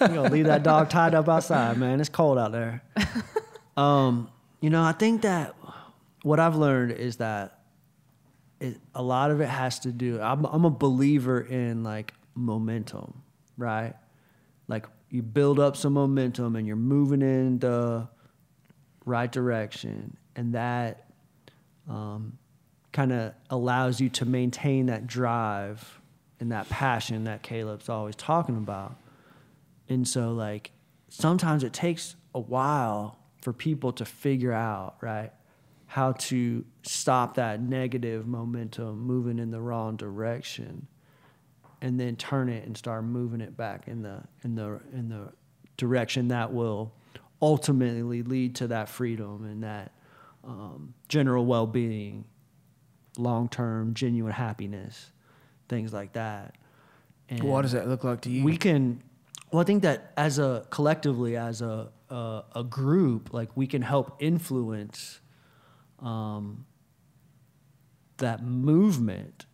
gonna 0.00 0.28
leave 0.28 0.46
that 0.46 0.64
dog 0.64 0.90
tied 0.90 1.14
up 1.14 1.28
outside, 1.28 1.78
man. 1.78 2.00
It's 2.00 2.08
cold 2.10 2.36
out 2.36 2.52
there. 2.52 2.82
Um, 3.76 4.30
you 4.60 4.70
know, 4.70 4.84
I 4.84 4.92
think 4.92 5.22
that 5.22 5.56
what 6.22 6.38
I've 6.38 6.54
learned 6.54 6.92
is 6.92 7.16
that 7.16 7.58
it, 8.60 8.78
a 8.94 9.02
lot 9.02 9.32
of 9.32 9.40
it 9.40 9.48
has 9.48 9.80
to 9.80 9.90
do. 9.90 10.20
I'm, 10.20 10.44
I'm 10.44 10.64
a 10.64 10.70
believer 10.70 11.40
in 11.40 11.82
like 11.82 12.14
momentum, 12.36 13.22
right? 13.56 13.94
Like 14.68 14.86
you 15.10 15.22
build 15.22 15.58
up 15.58 15.76
some 15.76 15.94
momentum 15.94 16.54
and 16.54 16.68
you're 16.68 16.76
moving 16.76 17.20
in 17.20 17.58
the 17.58 18.08
right 19.04 19.32
direction, 19.32 20.16
and 20.36 20.54
that 20.54 21.10
um, 21.88 22.38
kind 22.92 23.12
of 23.12 23.34
allows 23.50 24.00
you 24.00 24.08
to 24.10 24.24
maintain 24.24 24.86
that 24.86 25.08
drive 25.08 26.00
and 26.40 26.52
that 26.52 26.68
passion 26.68 27.24
that 27.24 27.42
Caleb's 27.42 27.88
always 27.88 28.16
talking 28.16 28.56
about. 28.56 28.96
And 29.88 30.06
so, 30.06 30.32
like, 30.32 30.72
sometimes 31.08 31.62
it 31.64 31.72
takes 31.72 32.16
a 32.34 32.40
while 32.40 33.18
for 33.40 33.52
people 33.52 33.92
to 33.92 34.04
figure 34.04 34.52
out, 34.52 34.96
right, 35.00 35.30
how 35.86 36.12
to 36.12 36.64
stop 36.82 37.34
that 37.34 37.60
negative 37.60 38.26
momentum 38.26 38.98
moving 39.00 39.38
in 39.38 39.50
the 39.50 39.60
wrong 39.60 39.96
direction 39.96 40.86
and 41.82 42.00
then 42.00 42.16
turn 42.16 42.48
it 42.48 42.66
and 42.66 42.76
start 42.76 43.04
moving 43.04 43.40
it 43.40 43.56
back 43.56 43.86
in 43.86 44.02
the 44.02 44.22
in 44.42 44.54
the 44.54 44.80
in 44.92 45.08
the 45.08 45.30
direction 45.76 46.28
that 46.28 46.52
will 46.52 46.92
ultimately 47.42 48.22
lead 48.22 48.54
to 48.54 48.66
that 48.66 48.88
freedom 48.88 49.44
and 49.44 49.62
that 49.62 49.92
um, 50.42 50.94
general 51.08 51.44
well-being 51.44 52.24
long-term 53.18 53.92
genuine 53.92 54.32
happiness 54.32 55.10
things 55.68 55.92
like 55.92 56.12
that. 56.14 56.56
And 57.28 57.42
What 57.42 57.62
does 57.62 57.72
that 57.72 57.88
look 57.88 58.04
like 58.04 58.22
to 58.22 58.30
you? 58.30 58.44
we 58.44 58.56
can 58.56 59.02
well 59.50 59.62
i 59.62 59.64
think 59.64 59.82
that 59.82 60.12
as 60.16 60.38
a 60.38 60.66
collectively 60.70 61.36
as 61.36 61.62
a 61.62 61.90
a, 62.10 62.42
a 62.56 62.64
group 62.64 63.32
like 63.32 63.48
we 63.56 63.66
can 63.66 63.82
help 63.82 64.16
influence 64.20 65.20
um, 66.00 66.66
that 68.18 68.42
movement 68.44 69.46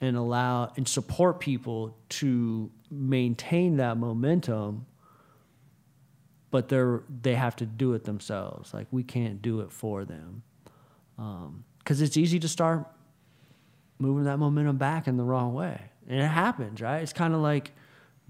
and 0.00 0.16
allow 0.16 0.72
and 0.76 0.86
support 0.86 1.40
people 1.40 1.96
to 2.08 2.70
maintain 2.90 3.76
that 3.76 3.96
momentum 3.96 4.86
but 6.52 6.68
they're 6.68 7.02
they 7.22 7.34
have 7.34 7.56
to 7.56 7.66
do 7.66 7.94
it 7.94 8.04
themselves. 8.04 8.72
Like 8.72 8.86
we 8.92 9.02
can't 9.02 9.42
do 9.42 9.60
it 9.60 9.72
for 9.72 10.04
them. 10.04 10.42
Because 11.78 12.00
it's 12.00 12.16
easy 12.16 12.38
to 12.40 12.48
start 12.48 12.86
moving 14.02 14.24
that 14.24 14.38
momentum 14.38 14.76
back 14.76 15.06
in 15.06 15.16
the 15.16 15.24
wrong 15.24 15.54
way 15.54 15.80
and 16.08 16.20
it 16.20 16.26
happens 16.26 16.80
right 16.80 17.02
it's 17.02 17.12
kind 17.12 17.32
of 17.34 17.40
like 17.40 17.70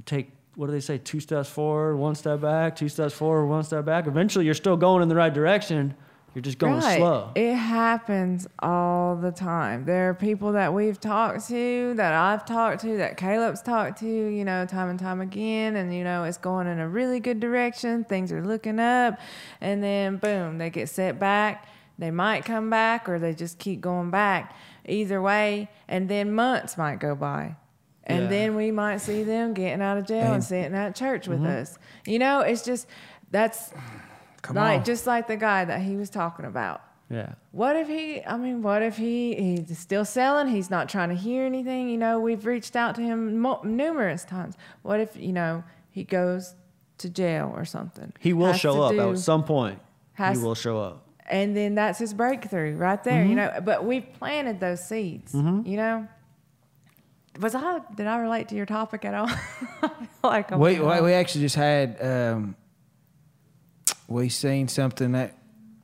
take 0.05 0.31
what 0.55 0.67
do 0.67 0.73
they 0.73 0.81
say 0.81 0.99
two 0.99 1.19
steps 1.21 1.49
forward 1.49 1.97
one 1.97 2.15
step 2.15 2.41
back 2.41 2.77
two 2.77 2.89
steps 2.89 3.15
forward 3.15 3.47
one 3.47 3.65
step 3.65 3.85
back 3.85 4.07
eventually 4.07 4.45
you're 4.45 4.55
still 4.55 4.77
going 4.77 5.03
in 5.03 5.09
the 5.09 5.17
right 5.17 5.33
direction 5.35 5.95
you're 6.35 6.43
just 6.43 6.59
going 6.59 6.75
Right. 6.81 6.97
slow 6.97 7.31
It 7.35 7.55
happens 7.55 8.47
all 8.61 9.17
the 9.17 9.31
time. 9.31 9.85
There 9.85 10.09
are 10.09 10.15
people 10.15 10.53
that 10.53 10.73
we've 10.73 10.99
talked 10.99 11.47
to, 11.49 11.93
that 11.97 12.15
I've 12.15 12.47
talked 12.47 12.81
to, 12.83 12.97
that 12.97 13.19
Caleb's 13.19 13.61
talked 13.61 14.01
to, 14.01 14.07
you 14.07 14.43
know, 14.43 14.65
time 14.65 14.89
and 14.89 14.99
time 14.99 15.21
again. 15.21 15.77
And, 15.77 15.95
you 15.95 16.05
know, 16.05 16.25
it's 16.25 16.39
going 16.39 16.67
in 16.69 16.79
a 16.79 16.89
really 16.89 17.21
good 17.21 17.39
direction. 17.39 18.05
Things 18.05 18.33
are 18.33 18.43
looking 18.43 18.81
up. 18.81 19.21
And 19.61 19.83
then, 19.85 20.17
boom, 20.17 20.57
they 20.57 20.71
get 20.71 20.89
set 20.89 21.19
back. 21.19 21.69
They 21.99 22.11
might 22.11 22.47
come 22.47 22.71
back 22.71 23.11
or 23.11 23.19
they 23.19 23.35
just 23.35 23.59
keep 23.59 23.83
going 23.83 24.11
back. 24.11 24.57
Either 24.87 25.21
way. 25.23 25.69
And 25.89 26.09
then 26.09 26.33
months 26.33 26.77
might 26.77 26.99
go 26.99 27.15
by. 27.15 27.57
And 28.05 28.25
Yeah. 28.25 28.29
then 28.29 28.57
we 28.57 28.71
might 28.73 28.99
see 28.99 29.23
them 29.23 29.55
getting 29.55 29.81
out 29.81 29.97
of 29.99 30.07
jail 30.07 30.25
and, 30.27 30.35
And- 30.35 30.45
sitting 30.45 30.75
at 30.75 30.95
church 30.97 31.29
with 31.29 31.39
mm-hmm. 31.41 31.63
us. 31.63 31.79
You 32.07 32.19
know, 32.19 32.41
it's 32.41 32.65
just, 32.65 32.89
that's 33.31 33.73
Come 34.43 34.57
like 34.57 34.81
on. 34.81 34.85
just 34.85 35.07
like 35.07 35.29
the 35.29 35.37
guy 35.37 35.65
that 35.65 35.81
he 35.83 35.97
was 35.97 36.11
talking 36.11 36.45
about. 36.45 36.81
yeah 37.09 37.35
What 37.53 37.77
if 37.77 37.87
he? 37.87 38.23
I 38.25 38.37
mean, 38.37 38.61
what 38.63 38.83
if 38.83 38.97
he 38.97 39.35
he's 39.37 39.79
still 39.79 40.05
selling? 40.05 40.49
He's 40.49 40.69
not 40.71 40.89
trying 40.89 41.11
to 41.11 41.15
hear 41.15 41.45
anything. 41.47 41.89
You 41.91 41.97
know, 41.99 42.19
we've 42.19 42.45
reached 42.45 42.75
out 42.75 42.97
to 42.97 43.03
him 43.03 43.39
mo- 43.39 43.61
numerous 43.63 44.25
times. 44.25 44.57
What 44.83 44.99
if 44.99 45.17
you 45.17 45.33
know 45.33 45.63
he 45.91 46.03
goes 46.03 46.57
to 46.99 47.09
jail 47.09 47.53
or 47.55 47.65
something? 47.65 48.13
he 48.19 48.33
will 48.33 48.47
Has 48.53 48.61
show 48.61 48.83
up 48.83 48.93
do- 48.93 49.13
at 49.13 49.19
some 49.19 49.45
point 49.45 49.79
has- 50.15 50.39
he 50.39 50.45
will 50.45 50.55
show 50.57 50.79
up 50.81 51.02
and 51.27 51.57
then 51.57 51.75
that's 51.75 51.99
his 51.99 52.15
breakthrough 52.15 52.77
right 52.77 53.03
there. 53.05 53.23
Mm-hmm. 53.23 53.31
You 53.31 53.37
know, 53.37 53.61
but 53.65 53.85
we've 53.85 54.13
planted 54.15 54.61
those 54.61 54.85
seeds. 54.85 55.35
You 55.35 55.77
know. 55.77 56.09
Was 57.41 57.55
I 57.55 57.81
did 57.95 58.07
I 58.07 58.19
relate 58.19 58.49
to 58.49 58.55
your 58.55 58.67
topic 58.67 59.05
at 59.05 59.15
all? 59.15 59.31
Like 60.25 60.53
I'm 60.53 60.61
we, 60.61 60.79
we 60.79 61.01
we 61.01 61.13
actually 61.15 61.41
just 61.41 61.57
had 61.57 62.01
um, 62.01 62.55
we 64.07 64.29
seen 64.29 64.69
something 64.69 65.13
that 65.13 65.37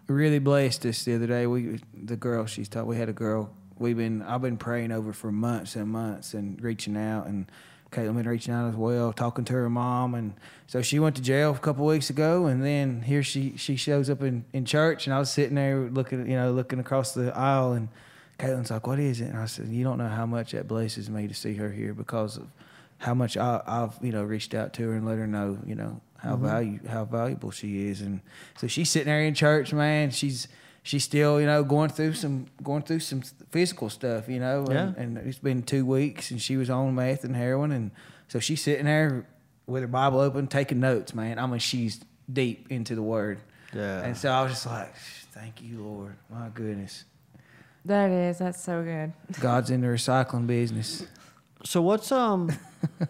really 0.06 0.38
blessed 0.38 0.86
us 0.86 1.04
the 1.04 1.16
other 1.16 1.26
day. 1.26 1.46
We 1.48 1.80
the 1.92 2.16
girl 2.16 2.46
she's 2.46 2.68
taught. 2.68 2.86
We 2.86 2.96
had 2.96 3.08
a 3.08 3.12
girl. 3.12 3.50
We've 3.78 3.96
been 3.96 4.22
I've 4.22 4.42
been 4.42 4.56
praying 4.56 4.92
over 4.92 5.12
for 5.12 5.32
months 5.32 5.74
and 5.74 5.88
months 5.88 6.34
and 6.34 6.62
reaching 6.62 6.96
out 6.96 7.26
and 7.26 7.50
Caitlin 7.90 8.16
been 8.16 8.28
reaching 8.28 8.52
out 8.52 8.68
as 8.68 8.76
well, 8.76 9.12
talking 9.12 9.44
to 9.46 9.52
her 9.54 9.70
mom 9.70 10.14
and 10.14 10.34
so 10.66 10.82
she 10.82 10.98
went 10.98 11.16
to 11.16 11.22
jail 11.22 11.52
a 11.52 11.58
couple 11.58 11.86
weeks 11.86 12.10
ago 12.10 12.46
and 12.46 12.64
then 12.64 13.02
here 13.02 13.22
she 13.22 13.56
she 13.56 13.76
shows 13.76 14.10
up 14.10 14.22
in, 14.22 14.44
in 14.52 14.64
church 14.64 15.06
and 15.06 15.14
I 15.14 15.18
was 15.18 15.30
sitting 15.30 15.54
there 15.54 15.88
looking 15.90 16.28
you 16.30 16.36
know 16.36 16.52
looking 16.52 16.78
across 16.78 17.14
the 17.14 17.34
aisle 17.36 17.72
and 17.72 17.88
Caitlin's 18.38 18.70
like, 18.70 18.86
"What 18.86 18.98
is 18.98 19.20
it?" 19.20 19.28
And 19.28 19.38
I 19.38 19.46
said, 19.46 19.68
"You 19.68 19.84
don't 19.84 19.98
know 19.98 20.08
how 20.08 20.24
much 20.24 20.52
that 20.52 20.68
blesses 20.68 21.10
me 21.10 21.26
to 21.26 21.34
see 21.34 21.54
her 21.54 21.70
here 21.70 21.92
because 21.92 22.36
of 22.36 22.46
how 22.98 23.14
much 23.14 23.36
I, 23.36 23.60
I've 23.66 23.98
you 24.02 24.12
know 24.12 24.22
reached 24.22 24.54
out 24.54 24.72
to 24.74 24.88
her 24.88 24.94
and 24.94 25.04
let 25.06 25.18
her 25.18 25.26
know 25.26 25.58
you 25.66 25.74
know 25.74 26.00
how 26.18 26.34
mm-hmm. 26.34 26.46
value 26.46 26.80
how 26.88 27.04
valuable 27.04 27.50
she 27.50 27.88
is." 27.88 28.00
And 28.00 28.20
so 28.56 28.68
she's 28.68 28.90
sitting 28.90 29.06
there 29.06 29.22
in 29.22 29.34
church, 29.34 29.72
man. 29.72 30.10
She's 30.10 30.46
she's 30.82 31.04
still 31.04 31.40
you 31.40 31.46
know 31.46 31.64
going 31.64 31.90
through 31.90 32.14
some 32.14 32.46
going 32.62 32.82
through 32.82 33.00
some 33.00 33.22
physical 33.50 33.90
stuff, 33.90 34.28
you 34.28 34.40
know. 34.40 34.66
Yeah. 34.68 34.92
And, 34.96 35.18
and 35.18 35.18
it's 35.18 35.38
been 35.38 35.62
two 35.62 35.84
weeks, 35.84 36.30
and 36.30 36.40
she 36.40 36.56
was 36.56 36.70
on 36.70 36.94
meth 36.94 37.24
and 37.24 37.36
heroin, 37.36 37.72
and 37.72 37.90
so 38.28 38.38
she's 38.38 38.62
sitting 38.62 38.86
there 38.86 39.26
with 39.66 39.82
her 39.82 39.88
Bible 39.88 40.20
open, 40.20 40.46
taking 40.46 40.80
notes, 40.80 41.14
man. 41.14 41.38
I 41.38 41.46
mean, 41.46 41.58
she's 41.58 42.00
deep 42.32 42.66
into 42.70 42.94
the 42.94 43.02
Word. 43.02 43.40
Yeah. 43.74 44.02
And 44.02 44.16
so 44.16 44.30
I 44.30 44.42
was 44.42 44.52
just 44.52 44.66
like, 44.66 44.94
"Thank 45.32 45.62
you, 45.62 45.82
Lord. 45.82 46.16
My 46.30 46.48
goodness." 46.48 47.04
that 47.88 48.10
is 48.10 48.38
that's 48.38 48.62
so 48.62 48.82
good. 48.82 49.12
God's 49.40 49.70
in 49.70 49.80
the 49.80 49.88
recycling 49.88 50.46
business. 50.46 51.04
So 51.64 51.82
what's 51.82 52.12
um, 52.12 52.50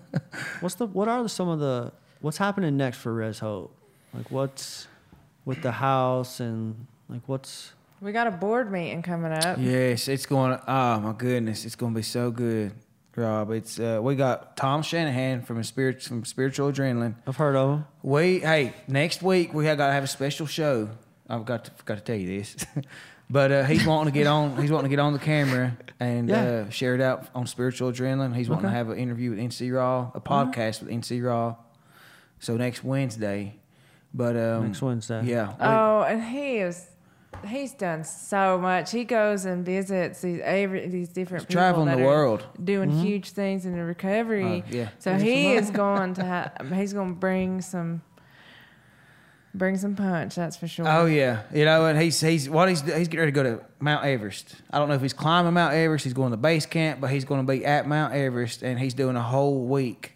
what's 0.60 0.76
the 0.76 0.86
what 0.86 1.08
are 1.08 1.28
some 1.28 1.48
of 1.48 1.60
the 1.60 1.92
what's 2.20 2.38
happening 2.38 2.76
next 2.76 2.98
for 2.98 3.12
Res 3.12 3.38
Hope? 3.38 3.76
Like 4.14 4.30
what's 4.30 4.86
with 5.44 5.62
the 5.62 5.72
house 5.72 6.40
and 6.40 6.86
like 7.08 7.22
what's 7.26 7.72
We 8.00 8.12
got 8.12 8.26
a 8.26 8.30
board 8.30 8.70
meeting 8.70 9.02
coming 9.02 9.32
up. 9.32 9.58
Yes, 9.60 10.08
it's 10.08 10.26
going. 10.26 10.58
Oh 10.66 11.00
my 11.00 11.12
goodness, 11.12 11.64
it's 11.64 11.74
going 11.76 11.92
to 11.94 11.96
be 11.98 12.02
so 12.02 12.30
good, 12.30 12.72
Rob. 13.16 13.50
It's 13.50 13.78
uh, 13.80 14.00
we 14.02 14.14
got 14.14 14.56
Tom 14.56 14.82
Shanahan 14.82 15.42
from 15.42 15.58
a 15.58 15.64
spirit 15.64 16.02
from 16.02 16.24
Spiritual 16.24 16.70
Adrenaline. 16.72 17.14
I've 17.26 17.36
heard 17.36 17.56
of 17.56 17.70
him. 17.78 17.84
We 18.02 18.40
hey 18.40 18.74
next 18.86 19.22
week 19.22 19.52
we 19.54 19.66
have 19.66 19.78
got 19.78 19.88
to 19.88 19.92
have 19.92 20.04
a 20.04 20.08
special 20.08 20.46
show. 20.46 20.90
I've 21.28 21.44
got 21.44 21.64
to 21.66 21.70
got 21.84 21.96
to 21.98 22.00
tell 22.04 22.16
you 22.16 22.38
this, 22.38 22.56
but 23.30 23.52
uh, 23.52 23.64
he's 23.64 23.84
wanting 23.84 24.12
to 24.12 24.18
get 24.18 24.26
on. 24.26 24.56
He's 24.60 24.70
wanting 24.70 24.90
to 24.90 24.96
get 24.96 25.00
on 25.02 25.12
the 25.12 25.18
camera 25.18 25.76
and 26.00 26.28
Yeah. 26.28 26.42
uh, 26.66 26.70
share 26.70 26.94
it 26.94 27.00
out 27.00 27.26
on 27.34 27.46
Spiritual 27.46 27.90
Adrenaline. 27.92 28.34
He's 28.34 28.48
wanting 28.48 28.64
to 28.66 28.70
have 28.70 28.88
an 28.90 28.98
interview 28.98 29.30
with 29.30 29.38
NC 29.40 29.74
Raw, 29.74 30.10
a 30.14 30.20
podcast 30.20 30.80
with 30.82 30.90
NC 30.90 31.22
Raw. 31.24 31.56
So 32.38 32.56
next 32.56 32.84
Wednesday, 32.84 33.56
but 34.14 34.36
um, 34.36 34.68
Next 34.68 34.80
Wednesday. 34.80 35.22
yeah. 35.24 35.48
we- 35.48 35.54
Oh, 35.60 36.02
and 36.08 36.22
he 36.22 36.58
is 36.58 36.86
he's 37.46 37.72
done 37.72 38.04
so 38.04 38.58
much. 38.58 38.90
He 38.90 39.04
goes 39.04 39.44
and 39.44 39.64
visits 39.64 40.20
these 40.22 40.40
every, 40.42 40.88
these 40.88 41.08
different 41.08 41.42
He's 41.42 41.46
people 41.48 41.60
traveling 41.60 41.86
that 41.88 41.96
the 41.98 42.02
are 42.02 42.06
world. 42.06 42.46
doing 42.62 42.90
huge 42.90 43.30
things 43.30 43.64
in 43.66 43.76
the 43.76 43.84
recovery. 43.84 44.64
Oh, 44.66 44.70
yeah. 44.70 44.88
So 44.98 45.14
he 45.16 45.52
is 45.52 45.70
going 45.70 46.14
to 46.14 46.24
ha- 46.60 46.64
he's 46.74 46.92
going 46.92 47.10
to 47.10 47.14
bring 47.14 47.60
some 47.60 48.02
bring 49.54 49.76
some 49.76 49.94
punch. 49.96 50.34
That's 50.34 50.56
for 50.56 50.68
sure. 50.68 50.86
Oh 50.88 51.06
yeah, 51.06 51.42
you 51.52 51.64
know, 51.64 51.86
and 51.86 52.00
he's 52.00 52.20
he's 52.20 52.48
what 52.48 52.68
he's 52.68 52.80
he's 52.82 53.08
getting 53.08 53.20
ready 53.20 53.32
to 53.32 53.34
go 53.34 53.42
to 53.42 53.64
Mount 53.80 54.04
Everest. 54.04 54.56
I 54.70 54.78
don't 54.78 54.88
know 54.88 54.94
if 54.94 55.02
he's 55.02 55.12
climbing 55.12 55.54
Mount 55.54 55.74
Everest. 55.74 56.04
He's 56.04 56.14
going 56.14 56.30
to 56.32 56.36
base 56.36 56.66
camp, 56.66 57.00
but 57.00 57.10
he's 57.10 57.24
going 57.24 57.44
to 57.46 57.50
be 57.52 57.64
at 57.64 57.86
Mount 57.86 58.14
Everest, 58.14 58.62
and 58.62 58.78
he's 58.78 58.94
doing 58.94 59.16
a 59.16 59.22
whole 59.22 59.64
week, 59.64 60.14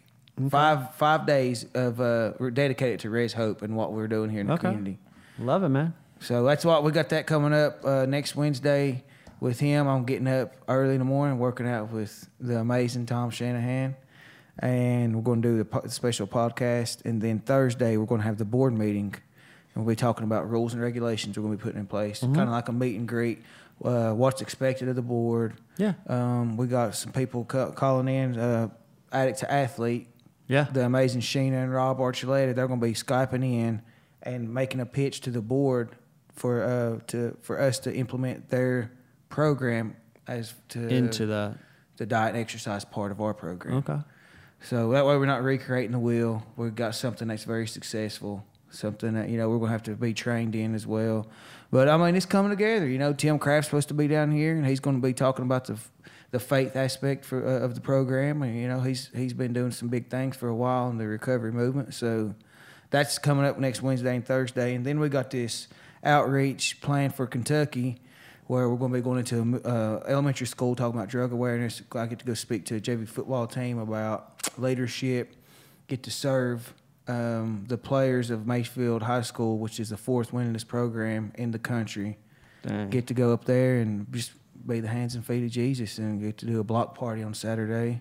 five 0.51 0.95
five 0.97 1.27
days 1.27 1.67
of 1.75 2.01
uh 2.01 2.31
dedicated 2.53 3.01
to 3.01 3.11
Res 3.11 3.33
Hope 3.33 3.63
and 3.63 3.77
what 3.77 3.93
we're 3.93 4.09
doing 4.09 4.31
here 4.31 4.41
in 4.41 4.47
the 4.47 4.55
Okay. 4.55 4.63
community. 4.63 4.99
Love 5.39 5.63
it, 5.65 5.71
man. 5.71 5.95
So 6.23 6.45
that's 6.45 6.65
what 6.65 6.85
we 6.85 6.93
got 6.93 7.09
that 7.11 7.27
coming 7.27 7.53
up 7.53 7.85
uh, 7.85 8.07
next 8.07 8.37
Wednesday 8.37 9.03
with 9.41 9.59
him. 9.59 9.89
I'm 9.89 10.05
getting 10.05 10.29
up 10.29 10.55
early 10.69 10.93
in 10.95 10.99
the 11.01 11.05
morning, 11.05 11.39
working 11.39 11.67
out 11.69 11.91
with 11.91 12.29
the 12.39 12.59
amazing 12.61 13.07
Tom 13.07 13.31
Shanahan, 13.31 13.97
and 14.61 15.17
we're 15.17 15.23
going 15.23 15.43
to 15.43 15.49
do 15.49 15.59
the 15.59 15.65
po- 15.65 15.87
special 15.89 16.27
podcast. 16.29 17.05
And 17.05 17.21
then 17.21 17.41
Thursday 17.41 17.97
we're 17.97 18.07
going 18.07 18.21
to 18.21 18.27
have 18.27 18.39
the 18.39 18.45
board 18.45 18.73
meeting, 18.73 19.15
and 19.75 19.85
we'll 19.85 19.93
be 19.93 19.97
talking 19.97 20.25
about 20.25 20.49
rules 20.49 20.75
and 20.75 20.83
regulations 20.83 21.37
we're 21.37 21.43
going 21.43 21.57
to 21.57 21.59
be 21.59 21.63
putting 21.65 21.81
in 21.81 21.87
place, 21.87 22.21
kind 22.21 22.39
of 22.41 22.49
like 22.51 22.69
a 22.69 22.73
meet 22.73 22.97
and 22.97 23.09
greet. 23.09 23.43
Uh, 23.85 24.13
what's 24.13 24.41
expected 24.43 24.89
of 24.89 24.95
the 24.95 25.03
board? 25.03 25.55
Yeah. 25.77 25.95
Um, 26.07 26.57
we 26.57 26.69
got 26.69 26.95
some 26.95 27.11
people 27.11 27.45
ca- 27.45 27.73
calling 27.73 28.07
in, 28.07 28.39
uh, 28.39 28.69
addict 29.11 29.41
to 29.41 29.51
athlete 29.53 30.07
Yeah. 30.47 30.67
the 30.73 30.85
amazing 30.87 31.21
Sheena 31.21 31.65
and 31.65 31.73
Rob 31.75 31.99
Archuleta, 31.99 32.55
they're 32.55 32.69
going 32.69 32.79
to 32.81 32.87
be 32.87 32.93
skyping 32.95 33.43
in 33.45 33.83
and 34.23 34.55
making 34.55 34.79
a 34.79 34.87
pitch 34.87 35.23
to 35.23 35.31
the 35.33 35.41
board 35.41 35.97
for 36.35 36.63
uh 36.63 36.99
to 37.09 37.37
for 37.43 37.61
us 37.61 37.79
to 37.81 37.95
implement 37.95 38.49
their 38.49 38.91
program 39.29 39.97
as 40.27 40.55
to 40.69 40.87
Into 40.89 41.27
that. 41.27 41.59
the 41.97 42.07
diet 42.07 42.35
and 42.35 42.39
exercise 42.39 42.85
part 42.85 43.11
of 43.13 43.21
our 43.21 43.35
program. 43.35 43.77
Okay. 43.79 43.99
So 44.63 44.91
that 44.93 45.05
way 45.05 45.17
we're 45.17 45.27
not 45.27 45.43
recreating 45.43 45.93
the 45.93 45.99
wheel. 45.99 46.45
We've 46.57 46.75
got 46.75 46.95
something 46.95 47.27
that's 47.29 47.45
very 47.45 47.67
successful, 47.67 48.45
something 48.71 49.15
that 49.15 49.29
you 49.29 49.37
know 49.37 49.49
we're 49.51 49.59
gonna 49.59 49.73
have 49.73 49.83
to 49.85 49.97
be 49.97 50.15
trained 50.15 50.55
in 50.55 50.75
as 50.75 50.87
well. 50.87 51.27
But 51.71 51.89
I 51.89 51.97
mean, 51.97 52.15
it's 52.15 52.27
coming 52.27 52.51
together. 52.51 52.87
You 52.87 52.99
know, 52.99 53.13
Tim 53.13 53.39
Kraft's 53.39 53.69
supposed 53.69 53.89
to 53.89 53.95
be 53.95 54.07
down 54.07 54.31
here, 54.31 54.55
and 54.55 54.67
he's 54.67 54.79
going 54.81 55.01
to 55.01 55.07
be 55.07 55.15
talking 55.15 55.45
about 55.45 55.65
the 55.65 55.79
the 56.31 56.39
faith 56.39 56.77
aspect 56.77 57.25
for 57.25 57.45
uh, 57.47 57.65
of 57.65 57.75
the 57.75 57.81
program. 57.81 58.43
And 58.43 58.55
you 58.57 58.69
know, 58.69 58.81
he's 58.81 59.11
he's 59.15 59.33
been 59.33 59.53
doing 59.53 59.71
some 59.73 59.89
big 59.89 60.09
things 60.09 60.37
for 60.37 60.49
a 60.49 60.55
while 60.55 60.89
in 60.91 60.99
the 60.99 61.07
recovery 61.09 61.51
movement. 61.51 61.95
So 61.95 62.35
that's 62.91 63.19
coming 63.19 63.45
up 63.47 63.59
next 63.59 63.83
Wednesday 63.83 64.15
and 64.15 64.25
Thursday, 64.25 64.75
and 64.75 64.85
then 64.85 65.01
we 65.01 65.09
got 65.09 65.31
this 65.31 65.67
outreach 66.05 66.81
plan 66.81 67.11
for 67.11 67.27
Kentucky 67.27 68.01
where 68.47 68.69
we're 68.69 68.77
going 68.77 68.93
to 68.93 68.99
be 68.99 69.03
going 69.03 69.19
into 69.19 69.67
uh, 69.67 70.03
elementary 70.07 70.47
school 70.47 70.75
talking 70.75 70.99
about 70.99 71.09
drug 71.09 71.33
awareness. 71.33 71.81
I 71.93 72.07
get 72.07 72.19
to 72.19 72.25
go 72.25 72.35
speak 72.35 72.67
to 72.67 72.77
a 72.77 72.81
JV 72.81 73.09
football 73.09 73.47
team 73.47 73.79
about 73.79 74.35
leadership, 74.59 75.35
get 75.89 76.03
to 76.03 76.11
serve 76.11 76.75
um, 77.09 77.65
the 77.69 77.79
players 77.79 78.31
of 78.31 78.47
Mayfield 78.47 79.03
High 79.03 79.23
School, 79.23 79.59
which 79.59 79.81
is 79.81 79.91
the 79.91 79.97
fourth 79.97 80.33
winningest 80.33 80.69
program 80.69 81.33
in 81.37 81.51
the 81.51 81.59
country. 81.59 82.19
Dang. 82.67 82.91
Get 82.91 83.07
to 83.09 83.15
go 83.15 83.33
up 83.33 83.45
there 83.45 83.79
and 83.79 84.07
just 84.13 84.33
be 84.67 84.81
the 84.81 84.89
hands 84.89 85.15
and 85.15 85.25
feet 85.25 85.45
of 85.45 85.51
Jesus 85.51 85.99
and 85.99 86.21
get 86.21 86.39
to 86.39 86.47
do 86.47 86.61
a 86.61 86.65
block 86.65 86.95
party 86.95 87.23
on 87.23 87.35
Saturday. 87.35 88.01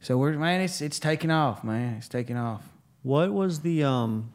So 0.00 0.16
we're 0.16 0.32
man, 0.32 0.60
it's 0.62 0.80
it's 0.80 0.98
taking 0.98 1.30
off, 1.30 1.62
man. 1.62 1.96
It's 1.98 2.08
taking 2.08 2.36
off. 2.36 2.62
What 3.02 3.32
was 3.32 3.60
the 3.60 3.84
um 3.84 4.32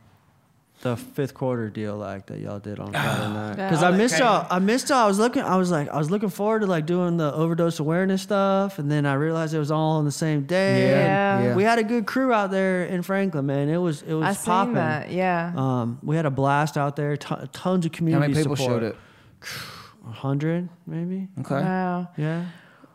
the 0.82 0.96
fifth 0.98 1.34
quarter 1.34 1.70
deal 1.70 1.96
like 1.96 2.28
that 2.28 2.40
y'all 2.40 2.60
did 2.60 2.80
on 2.80 2.92
Friday 2.92 3.34
night? 3.34 3.56
Because 3.56 3.82
I 3.82 3.92
missed 3.92 4.20
y'all. 4.20 4.46
I 4.50 4.60
missed 4.60 4.90
y'all. 4.90 5.00
I 5.00 5.08
was 5.08 5.18
looking. 5.18 5.42
I 5.42 5.56
was 5.58 5.72
like, 5.72 5.90
I 5.90 5.98
was 5.98 6.12
looking 6.12 6.30
forward 6.30 6.60
to 6.62 6.68
like 6.68 6.86
doing 6.86 7.18
the 7.18 7.34
overdose 7.34 7.80
awareness 7.80 8.22
stuff, 8.22 8.78
and 8.78 8.92
then 8.92 9.06
I 9.06 9.14
realized 9.14 9.54
it 9.54 9.60
was 9.60 9.72
all 9.72 9.94
on 9.98 10.06
the 10.06 10.12
same 10.12 10.44
day. 10.44 10.90
Yeah. 10.90 11.38
and 11.38 11.46
Yeah. 11.46 11.56
We 11.56 11.64
had 11.64 11.80
a 11.80 11.84
good 11.84 12.06
crew 12.06 12.32
out 12.34 12.52
there 12.52 12.86
in 12.86 13.02
Franklin, 13.02 13.46
man. 13.46 13.70
It 13.70 13.78
was 13.78 14.02
it 14.04 14.14
was 14.14 14.26
I 14.26 14.34
seen 14.34 14.46
popping. 14.46 14.74
that. 14.76 15.12
Yeah. 15.12 15.54
Um, 15.56 16.00
we 16.04 16.16
had 16.16 16.26
a 16.26 16.32
blast 16.32 16.78
out 16.78 16.96
there. 16.96 17.18
Ton 17.18 17.50
tons 17.52 17.86
of 17.86 17.92
community. 17.92 18.22
How 18.22 18.26
community 18.28 18.34
many 18.34 18.44
people 18.44 18.56
support. 18.56 18.82
showed 18.82 18.90
up? 20.04 20.08
A 20.08 20.12
hundred, 20.12 20.70
maybe. 20.86 21.28
Okay. 21.40 21.56
wow. 21.56 22.10
Yeah. 22.18 22.46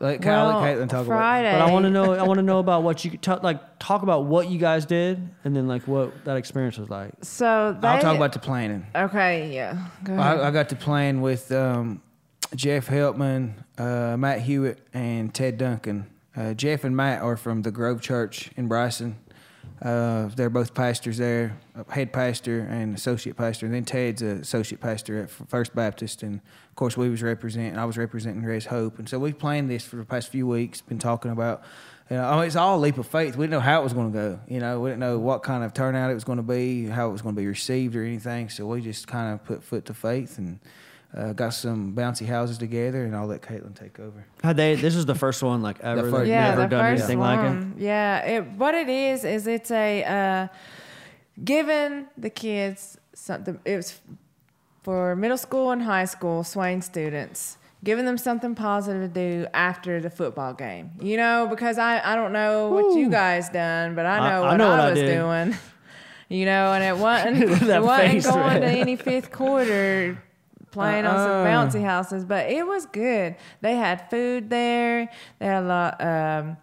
Let 0.00 0.22
Kyle 0.22 0.46
Well, 0.48 0.60
let 0.62 0.78
Caitlin 0.78 0.88
talk 0.88 1.06
Friday. 1.06 1.52
But 1.52 1.60
I 1.60 1.70
want 1.70 1.84
to 1.84 1.90
know. 1.90 2.14
I 2.14 2.22
want 2.22 2.38
to 2.38 2.42
know 2.42 2.58
about 2.58 2.82
what 2.82 3.04
you 3.04 3.10
t- 3.18 3.30
like. 3.42 3.78
Talk 3.78 4.02
about 4.02 4.24
what 4.24 4.48
you 4.48 4.58
guys 4.58 4.86
did, 4.86 5.28
and 5.44 5.54
then 5.54 5.68
like 5.68 5.86
what 5.86 6.24
that 6.24 6.38
experience 6.38 6.78
was 6.78 6.88
like. 6.88 7.12
So 7.22 7.76
they. 7.78 7.86
I'll 7.86 8.00
talk 8.00 8.16
about 8.16 8.32
the 8.32 8.38
planning. 8.38 8.86
Okay. 8.94 9.52
Yeah. 9.54 9.88
Go 10.02 10.14
ahead. 10.14 10.40
I, 10.40 10.48
I 10.48 10.50
got 10.50 10.70
to 10.70 10.76
plan 10.76 11.20
with 11.20 11.52
um, 11.52 12.02
Jeff 12.54 12.88
Helpman, 12.88 13.52
uh, 13.76 14.16
Matt 14.16 14.40
Hewitt, 14.40 14.80
and 14.94 15.34
Ted 15.34 15.58
Duncan. 15.58 16.06
Uh, 16.34 16.54
Jeff 16.54 16.84
and 16.84 16.96
Matt 16.96 17.20
are 17.20 17.36
from 17.36 17.60
the 17.62 17.70
Grove 17.70 18.00
Church 18.00 18.50
in 18.56 18.68
Bryson. 18.68 19.16
Uh, 19.82 20.28
they're 20.36 20.50
both 20.50 20.74
pastors 20.74 21.16
there, 21.16 21.56
uh, 21.74 21.84
head 21.90 22.12
pastor 22.12 22.60
and 22.70 22.94
associate 22.94 23.36
pastor. 23.36 23.64
And 23.64 23.74
then 23.74 23.84
Ted's 23.84 24.20
an 24.20 24.40
associate 24.40 24.80
pastor 24.80 25.22
at 25.22 25.30
First 25.30 25.74
Baptist. 25.74 26.22
And 26.22 26.36
of 26.36 26.74
course, 26.76 26.96
we 26.96 27.08
was 27.08 27.22
representing. 27.22 27.78
I 27.78 27.86
was 27.86 27.96
representing 27.96 28.42
Res 28.42 28.66
Hope. 28.66 28.98
And 28.98 29.08
so 29.08 29.18
we 29.18 29.32
planned 29.32 29.70
this 29.70 29.84
for 29.84 29.96
the 29.96 30.04
past 30.04 30.28
few 30.28 30.46
weeks. 30.46 30.80
Been 30.82 30.98
talking 30.98 31.30
about. 31.30 31.62
You 32.10 32.16
know, 32.16 32.34
mean, 32.34 32.44
it's 32.44 32.56
all 32.56 32.78
leap 32.80 32.98
of 32.98 33.06
faith. 33.06 33.36
We 33.36 33.44
didn't 33.44 33.52
know 33.52 33.60
how 33.60 33.80
it 33.80 33.84
was 33.84 33.92
going 33.92 34.12
to 34.12 34.18
go. 34.18 34.40
You 34.48 34.58
know, 34.58 34.80
we 34.80 34.90
didn't 34.90 34.98
know 34.98 35.20
what 35.20 35.44
kind 35.44 35.62
of 35.62 35.72
turnout 35.72 36.10
it 36.10 36.14
was 36.14 36.24
going 36.24 36.38
to 36.38 36.42
be, 36.42 36.86
how 36.86 37.08
it 37.08 37.12
was 37.12 37.22
going 37.22 37.36
to 37.36 37.40
be 37.40 37.46
received, 37.46 37.94
or 37.94 38.04
anything. 38.04 38.48
So 38.48 38.66
we 38.66 38.80
just 38.80 39.06
kind 39.06 39.32
of 39.32 39.44
put 39.44 39.62
foot 39.62 39.84
to 39.86 39.94
faith 39.94 40.36
and 40.36 40.58
uh, 41.16 41.32
got 41.32 41.50
some 41.54 41.92
bouncy 41.94 42.26
houses 42.26 42.56
together, 42.58 43.04
and 43.04 43.16
I'll 43.16 43.26
let 43.26 43.42
Caitlin 43.42 43.74
take 43.74 43.98
over. 43.98 44.24
Had 44.44 44.56
they? 44.56 44.74
This 44.76 44.94
is 44.94 45.06
the 45.06 45.14
first 45.14 45.42
one 45.42 45.60
like 45.62 45.80
ever. 45.80 46.02
first- 46.02 46.16
They've 46.18 46.28
yeah, 46.28 46.50
never 46.50 46.62
the 46.62 46.68
done 46.68 46.84
first 46.92 47.02
anything 47.04 47.18
one. 47.18 47.36
like 47.70 47.76
it. 47.78 47.82
Yeah, 47.82 48.26
it, 48.26 48.44
what 48.52 48.74
it 48.74 48.88
is 48.88 49.24
is 49.24 49.46
it's 49.46 49.70
a 49.70 50.04
uh, 50.04 50.48
giving 51.42 52.06
the 52.16 52.30
kids 52.30 52.98
something. 53.14 53.58
It 53.64 53.76
was 53.76 54.00
for 54.82 55.14
middle 55.16 55.36
school 55.36 55.70
and 55.70 55.82
high 55.82 56.04
school 56.04 56.44
Swain 56.44 56.80
students, 56.80 57.58
giving 57.84 58.04
them 58.04 58.16
something 58.18 58.54
positive 58.54 59.02
to 59.02 59.08
do 59.42 59.46
after 59.52 60.00
the 60.00 60.10
football 60.10 60.54
game. 60.54 60.92
You 61.00 61.16
know, 61.16 61.46
because 61.50 61.78
I 61.78 62.00
I 62.04 62.14
don't 62.14 62.32
know 62.32 62.68
what 62.70 62.96
you 62.98 63.10
guys 63.10 63.48
done, 63.48 63.94
but 63.94 64.06
I 64.06 64.18
I- 64.18 64.30
know 64.30 64.44
I 64.44 64.48
what 64.50 64.56
know 64.58 64.70
I, 64.70 64.78
what 64.78 64.90
was 64.90 64.98
did. 65.00 65.14
doing. 65.18 65.56
You 66.32 66.44
know, 66.46 66.72
and 66.74 66.84
it 66.84 66.96
wasn't 67.02 67.38
it 67.42 67.48
wasn't 67.82 68.12
face, 68.12 68.24
going 68.24 68.60
to 68.60 68.66
any 68.68 68.94
fifth 68.94 69.32
quarter 69.32 70.22
playing 70.70 71.06
on 71.06 71.16
some 71.16 71.30
Uh-uh. 71.30 71.46
bouncy 71.46 71.82
houses, 71.84 72.24
but 72.24 72.50
it 72.50 72.66
was 72.66 72.86
good. 72.86 73.36
They 73.60 73.76
had 73.76 74.08
food 74.10 74.50
there. 74.50 75.10
They 75.38 75.46
had 75.46 75.62
a 75.64 75.66
lot 75.66 76.00
um 76.02 76.56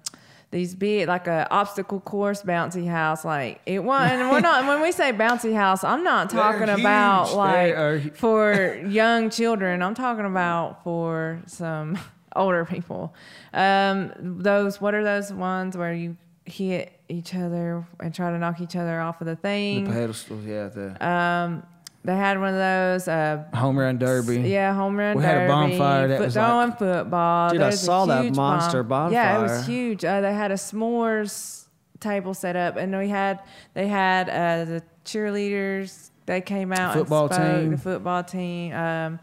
these 0.50 0.76
big 0.76 1.10
like 1.10 1.28
a 1.28 1.46
obstacle 1.52 2.00
course 2.00 2.42
bouncy 2.42 2.88
house. 2.88 3.26
Like 3.26 3.60
it 3.66 3.84
was 3.84 4.10
and 4.12 4.30
we're 4.32 4.40
not 4.40 4.66
when 4.66 4.82
we 4.82 4.92
say 4.94 5.12
bouncy 5.12 5.54
house, 5.54 5.84
I'm 5.84 6.04
not 6.04 6.30
talking 6.30 6.70
about 6.70 7.34
like 7.36 7.76
are 7.76 8.00
for 8.16 8.76
young 8.88 9.30
children. 9.30 9.82
I'm 9.84 9.94
talking 9.94 10.26
about 10.26 10.84
for 10.86 11.42
some 11.48 11.98
older 12.36 12.64
people. 12.66 13.14
Um 13.54 14.14
those 14.18 14.80
what 14.80 14.94
are 14.96 15.04
those 15.04 15.34
ones 15.34 15.76
where 15.76 15.94
you 15.94 16.16
hit 16.46 16.94
each 17.10 17.36
other 17.36 17.86
and 18.00 18.14
try 18.16 18.32
to 18.32 18.38
knock 18.38 18.62
each 18.62 18.78
other 18.78 19.02
off 19.02 19.20
of 19.20 19.28
the 19.28 19.36
thing 19.36 19.84
The 19.84 19.92
thing? 19.92 20.00
pedestals, 20.00 20.46
yeah, 20.46 20.68
the 20.70 21.06
Um 21.06 21.64
they 22.08 22.16
had 22.16 22.40
one 22.40 22.50
of 22.50 22.56
those 22.56 23.08
uh 23.08 23.44
home 23.54 23.78
run 23.78 23.98
derby. 24.00 24.40
yeah, 24.42 24.74
home 24.74 24.98
run 24.98 25.16
Derby. 25.18 25.20
We 25.20 25.24
had 25.26 25.44
a 25.44 25.48
bonfire 25.48 26.08
that 26.08 26.18
foot- 26.18 26.26
was 26.26 26.34
throwing 26.34 26.70
like- 26.70 26.80
football. 26.80 27.50
Dude, 27.52 27.62
I 27.62 27.64
There's 27.66 27.82
a 27.84 27.86
saw 27.86 28.06
that 28.06 28.24
huge 28.24 28.36
monster 28.36 28.82
bonfire. 28.84 29.14
Yeah, 29.14 29.40
it 29.40 29.42
was 29.44 29.68
huge. 29.68 30.04
Uh, 30.06 30.22
they 30.22 30.34
had 30.34 30.50
a 30.52 30.56
s'mores 30.56 31.66
table 32.00 32.34
set 32.34 32.56
up, 32.56 32.78
and 32.78 32.98
we 32.98 33.10
had 33.10 33.40
they 33.74 33.88
had 33.88 34.30
uh, 34.30 34.66
the 34.66 34.84
cheerleaders. 35.06 36.10
They 36.26 36.42
came 36.42 36.74
out 36.74 36.94
Football 36.94 37.26
and 37.28 37.34
spoke. 37.36 37.60
team. 37.62 37.72
The 37.72 37.78
football 37.78 38.24
team. 38.24 38.74
Um, 38.74 39.20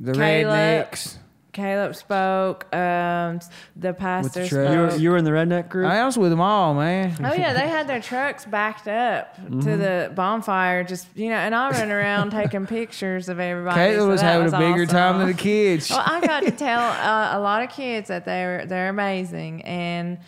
The 0.00 0.12
Caleb. 0.12 0.54
rednecks. 0.90 1.16
Caleb 1.56 1.96
spoke. 1.96 2.72
Um, 2.74 3.40
the 3.74 3.94
pastor 3.94 4.46
truck. 4.46 4.70
You 4.72 4.78
were, 4.78 4.90
spoke. 4.90 5.00
you 5.00 5.10
were 5.10 5.16
in 5.16 5.24
the 5.24 5.30
redneck 5.30 5.70
group. 5.70 5.90
I 5.90 6.04
was 6.04 6.18
with 6.18 6.30
them 6.30 6.40
all, 6.40 6.74
man. 6.74 7.16
Oh 7.24 7.32
yeah, 7.32 7.54
they 7.54 7.66
had 7.66 7.88
their 7.88 8.00
trucks 8.00 8.44
backed 8.44 8.86
up 8.88 9.36
Mm-hmm. 9.36 9.60
to 9.60 9.76
the 9.76 10.12
bonfire, 10.14 10.84
just 10.84 11.06
you 11.16 11.28
know, 11.30 11.36
and 11.36 11.54
I 11.54 11.70
ran 11.70 11.90
around 11.90 12.30
taking 12.30 12.66
pictures 12.66 13.28
of 13.28 13.40
everybody. 13.40 13.80
Caitlin 13.80 13.96
so 13.98 14.08
was 14.08 14.20
that 14.20 14.32
having 14.32 14.48
a 14.52 14.58
bigger 14.58 14.82
awesome. 14.82 14.96
time 14.96 15.18
than 15.18 15.28
the 15.28 15.34
kids. 15.34 15.88
Well, 15.90 16.02
I 16.04 16.20
got 16.20 16.40
to 16.42 16.50
tell 16.50 16.80
uh, 16.80 17.38
a 17.38 17.40
lot 17.40 17.62
of 17.62 17.70
kids 17.70 18.08
that 18.08 18.24
they're 18.26 18.66
they're 18.66 18.88
amazing, 18.90 19.62
and 19.62 20.18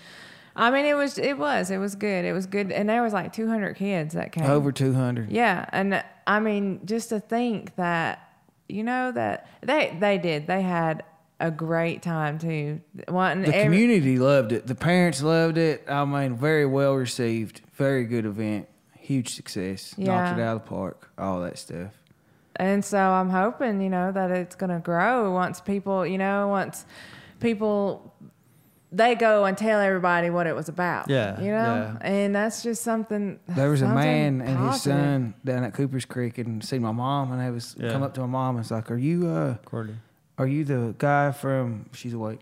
I 0.57 0.71
mean 0.71 0.87
it 0.87 0.95
was 0.95 1.19
it 1.19 1.37
was 1.37 1.71
it 1.71 1.79
was 1.79 1.95
good. 1.95 2.25
It 2.25 2.33
was 2.33 2.47
good, 2.47 2.73
and 2.73 2.89
there 2.89 3.03
was 3.03 3.13
like 3.13 3.33
200 3.35 3.75
kids 3.77 4.15
that 4.15 4.33
came. 4.33 4.45
Over 4.45 4.73
200. 4.73 5.31
Yeah, 5.31 5.67
and 5.73 6.03
I 6.27 6.41
mean 6.41 6.81
just 6.87 7.11
to 7.11 7.21
think 7.21 7.77
that 7.77 8.25
you 8.69 8.83
know 8.83 9.13
that 9.13 9.47
they 9.63 9.97
they 9.99 10.19
did 10.19 10.47
they 10.47 10.63
had 10.63 11.03
a 11.41 11.51
great 11.51 12.03
time 12.03 12.39
too. 12.39 12.81
Wanting 13.09 13.43
The 13.45 13.55
every- 13.55 13.63
community 13.65 14.19
loved 14.19 14.53
it. 14.53 14.67
The 14.67 14.75
parents 14.75 15.23
loved 15.23 15.57
it. 15.59 15.85
I 15.89 16.05
mean, 16.05 16.35
very 16.37 16.67
well 16.67 16.95
received. 16.95 17.61
Very 17.77 18.05
good 18.05 18.25
event. 18.27 18.67
Huge 18.99 19.35
success. 19.35 19.95
Knocked 19.97 20.09
Yeah. 20.09 20.37
it 20.37 20.41
out 20.43 20.57
of 20.57 20.65
the 20.65 20.69
park. 20.69 21.11
All 21.17 21.41
that 21.43 21.59
stuff. 21.59 21.93
And 22.57 22.85
so 22.85 22.99
I'm 22.99 23.31
hoping, 23.31 23.81
you 23.81 23.89
know, 23.89 24.11
that 24.11 24.33
it's 24.33 24.57
going 24.57 24.71
to 24.71 24.81
grow 24.81 25.33
once 25.33 25.61
people, 25.61 26.05
you 26.05 26.19
know, 26.19 26.49
once 26.49 26.85
people 27.41 28.13
they 28.91 29.15
go 29.15 29.45
and 29.45 29.57
tell 29.57 29.81
everybody 29.81 30.31
what 30.31 30.47
it 30.47 30.57
was 30.57 30.71
about. 30.71 31.11
Yeah, 31.11 31.39
You 31.41 31.51
know? 31.51 31.99
And 32.01 32.35
that's 32.35 32.63
just 32.63 32.83
something 32.83 33.39
There 33.47 33.69
was 33.69 33.83
a 33.83 33.85
something 33.85 34.03
man 34.03 34.41
and 34.41 34.71
his 34.71 34.81
son 34.83 35.35
down 35.45 35.63
at 35.65 35.75
Cooper's 35.75 36.07
Creek 36.07 36.39
and 36.39 36.65
seen 36.65 36.81
my 36.81 36.91
mom, 36.93 37.31
and 37.31 37.39
they 37.41 37.51
was 37.51 37.77
Yeah. 37.79 37.93
come 37.93 38.03
up 38.03 38.15
to 38.15 38.21
my 38.23 38.27
mom 38.27 38.57
and 38.57 38.59
was 38.61 38.71
like, 38.71 38.91
"Are 38.91 38.97
you 38.97 39.29
uh, 39.29 39.57
Cordy. 39.67 39.95
Are 40.39 40.47
you 40.47 40.65
the 40.65 40.95
guy 40.99 41.33
from?" 41.33 41.87
She's 41.93 42.15
awake. 42.15 42.41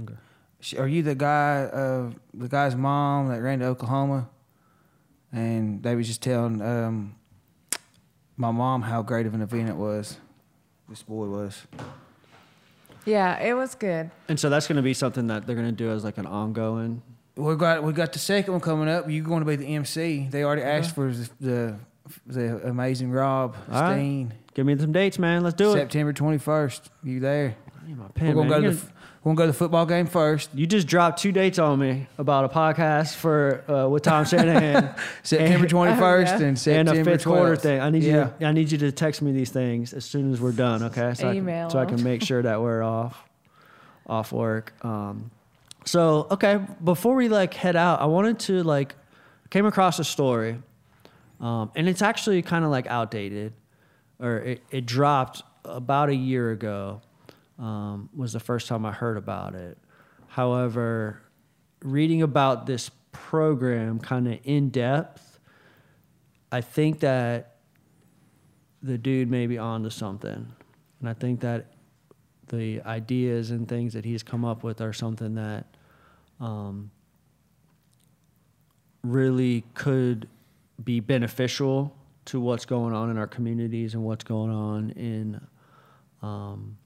Okay. 0.00 0.14
She- 0.60 0.78
Are 0.78 0.88
you 0.88 1.02
the 1.02 1.14
guy 1.14 1.62
uh, 1.64 2.10
the 2.34 2.48
guy's 2.48 2.74
mom 2.74 3.28
that 3.28 3.40
ran 3.42 3.60
to 3.60 3.66
Oklahoma? 3.66 4.28
And 5.32 5.82
they 5.82 5.94
was 5.94 6.06
just 6.06 6.22
telling 6.22 6.62
um, 6.62 7.14
my 8.36 8.50
mom 8.50 8.82
how 8.82 9.02
great 9.02 9.26
of 9.26 9.34
an 9.34 9.42
event 9.42 9.68
it 9.68 9.76
was. 9.76 10.16
This 10.88 11.02
boy 11.02 11.26
was. 11.26 11.66
Yeah, 13.04 13.38
it 13.40 13.54
was 13.54 13.74
good. 13.74 14.10
And 14.28 14.38
so 14.40 14.48
that's 14.50 14.66
going 14.66 14.76
to 14.76 14.82
be 14.82 14.94
something 14.94 15.26
that 15.28 15.46
they're 15.46 15.56
going 15.56 15.68
to 15.68 15.72
do 15.72 15.90
as 15.90 16.04
like 16.04 16.18
an 16.18 16.26
ongoing. 16.26 17.02
We 17.36 17.54
got 17.56 17.82
we 17.84 17.92
got 17.92 18.12
the 18.12 18.18
second 18.18 18.52
one 18.52 18.60
coming 18.60 18.88
up. 18.88 19.10
You're 19.10 19.24
going 19.24 19.40
to 19.40 19.46
be 19.46 19.56
the 19.56 19.66
MC? 19.66 20.28
They 20.30 20.42
already 20.42 20.62
asked 20.62 20.94
for 20.94 21.12
the 21.12 21.28
the, 21.40 21.76
the 22.26 22.68
amazing 22.68 23.10
Rob 23.10 23.56
All 23.70 23.82
right. 23.82 24.28
Steen. 24.56 24.66
Give 24.66 24.78
me 24.78 24.82
some 24.82 24.92
dates, 24.92 25.18
man. 25.18 25.42
Let's 25.42 25.56
do 25.56 25.70
it. 25.72 25.74
September 25.74 26.12
twenty 26.12 26.38
first. 26.38 26.90
You 27.02 27.20
there? 27.20 27.56
I 27.82 27.86
need 27.88 27.96
my 27.98 28.04
We're 28.04 28.08
pen, 28.10 28.34
gonna 28.34 28.48
man. 28.48 28.48
go 28.48 28.56
to 28.56 28.62
You're 28.62 28.72
the 28.72 28.78
f- 28.78 28.92
we're 29.22 29.30
gonna 29.30 29.36
go 29.38 29.42
to 29.44 29.52
the 29.52 29.58
football 29.58 29.86
game 29.86 30.06
first. 30.06 30.50
You 30.54 30.66
just 30.66 30.86
dropped 30.86 31.20
two 31.20 31.32
dates 31.32 31.58
on 31.58 31.78
me 31.80 32.06
about 32.16 32.44
a 32.44 32.48
podcast 32.48 33.14
for 33.16 33.64
uh, 33.70 33.88
with 33.88 34.02
Tom 34.04 34.24
Shanahan 34.24 34.94
September 35.22 35.60
And- 35.64 35.68
twenty 35.68 35.96
first 35.98 36.30
yeah. 36.30 36.34
and 36.36 36.44
and 36.44 36.58
September 36.58 37.00
a 37.00 37.04
fifth 37.04 37.24
quarter 37.24 37.56
12th. 37.56 37.60
thing. 37.60 37.80
I 37.80 37.90
need 37.90 38.02
yeah. 38.04 38.12
you. 38.26 38.32
To, 38.40 38.46
I 38.46 38.52
need 38.52 38.70
you 38.72 38.78
to 38.78 38.92
text 38.92 39.22
me 39.22 39.32
these 39.32 39.50
things 39.50 39.92
as 39.92 40.04
soon 40.04 40.32
as 40.32 40.40
we're 40.40 40.52
done. 40.52 40.84
Okay, 40.84 41.12
so 41.14 41.28
I 41.28 41.34
Email 41.34 41.64
can, 41.66 41.70
so 41.70 41.78
I 41.80 41.84
them. 41.84 41.96
can 41.96 42.04
make 42.04 42.22
sure 42.22 42.40
that 42.42 42.60
we're 42.60 42.82
off 42.82 43.16
off 44.06 44.30
work. 44.32 44.72
Um, 44.84 45.30
so 45.84 46.28
okay, 46.30 46.60
before 46.82 47.14
we 47.16 47.28
like 47.28 47.52
head 47.54 47.74
out, 47.76 48.00
I 48.00 48.06
wanted 48.06 48.38
to 48.40 48.62
like 48.62 48.94
came 49.50 49.66
across 49.66 49.98
a 49.98 50.04
story, 50.04 50.58
um, 51.40 51.70
and 51.74 51.88
it's 51.88 52.02
actually 52.02 52.42
kind 52.42 52.64
of 52.64 52.70
like 52.70 52.86
outdated, 52.86 53.52
or 54.18 54.38
it, 54.38 54.62
it 54.70 54.86
dropped 54.86 55.42
about 55.64 56.08
a 56.08 56.14
year 56.14 56.50
ago. 56.50 57.02
Um, 57.58 58.10
was 58.14 58.34
the 58.34 58.40
first 58.40 58.68
time 58.68 58.84
I 58.84 58.92
heard 58.92 59.16
about 59.16 59.54
it. 59.54 59.78
However, 60.28 61.22
reading 61.82 62.20
about 62.20 62.66
this 62.66 62.90
program 63.12 63.98
kind 63.98 64.28
of 64.28 64.38
in 64.44 64.68
depth, 64.68 65.40
I 66.52 66.60
think 66.60 67.00
that 67.00 67.56
the 68.82 68.98
dude 68.98 69.30
may 69.30 69.46
be 69.46 69.56
onto 69.56 69.88
something. 69.88 70.52
And 71.00 71.08
I 71.08 71.14
think 71.14 71.40
that 71.40 71.72
the 72.48 72.82
ideas 72.82 73.50
and 73.50 73.66
things 73.66 73.94
that 73.94 74.04
he's 74.04 74.22
come 74.22 74.44
up 74.44 74.62
with 74.62 74.80
are 74.80 74.92
something 74.92 75.34
that 75.34 75.66
um, 76.40 76.90
really 79.02 79.64
could 79.74 80.28
be 80.82 81.00
beneficial 81.00 81.96
to 82.26 82.40
what's 82.40 82.64
going 82.64 82.94
on 82.94 83.10
in 83.10 83.18
our 83.18 83.26
communities 83.26 83.94
and 83.94 84.04
what's 84.04 84.24
going 84.24 84.50
on 84.50 84.90
in 84.90 85.40
um, 86.22 86.76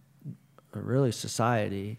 really 0.73 1.13
society. 1.13 1.99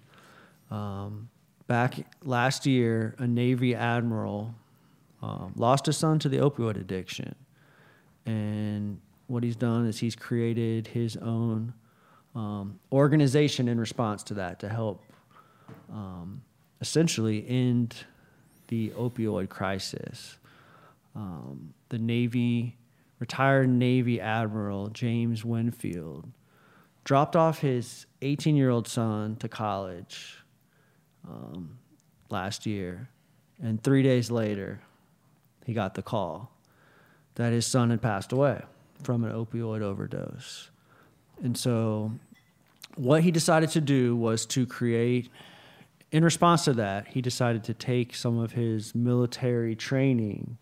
Um, 0.69 1.29
back 1.67 1.95
last 2.23 2.65
year, 2.65 3.15
a 3.17 3.27
Navy 3.27 3.75
admiral 3.75 4.55
um, 5.21 5.53
lost 5.55 5.85
his 5.85 5.97
son 5.97 6.19
to 6.19 6.29
the 6.29 6.37
opioid 6.37 6.77
addiction. 6.77 7.35
And 8.25 8.99
what 9.27 9.43
he's 9.43 9.55
done 9.55 9.85
is 9.85 9.99
he's 9.99 10.15
created 10.15 10.87
his 10.87 11.17
own 11.17 11.73
um, 12.35 12.79
organization 12.91 13.67
in 13.67 13.79
response 13.79 14.23
to 14.23 14.33
that 14.35 14.59
to 14.59 14.69
help 14.69 15.03
um, 15.91 16.41
essentially 16.79 17.45
end 17.47 17.95
the 18.67 18.89
opioid 18.91 19.49
crisis. 19.49 20.37
Um, 21.15 21.73
the 21.89 21.99
Navy, 21.99 22.77
retired 23.21 23.69
Navy 23.69 24.19
Admiral 24.19 24.87
James 24.87 25.43
Winnefeld, 25.43 26.25
dropped 27.03 27.35
off 27.35 27.59
his 27.59 28.07
18 28.23 28.55
year 28.55 28.71
old 28.71 28.87
son 28.87 29.35
to 29.37 29.47
college 29.47 30.43
um, 31.29 31.77
last 32.31 32.65
year. 32.65 33.09
And 33.61 33.81
three 33.81 34.01
days 34.01 34.31
later, 34.31 34.81
he 35.65 35.73
got 35.73 35.93
the 35.93 36.01
call 36.01 36.51
that 37.35 37.53
his 37.53 37.67
son 37.67 37.91
had 37.91 38.01
passed 38.01 38.31
away 38.31 38.63
from 39.03 39.23
an 39.23 39.31
opioid 39.31 39.81
overdose. 39.83 40.71
And 41.43 41.55
so, 41.55 42.11
what 42.95 43.21
he 43.21 43.29
decided 43.29 43.69
to 43.71 43.81
do 43.81 44.15
was 44.15 44.47
to 44.47 44.65
create, 44.65 45.29
in 46.11 46.23
response 46.23 46.65
to 46.65 46.73
that, 46.73 47.09
he 47.09 47.21
decided 47.21 47.63
to 47.65 47.75
take 47.75 48.15
some 48.15 48.39
of 48.39 48.53
his 48.53 48.95
military 48.95 49.75
training 49.75 50.57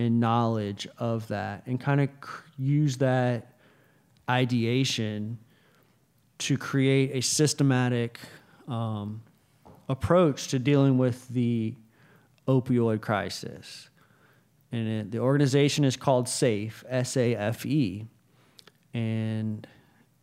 and 0.00 0.18
knowledge 0.18 0.88
of 0.98 1.28
that 1.28 1.62
and 1.66 1.78
kind 1.78 2.00
of 2.00 2.08
cr- 2.20 2.42
use 2.56 2.96
that 2.96 3.52
ideation 4.28 5.38
to 6.38 6.56
create 6.56 7.10
a 7.12 7.20
systematic 7.20 8.18
um, 8.66 9.22
approach 9.88 10.48
to 10.48 10.58
dealing 10.58 10.96
with 10.96 11.28
the 11.28 11.74
opioid 12.48 13.00
crisis. 13.02 13.90
And 14.72 14.88
it, 14.88 15.10
the 15.10 15.18
organization 15.18 15.84
is 15.84 15.96
called 15.96 16.28
SAFE, 16.28 16.84
S 16.88 17.16
A 17.16 17.34
F 17.34 17.66
E, 17.66 18.06
and 18.94 19.66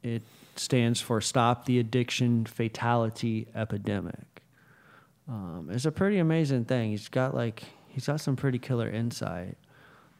it 0.01 0.23
stands 0.55 0.99
for 1.01 1.21
Stop 1.21 1.65
the 1.65 1.77
Addiction 1.79 2.45
Fatality 2.45 3.47
Epidemic. 3.53 4.41
Um, 5.27 5.69
it's 5.71 5.85
a 5.85 5.91
pretty 5.91 6.17
amazing 6.17 6.65
thing. 6.65 6.91
He's 6.91 7.09
got 7.09 7.35
like 7.35 7.63
he's 7.89 8.07
got 8.07 8.21
some 8.21 8.35
pretty 8.35 8.57
killer 8.57 8.89
insight. 8.89 9.57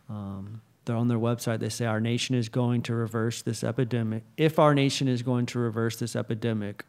Um, 0.10 0.62
they're 0.86 0.96
on 0.96 1.08
their 1.08 1.20
website. 1.20 1.60
They 1.60 1.70
say 1.70 1.86
our 1.86 2.00
nation 2.00 2.36
is 2.36 2.50
going 2.50 2.82
to 2.84 2.96
reverse 2.96 3.42
this 3.42 3.64
epidemic. 3.64 4.24
If 4.38 4.58
our 4.58 4.74
nation 4.74 5.08
is 5.08 5.22
going 5.22 5.46
to 5.48 5.60
reverse 5.60 5.98
this 5.98 6.16
epidemic, 6.16 6.86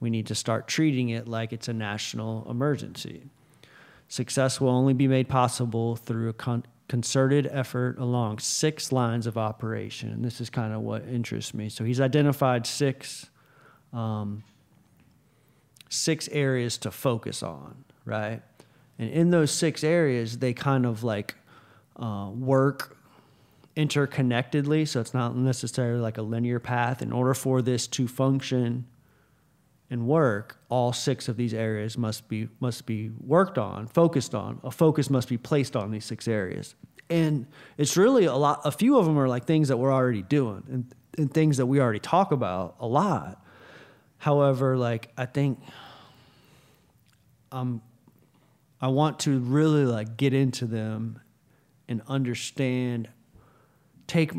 we 0.00 0.10
need 0.10 0.26
to 0.26 0.34
start 0.34 0.68
treating 0.68 1.08
it 1.08 1.26
like 1.26 1.52
it's 1.52 1.68
a 1.68 1.72
national 1.72 2.48
emergency. 2.50 3.30
Success 4.08 4.60
will 4.60 4.70
only 4.70 4.94
be 4.94 5.08
made 5.08 5.28
possible 5.28 5.96
through 5.96 6.28
a 6.28 6.32
con- 6.34 6.64
concerted 6.88 7.48
effort 7.50 7.98
along 7.98 8.38
six 8.38 8.92
lines 8.92 9.26
of 9.26 9.36
operation. 9.36 10.10
And 10.10 10.24
this 10.24 10.40
is 10.40 10.50
kind 10.50 10.72
of 10.72 10.82
what 10.82 11.06
interests 11.06 11.54
me. 11.54 11.68
So 11.68 11.84
he's 11.84 12.00
identified 12.00 12.66
six 12.66 13.30
um, 13.92 14.44
six 15.88 16.28
areas 16.28 16.78
to 16.78 16.90
focus 16.90 17.42
on, 17.42 17.84
right? 18.04 18.42
And 18.98 19.10
in 19.10 19.30
those 19.30 19.50
six 19.50 19.82
areas, 19.82 20.38
they 20.38 20.52
kind 20.52 20.84
of 20.84 21.02
like 21.02 21.34
uh, 21.98 22.30
work 22.30 22.96
interconnectedly. 23.76 24.86
So 24.86 25.00
it's 25.00 25.14
not 25.14 25.36
necessarily 25.36 26.00
like 26.00 26.18
a 26.18 26.22
linear 26.22 26.58
path. 26.58 27.00
In 27.00 27.12
order 27.12 27.32
for 27.32 27.62
this 27.62 27.86
to 27.88 28.08
function 28.08 28.86
and 29.88 30.06
work, 30.06 30.58
all 30.68 30.92
six 30.92 31.28
of 31.28 31.36
these 31.36 31.54
areas 31.54 31.96
must 31.96 32.28
be 32.28 32.48
must 32.60 32.86
be 32.86 33.10
worked 33.20 33.56
on, 33.56 33.86
focused 33.86 34.34
on. 34.34 34.60
A 34.64 34.70
focus 34.70 35.08
must 35.08 35.28
be 35.28 35.38
placed 35.38 35.76
on 35.76 35.90
these 35.90 36.04
six 36.04 36.26
areas. 36.26 36.74
And 37.08 37.46
it's 37.78 37.96
really 37.96 38.26
a 38.26 38.34
lot. 38.34 38.60
A 38.64 38.72
few 38.72 38.98
of 38.98 39.06
them 39.06 39.18
are 39.18 39.28
like 39.28 39.46
things 39.46 39.68
that 39.68 39.78
we're 39.78 39.92
already 39.92 40.22
doing 40.22 40.64
and, 40.70 40.94
and 41.16 41.32
things 41.32 41.56
that 41.56 41.66
we 41.66 41.80
already 41.80 42.00
talk 42.00 42.32
about 42.32 42.76
a 42.80 42.86
lot. 42.86 43.42
However, 44.18 44.76
like 44.76 45.10
I 45.16 45.24
think 45.24 45.60
um, 47.52 47.80
I 48.80 48.88
want 48.88 49.20
to 49.20 49.38
really 49.38 49.86
like 49.86 50.16
get 50.16 50.34
into 50.34 50.66
them 50.66 51.20
and 51.88 52.02
understand, 52.08 53.08
take, 54.06 54.32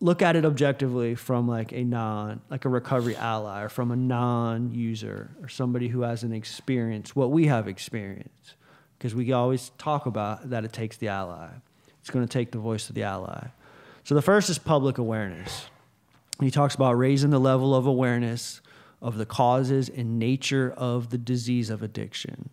look 0.00 0.22
at 0.22 0.36
it 0.36 0.44
objectively 0.44 1.14
from 1.14 1.48
like 1.48 1.72
a 1.72 1.84
non, 1.84 2.40
like 2.50 2.64
a 2.64 2.68
recovery 2.68 3.16
ally 3.16 3.62
or 3.62 3.68
from 3.68 3.90
a 3.90 3.96
non-user 3.96 5.30
or 5.42 5.48
somebody 5.48 5.88
who 5.88 6.02
hasn't 6.02 6.34
experienced 6.34 7.16
what 7.16 7.30
we 7.30 7.46
have 7.46 7.68
experienced. 7.68 8.54
Because 8.98 9.14
we 9.14 9.32
always 9.32 9.70
talk 9.78 10.04
about 10.04 10.50
that 10.50 10.64
it 10.64 10.72
takes 10.72 10.98
the 10.98 11.08
ally. 11.08 11.48
It's 12.00 12.10
going 12.10 12.26
to 12.26 12.32
take 12.32 12.52
the 12.52 12.58
voice 12.58 12.88
of 12.88 12.94
the 12.94 13.02
ally. 13.02 13.48
So 14.04 14.14
the 14.14 14.22
first 14.22 14.50
is 14.50 14.58
public 14.58 14.98
awareness. 14.98 15.66
He 16.40 16.50
talks 16.50 16.74
about 16.74 16.94
raising 16.94 17.30
the 17.30 17.38
level 17.38 17.74
of 17.74 17.86
awareness 17.86 18.60
of 19.02 19.16
the 19.16 19.26
causes 19.26 19.88
and 19.88 20.18
nature 20.18 20.72
of 20.76 21.10
the 21.10 21.18
disease 21.18 21.70
of 21.70 21.82
addiction, 21.82 22.50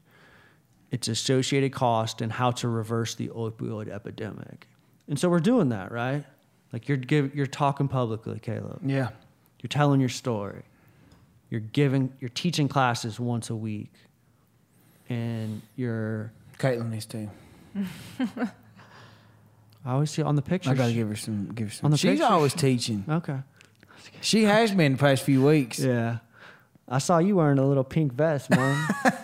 its 0.92 1.08
associated 1.08 1.74
cost, 1.74 2.22
and 2.22 2.32
how 2.32 2.52
to 2.52 2.68
reverse 2.68 3.16
the 3.16 3.28
opioid 3.30 3.90
epidemic. 3.90 4.68
And 5.08 5.20
so 5.20 5.30
we're 5.30 5.40
doing 5.40 5.70
that, 5.70 5.92
right? 5.92 6.24
Like 6.74 6.88
you're 6.88 6.98
give, 6.98 7.36
you're 7.36 7.46
talking 7.48 7.88
publicly, 7.88 8.40
Caleb. 8.40 8.80
Yeah. 8.86 9.10
You're 9.62 9.70
telling 9.70 10.00
your 10.00 10.10
story. 10.10 10.64
You're 11.50 11.62
giving 11.62 12.12
you're 12.20 12.30
teaching 12.30 12.68
classes 12.68 13.20
once 13.20 13.50
a 13.50 13.56
week. 13.56 13.94
And 15.10 15.62
you're 15.76 16.32
Caitlin 16.60 16.90
needs 16.90 17.06
to. 17.08 17.30
I 19.86 19.92
always 19.94 20.12
see 20.12 20.22
on 20.22 20.36
the 20.36 20.42
pictures. 20.42 20.72
I 20.72 20.76
gotta 20.76 20.92
give 20.94 21.08
her 21.08 21.16
some. 21.16 21.46
Give 21.54 21.70
her 21.70 21.74
some. 21.74 21.86
On 21.86 21.92
the 21.92 21.98
She's 21.98 22.12
pictures? 22.12 22.28
always 22.30 22.54
teaching. 22.54 23.06
Okay. 23.08 23.40
She 24.22 24.44
has 24.44 24.72
been 24.72 24.94
the 24.94 24.98
past 24.98 25.24
few 25.24 25.46
weeks. 25.46 25.80
Yeah. 25.80 26.18
I 26.90 27.00
saw 27.00 27.20
you 27.20 27.36
wearing 27.36 27.60
a 27.60 27.66
little 27.68 27.84
pink 27.84 28.14
vest, 28.14 28.50
man, 28.50 28.88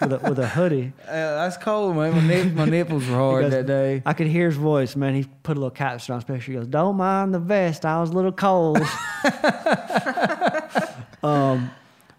with, 0.00 0.12
a, 0.12 0.18
with 0.18 0.38
a 0.38 0.48
hoodie. 0.48 0.92
Uh, 1.10 1.42
that's 1.42 1.56
cold, 1.56 1.96
man. 1.96 2.14
My, 2.14 2.20
nip, 2.20 2.54
my 2.54 2.64
nipples 2.66 3.04
were 3.08 3.16
hard 3.16 3.44
goes- 3.44 3.50
that 3.50 3.66
day. 3.66 4.00
I 4.06 4.12
could 4.12 4.28
hear 4.28 4.46
his 4.46 4.56
voice, 4.56 4.94
man. 4.94 5.14
He 5.14 5.24
put 5.42 5.56
a 5.56 5.60
little 5.60 5.70
caption 5.70 6.12
on 6.12 6.20
his 6.20 6.24
picture. 6.24 6.52
He 6.52 6.58
goes, 6.58 6.68
"Don't 6.68 6.96
mind 6.96 7.34
the 7.34 7.40
vest. 7.40 7.84
I 7.84 8.00
was 8.00 8.10
a 8.10 8.12
little 8.12 8.30
cold." 8.30 8.78
um, 11.24 11.72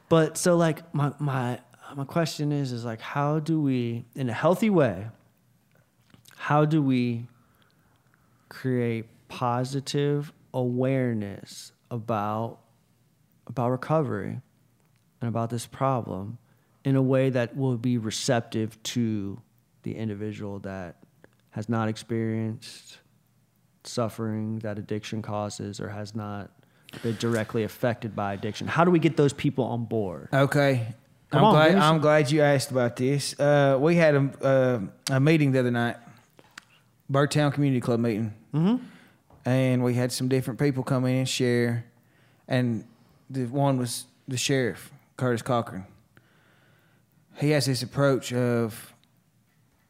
but 0.10 0.38
so 0.38 0.58
like 0.58 0.94
my 0.94 1.14
my 1.20 1.60
my 1.96 2.04
question 2.04 2.52
is 2.52 2.74
is 2.74 2.84
like 2.84 3.00
how 3.00 3.40
do 3.40 3.62
we 3.62 4.04
in 4.14 4.30
a 4.30 4.34
healthy 4.34 4.70
way? 4.70 5.08
How 6.36 6.66
do 6.66 6.82
we 6.82 7.28
create 8.50 9.06
positive 9.30 10.34
awareness 10.54 11.72
about 11.90 12.58
about 13.48 13.70
recovery 13.70 14.42
and 15.22 15.30
about 15.30 15.50
this 15.50 15.66
problem 15.66 16.40
in 16.84 16.96
a 16.96 17.02
way 17.02 17.30
that 17.30 17.56
will 17.56 17.78
be 17.78 17.98
receptive 17.98 18.82
to 18.84 19.40
the 19.84 19.96
individual 19.96 20.60
that 20.60 20.98
has 21.52 21.70
not 21.70 21.88
experienced 21.90 23.00
suffering 23.84 24.60
that 24.60 24.78
addiction 24.78 25.22
causes 25.22 25.80
or 25.80 25.90
has 25.90 26.16
not 26.16 26.52
been 27.04 27.16
directly 27.18 27.64
affected 27.64 28.16
by 28.16 28.34
addiction. 28.34 28.68
How 28.68 28.84
do 28.84 28.92
we 28.92 29.00
get 29.00 29.18
those 29.18 29.34
people 29.34 29.66
on 29.66 29.86
board? 29.86 30.30
Okay. 30.34 30.94
Come 31.32 31.40
I'm 31.40 31.46
on, 31.46 31.54
glad. 31.54 31.66
give 31.68 31.76
me 31.76 31.82
some- 31.82 31.96
I'm 31.96 32.02
glad 32.02 32.32
you 32.32 32.42
asked 32.42 32.72
about 32.72 32.96
this. 32.98 33.40
Uh, 33.40 33.78
we 33.80 33.96
had 33.96 34.16
a 34.16 34.30
uh, 34.44 35.16
a 35.16 35.20
meeting 35.20 35.54
the 35.54 35.60
other 35.60 35.72
night, 35.72 35.96
Birdtown 37.10 37.54
Community 37.54 37.80
Club 37.80 38.02
meeting, 38.02 38.34
mm-hmm. 38.54 38.84
and 39.46 39.82
we 39.84 39.94
had 39.94 40.12
some 40.12 40.28
different 40.28 40.60
people 40.60 40.84
come 40.84 41.06
in 41.06 41.16
and 41.16 41.30
share, 41.30 41.86
and 42.50 42.84
the 43.30 43.46
one 43.46 43.78
was 43.78 44.06
the 44.28 44.36
sheriff, 44.38 44.92
Curtis 45.16 45.42
Cochran. 45.42 45.86
He 47.42 47.50
has 47.52 47.66
this 47.66 47.84
approach 47.84 48.32
of, 48.32 48.94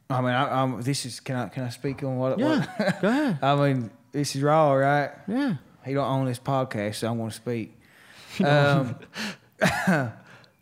I 0.09 0.21
mean, 0.21 0.31
I, 0.31 0.61
I'm, 0.61 0.81
this 0.81 1.05
is 1.05 1.19
can 1.19 1.35
I 1.35 1.49
can 1.49 1.63
I 1.63 1.69
speak 1.69 2.01
on 2.03 2.17
what? 2.17 2.39
Yeah, 2.39 2.59
what 2.59 3.01
go 3.01 3.07
ahead. 3.09 3.39
I 3.43 3.55
mean, 3.55 3.91
this 4.11 4.35
is 4.35 4.41
raw, 4.41 4.73
right? 4.73 5.11
Yeah. 5.27 5.55
He 5.85 5.93
don't 5.93 6.07
own 6.07 6.25
this 6.25 6.39
podcast, 6.39 6.95
so 6.95 7.09
I'm 7.09 7.17
going 7.17 7.29
to 7.29 7.35
speak. 7.35 7.77
Um, 8.39 8.95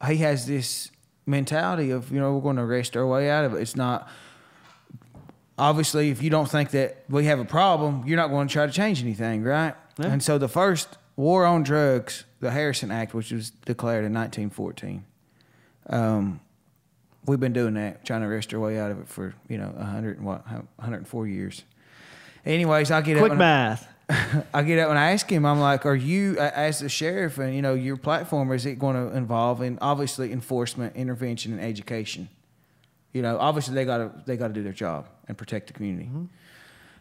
he 0.07 0.17
has 0.17 0.47
this 0.47 0.89
mentality 1.27 1.91
of 1.91 2.11
you 2.11 2.19
know 2.19 2.33
we're 2.33 2.41
going 2.41 2.55
to 2.55 2.63
arrest 2.63 2.97
our 2.97 3.05
way 3.05 3.29
out 3.29 3.45
of 3.45 3.53
it. 3.53 3.61
It's 3.61 3.75
not 3.75 4.09
obviously 5.59 6.09
if 6.09 6.23
you 6.23 6.31
don't 6.31 6.49
think 6.49 6.71
that 6.71 7.03
we 7.09 7.25
have 7.25 7.39
a 7.39 7.45
problem, 7.45 8.03
you're 8.07 8.17
not 8.17 8.29
going 8.29 8.47
to 8.47 8.53
try 8.53 8.65
to 8.65 8.71
change 8.71 9.03
anything, 9.03 9.43
right? 9.43 9.75
Yeah. 9.99 10.07
And 10.07 10.23
so 10.23 10.37
the 10.37 10.47
first 10.47 10.97
war 11.15 11.45
on 11.45 11.61
drugs, 11.63 12.23
the 12.39 12.51
Harrison 12.51 12.91
Act, 12.91 13.13
which 13.13 13.31
was 13.31 13.51
declared 13.51 14.05
in 14.05 14.13
1914, 14.13 15.05
um, 15.89 16.39
we've 17.25 17.39
been 17.39 17.53
doing 17.53 17.75
that, 17.75 18.05
trying 18.05 18.21
to 18.21 18.27
arrest 18.27 18.53
our 18.53 18.59
way 18.59 18.79
out 18.79 18.91
of 18.91 18.99
it 18.99 19.07
for 19.07 19.33
you 19.47 19.57
know 19.57 19.69
100 19.69 20.17
and 20.17 20.25
what 20.25 20.47
104 20.47 21.27
years. 21.27 21.63
Anyways, 22.45 22.91
I 22.91 23.01
get 23.01 23.17
Quick 23.17 23.35
math. 23.35 23.87
I 24.53 24.63
get 24.63 24.79
up 24.79 24.89
and 24.89 24.97
I 24.97 25.11
ask 25.11 25.29
him, 25.29 25.45
I'm 25.45 25.59
like, 25.59 25.85
are 25.85 25.95
you, 25.95 26.39
I 26.39 26.47
ask 26.47 26.81
the 26.81 26.89
sheriff, 26.89 27.37
and 27.37 27.53
you 27.53 27.61
know, 27.61 27.75
your 27.75 27.95
platform, 27.95 28.51
is 28.51 28.65
it 28.65 28.79
going 28.79 28.95
to 28.95 29.15
involve 29.15 29.61
in 29.61 29.77
obviously 29.81 30.31
enforcement, 30.31 30.95
intervention, 30.95 31.53
and 31.53 31.61
education? 31.61 32.27
You 33.13 33.21
know, 33.21 33.37
obviously 33.39 33.75
they 33.75 33.85
got 33.85 33.97
to 33.97 34.11
they 34.25 34.37
got 34.37 34.47
to 34.47 34.53
do 34.53 34.63
their 34.63 34.73
job 34.73 35.07
and 35.27 35.37
protect 35.37 35.67
the 35.67 35.73
community. 35.73 36.05
Mm-hmm. 36.05 36.25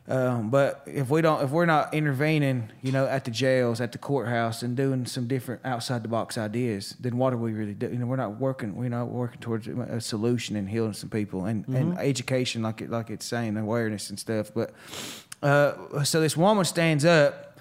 Um, 0.09 0.49
but 0.49 0.83
if 0.87 1.11
we 1.11 1.21
don't, 1.21 1.45
if 1.45 1.51
we're 1.51 1.67
not 1.67 1.93
intervening, 1.93 2.71
you 2.81 2.93
know, 2.93 3.07
at 3.07 3.27
the 3.27 3.31
jails, 3.31 3.79
at 3.79 3.93
the 3.93 3.99
courthouse, 3.99 4.63
and 4.63 4.75
doing 4.75 5.05
some 5.05 5.27
different 5.29 5.61
outside 5.67 6.03
the 6.03 6.09
box 6.09 6.39
ideas, 6.39 6.97
then 6.99 7.19
what 7.19 7.35
are 7.35 7.37
we 7.37 7.53
really 7.53 7.75
doing? 7.75 7.93
You 7.93 7.99
know, 7.99 8.07
we're 8.07 8.17
not 8.17 8.41
working. 8.41 8.75
We're 8.75 8.89
not 8.89 9.09
working 9.09 9.41
towards 9.41 9.69
a 9.69 10.01
solution 10.01 10.57
and 10.57 10.67
healing 10.67 10.95
some 10.95 11.11
people 11.11 11.45
and, 11.45 11.69
and 11.69 11.99
education, 11.99 12.63
like 12.63 12.81
it, 12.81 12.91
like 12.91 13.11
it's 13.11 13.27
saying, 13.27 13.59
awareness 13.59 14.09
and 14.09 14.19
stuff. 14.19 14.51
But 14.55 14.73
uh, 15.43 16.05
so 16.05 16.23
this 16.23 16.39
woman 16.39 16.65
stands 16.65 17.05
up, 17.05 17.59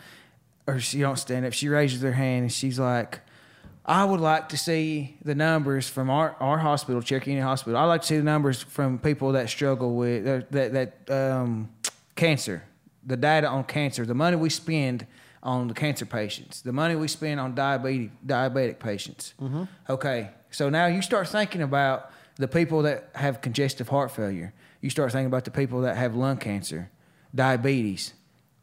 or 0.67 0.79
she 0.79 1.01
don't 1.01 1.19
stand 1.19 1.45
up. 1.45 1.51
She 1.51 1.67
raises 1.67 2.01
her 2.01 2.13
hand 2.13 2.43
and 2.43 2.51
she's 2.51 2.79
like, 2.79 3.19
"I 3.85 4.05
would 4.05 4.21
like 4.21 4.47
to 4.49 4.57
see 4.57 5.17
the 5.21 5.35
numbers 5.35 5.89
from 5.89 6.09
our, 6.09 6.37
our 6.39 6.59
hospital, 6.59 7.01
Cherokee 7.01 7.31
Indian 7.31 7.45
Hospital. 7.45 7.77
I'd 7.77 7.85
like 7.87 8.01
to 8.03 8.07
see 8.07 8.17
the 8.17 8.23
numbers 8.23 8.63
from 8.63 8.99
people 8.99 9.33
that 9.33 9.49
struggle 9.49 9.97
with 9.97 10.23
that 10.23 10.51
that, 10.53 10.95
that 11.05 11.13
um, 11.13 11.69
cancer, 12.17 12.63
the 13.05 13.15
data 13.15 13.47
on 13.47 13.63
cancer, 13.63 14.05
the 14.05 14.13
money 14.13 14.35
we 14.35 14.49
spend 14.49 15.07
on 15.41 15.67
the 15.67 15.73
cancer 15.73 16.05
patients, 16.05 16.61
the 16.61 16.73
money 16.73 16.95
we 16.95 17.07
spend 17.07 17.39
on 17.39 17.55
diabetes 17.55 18.09
diabetic 18.25 18.79
patients. 18.79 19.33
Mm-hmm. 19.41 19.63
Okay, 19.89 20.31
so 20.51 20.69
now 20.69 20.87
you 20.87 21.01
start 21.01 21.29
thinking 21.29 21.61
about 21.61 22.11
the 22.35 22.47
people 22.47 22.81
that 22.81 23.09
have 23.15 23.41
congestive 23.41 23.87
heart 23.87 24.11
failure. 24.11 24.53
You 24.81 24.89
start 24.89 25.11
thinking 25.11 25.27
about 25.27 25.45
the 25.45 25.51
people 25.51 25.81
that 25.81 25.95
have 25.95 26.15
lung 26.15 26.37
cancer, 26.37 26.89
diabetes. 27.33 28.13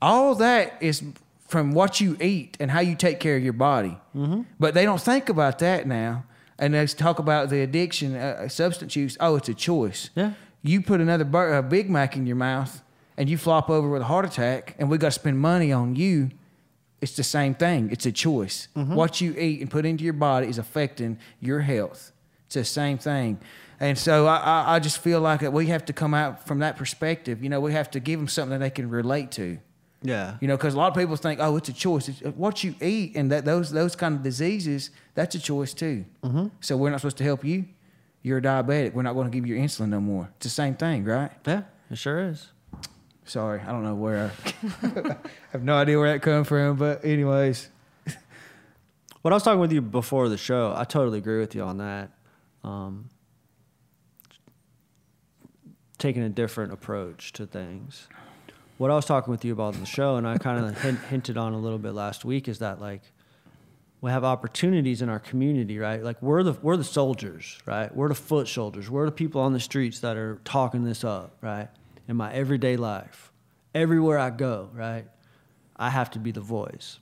All 0.03 0.35
that 0.35 0.77
is 0.81 1.03
from 1.49 1.73
what 1.73 2.01
you 2.01 2.17
eat 2.21 2.57
and 2.61 2.71
how 2.71 2.81
you 2.81 2.95
take 2.95 3.21
care 3.21 3.37
of 3.37 3.43
your 3.43 3.53
body. 3.53 3.97
Mm-hmm. 4.15 4.43
But 4.59 4.75
they 4.75 4.85
don't 4.85 5.01
think 5.01 5.29
about 5.29 5.59
that 5.61 5.87
now. 5.87 6.25
And 6.59 6.75
they 6.75 6.87
talk 6.87 7.19
about 7.19 7.49
the 7.49 7.63
addiction, 7.63 8.15
uh, 8.15 8.43
uh, 8.45 8.49
substance 8.49 8.95
use. 8.95 9.17
Oh, 9.19 9.37
it's 9.37 9.49
a 9.49 9.55
choice. 9.55 10.11
Yeah. 10.15 10.35
You 10.63 10.83
put 10.83 11.01
another 11.01 11.25
bur- 11.25 11.57
a 11.57 11.63
Big 11.63 11.91
Mac 11.91 12.17
in 12.17 12.27
your 12.27 12.37
mouth 12.37 12.83
and 13.17 13.29
you 13.29 13.39
flop 13.39 13.71
over 13.71 13.89
with 13.89 14.03
a 14.03 14.07
heart 14.07 14.25
attack, 14.25 14.75
and 14.79 14.91
we 14.91 14.99
got 14.99 15.09
to 15.09 15.13
spend 15.13 15.39
money 15.39 15.73
on 15.73 15.97
you. 15.97 16.31
It's 17.01 17.17
the 17.17 17.25
same 17.25 17.55
thing. 17.55 17.91
It's 17.93 18.07
a 18.07 18.13
choice. 18.13 18.69
What 18.75 19.21
you 19.21 19.35
eat 19.39 19.61
and 19.61 19.71
put 19.71 19.85
into 19.85 20.05
your 20.05 20.15
body 20.15 20.49
is 20.49 20.59
affecting 20.59 21.19
your 21.39 21.61
health. 21.61 22.13
It's 22.47 22.55
the 22.55 22.65
same 22.65 22.99
thing. 22.99 23.41
And 23.81 23.99
so 23.99 24.27
I, 24.27 24.37
I, 24.37 24.75
I 24.77 24.79
just 24.79 24.99
feel 24.99 25.21
like 25.21 25.43
we 25.43 25.67
have 25.67 25.85
to 25.87 25.93
come 25.93 26.15
out 26.15 26.47
from 26.47 26.61
that 26.61 26.77
perspective. 26.77 27.43
You 27.43 27.51
know, 27.51 27.61
we 27.61 27.73
have 27.73 27.91
to 27.91 28.01
give 28.01 28.19
them 28.19 28.29
something 28.29 28.59
that 28.59 28.65
they 28.65 28.71
can 28.71 28.89
relate 28.89 29.31
to. 29.33 29.59
Yeah. 30.03 30.37
You 30.41 30.49
know, 30.49 30.57
because 30.57 30.75
a 30.75 30.77
lot 30.77 30.89
of 30.89 30.97
people 30.97 31.17
think, 31.17 31.41
oh, 31.41 31.57
it's 31.57 31.69
a 31.69 31.73
choice. 31.73 32.09
It's, 32.09 32.21
what 32.37 32.63
you 32.63 32.75
eat 32.81 33.17
and 33.17 33.33
that 33.33 33.45
those 33.45 33.71
those 33.71 33.97
kind 33.97 34.15
of 34.15 34.23
diseases, 34.23 34.91
that's 35.15 35.35
a 35.35 35.39
choice 35.39 35.75
too. 35.75 36.05
Mm-hmm. 36.23 36.49
So 36.61 36.77
we're 36.77 36.91
not 36.91 37.01
supposed 37.01 37.19
to 37.19 37.25
help 37.25 37.45
you. 37.45 37.67
You're 38.23 38.39
a 38.39 38.43
diabetic. 38.43 38.95
We're 38.95 39.03
not 39.03 39.15
going 39.15 39.31
to 39.31 39.37
give 39.37 39.47
you 39.47 39.57
your 39.57 39.65
insulin 39.65 39.89
no 39.89 40.01
more. 40.01 40.31
It's 40.37 40.45
the 40.45 40.51
same 40.51 40.75
thing, 40.75 41.05
right? 41.05 41.33
Yeah, 41.47 41.63
it 41.91 41.99
sure 41.99 42.21
is. 42.29 42.49
Sorry, 43.25 43.61
I 43.61 43.73
don't 43.73 43.85
know 43.85 43.95
where. 43.95 44.31
I, 44.83 45.17
have 45.53 45.63
no 45.63 45.75
idea 45.75 45.99
where 45.99 46.13
that 46.13 46.21
come 46.21 46.45
from. 46.45 46.77
But 46.77 47.05
anyways, 47.05 47.71
When 49.25 49.33
I 49.33 49.37
was 49.37 49.43
talking 49.43 49.61
with 49.61 49.73
you 49.73 49.81
before 49.81 50.29
the 50.29 50.37
show, 50.37 50.75
I 50.77 50.85
totally 50.85 51.17
agree 51.17 51.41
with 51.41 51.55
you 51.55 51.63
on 51.63 51.79
that. 51.79 52.11
Um, 52.63 53.09
taking 55.97 56.23
a 56.23 56.29
different 56.29 56.75
approach 56.75 57.33
to 57.33 57.47
things. 57.47 58.07
What 58.77 58.91
I 58.91 58.95
was 58.95 59.07
talking 59.07 59.31
with 59.31 59.43
you 59.43 59.55
about 59.55 59.73
in 59.73 59.81
the 59.81 59.87
show, 59.87 60.17
and 60.17 60.29
I 60.29 60.37
kind 60.37 60.63
of 60.63 60.79
hint, 60.83 60.99
hinted 61.09 61.39
on 61.39 61.55
a 61.55 61.59
little 61.59 61.79
bit 61.79 61.93
last 61.93 62.27
week, 62.27 62.49
is 62.49 62.59
that 62.59 62.83
like 62.83 63.01
we 64.03 64.11
have 64.11 64.25
opportunities 64.25 65.01
in 65.01 65.09
our 65.09 65.21
community, 65.21 65.79
right? 65.79 66.03
Like 66.03 66.21
we're 66.21 66.43
the 66.43 66.53
we're 66.61 66.77
the 66.77 66.85
soldiers, 66.85 67.59
right? 67.65 67.97
We're 67.97 68.09
the 68.09 68.15
foot 68.15 68.47
soldiers. 68.47 68.91
We're 68.91 69.07
the 69.07 69.13
people 69.13 69.41
on 69.41 69.55
the 69.55 69.61
streets 69.61 70.01
that 70.01 70.19
are 70.19 70.39
talking 70.45 70.85
this 70.85 71.03
up, 71.03 71.39
right? 71.41 71.71
In 72.07 72.17
my 72.17 72.33
everyday 72.33 72.77
life, 72.77 73.33
everywhere 73.75 74.19
I 74.19 74.31
go, 74.31 74.71
right? 74.73 75.07
I 75.77 75.91
have 75.91 76.11
to 76.13 76.19
be 76.19 76.33
the 76.33 76.41
voice. 76.41 76.99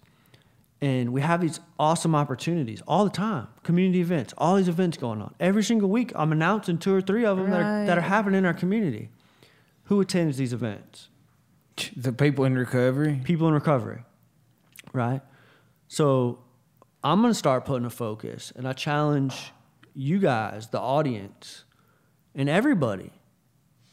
And 0.81 1.12
we 1.12 1.20
have 1.20 1.41
these 1.41 1.61
awesome 1.79 2.15
opportunities 2.15 2.83
all 2.89 3.05
the 3.05 3.11
time. 3.11 3.49
Community 3.62 4.01
events, 4.01 4.35
all 4.37 4.57
these 4.57 4.69
events 4.69 4.97
going 4.97 5.23
on. 5.23 5.35
Every 5.39 5.62
single 5.62 5.89
week, 5.89 6.12
I'm 6.15 6.33
announcing 6.33 6.79
two 6.79 6.95
or 6.95 7.01
three 7.01 7.24
of 7.24 7.39
them 7.39 7.51
that, 7.51 7.62
are, 7.62 7.87
that 7.87 7.99
are 7.99 8.03
happening 8.03 8.39
in 8.39 8.45
our 8.45 8.55
community. 8.55 9.11
Who 9.85 10.01
attends 10.01 10.37
these 10.37 10.53
events? 10.53 11.09
the 11.97 12.12
people 12.12 12.45
in 12.45 12.57
recovery. 12.57 13.20
People 13.24 13.49
in 13.49 13.55
recovery, 13.55 14.03
right? 14.93 15.20
So 15.89 16.41
I'm 17.03 17.20
going 17.20 17.33
to 17.33 17.39
start 17.39 17.65
putting 17.65 17.87
a 17.87 17.91
focus, 17.91 18.53
and 18.55 18.66
I 18.66 18.73
challenge 18.73 19.53
you 19.95 20.19
guys, 20.19 20.69
the 20.69 20.81
audience, 20.81 21.65
and 22.35 22.49
everybody 22.49 23.11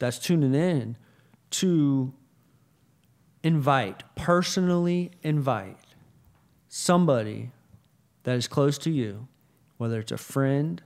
that's 0.00 0.18
tuning 0.18 0.54
in 0.54 0.96
to 1.50 2.12
invite, 3.44 4.02
personally 4.16 5.12
invite 5.22 5.76
somebody 6.68 7.52
that 8.24 8.36
is 8.36 8.48
close 8.48 8.78
to 8.78 8.90
you, 8.90 9.28
whether 9.76 10.00
it's 10.00 10.12
a 10.12 10.18
friend, 10.18 10.82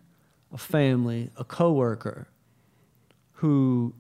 a 0.53 0.59
family, 0.59 1.31
a 1.36 1.45
coworker, 1.45 2.28
who 3.35 3.95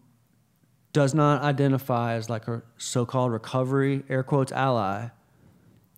does 0.92 1.14
not 1.14 1.42
identify 1.42 2.14
as 2.14 2.30
like 2.30 2.46
a 2.46 2.62
so-called 2.76 3.32
recovery 3.32 4.04
air 4.08 4.22
quotes 4.22 4.52
ally, 4.52 5.08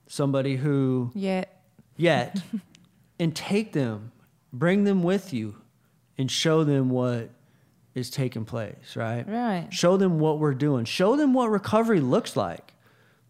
somebody 0.07 0.57
who 0.57 1.11
Yet. 1.15 1.63
yet 1.97 2.43
and 3.19 3.35
take 3.35 3.73
them, 3.73 4.13
bring 4.53 4.85
them 4.85 5.03
with 5.03 5.33
you, 5.33 5.57
and 6.19 6.31
show 6.31 6.65
them 6.65 6.89
what 6.89 7.31
is 7.97 8.11
taking 8.11 8.45
place, 8.45 8.95
right? 8.95 9.27
Right. 9.27 9.69
Show 9.71 9.97
them 9.97 10.19
what 10.19 10.39
we're 10.39 10.55
doing. 10.55 10.85
Show 10.85 11.17
them 11.17 11.33
what 11.33 11.51
recovery 11.51 12.01
looks 12.01 12.37
like. 12.37 12.75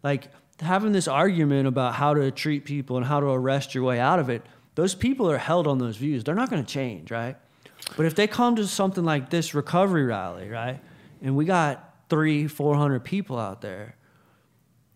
Like 0.03 0.27
having 0.59 0.91
this 0.91 1.07
argument 1.07 1.67
about 1.67 1.95
how 1.95 2.13
to 2.13 2.29
treat 2.31 2.65
people 2.65 2.97
and 2.97 3.05
how 3.05 3.21
to 3.21 3.27
arrest 3.27 3.73
your 3.73 3.85
way 3.85 3.97
out 3.97 4.19
of 4.19 4.29
it, 4.29 4.45
those 4.75 4.93
people 4.93 5.31
are 5.31 5.37
held 5.37 5.67
on 5.67 5.77
those 5.77 5.95
views. 5.95 6.25
They're 6.25 6.35
not 6.35 6.49
going 6.49 6.63
to 6.63 6.71
change, 6.71 7.11
right? 7.11 7.37
But 7.95 8.07
if 8.07 8.15
they 8.15 8.27
come 8.27 8.57
to 8.57 8.67
something 8.67 9.05
like 9.05 9.29
this 9.29 9.55
recovery 9.55 10.03
rally, 10.03 10.49
right, 10.49 10.81
and 11.21 11.37
we 11.37 11.45
got 11.45 11.95
three, 12.09 12.47
four 12.47 12.75
hundred 12.75 13.05
people 13.05 13.39
out 13.39 13.61
there 13.61 13.95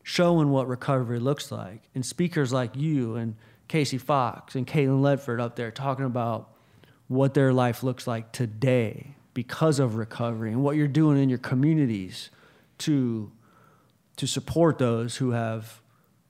showing 0.04 0.50
what 0.50 0.68
recovery 0.68 1.20
looks 1.20 1.50
like, 1.50 1.84
and 1.96 2.06
speakers 2.06 2.52
like 2.52 2.76
you 2.76 3.16
and 3.16 3.36
Casey 3.70 3.98
Fox 3.98 4.56
and 4.56 4.68
Caitlin 4.68 5.02
Ledford 5.02 5.40
up 5.40 5.56
there 5.56 5.72
talking 5.72 6.06
about 6.06 6.50
what 7.08 7.34
their 7.34 7.54
life 7.54 7.84
looks 7.84 8.06
like 8.06 8.34
today 8.34 9.16
because 9.34 9.80
of 9.80 9.96
recovery 9.96 10.52
and 10.52 10.64
what 10.64 10.76
you're 10.76 10.88
doing 10.88 11.22
in 11.22 11.30
your 11.30 11.38
communities 11.38 12.30
to 12.80 13.32
to 14.18 14.28
support 14.28 14.78
those 14.78 15.18
who 15.18 15.32
have 15.32 15.82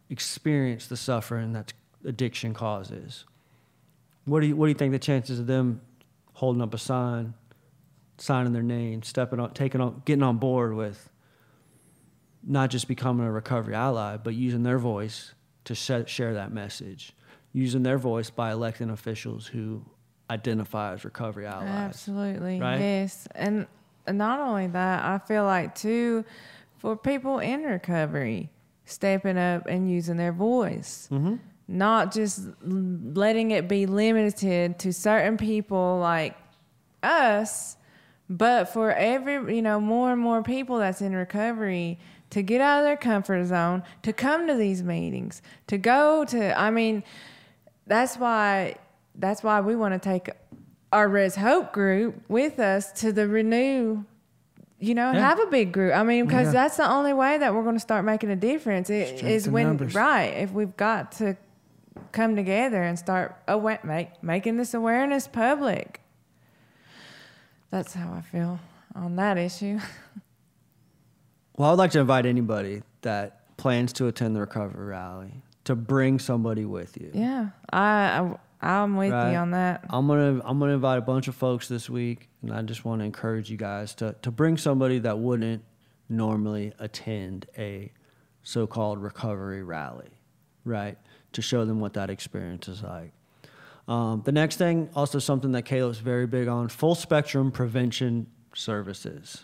experienced 0.09 0.89
the 0.89 0.97
suffering 0.97 1.53
that 1.53 1.73
addiction 2.05 2.53
causes. 2.53 3.25
What 4.25 4.41
do 4.41 4.47
you 4.47 4.55
what 4.55 4.67
do 4.67 4.69
you 4.69 4.75
think 4.75 4.91
the 4.91 4.99
chances 4.99 5.39
of 5.39 5.47
them 5.47 5.81
holding 6.33 6.61
up 6.61 6.73
a 6.73 6.77
sign, 6.77 7.33
signing 8.17 8.53
their 8.53 8.63
name, 8.63 9.03
stepping 9.03 9.39
on, 9.39 9.53
taking 9.53 9.81
on, 9.81 10.01
getting 10.05 10.23
on 10.23 10.37
board 10.37 10.73
with 10.73 11.09
not 12.43 12.69
just 12.69 12.87
becoming 12.87 13.25
a 13.25 13.31
recovery 13.31 13.75
ally, 13.75 14.17
but 14.17 14.33
using 14.33 14.63
their 14.63 14.79
voice 14.79 15.33
to 15.65 15.75
share 15.75 16.33
that 16.33 16.51
message, 16.51 17.13
using 17.53 17.83
their 17.83 17.97
voice 17.97 18.29
by 18.29 18.51
electing 18.51 18.89
officials 18.89 19.47
who 19.47 19.85
identify 20.31 20.93
as 20.93 21.03
recovery 21.03 21.45
allies. 21.45 21.67
Absolutely, 21.67 22.59
right? 22.59 22.79
yes, 22.79 23.27
and 23.35 23.67
not 24.07 24.39
only 24.39 24.67
that, 24.67 25.03
I 25.03 25.17
feel 25.19 25.43
like 25.43 25.75
too, 25.75 26.25
for 26.77 26.95
people 26.95 27.39
in 27.39 27.63
recovery, 27.63 28.49
stepping 28.85 29.37
up 29.37 29.67
and 29.67 29.89
using 29.89 30.17
their 30.17 30.31
voice. 30.31 31.07
Mm-hmm. 31.11 31.35
Not 31.67 32.13
just 32.13 32.41
letting 32.63 33.51
it 33.51 33.67
be 33.67 33.85
limited 33.85 34.79
to 34.79 34.91
certain 34.91 35.37
people 35.37 35.99
like 35.99 36.35
us, 37.01 37.77
but 38.29 38.65
for 38.65 38.91
every, 38.91 39.55
you 39.55 39.61
know, 39.61 39.79
more 39.79 40.11
and 40.11 40.21
more 40.21 40.43
people 40.43 40.79
that's 40.79 41.01
in 41.01 41.15
recovery 41.15 41.99
to 42.31 42.41
get 42.41 42.61
out 42.61 42.79
of 42.79 42.85
their 42.85 42.97
comfort 42.97 43.45
zone, 43.45 43.83
to 44.03 44.11
come 44.11 44.47
to 44.47 44.55
these 44.55 44.83
meetings, 44.83 45.41
to 45.67 45.77
go 45.77 46.25
to, 46.25 46.59
I 46.59 46.71
mean, 46.71 47.03
that's 47.87 48.17
why 48.17 48.75
that's 49.15 49.43
why 49.43 49.61
we 49.61 49.75
want 49.75 49.93
to 49.93 49.99
take 49.99 50.29
our 50.91 51.07
Res 51.07 51.35
Hope 51.35 51.71
group 51.73 52.21
with 52.27 52.59
us 52.59 52.91
to 53.01 53.11
the 53.13 53.27
Renew. 53.27 54.03
You 54.79 54.95
know, 54.95 55.11
Yeah. 55.11 55.19
have 55.19 55.39
a 55.39 55.45
big 55.47 55.71
group. 55.71 55.93
I 55.95 56.03
mean, 56.03 56.25
because 56.25 56.47
Yeah. 56.47 56.53
that's 56.63 56.77
the 56.77 56.89
only 56.89 57.13
way 57.13 57.37
that 57.37 57.53
we're 57.53 57.61
going 57.63 57.75
to 57.75 57.79
start 57.79 58.03
making 58.03 58.31
a 58.31 58.35
difference. 58.35 58.89
It 58.89 59.23
is 59.23 59.47
when 59.47 59.67
numbers. 59.67 59.93
right 59.93 60.33
if 60.37 60.51
we've 60.51 60.75
got 60.75 61.11
to 61.13 61.37
come 62.11 62.35
together 62.35 62.81
and 62.81 62.97
start 62.97 63.35
awa- 63.47 63.79
make 63.83 64.23
making 64.23 64.57
this 64.57 64.73
awareness 64.73 65.27
public. 65.27 66.01
That's 67.69 67.93
how 67.93 68.11
I 68.13 68.21
feel 68.21 68.59
on 68.95 69.15
that 69.17 69.37
issue. 69.37 69.79
Well, 71.57 71.67
I 71.67 71.71
would 71.73 71.79
like 71.79 71.91
to 71.91 71.99
invite 71.99 72.25
anybody 72.25 72.81
that 73.01 73.55
plans 73.57 73.93
to 73.93 74.07
attend 74.07 74.35
the 74.35 74.39
recovery 74.39 74.85
rally 74.87 75.43
to 75.65 75.75
bring 75.75 76.17
somebody 76.17 76.65
with 76.65 76.97
you. 76.99 77.11
yeah, 77.13 77.49
I, 77.71 77.79
I 78.19 78.35
I'm 78.61 78.95
with 78.95 79.11
Right. 79.11 79.31
you 79.31 79.37
on 79.37 79.51
that. 79.51 79.85
I'm 79.89 80.07
gonna 80.07 80.41
I'm 80.45 80.59
gonna 80.59 80.73
invite 80.73 80.99
a 80.99 81.01
bunch 81.01 81.27
of 81.27 81.35
folks 81.35 81.67
this 81.67 81.89
week, 81.89 82.29
and 82.41 82.53
I 82.53 82.61
just 82.61 82.85
want 82.85 82.99
to 83.01 83.05
encourage 83.05 83.49
you 83.49 83.57
guys 83.57 83.95
to 83.95 84.15
to 84.21 84.31
bring 84.31 84.57
somebody 84.57 84.99
that 84.99 85.17
wouldn't 85.19 85.63
normally 86.09 86.73
attend 86.77 87.47
a 87.57 87.91
so-called 88.43 89.01
recovery 89.01 89.63
rally, 89.63 90.09
right? 90.65 90.97
To 91.33 91.41
show 91.41 91.65
them 91.65 91.79
what 91.79 91.93
that 91.93 92.09
experience 92.09 92.67
is 92.67 92.83
like. 92.83 93.13
Um, 93.87 94.21
the 94.25 94.31
next 94.31 94.57
thing, 94.57 94.89
also 94.95 95.17
something 95.19 95.51
that 95.53 95.63
Caleb's 95.63 95.99
very 95.99 96.27
big 96.27 96.47
on: 96.47 96.69
full 96.69 96.93
spectrum 96.95 97.51
prevention 97.51 98.27
services, 98.53 99.43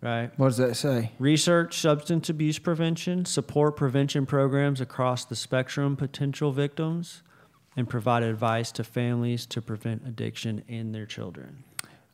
right? 0.00 0.30
What 0.38 0.48
does 0.48 0.56
that 0.58 0.76
say? 0.76 1.10
Research 1.18 1.78
substance 1.80 2.28
abuse 2.28 2.58
prevention, 2.60 3.24
support 3.24 3.76
prevention 3.76 4.26
programs 4.26 4.80
across 4.80 5.24
the 5.24 5.34
spectrum 5.36 5.96
potential 5.96 6.52
victims, 6.52 7.22
and 7.76 7.88
provide 7.88 8.22
advice 8.22 8.72
to 8.72 8.84
families 8.84 9.46
to 9.46 9.60
prevent 9.62 10.02
addiction 10.06 10.62
in 10.68 10.92
their 10.92 11.06
children. 11.06 11.64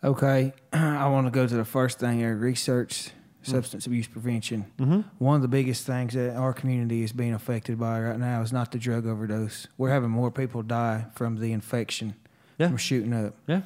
Okay, 0.05 0.53
I 0.73 1.07
want 1.09 1.27
to 1.27 1.31
go 1.31 1.47
to 1.47 1.55
the 1.55 1.65
first 1.65 1.99
thing 2.01 2.19
here 2.19 2.35
research 2.37 3.11
substance 3.45 3.87
abuse 3.87 4.07
prevention. 4.07 4.67
Mm-hmm. 4.79 5.01
One 5.19 5.35
of 5.37 5.43
the 5.43 5.49
biggest 5.49 5.85
things 5.87 6.15
that 6.15 6.37
our 6.37 6.53
community 6.53 7.03
is 7.03 7.13
being 7.13 7.35
affected 7.35 7.79
by 7.79 8.01
right 8.01 8.19
now 8.19 8.41
is 8.43 8.53
not 8.53 8.71
the 8.73 8.79
drug 8.79 9.05
overdose. 9.07 9.67
We're 9.77 9.91
having 9.91 10.11
more 10.11 10.31
people 10.31 10.63
die 10.63 11.07
from 11.15 11.37
the 11.39 11.53
infection 11.53 12.15
Yeah. 12.59 12.69
from 12.69 12.77
shooting 12.77 13.13
up. 13.13 13.35
Yeah. 13.49 13.63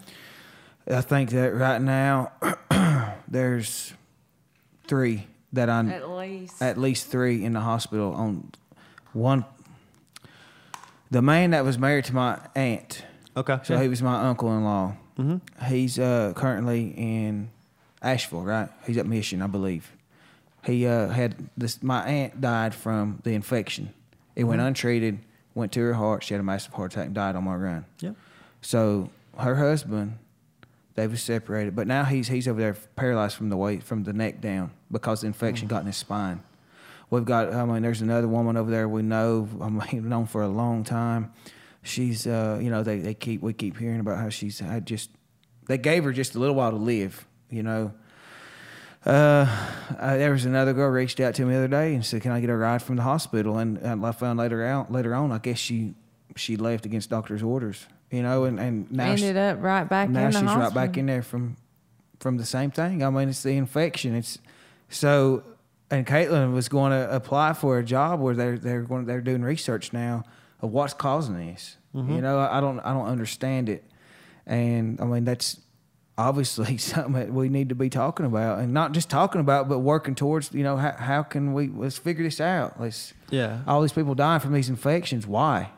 I 0.89 1.01
think 1.03 1.31
that 1.31 1.55
right 1.55 1.81
now 1.83 2.33
there's 3.29 3.93
three 4.87 5.27
that 5.53 5.69
I 5.69 5.81
At 5.91 6.09
least. 6.11 6.63
at 6.63 6.79
least 6.79 7.09
three 7.09 7.45
in 7.45 7.53
the 7.53 7.61
hospital 7.61 8.13
on 8.15 8.53
one. 9.13 9.45
The 11.11 11.23
man 11.23 11.51
that 11.51 11.65
was 11.65 11.79
married 11.79 12.05
to 12.07 12.15
my 12.15 12.39
aunt, 12.55 13.05
Okay. 13.37 13.59
so 13.63 13.79
he 13.79 13.89
was 13.89 14.03
my 14.03 14.29
uncle-in-law. 14.29 14.95
mm-hmm. 15.19 15.65
He's 15.67 15.99
uh, 15.99 16.33
currently 16.35 16.93
in 16.97 17.51
Asheville, 18.03 18.43
right? 18.43 18.69
He's 18.87 18.97
at 18.97 19.07
Mission, 19.07 19.41
I 19.43 19.47
believe. 19.47 19.93
He 20.65 20.87
uh, 20.87 21.09
had 21.09 21.49
this. 21.57 21.81
My 21.83 22.05
aunt 22.05 22.41
died 22.41 22.75
from 22.75 23.21
the 23.23 23.35
infection. 23.35 23.95
It 24.35 24.45
went 24.45 24.61
untreated, 24.61 25.21
went 25.55 25.71
to 25.73 25.81
her 25.81 25.95
heart. 25.95 26.25
She 26.25 26.35
had 26.35 26.41
a 26.41 26.45
massive 26.45 26.73
heart 26.73 26.93
attack 26.93 27.07
and 27.07 27.15
died 27.15 27.37
on 27.37 27.45
my 27.45 27.55
run. 27.55 27.85
Yep. 28.01 28.17
So 28.63 29.11
her 29.39 29.55
husband, 29.55 30.19
they 30.97 31.07
was 31.07 31.23
separated, 31.23 31.77
but 31.77 31.87
now 31.87 32.03
he's 32.05 32.27
he's 32.29 32.49
over 32.49 32.61
there 32.61 32.77
paralyzed 32.97 33.37
from 33.37 33.49
the 33.49 33.57
weight 33.57 33.85
from 33.85 34.03
the 34.03 34.13
neck 34.13 34.41
down 34.41 34.73
because 34.91 35.21
the 35.21 35.29
infection 35.29 35.69
got 35.69 35.83
in 35.83 35.87
his 35.87 35.97
spine. 35.97 36.43
We've 37.11 37.25
got, 37.25 37.53
I 37.55 37.65
mean, 37.65 37.83
there's 37.83 38.03
another 38.03 38.29
woman 38.29 38.57
over 38.57 38.71
there 38.71 38.89
we 38.89 39.03
know, 39.03 39.49
I 39.61 39.69
mean, 39.69 40.09
known 40.09 40.27
for 40.27 40.43
a 40.43 40.49
long 40.49 40.85
time. 40.85 41.33
She's, 41.83 42.27
uh, 42.27 42.59
you 42.61 42.71
know, 42.71 42.83
they, 42.83 42.99
they 42.99 43.15
keep, 43.15 43.43
we 43.43 43.53
keep 43.53 43.79
hearing 43.79 44.01
about 44.01 44.19
how 44.19 44.29
she's 44.29 44.59
had 44.59 44.87
just, 44.87 45.11
they 45.69 45.79
gave 45.79 46.03
her 46.05 46.13
just 46.13 46.35
a 46.35 46.39
little 46.39 46.57
while 46.57 46.73
to 46.73 46.77
live, 46.77 47.27
you 47.49 47.63
know. 47.63 47.93
Uh, 49.05 49.47
uh, 50.01 50.17
there 50.17 50.33
was 50.33 50.45
another 50.45 50.73
girl 50.73 50.91
reached 50.91 51.21
out 51.21 51.35
to 51.37 51.45
me 51.45 51.53
the 51.53 51.59
other 51.59 51.69
day 51.69 51.95
and 51.95 52.05
said, 52.05 52.23
"Can 52.23 52.33
I 52.33 52.41
get 52.41 52.51
a 52.51 52.57
ride 52.57 52.83
from 52.83 52.97
the 52.97 53.03
hospital?" 53.03 53.59
And, 53.59 53.79
and 53.79 54.05
I 54.05 54.11
found 54.11 54.37
later 54.41 54.67
out 54.67 54.91
later 54.91 55.15
on, 55.15 55.31
I 55.31 55.39
guess 55.39 55.59
she 55.59 55.95
she 56.35 56.57
left 56.57 56.87
against 56.87 57.09
doctor's 57.09 57.41
orders, 57.41 57.87
you 58.11 58.25
know, 58.25 58.45
and 58.45 58.59
and 58.59 58.91
now 58.91 59.15
she- 59.15 59.27
ended 59.27 59.41
up 59.41 59.63
right 59.63 59.85
back 59.85 60.11
now 60.11 60.29
she's 60.31 60.41
hospital. 60.41 60.61
right 60.61 60.75
back 60.75 60.97
in 60.97 61.07
there 61.07 61.23
from 61.23 61.57
from 62.19 62.37
the 62.37 62.45
same 62.45 62.73
thing. 62.73 63.05
I 63.05 63.11
mean, 63.11 63.29
it's 63.29 63.45
the 63.45 63.57
infection. 63.57 64.17
It's 64.17 64.39
so. 64.89 65.45
And 65.91 66.07
Caitlin 66.07 66.53
was 66.53 66.69
going 66.69 66.91
to 66.91 67.15
apply 67.15 67.53
for 67.53 67.79
a 67.79 67.85
job 67.85 68.21
where 68.21 68.35
they're 68.35 68.59
they're 68.59 68.83
going 68.83 69.07
they're 69.07 69.21
doing 69.21 69.43
research 69.43 69.93
now 69.93 70.25
of 70.61 70.73
what's 70.73 70.95
causing 70.95 71.37
this. 71.37 71.77
Mm-hmm. 71.95 72.17
You 72.17 72.21
know, 72.21 72.39
I, 72.39 72.61
don't 72.61 72.81
I 72.81 72.93
don't 72.93 73.07
understand 73.07 73.69
it, 73.69 73.85
and 74.47 75.01
I 75.01 75.05
mean 75.05 75.25
that's 75.25 75.61
obviously 76.19 76.77
something 76.79 77.13
that 77.13 77.33
we 77.33 77.49
need 77.49 77.69
to 77.69 77.75
be 77.75 77.89
talking 77.89 78.27
about, 78.27 78.59
and 78.59 78.75
not 78.75 78.93
just 78.93 79.09
talking 79.09 79.41
about, 79.41 79.69
but 79.69 79.79
working 79.79 80.15
towards. 80.17 80.53
You 80.53 80.65
know, 80.65 80.77
how 80.77 80.93
how 80.93 81.23
can 81.23 81.55
we 81.55 81.69
let's 81.69 81.99
figure 81.99 82.25
this 82.25 82.41
out? 82.41 82.81
Let's 82.81 83.15
Yeah. 83.31 83.61
all 83.67 83.81
these 83.81 83.93
people 83.93 84.15
dying 84.17 84.41
from 84.41 84.53
these 84.53 84.69
infections. 84.69 85.27
Why? 85.27 85.71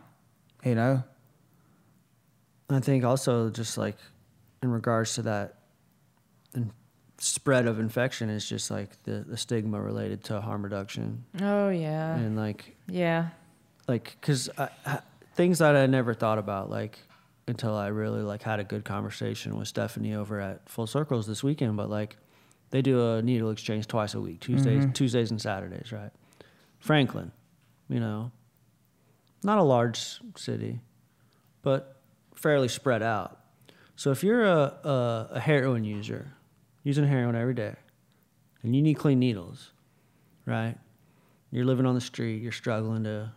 You 0.65 0.75
know. 0.75 1.05
I 2.71 2.81
think 2.81 3.05
also 3.05 3.49
just 3.49 3.79
like 3.79 3.97
in 4.63 4.71
regards 4.71 5.15
to 5.15 5.23
that 5.23 5.58
spread 7.19 7.67
of 7.67 7.81
infection 7.81 8.31
is 8.31 8.49
just 8.49 8.71
like 8.71 9.03
the, 9.03 9.25
the 9.27 9.37
stigma 9.37 9.81
related 9.81 10.23
to 10.25 10.41
harm 10.41 10.63
reduction 10.63 11.25
Oh 11.41 11.69
yeah, 11.69 12.15
and 12.15 12.37
like 12.37 12.77
yeah. 12.89 13.29
like 13.87 14.17
because 14.21 14.49
things 15.35 15.59
that 15.59 15.77
I 15.77 15.87
never 15.87 16.15
thought 16.15 16.39
about 16.39 16.71
like 16.71 16.99
until 17.47 17.75
I 17.75 17.89
really 17.89 18.23
like 18.23 18.43
had 18.43 18.61
a 18.61 18.65
good 18.65 18.85
conversation 18.85 19.57
with 19.57 19.69
Stephanie 19.69 20.15
over 20.15 20.41
at 20.41 20.69
Full 20.69 20.87
Circles 20.87 21.27
this 21.27 21.43
weekend. 21.43 21.77
But 21.77 21.91
like 21.91 22.17
they 22.71 22.83
do 22.83 23.15
a 23.15 23.23
needle 23.23 23.51
exchange 23.51 23.87
twice 23.87 24.15
a 24.15 24.21
week, 24.21 24.41
Tuesdays, 24.41 24.83
mm-hmm. 24.83 24.93
Tuesdays 24.93 25.31
and 25.31 25.41
Saturdays, 25.41 25.91
right? 25.93 26.11
Franklin, 26.79 27.33
you 27.89 27.99
know, 27.99 28.31
not 29.43 29.59
a 29.59 29.63
large 29.63 30.21
city, 30.37 30.81
but 31.63 32.01
fairly 32.35 32.69
spread 32.69 33.03
out. 33.03 33.41
So 33.97 34.13
if 34.13 34.23
you're 34.23 34.45
a, 34.45 34.79
a, 34.85 35.29
a 35.33 35.41
heroin 35.41 35.85
user, 35.85 36.33
using 36.89 37.07
heroin 37.07 37.37
every 37.37 37.53
day, 37.53 37.75
and 38.63 38.75
you 38.75 38.81
need 38.81 38.95
clean 38.95 39.19
needles, 39.19 39.73
right? 40.47 40.75
You're 41.51 41.67
living 41.67 41.85
on 41.85 41.95
the 41.95 42.01
street, 42.01 42.43
you're 42.43 42.51
struggling 42.51 43.05
to 43.05 43.31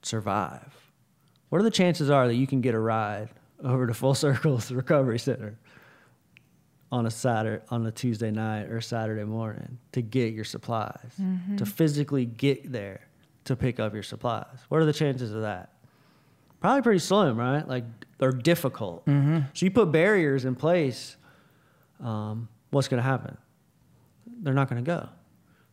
survive. 0.00 0.74
What 1.50 1.58
are 1.60 1.62
the 1.62 1.70
chances 1.70 2.08
are 2.08 2.26
that 2.26 2.36
you 2.36 2.46
can 2.46 2.62
get 2.62 2.74
a 2.74 2.78
ride 2.78 3.28
over 3.62 3.86
to 3.86 3.92
Full 3.92 4.14
Circle's 4.14 4.72
Recovery 4.82 5.18
Center? 5.18 5.58
on 6.92 7.06
a 7.06 7.10
Saturday, 7.10 7.62
on 7.68 7.86
a 7.86 7.92
Tuesday 7.92 8.32
night 8.32 8.62
or 8.68 8.80
Saturday 8.80 9.22
morning 9.22 9.78
to 9.92 10.02
get 10.02 10.34
your 10.34 10.42
supplies, 10.42 11.12
to 11.56 11.64
physically 11.64 12.24
get 12.26 12.72
there 12.72 13.02
to 13.44 13.54
pick 13.54 13.78
up 13.78 13.94
your 13.94 14.02
supplies. 14.02 14.58
What 14.68 14.80
are 14.80 14.84
the 14.84 14.92
chances 14.92 15.32
of 15.32 15.42
that? 15.42 15.70
Probably 16.60 16.82
pretty 16.82 16.98
slim, 16.98 17.36
right? 17.38 17.62
Like 17.68 17.84
they're 18.18 18.32
difficult. 18.32 19.04
So 19.54 19.64
you 19.66 19.70
put 19.70 19.92
barriers 19.92 20.44
in 20.44 20.56
place. 20.56 21.16
Um, 22.02 22.48
what's 22.70 22.88
going 22.88 23.02
to 23.02 23.08
happen? 23.08 23.36
They're 24.42 24.54
not 24.54 24.68
going 24.68 24.82
to 24.82 24.86
go. 24.86 25.08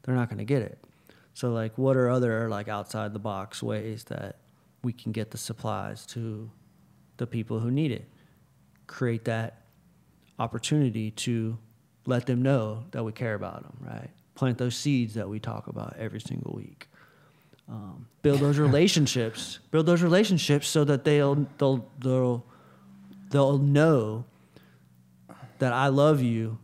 They're 0.03 0.15
not 0.15 0.29
going 0.29 0.39
to 0.39 0.45
get 0.45 0.61
it. 0.61 0.77
So 1.33 1.51
like, 1.51 1.77
what 1.77 1.95
are 1.95 2.09
other 2.09 2.49
like 2.49 2.67
outside 2.67 3.13
the 3.13 3.19
box 3.19 3.61
ways 3.61 4.05
that 4.05 4.37
we 4.83 4.93
can 4.93 5.11
get 5.11 5.31
the 5.31 5.37
supplies 5.37 6.05
to 6.07 6.49
the 7.17 7.27
people 7.27 7.59
who 7.59 7.69
need 7.69 7.91
it? 7.91 8.05
Create 8.87 9.25
that 9.25 9.61
opportunity 10.39 11.11
to 11.11 11.57
let 12.05 12.25
them 12.25 12.41
know 12.41 12.85
that 12.91 13.03
we 13.03 13.11
care 13.11 13.35
about 13.35 13.63
them, 13.63 13.77
right? 13.81 14.09
Plant 14.35 14.57
those 14.57 14.75
seeds 14.75 15.13
that 15.15 15.27
we 15.27 15.39
talk 15.39 15.67
about 15.67 15.95
every 15.99 16.21
single 16.21 16.53
week. 16.55 16.87
Um, 17.69 18.07
build 18.21 18.39
those 18.39 18.57
relationships. 18.67 19.59
Build 19.71 19.85
those 19.85 20.01
relationships 20.01 20.67
so 20.67 20.83
that 20.85 21.03
they'll 21.03 21.47
they'll 21.57 21.85
they'll 21.99 22.45
they'll 23.29 23.57
know 23.57 24.25
that 25.59 25.73
I 25.73 25.87
love 25.87 26.21
you. 26.21 26.57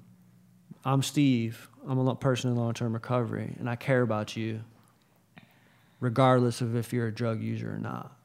I'm 0.85 1.01
Steve. 1.01 1.69
I'm 1.88 1.99
a 1.99 2.15
person 2.15 2.51
in 2.51 2.57
long 2.57 2.73
term 2.73 2.93
recovery, 2.93 3.55
and 3.60 3.69
I 3.69 3.76
care 3.76 4.01
about 4.01 4.35
you, 4.35 4.61
regardless 5.99 6.61
of 6.61 6.76
if 6.76 6.93
you're 6.93 7.07
a 7.07 7.14
drug 7.14 7.41
user 7.41 7.73
or 7.73 7.77
not, 7.77 8.15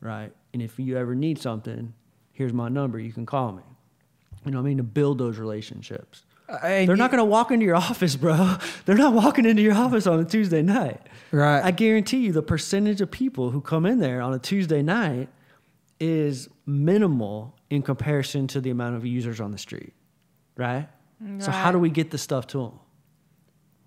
right? 0.00 0.32
And 0.52 0.62
if 0.62 0.78
you 0.78 0.96
ever 0.96 1.14
need 1.14 1.38
something, 1.38 1.92
here's 2.32 2.52
my 2.52 2.68
number. 2.68 2.98
You 2.98 3.12
can 3.12 3.26
call 3.26 3.52
me. 3.52 3.62
You 4.44 4.52
know 4.52 4.58
what 4.58 4.64
I 4.64 4.68
mean? 4.68 4.76
To 4.78 4.82
build 4.82 5.18
those 5.18 5.38
relationships. 5.38 6.24
Uh, 6.48 6.58
and 6.62 6.88
They're 6.88 6.96
not 6.96 7.10
going 7.10 7.20
to 7.20 7.24
walk 7.24 7.50
into 7.50 7.66
your 7.66 7.74
office, 7.74 8.14
bro. 8.16 8.56
They're 8.84 8.96
not 8.96 9.12
walking 9.12 9.44
into 9.44 9.62
your 9.62 9.74
office 9.74 10.06
on 10.06 10.20
a 10.20 10.24
Tuesday 10.24 10.62
night. 10.62 11.00
Right. 11.32 11.62
I 11.62 11.72
guarantee 11.72 12.18
you 12.18 12.32
the 12.32 12.42
percentage 12.42 13.00
of 13.00 13.10
people 13.10 13.50
who 13.50 13.60
come 13.60 13.84
in 13.84 13.98
there 13.98 14.22
on 14.22 14.32
a 14.32 14.38
Tuesday 14.38 14.82
night 14.82 15.28
is 15.98 16.48
minimal 16.64 17.56
in 17.70 17.82
comparison 17.82 18.46
to 18.48 18.60
the 18.60 18.70
amount 18.70 18.96
of 18.96 19.04
users 19.04 19.40
on 19.40 19.50
the 19.50 19.58
street. 19.58 19.92
Right? 20.56 20.88
So 21.38 21.50
how 21.50 21.72
do 21.72 21.78
we 21.78 21.90
get 21.90 22.10
the 22.10 22.18
stuff 22.18 22.46
to 22.48 22.58
them? 22.58 22.72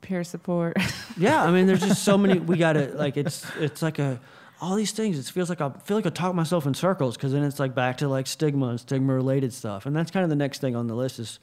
Peer 0.01 0.23
support. 0.23 0.77
Yeah, 1.17 1.43
I 1.43 1.51
mean, 1.51 1.67
there's 1.67 1.81
just 1.81 2.03
so 2.03 2.17
many. 2.17 2.39
We 2.39 2.55
got 2.55 2.73
to 2.73 2.93
like 2.95 3.17
it's 3.17 3.45
it's 3.57 3.81
like 3.81 3.99
a 3.99 4.21
all 4.61 4.75
these 4.75 4.93
things. 4.93 5.19
It 5.19 5.29
feels 5.29 5.49
like 5.49 5.59
I 5.59 5.69
feel 5.83 5.97
like 5.97 6.05
I 6.05 6.11
talk 6.11 6.33
myself 6.33 6.65
in 6.65 6.73
circles 6.73 7.17
because 7.17 7.33
then 7.33 7.43
it's 7.43 7.59
like 7.59 7.75
back 7.75 7.97
to 7.97 8.07
like 8.07 8.25
stigma 8.25 8.67
and 8.67 8.79
stigma 8.79 9.13
related 9.13 9.51
stuff, 9.51 9.85
and 9.85 9.93
that's 9.93 10.11
kind 10.11 10.23
of 10.23 10.29
the 10.29 10.37
next 10.37 10.61
thing 10.61 10.77
on 10.77 10.87
the 10.87 10.95
list 10.95 11.19
is 11.19 11.39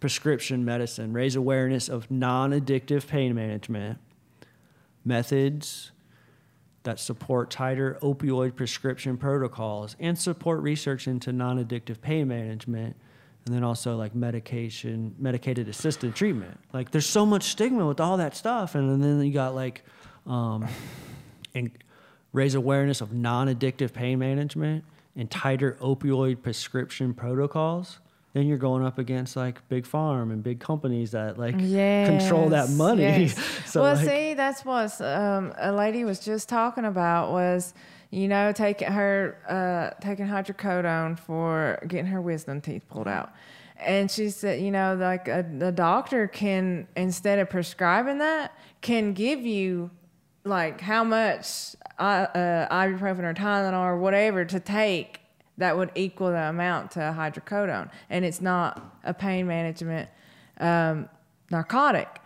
prescription 0.00 0.64
medicine. 0.64 1.12
Raise 1.12 1.36
awareness 1.36 1.90
of 1.90 2.10
non-addictive 2.10 3.06
pain 3.06 3.34
management 3.34 3.98
methods 5.04 5.90
that 6.84 6.98
support 6.98 7.50
tighter 7.50 7.98
opioid 8.00 8.56
prescription 8.56 9.18
protocols 9.18 9.94
and 10.00 10.18
support 10.18 10.62
research 10.62 11.06
into 11.06 11.32
non-addictive 11.32 12.00
pain 12.00 12.28
management 12.28 12.96
and 13.48 13.56
then 13.56 13.64
also 13.64 13.96
like 13.96 14.14
medication 14.14 15.14
medicated 15.18 15.68
assisted 15.68 16.14
treatment 16.14 16.60
like 16.74 16.90
there's 16.90 17.06
so 17.06 17.24
much 17.24 17.44
stigma 17.44 17.86
with 17.86 17.98
all 17.98 18.18
that 18.18 18.36
stuff 18.36 18.74
and 18.74 19.02
then 19.02 19.22
you 19.22 19.32
got 19.32 19.54
like 19.54 19.82
um, 20.26 20.66
and 21.54 21.70
raise 22.34 22.54
awareness 22.54 23.00
of 23.00 23.14
non-addictive 23.14 23.94
pain 23.94 24.18
management 24.18 24.84
and 25.16 25.30
tighter 25.30 25.78
opioid 25.80 26.42
prescription 26.42 27.14
protocols 27.14 28.00
then 28.34 28.46
you're 28.46 28.58
going 28.58 28.84
up 28.84 28.98
against 28.98 29.34
like 29.34 29.66
big 29.70 29.86
farm 29.86 30.30
and 30.30 30.42
big 30.42 30.60
companies 30.60 31.12
that 31.12 31.38
like 31.38 31.58
control 31.58 32.50
that 32.50 32.68
money 32.68 33.02
yes. 33.02 33.38
so 33.64 33.82
well, 33.82 33.94
like, 33.94 34.06
see, 34.06 34.34
that's 34.34 34.62
what 34.62 35.00
um, 35.00 35.54
a 35.56 35.72
lady 35.72 36.04
was 36.04 36.20
just 36.20 36.50
talking 36.50 36.84
about 36.84 37.30
was, 37.32 37.72
you 38.10 38.28
know, 38.28 38.52
taking 38.52 38.90
her 38.90 39.38
uh, 39.48 40.00
taking 40.00 40.26
hydrocodone 40.26 41.18
for 41.18 41.78
getting 41.86 42.06
her 42.06 42.20
wisdom 42.20 42.60
teeth 42.60 42.88
pulled 42.88 43.08
out. 43.08 43.32
And 43.76 44.10
she 44.10 44.30
said, 44.30 44.60
you 44.60 44.70
know, 44.70 44.96
like 44.98 45.28
a, 45.28 45.46
the 45.56 45.70
doctor 45.70 46.26
can 46.26 46.88
instead 46.96 47.38
of 47.38 47.48
prescribing 47.48 48.18
that, 48.18 48.52
can 48.80 49.12
give 49.12 49.40
you 49.40 49.90
like 50.44 50.80
how 50.80 51.04
much 51.04 51.76
uh, 51.98 52.26
uh, 52.34 52.74
ibuprofen 52.74 53.24
or 53.24 53.34
Tylenol 53.34 53.84
or 53.84 53.98
whatever 53.98 54.44
to 54.44 54.58
take 54.58 55.20
that 55.58 55.76
would 55.76 55.90
equal 55.94 56.28
the 56.28 56.48
amount 56.48 56.92
to 56.92 57.00
hydrocodone, 57.00 57.90
and 58.10 58.24
it's 58.24 58.40
not 58.40 58.96
a 59.04 59.12
pain 59.12 59.46
management 59.46 60.08
um, 60.60 61.08
narcotic. 61.50 62.17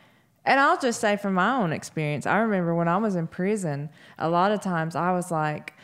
And 0.44 0.58
I'll 0.58 0.78
just 0.78 1.00
say 1.00 1.16
from 1.16 1.34
my 1.34 1.54
own 1.54 1.72
experience, 1.72 2.26
I 2.26 2.38
remember 2.38 2.74
when 2.74 2.88
I 2.88 2.96
was 2.96 3.14
in 3.14 3.26
prison, 3.26 3.90
a 4.18 4.28
lot 4.28 4.50
of 4.50 4.60
times 4.60 4.96
I 4.96 5.12
was 5.12 5.30
like, 5.30 5.74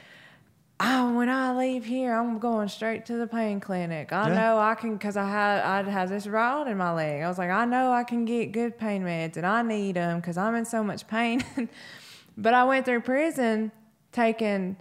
oh, 0.80 1.14
when 1.14 1.28
I 1.28 1.56
leave 1.56 1.84
here, 1.84 2.14
I'm 2.14 2.38
going 2.38 2.68
straight 2.68 3.06
to 3.06 3.16
the 3.16 3.26
pain 3.26 3.60
clinic. 3.60 4.12
I 4.12 4.28
Yeah. 4.28 4.34
know 4.34 4.58
I 4.58 4.74
can, 4.74 4.94
because 4.94 5.16
I 5.16 5.28
had 5.28 5.62
I'd 5.62 5.88
have 5.88 6.08
this 6.08 6.26
rod 6.26 6.68
in 6.68 6.76
my 6.76 6.92
leg. 6.92 7.22
I 7.22 7.28
was 7.28 7.38
like, 7.38 7.50
I 7.50 7.64
know 7.64 7.92
I 7.92 8.04
can 8.04 8.24
get 8.24 8.52
good 8.52 8.78
pain 8.78 9.02
meds, 9.02 9.36
and 9.36 9.46
I 9.46 9.62
need 9.62 9.96
them 9.96 10.20
because 10.20 10.36
I'm 10.36 10.54
in 10.54 10.64
so 10.64 10.82
much 10.82 11.06
pain. 11.06 11.42
but 12.36 12.54
I 12.54 12.64
went 12.64 12.84
through 12.84 13.00
prison 13.00 13.72
taking 14.12 14.76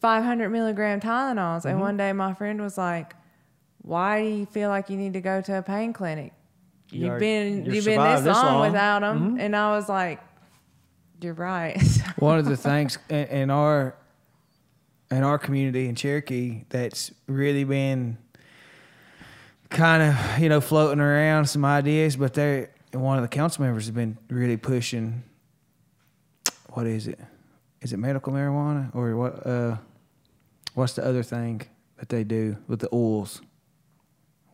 500 0.00 0.48
milligram 0.50 1.00
Tylenols, 1.00 1.64
and 1.64 1.74
mm-hmm. 1.74 1.80
one 1.80 1.96
day 1.96 2.12
my 2.12 2.34
friend 2.34 2.60
was 2.60 2.76
like, 2.76 3.14
"Why 3.82 4.22
do 4.22 4.28
you 4.28 4.46
feel 4.46 4.68
like 4.68 4.90
you 4.90 4.96
need 4.96 5.14
to 5.14 5.20
go 5.20 5.40
to 5.42 5.58
a 5.58 5.62
pain 5.62 5.92
clinic? 5.92 6.32
You 6.90 7.04
You've 7.04 7.12
are- 7.14 7.18
been 7.20 7.64
you've 7.66 7.84
been 7.84 8.00
this 8.00 8.22
this 8.22 8.36
long, 8.36 8.44
long." 8.46 8.66
without 8.72 9.00
them." 9.00 9.36
And 9.40 9.54
I 9.54 9.70
was 9.76 9.88
like, 9.88 10.20
"You're 11.20 11.34
right." 11.34 11.80
one 12.18 12.38
of 12.38 12.44
the 12.46 12.56
things 12.56 12.98
in, 13.08 13.26
in 13.26 13.50
our 13.50 13.94
in 15.10 15.22
our 15.22 15.38
community 15.38 15.88
in 15.88 15.94
Cherokee 15.94 16.64
that's 16.68 17.10
really 17.26 17.64
been 17.64 18.18
kind 19.68 20.02
of 20.02 20.38
you 20.38 20.48
know 20.48 20.60
floating 20.60 21.00
around 21.00 21.46
some 21.46 21.64
ideas, 21.64 22.16
but 22.16 22.34
they 22.34 22.68
one 22.92 23.16
of 23.16 23.22
the 23.22 23.28
council 23.28 23.62
members 23.64 23.84
has 23.86 23.94
been 23.94 24.18
really 24.28 24.56
pushing. 24.56 25.22
What 26.70 26.86
is 26.86 27.06
it? 27.08 27.18
Is 27.80 27.92
it 27.92 27.96
medical 27.98 28.32
marijuana 28.32 28.94
or 28.94 29.16
what? 29.16 29.46
Uh, 29.46 29.76
what's 30.74 30.94
the 30.94 31.04
other 31.04 31.22
thing 31.22 31.62
that 31.98 32.08
they 32.08 32.24
do 32.24 32.56
with 32.68 32.80
the 32.80 32.88
oils? 32.92 33.40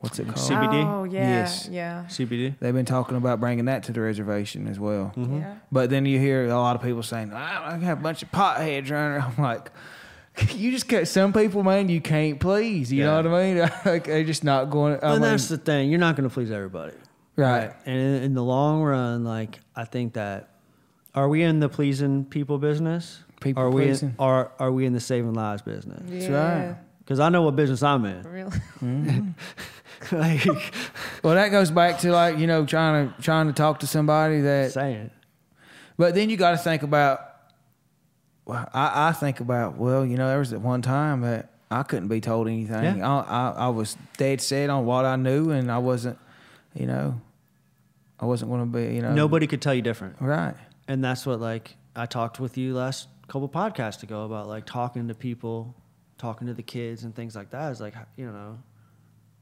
What's 0.07 0.19
it 0.21 0.29
called? 0.29 0.39
CBD? 0.39 0.87
Oh 0.87 1.05
yeah, 1.05 1.29
Yes. 1.29 1.69
yeah, 1.71 2.05
CBD. 2.09 2.55
They've 2.61 2.73
been 2.73 2.85
talking 2.87 3.17
about 3.17 3.41
bringing 3.41 3.65
that 3.65 3.83
to 3.85 3.93
the 3.93 4.01
reservation 4.01 4.69
as 4.69 4.79
well. 4.79 5.13
Mm-hmm. 5.17 5.39
yeah. 5.41 5.55
But 5.73 5.91
then 5.91 6.07
you 6.07 6.21
hear 6.21 6.47
a 6.47 6.57
lot 6.57 6.77
of 6.77 6.83
people 6.83 7.03
saying, 7.03 7.33
I, 7.33 7.73
I 7.75 7.79
have 7.79 7.99
a 7.99 8.03
bunch 8.03 8.23
of 8.23 8.31
potheads 8.31 8.91
running 8.91 9.19
around. 9.19 9.35
I'm 9.39 9.43
like, 9.43 9.71
you 10.55 10.71
just 10.71 10.87
can't, 10.89 11.09
some 11.09 11.33
people, 11.33 11.63
man, 11.65 11.89
you 11.89 12.01
can't 12.01 12.39
please. 12.39 12.93
You 12.93 13.05
know 13.05 13.17
what 13.17 13.27
I 13.27 13.55
mean? 13.55 13.59
like, 13.85 14.05
they're 14.05 14.23
just 14.23 14.45
not 14.45 14.71
going. 14.71 14.95
I 15.03 15.15
and 15.15 15.23
mean, 15.23 15.31
that's 15.31 15.49
the 15.49 15.59
thing. 15.59 15.91
You're 15.91 15.99
not 15.99 16.15
going 16.15 16.29
to 16.29 16.33
please 16.33 16.51
everybody. 16.53 16.95
right. 17.35 17.73
And 17.85 17.99
in, 17.99 18.23
in 18.23 18.35
the 18.35 18.45
long 18.45 18.83
run, 18.83 19.25
like 19.25 19.59
I 19.75 19.85
think 19.85 20.13
that 20.15 20.51
are 21.15 21.29
we 21.29 21.43
in 21.43 21.59
the 21.61 21.69
pleasing 21.69 22.25
people 22.27 22.59
business? 22.59 23.23
People 23.41 23.63
are 23.63 23.71
we 23.71 23.87
pleasing. 23.87 24.11
in, 24.11 24.15
are 24.19 24.53
are 24.59 24.71
we 24.71 24.87
in 24.87 24.93
the 24.93 25.01
saving 25.01 25.35
lives 25.35 25.63
business? 25.63 26.03
That's 26.07 26.27
yeah. 26.27 26.67
right. 26.69 26.77
Because 26.99 27.21
I 27.21 27.29
know 27.29 27.43
what 27.43 27.55
business 27.55 27.83
I'm 27.83 28.05
in. 28.05 28.23
Really? 28.23 28.51
Mm-hmm. 28.83 29.31
like 30.13 30.45
Well, 31.23 31.35
that 31.35 31.49
goes 31.51 31.71
back 31.71 31.99
to 32.01 32.13
like 32.13 32.39
you 32.39 32.47
know 32.47 32.67
trying 32.67 33.09
to 33.09 33.23
trying 33.23 33.47
to 33.47 33.53
talk 33.53 33.81
to 33.81 33.87
somebody 33.87 34.41
that. 34.43 34.73
saying, 34.73 35.11
But 35.97 36.15
then 36.15 36.31
you 36.31 36.37
got 36.37 36.53
to 36.53 36.59
think 36.59 36.83
about. 36.83 37.21
Well, 38.45 38.69
I, 38.73 39.09
I 39.09 39.13
think 39.13 39.41
about 39.41 39.77
well, 39.77 40.07
you 40.07 40.17
know, 40.17 40.29
there 40.29 40.39
was 40.39 40.53
at 40.53 40.61
one 40.61 40.81
time 40.81 41.23
that 41.23 41.51
I 41.71 41.83
couldn't 41.83 42.09
be 42.09 42.21
told 42.21 42.47
anything. 42.47 42.99
Yeah. 42.99 43.09
I, 43.09 43.21
I 43.23 43.51
I 43.51 43.69
was 43.69 43.97
dead 44.17 44.41
set 44.41 44.71
on 44.71 44.87
what 44.87 45.05
I 45.05 45.17
knew, 45.17 45.51
and 45.51 45.71
I 45.71 45.79
wasn't, 45.79 46.19
you 46.75 46.87
know, 46.87 47.21
I 48.21 48.25
wasn't 48.27 48.51
going 48.51 48.61
to 48.61 48.79
be, 48.79 48.95
you 48.95 49.03
know, 49.03 49.13
nobody 49.13 49.47
could 49.47 49.61
tell 49.61 49.75
you 49.75 49.83
different. 49.83 50.17
Right. 50.21 50.55
And 50.89 51.03
that's 51.03 51.27
what 51.27 51.41
like 51.41 51.77
I 51.95 52.07
talked 52.07 52.39
with 52.39 52.57
you 52.57 52.75
last 52.75 53.09
couple 53.29 53.49
podcasts 53.49 54.03
ago 54.03 54.25
about 54.25 54.47
like 54.47 54.65
talking 54.65 55.09
to 55.09 55.15
people, 55.15 55.75
talking 56.19 56.47
to 56.47 56.55
the 56.55 56.63
kids 56.63 57.03
and 57.03 57.15
things 57.15 57.35
like 57.35 57.51
that. 57.51 57.73
Is 57.73 57.81
like 57.81 57.95
you 58.17 58.27
know, 58.27 58.59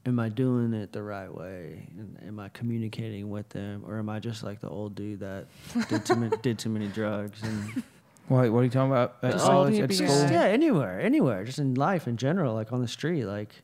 am 0.06 0.18
I 0.18 0.28
doing 0.28 0.72
it 0.74 0.92
the 0.92 1.02
right 1.02 1.32
way? 1.34 1.86
And 1.98 2.18
am 2.26 2.38
I 2.40 2.48
communicating 2.50 3.30
with 3.30 3.48
them, 3.50 3.84
or 3.86 3.98
am 3.98 4.08
I 4.08 4.20
just 4.20 4.42
like 4.42 4.60
the 4.60 4.68
old 4.68 4.94
dude 4.94 5.20
that 5.20 5.46
did 5.88 6.04
too 6.04 6.16
many, 6.16 6.36
did 6.42 6.58
too 6.58 6.68
many 6.70 6.88
drugs 6.88 7.42
and 7.42 7.82
Wait, 8.30 8.48
what 8.48 8.60
are 8.60 8.64
you 8.64 8.70
talking 8.70 8.90
about? 8.90 9.16
At 9.22 9.32
The 9.32 9.38
college, 9.38 9.74
old 9.80 9.82
at 9.90 9.94
school? 9.94 10.06
guy. 10.08 10.30
yeah, 10.32 10.44
anywhere, 10.44 10.98
anywhere, 11.00 11.44
just 11.44 11.58
in 11.58 11.74
life 11.74 12.08
in 12.08 12.16
general, 12.16 12.54
like 12.54 12.72
on 12.72 12.80
the 12.80 12.88
street, 12.88 13.24
like 13.26 13.54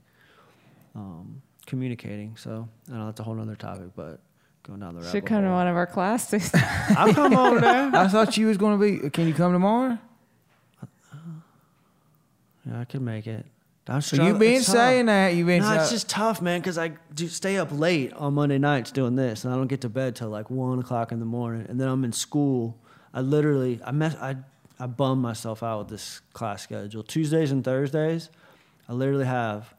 um, 0.95 1.41
communicating. 1.65 2.37
So 2.37 2.69
I 2.93 2.97
know 2.97 3.07
that's 3.07 3.21
a 3.21 3.23
whole 3.23 3.35
nother 3.35 3.57
topic, 3.57 3.89
but 3.97 4.21
going 4.63 4.81
down 4.81 4.95
the 4.95 5.01
rabbit 5.01 5.13
Should 5.13 5.25
come 5.25 5.45
to 5.45 5.51
one 5.51 5.67
of 5.67 5.77
our 5.77 5.87
classes. 5.87 6.51
I'll 6.91 7.15
come 7.15 7.35
over 7.35 7.59
there. 7.59 7.91
I 7.95 8.07
thought 8.09 8.37
you 8.37 8.49
was 8.49 8.59
going 8.59 8.79
to 8.79 9.01
be. 9.03 9.09
Can 9.11 9.27
you 9.27 9.33
come 9.33 9.53
tomorrow? 9.55 9.99
Yeah, 12.67 12.81
I 12.81 12.85
could 12.85 13.01
make 13.03 13.27
it. 13.27 13.47
I'm 13.89 14.01
So 14.01 14.23
you've 14.23 14.39
been 14.39 14.63
saying 14.63 15.07
that. 15.07 15.35
You've 15.35 15.47
been 15.47 15.63
No, 15.63 15.73
it's 15.75 15.91
just 15.91 16.09
tough, 16.09 16.41
man, 16.41 16.61
because 16.61 16.79
I 16.79 16.93
do 17.15 17.29
stay 17.29 17.57
up 17.57 17.73
late 17.73 18.13
on 18.13 18.35
Monday 18.35 18.59
nights 18.59 18.93
doing 18.93 19.17
this, 19.17 19.45
and 19.45 19.53
I 19.53 19.57
don't 19.57 19.67
get 19.67 19.81
to 19.81 19.89
bed 19.89 20.17
till 20.17 20.29
like 20.29 20.51
one 20.51 20.79
o'clock 20.79 21.13
in 21.13 21.19
the 21.19 21.25
morning, 21.25 21.67
and 21.69 21.81
then 21.81 21.89
I'm 21.89 22.05
in 22.05 22.13
school. 22.13 22.79
I 23.13 23.21
literally, 23.23 23.81
I 23.85 23.91
mess, 23.91 24.15
I, 24.17 24.37
I 24.79 24.87
bum 24.87 25.21
myself 25.21 25.63
out 25.63 25.81
with 25.81 25.89
this 25.89 26.21
class 26.33 26.63
schedule. 26.63 27.03
Tuesdays 27.03 27.51
and 27.51 27.65
Thursdays, 27.65 28.31
I 28.89 28.93
literally 28.93 29.27
have 29.27 29.75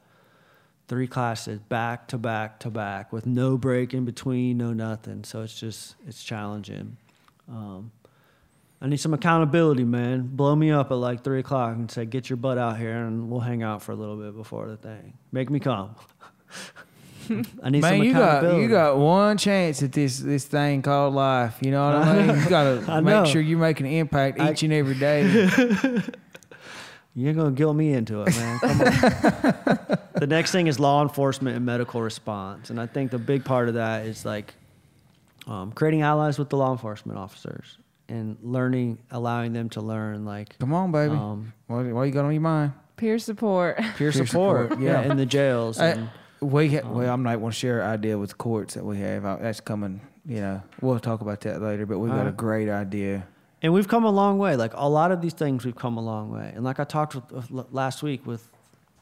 three 0.88 1.06
classes 1.06 1.58
back 1.60 2.08
to 2.08 2.18
back 2.18 2.58
to 2.60 2.70
back 2.70 3.12
with 3.12 3.24
no 3.24 3.56
break 3.56 3.94
in 3.94 4.04
between, 4.04 4.58
no 4.58 4.74
nothing. 4.74 5.24
So 5.24 5.40
it's 5.42 5.58
just, 5.58 5.94
it's 6.06 6.22
challenging. 6.22 6.98
Um, 7.48 7.92
I 8.82 8.88
need 8.88 8.96
some 8.96 9.14
accountability, 9.14 9.84
man. 9.84 10.22
Blow 10.34 10.56
me 10.56 10.72
up 10.72 10.90
at 10.90 10.94
like 10.96 11.22
three 11.22 11.38
o'clock 11.38 11.76
and 11.76 11.88
say, 11.88 12.04
"Get 12.04 12.28
your 12.28 12.36
butt 12.36 12.58
out 12.58 12.78
here, 12.78 12.96
and 13.06 13.30
we'll 13.30 13.38
hang 13.40 13.62
out 13.62 13.80
for 13.80 13.92
a 13.92 13.94
little 13.94 14.16
bit 14.16 14.34
before 14.36 14.66
the 14.66 14.76
thing. 14.76 15.14
Make 15.30 15.50
me 15.50 15.60
come." 15.60 15.94
I 17.62 17.70
need 17.70 17.82
Man, 17.82 17.92
some 17.98 18.02
you 18.02 18.12
got 18.12 18.56
you 18.56 18.68
got 18.68 18.98
one 18.98 19.38
chance 19.38 19.80
at 19.84 19.92
this 19.92 20.18
this 20.18 20.44
thing 20.46 20.82
called 20.82 21.14
life. 21.14 21.58
You 21.60 21.70
know 21.70 21.84
what 21.86 21.94
I 22.08 22.26
mean? 22.26 22.42
You 22.42 22.48
got 22.50 22.66
I 22.88 22.96
to 22.96 23.00
know. 23.02 23.22
make 23.22 23.32
sure 23.32 23.40
you 23.40 23.56
make 23.56 23.78
an 23.78 23.86
impact 23.86 24.40
I- 24.40 24.50
each 24.50 24.64
and 24.64 24.72
every 24.72 24.96
day. 24.96 26.00
You 27.14 27.28
ain't 27.28 27.36
gonna 27.36 27.50
guilt 27.50 27.76
me 27.76 27.92
into 27.92 28.22
it, 28.22 28.34
man. 28.34 28.58
Come 28.60 28.70
on. 28.80 28.86
the 30.14 30.26
next 30.26 30.50
thing 30.50 30.66
is 30.66 30.80
law 30.80 31.02
enforcement 31.02 31.54
and 31.56 31.66
medical 31.66 32.00
response, 32.00 32.70
and 32.70 32.80
I 32.80 32.86
think 32.86 33.10
the 33.10 33.18
big 33.18 33.44
part 33.44 33.68
of 33.68 33.74
that 33.74 34.06
is 34.06 34.24
like 34.24 34.54
um, 35.46 35.72
creating 35.72 36.00
allies 36.00 36.38
with 36.38 36.48
the 36.48 36.56
law 36.56 36.72
enforcement 36.72 37.18
officers 37.18 37.76
and 38.12 38.36
learning, 38.42 38.98
allowing 39.10 39.52
them 39.52 39.68
to 39.70 39.80
learn 39.80 40.24
like 40.24 40.58
Come 40.58 40.72
on, 40.74 40.92
baby. 40.92 41.14
um, 41.14 41.52
what, 41.66 41.84
what 41.86 42.02
you 42.02 42.12
got 42.12 42.24
on 42.24 42.32
your 42.32 42.40
mind? 42.42 42.72
Peer 42.96 43.18
support. 43.18 43.76
peer, 43.78 43.92
Peer 43.96 44.12
support, 44.12 44.70
support, 44.70 44.80
yeah, 44.80 45.02
yeah. 45.02 45.10
in 45.10 45.16
the 45.16 45.26
jails. 45.26 45.80
Uh, 45.80 45.84
and, 45.96 46.10
we 46.40 46.74
ha- 46.74 46.82
Um, 46.86 46.94
well, 46.94 47.12
I'm 47.14 47.22
not 47.22 47.40
want 47.40 47.54
to 47.54 47.58
share 47.58 47.80
an 47.80 47.88
idea 47.90 48.18
with 48.18 48.30
the 48.30 48.36
courts 48.36 48.74
that 48.74 48.84
we 48.84 48.98
have. 48.98 49.24
Uh, 49.24 49.36
That's 49.40 49.60
coming. 49.60 50.00
You 50.26 50.40
know, 50.40 50.62
we'll 50.80 50.98
talk 51.00 51.20
about 51.20 51.40
that 51.42 51.62
later. 51.62 51.86
But 51.86 51.98
we've 52.00 52.12
got 52.12 52.26
a 52.26 52.32
great 52.32 52.68
idea. 52.68 53.26
And 53.62 53.72
we've 53.72 53.88
come 53.88 54.04
a 54.04 54.10
long 54.10 54.38
way. 54.38 54.56
Like 54.56 54.72
a 54.74 54.88
lot 54.88 55.10
of 55.12 55.20
these 55.22 55.32
things, 55.34 55.64
we've 55.64 55.76
come 55.76 55.96
a 55.96 56.02
long 56.02 56.30
way. 56.32 56.52
And 56.54 56.64
like 56.64 56.80
I 56.80 56.84
talked 56.84 57.14
with, 57.14 57.30
with 57.32 57.50
l- 57.52 57.68
last 57.70 58.02
week 58.02 58.26
with 58.26 58.48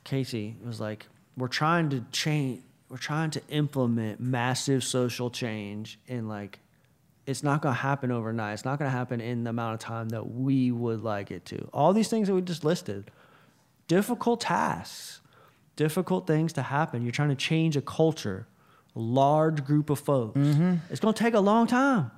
Casey, 0.04 0.56
it 0.62 0.66
was 0.66 0.80
like 0.80 1.06
we're 1.36 1.48
trying 1.48 1.90
to 1.90 2.04
change. 2.12 2.60
We're 2.90 2.96
trying 2.98 3.30
to 3.32 3.42
implement 3.48 4.20
massive 4.20 4.82
social 4.84 5.30
change, 5.30 5.98
in 6.06 6.28
like 6.28 6.58
it's 7.30 7.42
not 7.42 7.62
going 7.62 7.74
to 7.74 7.80
happen 7.80 8.10
overnight. 8.10 8.54
It's 8.54 8.64
not 8.64 8.78
going 8.78 8.90
to 8.90 8.96
happen 8.96 9.20
in 9.20 9.44
the 9.44 9.50
amount 9.50 9.74
of 9.74 9.80
time 9.80 10.08
that 10.10 10.32
we 10.32 10.72
would 10.72 11.02
like 11.02 11.30
it 11.30 11.44
to. 11.46 11.68
All 11.72 11.92
these 11.92 12.08
things 12.08 12.28
that 12.28 12.34
we 12.34 12.42
just 12.42 12.64
listed, 12.64 13.10
difficult 13.86 14.40
tasks, 14.40 15.20
difficult 15.76 16.26
things 16.26 16.52
to 16.54 16.62
happen. 16.62 17.02
You're 17.02 17.12
trying 17.12 17.28
to 17.28 17.36
change 17.36 17.76
a 17.76 17.80
culture, 17.80 18.46
a 18.96 18.98
large 18.98 19.64
group 19.64 19.90
of 19.90 20.00
folks. 20.00 20.38
It's 20.90 21.00
going 21.00 21.14
to 21.14 21.22
take 21.22 21.34
a 21.34 21.40
long 21.40 21.66
time. 21.66 22.10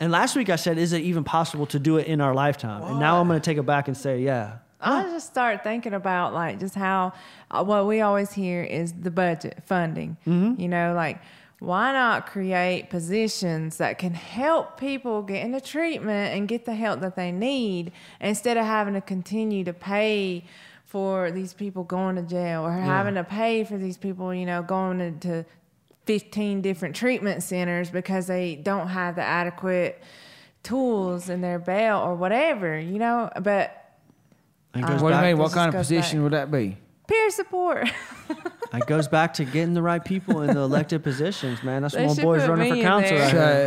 And 0.00 0.10
last 0.10 0.34
week 0.34 0.50
I 0.50 0.56
said, 0.56 0.76
is 0.76 0.92
it 0.92 1.02
even 1.02 1.22
possible 1.22 1.66
to 1.66 1.78
do 1.78 1.96
it 1.98 2.08
in 2.08 2.20
our 2.20 2.34
lifetime? 2.34 2.82
And 2.82 2.98
now 2.98 3.20
I'm 3.20 3.28
going 3.28 3.40
to 3.40 3.44
take 3.44 3.58
it 3.58 3.62
back 3.62 3.86
and 3.86 3.96
say, 3.96 4.20
yeah. 4.20 4.58
I 4.80 5.04
just 5.04 5.28
start 5.28 5.62
thinking 5.62 5.94
about 5.94 6.34
like 6.34 6.58
just 6.60 6.74
how 6.74 7.12
uh, 7.50 7.64
what 7.64 7.86
we 7.86 8.02
always 8.02 8.32
hear 8.32 8.62
is 8.62 8.92
the 8.92 9.10
budget 9.10 9.62
funding. 9.64 10.18
You 10.58 10.68
know, 10.68 10.92
like 10.94 11.20
why 11.64 11.92
not 11.92 12.26
create 12.26 12.90
positions 12.90 13.78
that 13.78 13.98
can 13.98 14.14
help 14.14 14.78
people 14.78 15.22
get 15.22 15.44
into 15.44 15.60
treatment 15.60 16.34
and 16.34 16.46
get 16.46 16.64
the 16.64 16.74
help 16.74 17.00
that 17.00 17.16
they 17.16 17.32
need 17.32 17.92
instead 18.20 18.56
of 18.56 18.64
having 18.64 18.94
to 18.94 19.00
continue 19.00 19.64
to 19.64 19.72
pay 19.72 20.44
for 20.84 21.30
these 21.30 21.52
people 21.52 21.82
going 21.82 22.16
to 22.16 22.22
jail 22.22 22.64
or 22.64 22.70
having 22.70 23.14
to 23.14 23.24
pay 23.24 23.64
for 23.64 23.76
these 23.76 23.96
people, 23.98 24.32
you 24.32 24.46
know, 24.46 24.62
going 24.62 25.00
into 25.00 25.44
15 26.06 26.60
different 26.60 26.94
treatment 26.94 27.42
centers 27.42 27.90
because 27.90 28.26
they 28.26 28.54
don't 28.56 28.88
have 28.88 29.16
the 29.16 29.22
adequate 29.22 30.02
tools 30.62 31.28
in 31.28 31.40
their 31.40 31.58
bail 31.58 31.98
or 31.98 32.14
whatever, 32.14 32.78
you 32.78 32.98
know, 32.98 33.30
but 33.40 33.96
And 34.72 34.84
it 34.84 34.88
goes, 34.88 35.02
What 35.02 35.10
do 35.10 35.16
you 35.16 35.22
mean? 35.22 35.38
What 35.38 35.52
kind 35.52 35.68
of 35.68 35.74
position 35.74 36.18
back. 36.18 36.22
would 36.22 36.32
that 36.32 36.50
be? 36.50 36.76
Peer 37.06 37.30
support. 37.30 37.88
it 38.72 38.86
goes 38.86 39.08
back 39.08 39.34
to 39.34 39.44
getting 39.44 39.74
the 39.74 39.82
right 39.82 40.04
people 40.04 40.42
in 40.42 40.54
the 40.54 40.60
elected 40.60 41.02
positions, 41.02 41.62
man. 41.62 41.82
That's 41.82 41.94
why 41.94 42.06
what 42.06 42.16
my 42.16 42.22
boys 42.22 42.48
running 42.48 42.74
for 42.74 42.80
council 42.82 43.16
there. 43.16 43.24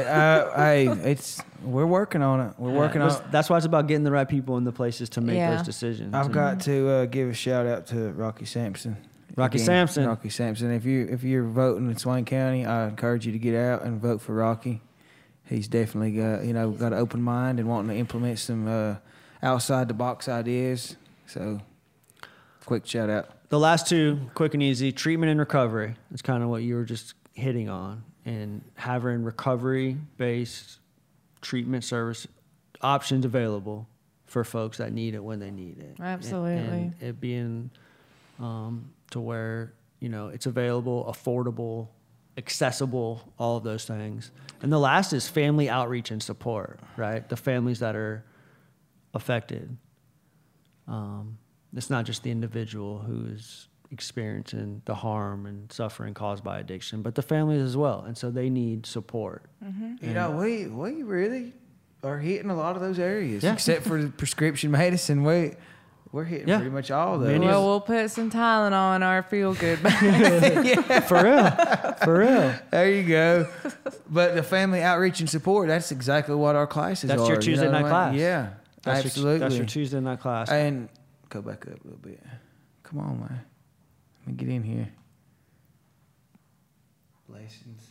out 0.07 0.53
So, 0.53 0.61
here. 0.83 0.91
uh, 0.91 0.95
it's 1.09 1.41
we're 1.63 1.85
working 1.85 2.21
on 2.21 2.39
it. 2.41 2.53
We're 2.57 2.71
working 2.71 3.01
on. 3.01 3.09
that's- 3.09 3.31
That's 3.31 3.49
why 3.49 3.57
it's 3.57 3.65
about 3.65 3.87
getting 3.87 4.03
the 4.03 4.11
right 4.11 4.27
people 4.27 4.57
in 4.57 4.63
the 4.63 4.71
places 4.71 5.09
to 5.09 5.21
make 5.21 5.35
Yeah. 5.37 5.55
those 5.55 5.65
decisions. 5.65 6.13
I've 6.13 6.31
got 6.31 6.61
to 6.61 6.89
uh, 6.89 7.05
give 7.05 7.29
a 7.29 7.33
shout 7.33 7.65
out 7.65 7.87
to 7.87 8.11
Rocky 8.13 8.45
Sampson. 8.45 8.97
Rocky 9.35 9.59
Sampson. 9.59 10.07
Rocky 10.07 10.29
Sampson. 10.29 10.71
If 10.71 10.83
you 10.85 11.07
if 11.11 11.23
you're 11.23 11.43
voting 11.43 11.89
in 11.91 11.97
Swain 11.97 12.25
County, 12.25 12.65
I 12.65 12.87
encourage 12.87 13.25
you 13.27 13.31
to 13.33 13.37
get 13.39 13.53
out 13.55 13.83
and 13.83 14.01
vote 14.01 14.19
for 14.21 14.33
Rocky. 14.33 14.81
He's 15.45 15.67
definitely 15.67 16.13
got 16.13 16.43
you 16.43 16.53
know 16.53 16.71
got 16.71 16.91
an 16.91 16.97
open 16.99 17.21
mind 17.21 17.59
and 17.59 17.69
wanting 17.69 17.89
to 17.91 17.95
implement 17.97 18.39
some 18.39 18.67
uh, 18.67 18.95
outside 19.43 19.87
the 19.89 19.93
box 19.93 20.27
ideas. 20.27 20.95
So, 21.27 21.59
quick 22.67 22.85
shout 22.85 23.09
out. 23.09 23.29
The 23.49 23.57
last 23.57 23.87
two, 23.87 24.19
quick 24.35 24.53
and 24.53 24.61
easy, 24.61 24.91
treatment 24.91 25.31
and 25.31 25.39
recovery. 25.39 25.95
Is 26.13 26.21
kind 26.21 26.43
of 26.43 26.49
what 26.49 26.61
you 26.61 26.75
were 26.75 26.83
just 26.83 27.15
hitting 27.33 27.69
on, 27.69 28.03
and 28.25 28.61
having 28.75 29.23
recovery-based 29.23 30.79
treatment 31.41 31.83
service 31.83 32.27
options 32.81 33.25
available 33.25 33.87
for 34.25 34.43
folks 34.43 34.77
that 34.79 34.91
need 34.91 35.15
it 35.15 35.23
when 35.23 35.39
they 35.39 35.49
need 35.49 35.79
it. 35.79 35.95
And- 35.97 36.05
Absolutely. 36.05 36.57
and 36.57 36.95
it 37.01 37.19
being 37.21 37.71
um, 38.39 38.91
to 39.11 39.19
where 39.21 39.73
you 40.01 40.09
know 40.09 40.27
it's 40.27 40.45
available, 40.45 41.05
affordable, 41.05 41.87
accessible, 42.37 43.33
all 43.39 43.55
of 43.57 43.63
those 43.63 43.85
things. 43.85 44.31
And 44.61 44.71
the 44.73 44.79
last 44.79 45.13
is 45.13 45.27
family 45.29 45.69
outreach 45.69 46.11
and 46.11 46.21
support. 46.21 46.81
Right, 46.97 47.27
the 47.27 47.37
families 47.37 47.79
that 47.79 47.95
are 47.95 48.25
affected. 49.13 49.77
Um, 50.85 51.37
it's 51.75 51.89
not 51.89 52.05
just 52.05 52.23
the 52.23 52.31
individual 52.31 52.99
who 52.99 53.27
is 53.33 53.67
experiencing 53.91 54.81
the 54.85 54.95
harm 54.95 55.45
and 55.45 55.71
suffering 55.71 56.13
caused 56.13 56.43
by 56.43 56.59
addiction, 56.59 57.01
but 57.01 57.15
the 57.15 57.21
families 57.21 57.61
as 57.61 57.77
well. 57.77 58.03
And 58.05 58.17
so 58.17 58.29
they 58.31 58.49
need 58.49 58.85
support. 58.85 59.43
Mm-hmm. 59.63 60.05
You 60.05 60.13
know, 60.13 60.31
we 60.31 60.67
we 60.67 61.03
really 61.03 61.53
are 62.03 62.19
hitting 62.19 62.49
a 62.49 62.55
lot 62.55 62.75
of 62.75 62.81
those 62.81 62.99
areas, 62.99 63.43
Yeah. 63.43 63.53
except 63.53 63.83
for 63.85 64.01
the 64.01 64.09
prescription 64.09 64.71
medicine. 64.71 65.23
We 65.23 65.53
we're 66.11 66.23
hitting 66.23 66.47
Yeah. 66.47 66.57
pretty 66.57 66.71
much 66.71 66.89
all 66.89 67.19
those. 67.19 67.29
Many 67.31 67.45
well, 67.47 67.65
we'll 67.65 67.81
put 67.81 68.09
some 68.11 68.31
Tylenol 68.31 68.95
in 68.95 69.03
our 69.03 69.23
feel 69.23 69.53
good 69.53 69.81
bag. 69.83 71.03
For 71.03 71.21
real. 71.23 71.51
For 72.03 72.19
real. 72.19 72.53
There 72.71 72.89
you 72.91 73.03
go. 73.07 73.47
but 74.09 74.35
the 74.35 74.43
family 74.43 74.81
outreach 74.81 75.19
and 75.19 75.29
support, 75.29 75.67
that's 75.67 75.91
exactly 75.91 76.35
what 76.35 76.55
our 76.55 76.65
classes 76.67 77.09
That's 77.09 77.21
are. 77.21 77.27
your 77.27 77.35
you 77.35 77.41
Tuesday 77.41 77.65
know 77.65 77.71
night 77.71 77.77
I 77.79 77.81
mean? 77.83 77.89
class. 77.89 78.15
Yeah. 78.15 78.49
That's 78.83 79.05
absolutely. 79.05 79.31
Your, 79.33 79.39
that's 79.39 79.55
your 79.57 79.65
Tuesday 79.65 79.99
night 79.99 80.19
class. 80.21 80.49
And 80.49 80.87
go 81.29 81.41
back 81.41 81.67
up 81.67 81.79
a 81.83 81.83
little 81.83 81.99
bit. 81.99 82.23
Come 82.83 82.99
on, 82.99 83.19
man. 83.19 83.41
Let 84.19 84.27
me 84.27 84.33
get 84.33 84.49
in 84.49 84.63
here. 84.63 84.89
Blessings. 87.27 87.81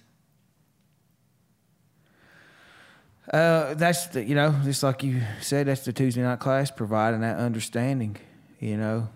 Uh, 3.33 3.75
that's 3.75 4.07
the, 4.09 4.23
you 4.23 4.35
know, 4.35 4.55
just 4.65 4.83
like 4.83 5.03
you 5.03 5.21
said, 5.41 5.67
that's 5.67 5.85
the 5.85 5.93
Tuesday 5.93 6.23
night 6.23 6.39
class, 6.39 6.71
providing 6.71 7.21
that 7.21 7.39
understanding. 7.39 8.17
You 8.61 8.77
know, 8.77 9.09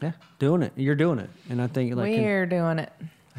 yeah, 0.00 0.12
doing 0.38 0.62
it. 0.62 0.72
You're 0.76 0.94
doing 0.94 1.18
it. 1.18 1.30
And 1.50 1.60
I 1.60 1.66
think 1.66 1.94
like 1.94 2.10
we're 2.10 2.46
doing 2.46 2.78
it. 2.78 2.92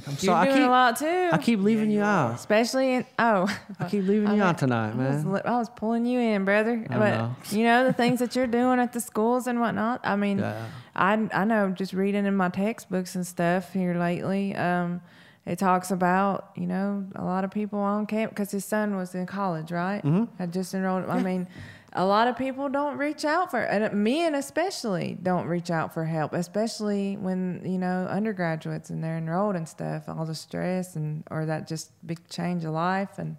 I'm 0.08 0.18
You're 0.20 0.34
I 0.36 0.46
doing 0.46 0.58
keep, 0.58 0.66
a 0.68 0.70
lot 0.70 0.98
too. 0.98 1.30
I 1.32 1.38
keep 1.38 1.60
leaving 1.60 1.92
you 1.92 2.02
out. 2.02 2.36
Especially 2.36 2.94
in 2.96 3.06
oh, 3.18 3.48
I 3.80 3.90
keep 3.90 4.04
leaving 4.06 4.28
I 4.28 4.32
you 4.32 4.38
mean, 4.38 4.42
out 4.42 4.58
tonight, 4.58 4.92
I 4.94 4.96
was, 4.96 5.24
man. 5.26 5.34
li- 5.34 5.42
I 5.46 5.58
was 5.58 5.70
pulling 5.70 6.06
you 6.06 6.20
in, 6.20 6.46
brother. 6.46 6.86
I 6.90 6.98
but 6.98 7.18
know. 7.18 7.36
you 7.52 7.64
know 7.64 7.86
the 7.86 7.94
things 7.94 8.20
that 8.20 8.36
you're 8.36 8.48
doing 8.48 8.80
at 8.80 8.94
the 8.94 9.00
schools 9.00 9.48
and 9.48 9.60
whatnot. 9.60 10.02
I 10.04 10.16
mean, 10.16 10.40
Yeah. 10.40 10.66
I 10.96 11.28
I 11.34 11.46
know 11.46 11.70
just 11.70 11.94
reading 11.94 12.26
in 12.26 12.36
my 12.36 12.50
textbooks 12.50 13.16
and 13.16 13.26
stuff 13.26 13.74
here 13.74 13.96
lately. 13.98 14.56
Um, 14.56 15.02
it 15.46 15.58
talks 15.58 15.90
about 15.92 16.52
you 16.56 16.68
know 16.68 17.06
a 17.16 17.24
lot 17.24 17.44
of 17.44 17.52
people 17.52 17.80
on 17.80 18.06
camp 18.06 18.32
because 18.32 18.52
his 18.52 18.66
son 18.66 18.96
was 18.96 19.16
in 19.16 19.26
college, 19.26 19.72
right? 19.72 20.04
Mm-hmm. 20.04 20.36
Had 20.38 20.54
just 20.54 20.74
enrolled. 20.74 21.06
I 21.10 21.22
mean. 21.22 21.48
A 21.94 22.06
lot 22.06 22.28
of 22.28 22.38
people 22.38 22.70
don't 22.70 22.98
reach 22.98 23.26
out 23.26 23.50
for, 23.50 23.60
and 23.62 24.04
men 24.04 24.36
especially 24.36 25.18
don't 25.24 25.48
reach 25.48 25.72
out 25.72 25.92
for 25.94 26.06
help, 26.06 26.34
especially 26.34 27.18
when 27.18 27.62
you 27.66 27.80
know 27.80 28.06
undergraduates 28.08 28.92
and 28.92 29.04
they're 29.04 29.18
enrolled 29.18 29.56
and 29.56 29.68
stuff. 29.68 30.08
All 30.08 30.26
the 30.26 30.36
stress 30.36 30.96
and 30.96 31.24
or 31.32 31.46
that 31.48 31.68
just 31.68 31.92
big 32.06 32.20
change 32.30 32.64
of 32.64 32.74
life, 32.74 33.18
and 33.18 33.38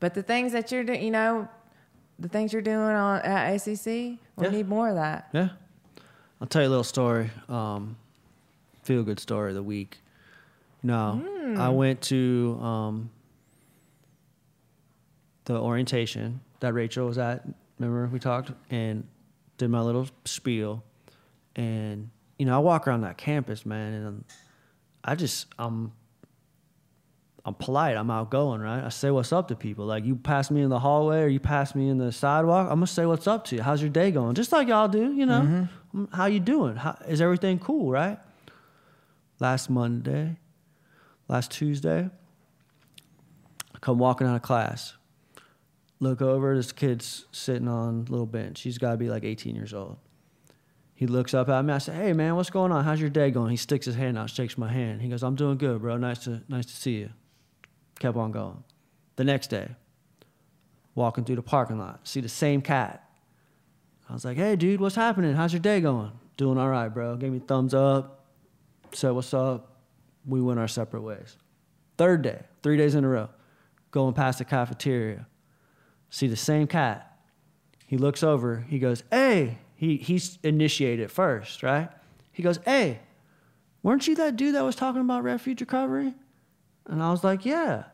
but 0.00 0.14
the 0.14 0.22
things 0.22 0.50
that 0.52 0.72
you're 0.72 0.82
doing, 0.82 1.00
you 1.02 1.12
know, 1.12 1.48
the 2.18 2.28
things 2.28 2.52
you're 2.52 2.60
doing 2.62 2.76
on 2.78 3.20
at 3.22 3.54
ACC, 3.54 3.86
we 3.86 4.44
Yeah. 4.46 4.50
need 4.50 4.68
more 4.68 4.88
of 4.88 4.96
that. 4.96 5.28
Yeah. 5.32 5.50
I'll 6.40 6.48
tell 6.48 6.62
you 6.62 6.68
a 6.68 6.70
little 6.70 6.84
story. 6.84 7.30
Um, 7.48 7.96
feel 8.82 9.04
good 9.04 9.20
story 9.20 9.50
of 9.50 9.54
the 9.54 9.62
week. 9.62 9.98
No, 10.82 11.54
I 11.58 11.68
went 11.70 12.00
to 12.02 12.58
um, 12.62 13.10
the 15.44 15.58
orientation 15.60 16.40
that 16.60 16.72
Rachel 16.74 17.06
was 17.06 17.18
at. 17.18 17.46
Remember 17.78 18.08
we 18.12 18.18
talked 18.18 18.50
and 18.70 19.06
did 19.56 19.68
my 19.68 19.80
little 19.80 20.08
spiel. 20.24 20.82
And 21.56 22.10
you 22.38 22.46
know, 22.46 22.54
I 22.54 22.58
walk 22.58 22.86
around 22.86 23.02
that 23.02 23.16
campus, 23.18 23.64
man, 23.66 23.92
and 23.92 24.24
I 25.04 25.14
just 25.14 25.46
I'm 25.58 25.92
I'm 27.44 27.54
polite. 27.54 27.96
I'm 27.96 28.10
outgoing, 28.10 28.60
right? 28.60 28.84
I 28.84 28.90
say 28.90 29.10
what's 29.10 29.32
up 29.32 29.48
to 29.48 29.56
people. 29.56 29.86
Like 29.86 30.04
you 30.04 30.16
pass 30.16 30.50
me 30.50 30.60
in 30.60 30.68
the 30.68 30.78
hallway 30.78 31.22
or 31.22 31.28
you 31.28 31.40
pass 31.40 31.74
me 31.74 31.88
in 31.88 31.98
the 31.98 32.12
sidewalk, 32.12 32.64
I'm 32.70 32.76
gonna 32.76 32.86
say 32.86 33.06
what's 33.06 33.26
up 33.26 33.44
to 33.46 33.56
you. 33.56 33.62
How's 33.62 33.80
your 33.80 33.90
day 33.90 34.10
going? 34.10 34.34
Just 34.34 34.52
like 34.52 34.68
y'all 34.68 34.88
do, 34.88 35.12
you 35.14 35.24
know. 35.26 35.68
Mm, 35.94 36.08
How 36.12 36.26
you 36.26 36.40
doing? 36.40 36.76
How, 36.76 36.98
is 37.08 37.20
everything 37.22 37.58
cool, 37.58 37.90
right? 37.90 38.18
Last 39.40 39.70
Monday, 39.70 40.36
last 41.28 41.50
Tuesday, 41.50 42.10
I 43.74 43.78
come 43.80 43.98
walking 43.98 44.26
out 44.26 44.36
of 44.36 44.42
class. 44.42 44.94
Look 46.00 46.22
over, 46.22 46.54
this 46.54 46.72
kid's 46.72 47.26
sitting 47.32 47.68
on 47.68 48.06
a 48.06 48.10
little 48.10 48.26
bench. 48.26 48.60
He's 48.60 48.78
got 48.78 48.92
to 48.92 48.96
be 48.96 49.08
like 49.08 49.24
18 49.24 49.56
years 49.56 49.74
old. 49.74 49.98
He 50.94 51.06
looks 51.06 51.32
up 51.32 51.48
at 51.48 51.64
me. 51.64 51.72
I 51.72 51.78
say, 51.78 51.94
"Hey, 51.94 52.12
man, 52.12 52.34
what's 52.34 52.50
going 52.50 52.72
on? 52.72 52.84
How's 52.84 53.00
your 53.00 53.08
day 53.08 53.30
going?" 53.30 53.50
He 53.50 53.56
sticks 53.56 53.86
his 53.86 53.94
hand 53.94 54.18
out, 54.18 54.30
shakes 54.30 54.58
my 54.58 54.68
hand. 54.68 55.00
He 55.00 55.08
goes, 55.08 55.22
"I'm 55.22 55.36
doing 55.36 55.56
good, 55.56 55.80
bro. 55.80 55.96
Nice 55.96 56.24
to 56.24 56.42
nice 56.48 56.66
to 56.66 56.72
see 56.72 56.98
you." 56.98 57.10
Kept 58.00 58.16
on 58.16 58.32
going. 58.32 58.64
The 59.14 59.22
next 59.22 59.46
day, 59.46 59.76
walking 60.96 61.24
through 61.24 61.36
the 61.36 61.42
parking 61.42 61.78
lot, 61.78 62.00
see 62.06 62.20
the 62.20 62.28
same 62.28 62.62
cat. 62.62 63.08
I 64.08 64.12
was 64.12 64.24
like, 64.24 64.36
"Hey, 64.36 64.56
dude, 64.56 64.80
what's 64.80 64.96
happening? 64.96 65.34
How's 65.34 65.52
your 65.52 65.60
day 65.60 65.80
going?" 65.80 66.10
Doing 66.36 66.58
all 66.58 66.68
right, 66.68 66.88
bro. 66.88 67.16
Gave 67.16 67.30
me 67.30 67.38
thumbs 67.38 67.74
up. 67.74 68.26
Said, 68.92 69.10
"What's 69.10 69.32
up?" 69.32 69.76
We 70.26 70.40
went 70.40 70.58
our 70.58 70.66
separate 70.66 71.02
ways. 71.02 71.36
Third 71.96 72.22
day, 72.22 72.42
three 72.64 72.76
days 72.76 72.96
in 72.96 73.04
a 73.04 73.08
row, 73.08 73.28
going 73.92 74.14
past 74.14 74.38
the 74.38 74.44
cafeteria, 74.44 75.28
see 76.10 76.26
the 76.26 76.36
same 76.36 76.66
cat. 76.66 77.18
He 77.86 77.96
looks 77.96 78.22
over. 78.22 78.64
He 78.68 78.78
goes, 78.78 79.02
"Hey." 79.10 79.58
He 79.78 79.96
he's 79.96 80.40
initiated 80.42 81.08
first, 81.12 81.62
right? 81.62 81.88
He 82.32 82.42
goes, 82.42 82.58
"Hey, 82.64 82.98
weren't 83.84 84.08
you 84.08 84.16
that 84.16 84.34
dude 84.34 84.56
that 84.56 84.64
was 84.64 84.74
talking 84.74 85.00
about 85.00 85.22
refuge 85.22 85.60
recovery?" 85.60 86.14
And 86.86 87.00
I 87.00 87.12
was 87.12 87.22
like, 87.22 87.46
"Yeah." 87.46 87.84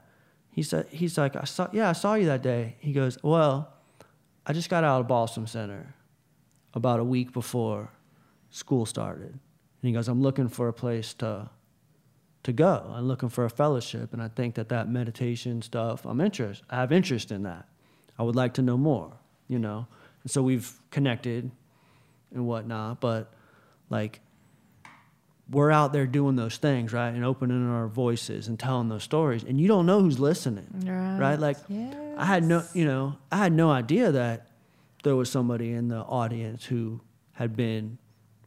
He 0.51 0.63
said, 0.63 0.87
"He's 0.89 1.19
like, 1.19 1.37
I 1.37 1.45
saw, 1.45 1.69
yeah, 1.75 1.91
I 1.91 1.93
saw 1.93 2.15
you 2.15 2.25
that 2.25 2.41
day." 2.41 2.77
He 2.79 2.95
goes, 2.95 3.19
"Well, 3.23 3.71
I 4.47 4.55
just 4.55 4.71
got 4.71 4.83
out 4.83 5.03
of 5.03 5.09
Balsam 5.09 5.47
Center 5.47 5.95
about 6.73 7.01
a 7.01 7.05
week 7.05 7.35
before 7.35 7.91
school 8.49 8.87
started." 8.87 9.33
And 9.33 9.41
he 9.83 9.93
goes, 9.93 10.09
"I'm 10.09 10.23
looking 10.23 10.49
for 10.49 10.69
a 10.69 10.73
place 10.73 11.13
to 11.15 11.51
to 12.45 12.53
go. 12.55 12.95
I'm 12.95 13.07
looking 13.07 13.29
for 13.29 13.45
a 13.45 13.51
fellowship, 13.51 14.15
and 14.15 14.23
I 14.23 14.29
think 14.29 14.55
that 14.55 14.71
that 14.71 14.89
meditation 14.89 15.61
stuff, 15.61 16.07
I'm 16.07 16.23
interest. 16.23 16.63
I 16.71 16.77
have 16.77 16.93
interest 16.93 17.31
in 17.31 17.43
that. 17.43 17.69
I 18.19 18.23
would 18.23 18.37
like 18.37 18.55
to 18.55 18.63
know 18.63 18.77
more, 18.77 19.13
you 19.49 19.59
know. 19.59 19.87
And 20.23 20.31
so 20.31 20.43
we've 20.43 20.73
connected 20.91 21.51
and 22.33 22.47
whatnot, 22.47 23.01
but 23.01 23.33
like 23.91 24.21
we're 25.51 25.71
out 25.71 25.93
there 25.93 26.07
doing 26.07 26.37
those 26.37 26.57
things, 26.57 26.93
right, 26.93 27.09
and 27.13 27.25
opening 27.25 27.69
our 27.69 27.87
voices 27.87 28.49
and 28.49 28.59
telling 28.59 28.89
those 28.89 29.03
stories, 29.03 29.45
and 29.45 29.61
you 29.61 29.69
don't 29.69 29.87
know 29.87 30.01
who's 30.01 30.19
listening, 30.19 30.67
Right. 30.85 31.19
right? 31.19 31.39
Like 31.39 31.59
I 31.71 32.25
had 32.25 32.45
no, 32.45 32.65
you 32.73 32.85
know, 32.85 33.17
I 33.31 33.37
had 33.37 33.53
no 33.53 33.71
idea 33.71 34.13
that 34.13 34.49
there 35.03 35.15
was 35.15 35.31
somebody 35.31 35.73
in 35.73 35.89
the 35.89 35.99
audience 35.99 36.65
who 36.65 37.01
had 37.33 37.55
been 37.57 37.99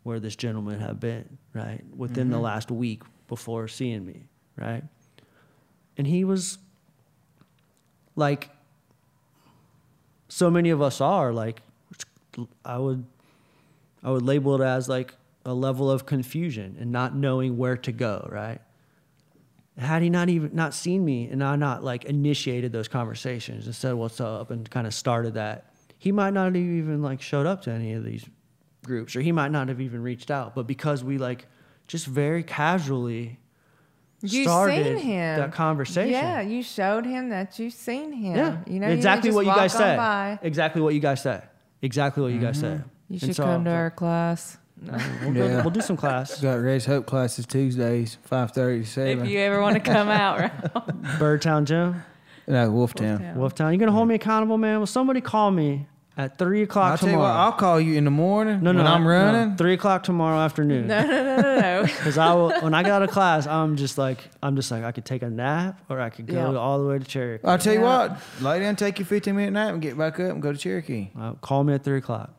where 0.03 0.19
this 0.19 0.35
gentleman 0.35 0.79
had 0.79 0.99
been, 0.99 1.37
right, 1.53 1.83
within 1.95 2.29
the 2.29 2.37
mm-hmm. 2.37 2.45
last 2.45 2.71
week 2.71 3.03
before 3.27 3.67
seeing 3.67 4.05
me, 4.05 4.23
right, 4.55 4.83
and 5.97 6.07
he 6.07 6.23
was 6.23 6.57
like 8.15 8.49
so 10.27 10.49
many 10.49 10.69
of 10.69 10.81
us 10.81 11.01
are 11.01 11.33
like 11.33 11.61
I 12.63 12.77
would 12.77 13.05
I 14.03 14.11
would 14.11 14.23
label 14.23 14.61
it 14.61 14.65
as 14.65 14.87
like 14.87 15.15
a 15.45 15.53
level 15.53 15.89
of 15.89 16.05
confusion 16.05 16.77
and 16.79 16.91
not 16.91 17.15
knowing 17.15 17.57
where 17.57 17.77
to 17.77 17.91
go, 17.91 18.27
right? 18.31 18.59
Had 19.77 20.01
he 20.01 20.09
not 20.09 20.29
even 20.29 20.53
not 20.53 20.73
seen 20.73 21.05
me 21.05 21.29
and 21.29 21.43
I 21.43 21.55
not 21.55 21.83
like 21.83 22.05
initiated 22.05 22.71
those 22.71 22.87
conversations 22.87 23.65
and 23.65 23.75
said 23.75 23.93
what's 23.93 24.19
up 24.19 24.51
and 24.51 24.69
kind 24.69 24.87
of 24.87 24.93
started 24.93 25.35
that, 25.35 25.73
he 25.97 26.11
might 26.11 26.33
not 26.33 26.45
have 26.45 26.55
even 26.55 27.01
like 27.01 27.21
showed 27.21 27.45
up 27.45 27.61
to 27.63 27.71
any 27.71 27.93
of 27.93 28.03
these 28.03 28.25
groups 28.83 29.15
or 29.15 29.21
he 29.21 29.31
might 29.31 29.51
not 29.51 29.67
have 29.67 29.81
even 29.81 30.01
reached 30.01 30.31
out. 30.31 30.55
But 30.55 30.67
because 30.67 31.03
we 31.03 31.17
like 31.17 31.47
just 31.87 32.05
very 32.05 32.43
casually 32.43 33.39
You 34.21 34.43
started 34.43 34.97
seen 34.97 35.07
him. 35.07 35.37
that 35.39 35.51
conversation. 35.53 36.11
Yeah, 36.11 36.41
you 36.41 36.63
showed 36.63 37.05
him 37.05 37.29
that 37.29 37.59
you 37.59 37.69
seen 37.69 38.11
him. 38.11 38.35
Yeah, 38.35 38.57
You 38.65 38.79
know, 38.79 38.87
exactly 38.87 39.29
you 39.29 39.35
what 39.35 39.45
you 39.45 39.51
guys 39.53 39.73
walk 39.73 39.81
on 39.81 39.87
say. 39.89 39.95
by. 39.97 40.39
Exactly 40.41 40.81
what 40.81 40.93
you 40.95 40.99
guys 40.99 41.21
say. 41.21 41.41
Exactly 41.81 42.23
what 42.23 42.31
you 42.33 42.39
guys 42.39 42.59
say. 42.59 42.67
Mm-hmm. 42.67 42.83
You 43.09 43.13
And 43.13 43.21
should 43.21 43.35
so 43.35 43.43
come 43.43 43.63
to 43.65 43.69
was 43.69 43.75
our 43.75 43.91
class. 43.91 44.57
We'll, 44.81 45.33
go- 45.33 45.61
we'll 45.61 45.69
do 45.69 45.81
some 45.81 45.97
class. 45.97 46.39
Got 46.41 46.53
Res 46.55 46.85
Hope 46.85 47.05
classes 47.05 47.45
Tuesdays, 47.45 48.17
five 48.23 48.51
thirty 48.51 48.81
to 48.83 48.85
seven. 48.87 49.21
If 49.23 49.27
you 49.29 49.39
ever 49.39 49.61
want 49.61 49.75
to 49.75 49.79
come 49.79 50.07
out, 50.09 50.39
right? 50.39 50.73
Birdtown 51.19 51.65
Gym, 51.65 52.03
no, 52.47 52.69
Wolftown. 52.71 53.19
Wolftown. 53.19 53.35
Wolftown. 53.37 53.71
You 53.73 53.77
gonna 53.79 53.91
hold 53.91 54.07
me 54.07 54.15
accountable, 54.15 54.57
man? 54.57 54.79
Will 54.79 54.85
somebody 54.85 55.19
call 55.21 55.49
me 55.51 55.87
at 56.17 56.37
three 56.37 56.63
o'clock 56.63 56.91
I'll 56.93 56.97
tell 56.97 57.09
you 57.09 57.13
tomorrow? 57.13 57.33
what. 57.33 57.39
I'll 57.39 57.51
call 57.53 57.79
you 57.79 57.93
in 57.95 58.03
the 58.03 58.11
morning 58.11 58.61
no, 58.63 58.71
no, 58.71 58.79
when 58.79 58.87
I'm 58.91 59.03
no, 59.03 59.09
running. 59.09 59.55
Three 59.55 59.73
o'clock 59.73 60.01
tomorrow 60.03 60.39
afternoon. 60.39 60.87
no, 60.87 61.05
no, 61.05 61.07
no, 61.07 61.35
no, 61.41 61.59
no. 61.59 61.81
Because 61.83 62.17
I 62.17 62.33
will, 62.33 62.51
when 62.61 62.73
I 62.73 62.81
get 62.83 62.91
out 62.91 63.03
of 63.03 63.11
class, 63.11 63.45
I'm 63.45 63.75
just 63.77 63.97
like, 63.99 64.19
I'm 64.41 64.55
just 64.55 64.71
like, 64.71 64.83
I 64.83 64.91
could 64.91 65.05
take 65.05 65.21
a 65.21 65.29
nap 65.29 65.79
or 65.89 65.99
I 66.01 66.09
could 66.09 66.25
go 66.25 66.51
Yeah. 66.53 66.57
all 66.57 66.81
the 66.81 66.87
way 66.89 66.97
to 66.99 67.05
Cherokee. 67.05 67.45
I'll 67.47 67.57
tell 67.59 67.73
you 67.73 67.81
Yeah. 67.81 68.07
what. 68.09 68.21
Lay 68.41 68.59
down, 68.61 68.75
take 68.75 68.97
your 68.99 69.05
15 69.05 69.35
minute 69.35 69.51
nap, 69.51 69.73
and 69.73 69.81
get 69.81 69.97
back 69.97 70.19
up 70.19 70.31
and 70.31 70.41
go 70.41 70.51
to 70.51 70.57
Cherokee. 70.57 71.09
Uh, 71.19 71.33
call 71.33 71.63
me 71.63 71.73
at 71.73 71.83
three 71.83 71.99
o'clock. 71.99 72.31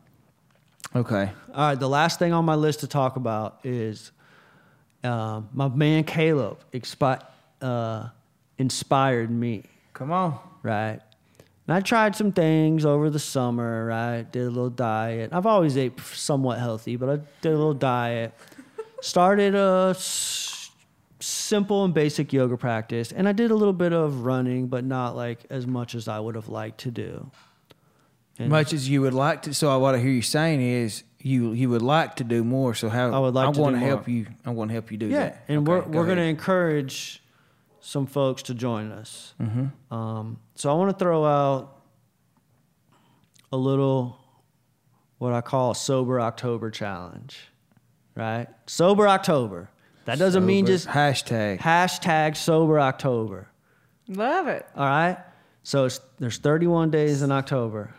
Okay. 0.97 1.31
All 1.55 1.69
right, 1.69 1.75
the 1.79 1.89
last 1.89 2.19
thing 2.19 2.33
on 2.33 2.45
my 2.45 2.55
list 2.57 2.81
to 2.81 2.87
talk 2.89 3.17
about 3.17 3.61
is 3.63 4.11
um, 5.05 5.49
my 5.53 5.69
man 5.69 6.03
Caleb 6.05 6.59
expi- 6.73 7.23
uh, 7.63 8.09
inspired 8.59 9.31
me, 9.31 9.63
Come 9.93 10.11
on. 10.11 10.39
right? 10.63 11.01
And 11.69 11.77
I 11.77 11.81
tried 11.81 12.17
some 12.17 12.33
things 12.33 12.85
over 12.87 13.11
the 13.11 13.19
summer, 13.19 13.85
right? 13.87 14.23
Did 14.33 14.45
a 14.45 14.51
little 14.51 14.71
diet. 14.71 15.31
I've 15.35 15.45
always 15.45 15.77
ate 15.77 16.01
somewhat 16.01 16.59
healthy, 16.59 16.97
but 16.97 17.11
I 17.11 17.17
did 17.43 17.53
a 17.53 17.57
little 17.57 17.75
diet. 17.75 18.33
Started 19.03 19.55
a 19.55 19.89
s- 19.91 20.71
simple 21.21 21.85
and 21.85 21.93
basic 21.93 22.33
yoga 22.33 22.57
practice, 22.57 23.13
and 23.13 23.29
I 23.29 23.33
did 23.33 23.51
a 23.51 23.55
little 23.55 23.75
bit 23.75 23.93
of 23.93 24.25
running, 24.25 24.69
but 24.69 24.83
not 24.85 25.15
like 25.15 25.41
as 25.51 25.67
much 25.67 25.95
as 25.95 26.09
I 26.09 26.19
would 26.19 26.35
have 26.37 26.49
liked 26.49 26.79
to 26.81 26.91
do. 26.91 27.31
And- 28.39 28.49
Much 28.49 28.73
as 28.73 28.89
you 28.89 29.03
would 29.03 29.15
like 29.15 29.43
to. 29.43 29.53
So 29.55 29.79
what 29.79 29.95
I 29.95 29.99
hear 29.99 30.11
you 30.11 30.23
saying 30.23 30.63
is 30.63 31.05
you 31.21 31.53
you 31.53 31.69
would 31.69 31.83
like 31.83 32.17
to 32.17 32.25
do 32.25 32.45
more. 32.45 32.73
So 32.75 32.89
how 32.89 33.11
I 33.13 33.19
would 33.19 33.35
like 33.35 33.49
I'm 33.49 33.53
to 33.53 33.63
do 33.65 33.71
to 33.73 33.79
help 33.79 34.07
more. 34.09 34.17
you. 34.17 34.27
I'm 34.47 34.55
going 34.55 34.69
to 34.69 34.75
help 34.75 34.91
you 34.91 34.97
do 34.97 35.07
Yeah, 35.09 35.19
that. 35.19 35.45
and 35.49 35.59
Okay, 35.59 35.71
we're 35.71 35.81
go 35.83 35.91
we're 35.99 36.05
going 36.07 36.17
to 36.19 36.23
encourage 36.25 37.23
some 37.81 38.07
folks 38.07 38.43
to 38.45 38.55
join 38.55 38.91
us. 38.91 39.35
Mm-hmm. 39.41 39.95
Um, 39.95 40.39
so 40.59 40.71
I 40.71 40.75
want 40.75 40.91
to 40.91 41.05
throw 41.05 41.25
out 41.25 41.83
a 43.53 43.57
little 43.57 44.19
what 45.19 45.33
I 45.33 45.41
call 45.41 45.71
a 45.71 45.75
sober 45.75 46.21
October 46.21 46.73
challenge, 46.73 47.39
right? 48.17 48.49
Sober 48.67 49.07
October. 49.07 49.71
That 50.07 50.19
doesn't 50.19 50.45
mean 50.45 50.67
just 50.67 50.89
hashtag. 50.89 51.61
hashtag 51.61 52.37
sober 52.37 52.81
October. 52.81 53.49
Love 54.09 54.49
it. 54.49 54.67
All 54.75 54.85
right. 54.85 55.19
So 55.63 55.85
it's, 55.85 56.01
there's 56.19 56.39
31 56.39 56.91
days 56.91 57.23
in 57.23 57.31
October, 57.31 57.95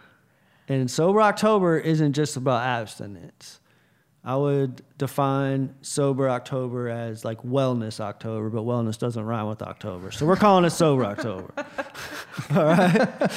and 0.67 0.91
sober 0.91 1.21
October 1.21 1.77
isn't 1.77 2.11
just 2.11 2.35
about 2.35 2.63
abstinence. 2.63 3.58
I 4.29 4.35
would 4.35 4.83
define 4.99 5.73
sober 5.81 6.29
October 6.29 6.87
as 6.87 7.25
like 7.25 7.41
wellness 7.41 7.99
October, 7.99 8.51
but 8.51 8.61
wellness 8.61 8.99
doesn't 8.99 9.23
rhyme 9.25 9.47
with 9.47 9.63
October, 9.63 10.11
so 10.11 10.27
we're 10.27 10.35
calling 10.35 10.65
it 10.65 10.69
sober 10.69 11.03
October. 11.03 11.51
All 12.55 12.63
right. 12.63 13.31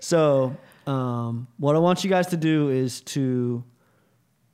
So 0.00 0.56
um, 0.86 1.48
what 1.58 1.74
I 1.74 1.80
want 1.80 2.04
you 2.04 2.10
guys 2.10 2.28
to 2.28 2.36
do 2.36 2.68
is 2.70 3.00
to 3.16 3.64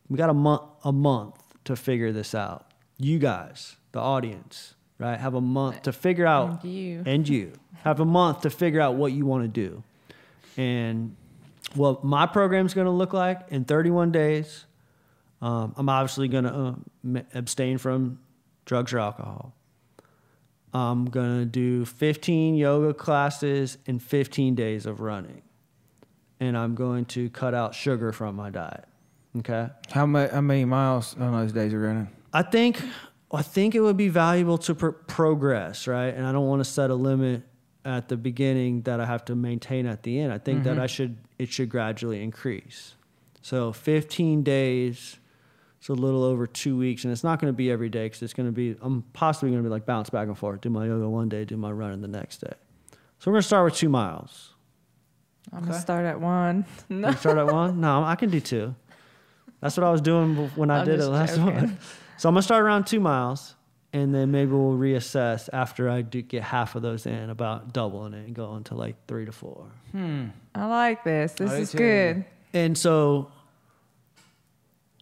we 0.09 0.17
got 0.17 0.31
a 0.31 0.35
month 0.35 0.63
a 0.85 0.93
month 0.93 1.35
to 1.65 1.77
figure 1.77 2.13
this 2.13 2.35
out. 2.35 2.73
You 2.97 3.19
guys, 3.19 3.77
the 3.93 4.01
audience, 4.01 4.75
right, 4.99 5.21
have 5.21 5.35
a 5.35 5.41
month 5.43 5.83
to 5.83 5.93
figure 5.93 6.27
out 6.27 6.65
And 6.65 6.73
you. 6.73 7.03
and 7.05 7.29
you 7.29 7.53
have 7.83 8.01
a 8.01 8.07
month 8.07 8.41
to 8.41 8.49
figure 8.51 8.81
out 8.81 8.95
what 8.95 9.13
you 9.13 9.27
want 9.27 9.43
to 9.45 9.49
do. 9.49 9.83
And 10.57 11.15
what 11.75 12.05
my 12.05 12.25
program's 12.25 12.73
going 12.73 12.87
to 12.87 12.91
look 12.91 13.13
like 13.13 13.41
in 13.51 13.67
31 13.67 14.13
days, 14.13 14.65
um, 15.41 15.75
I'm 15.77 15.89
obviously 15.89 16.29
going 16.29 16.45
to 16.45 16.77
uh, 17.17 17.21
abstain 17.35 17.79
from 17.79 18.19
drugs 18.65 18.93
or 18.93 18.99
alcohol. 18.99 19.55
I'm 20.73 21.07
going 21.07 21.41
to 21.41 21.47
do 21.47 21.85
15 21.85 22.55
yoga 22.55 22.93
classes 22.93 23.79
and 23.87 24.03
15 24.03 24.55
days 24.55 24.87
of 24.87 25.01
running. 25.01 25.43
And 26.41 26.57
I'm 26.57 26.75
going 26.75 27.05
to 27.07 27.31
cut 27.31 27.55
out 27.55 27.75
sugar 27.75 28.13
from 28.13 28.37
my 28.37 28.51
diet. 28.51 28.85
Okay? 29.39 29.69
How, 29.91 30.07
ma- 30.07 30.29
how 30.29 30.41
many 30.41 30.65
miles 30.65 31.17
on 31.19 31.33
those 31.33 31.53
days 31.53 31.73
are 31.73 31.81
running? 31.81 32.09
I 32.33 32.43
think 32.43 32.83
I 33.31 33.43
think 33.43 33.75
it 33.75 33.81
would 33.81 33.97
be 33.97 34.09
valuable 34.09 34.59
to 34.59 34.75
pr- 34.75 34.89
progress, 34.89 35.87
right? 35.87 36.15
And 36.15 36.27
I 36.27 36.33
don't 36.33 36.47
want 36.47 36.61
to 36.61 36.71
set 36.71 36.91
a 36.91 36.95
limit 36.95 37.43
at 37.85 38.09
the 38.09 38.17
beginning 38.17 38.83
that 38.83 39.01
I 39.01 39.07
have 39.07 39.25
to 39.27 39.35
maintain 39.35 39.87
at 39.87 40.03
the 40.03 40.19
end. 40.21 40.33
I 40.33 40.39
think 40.39 40.65
that 40.65 40.79
I 40.79 40.87
should 40.87 41.19
it 41.39 41.51
should 41.51 41.69
gradually 41.69 42.23
increase. 42.23 42.95
So 43.41 43.73
15 43.73 44.43
days 44.43 45.19
So 45.81 45.95
a 45.95 45.97
little 45.97 46.25
over 46.25 46.47
two 46.47 46.77
weeks, 46.77 47.05
and 47.05 47.13
it's 47.13 47.23
not 47.23 47.41
going 47.41 47.53
to 47.53 47.57
be 47.57 47.71
every 47.71 47.89
day 47.89 48.07
because 48.07 48.23
it's 48.23 48.33
going 48.35 48.49
to 48.49 48.53
be. 48.53 48.77
I'm 48.83 49.03
possibly 49.13 49.51
going 49.51 49.63
to 49.63 49.69
be 49.69 49.71
like 49.71 49.87
bounce 49.87 50.11
back 50.11 50.27
and 50.27 50.37
forth. 50.37 50.61
Do 50.61 50.71
my 50.71 50.87
yoga 50.87 51.09
one 51.09 51.29
day, 51.29 51.45
do 51.45 51.57
my 51.57 51.71
running 51.71 52.01
the 52.01 52.09
next 52.09 52.39
day. 52.39 52.53
So 53.21 53.31
we're 53.31 53.35
going 53.35 53.43
to 53.43 53.47
start 53.47 53.65
with 53.67 53.75
two 53.77 53.89
miles. 53.89 54.55
I'm 55.53 55.61
gonna 55.65 55.81
start 55.81 56.05
at 56.05 56.21
one. 56.21 56.67
No. 56.91 57.09
You 57.11 57.17
start 57.17 57.39
at 57.39 57.47
one? 57.47 57.81
No, 57.81 58.05
I 58.05 58.17
can 58.17 58.29
do 58.29 58.39
two. 58.39 58.75
That's 59.63 59.79
what 59.79 59.85
I 59.87 59.91
was 59.91 60.03
doing 60.03 60.37
when 60.57 60.71
I 60.71 60.81
I'm 60.81 60.85
did 60.85 61.01
it 61.01 61.07
last 61.09 61.37
joking. 61.37 61.55
one. 61.55 61.79
So 62.19 62.29
I'm 62.29 62.35
gonna 62.35 62.43
start 62.43 62.63
around 62.63 62.85
two 62.87 63.01
miles, 63.01 63.55
and 63.95 64.15
then 64.15 64.31
maybe 64.31 64.51
we'll 64.53 64.77
reassess 64.77 65.49
after 65.53 65.89
I 65.89 66.03
do 66.03 66.21
get 66.21 66.43
half 66.43 66.75
of 66.75 66.83
those 66.83 67.07
in 67.07 67.31
about 67.31 67.73
doubling 67.73 68.13
it 68.13 68.27
and 68.27 68.35
going 68.35 68.65
to 68.65 68.75
like 68.75 68.97
three 69.07 69.25
to 69.25 69.33
four. 69.33 69.71
Hmm. 69.93 70.27
I 70.55 70.67
like 70.67 71.03
this. 71.03 71.33
This 71.33 71.51
I 71.51 71.57
is 71.57 71.73
too. 71.73 71.79
good. 71.79 72.25
And 72.53 72.77
so, 72.77 73.33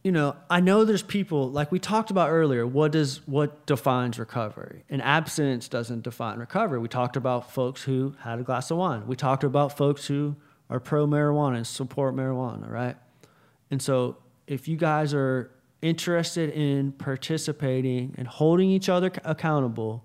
you 0.07 0.13
know, 0.13 0.37
I 0.49 0.61
know 0.61 0.85
there's 0.85 1.03
people 1.03 1.51
like 1.51 1.73
we 1.73 1.81
talked 1.81 2.13
about 2.13 2.31
earlier. 2.31 2.65
What 2.65 2.93
does 2.93 3.27
what 3.27 3.67
defines 3.67 4.21
recovery? 4.21 4.85
And 4.89 5.03
abstinence 5.03 5.67
doesn't 5.67 6.05
define 6.05 6.39
recovery. 6.39 6.79
We 6.79 6.87
talked 6.87 7.17
about 7.17 7.51
folks 7.51 7.83
who 7.83 8.15
had 8.21 8.39
a 8.39 8.45
glass 8.45 8.71
of 8.71 8.77
wine. 8.77 9.09
We 9.09 9.17
talked 9.17 9.43
about 9.43 9.77
folks 9.77 10.07
who 10.07 10.37
are 10.71 10.79
pro 10.79 11.09
marijuana 11.09 11.57
and 11.57 11.67
support 11.67 12.15
marijuana, 12.15 12.71
right? 12.71 12.95
And 13.69 13.83
so, 13.83 14.19
if 14.47 14.69
you 14.69 14.77
guys 14.77 15.13
are 15.13 15.51
interested 15.83 16.51
in 16.51 16.93
participating 16.93 18.15
and 18.17 18.29
holding 18.29 18.71
each 18.71 18.89
other 18.89 19.11
accountable 19.25 20.05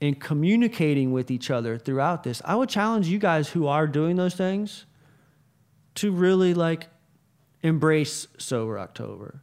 and 0.00 0.18
communicating 0.18 1.12
with 1.12 1.30
each 1.30 1.50
other 1.50 1.76
throughout 1.76 2.22
this, 2.22 2.40
I 2.46 2.54
would 2.54 2.70
challenge 2.70 3.08
you 3.08 3.18
guys 3.18 3.50
who 3.50 3.66
are 3.66 3.86
doing 3.86 4.16
those 4.16 4.36
things 4.36 4.86
to 5.96 6.12
really 6.12 6.54
like 6.54 6.88
embrace 7.62 8.26
sober 8.38 8.78
October 8.78 9.40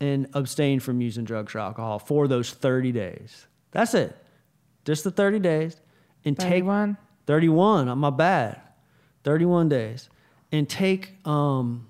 and 0.00 0.28
abstain 0.34 0.80
from 0.80 1.00
using 1.00 1.24
drugs 1.24 1.54
or 1.54 1.60
alcohol 1.60 1.98
for 1.98 2.28
those 2.28 2.50
30 2.50 2.92
days. 2.92 3.46
That's 3.72 3.94
it. 3.94 4.16
Just 4.84 5.04
the 5.04 5.10
30 5.10 5.40
days 5.40 5.80
and 6.24 6.38
take 6.38 6.64
31? 6.64 6.96
31, 7.26 7.88
I'm 7.88 7.98
my 7.98 8.10
bad. 8.10 8.60
31 9.24 9.68
days. 9.68 10.08
And 10.52 10.68
take 10.68 11.14
um 11.26 11.88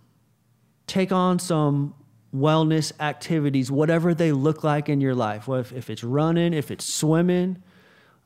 take 0.86 1.12
on 1.12 1.38
some 1.38 1.94
wellness 2.34 2.92
activities, 3.00 3.70
whatever 3.70 4.14
they 4.14 4.32
look 4.32 4.62
like 4.62 4.88
in 4.88 5.00
your 5.00 5.14
life. 5.14 5.48
What 5.48 5.60
if, 5.60 5.72
if 5.72 5.90
it's 5.90 6.04
running, 6.04 6.54
if 6.54 6.70
it's 6.70 6.84
swimming, 6.84 7.62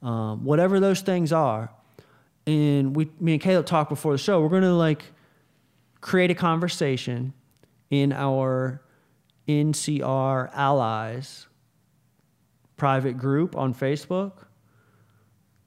um, 0.02 0.44
whatever 0.44 0.80
those 0.80 1.00
things 1.00 1.32
are. 1.32 1.70
And 2.46 2.94
we, 2.96 3.10
me 3.20 3.34
and 3.34 3.40
Caleb 3.40 3.66
talked 3.66 3.90
before 3.90 4.12
the 4.12 4.18
show. 4.18 4.40
We're 4.40 4.48
gonna 4.48 4.74
like 4.74 5.04
create 6.00 6.30
a 6.30 6.34
conversation 6.34 7.32
in 7.90 8.12
our 8.12 8.82
NC 9.48 10.02
Raw 10.02 10.48
allies 10.52 11.46
private 12.76 13.18
group 13.18 13.56
on 13.56 13.74
Facebook, 13.74 14.46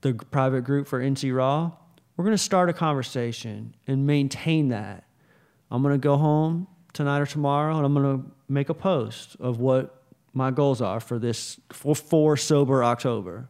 the 0.02 0.16
private 0.16 0.62
group 0.62 0.88
for 0.88 1.00
NC 1.00 1.36
Raw. 1.36 1.72
We're 2.18 2.26
gonna 2.26 2.38
start 2.40 2.70
a 2.70 2.74
conversation 2.74 3.76
and 3.86 4.08
maintain 4.08 4.70
that. 4.70 5.04
I'm 5.70 5.84
gonna 5.84 6.00
go 6.00 6.18
home 6.18 6.68
tonight 6.94 7.20
or 7.20 7.28
tomorrow, 7.28 7.78
and 7.78 7.86
I'm 7.86 7.94
gonna 7.94 8.24
make 8.50 8.70
a 8.70 8.74
post 8.74 9.36
of 9.40 9.60
what 9.60 10.04
my 10.34 10.50
goals 10.50 10.82
are 10.82 11.00
for 11.00 11.20
this 11.20 11.60
for, 11.72 11.96
for 11.96 12.36
sober 12.36 12.84
October. 12.84 13.48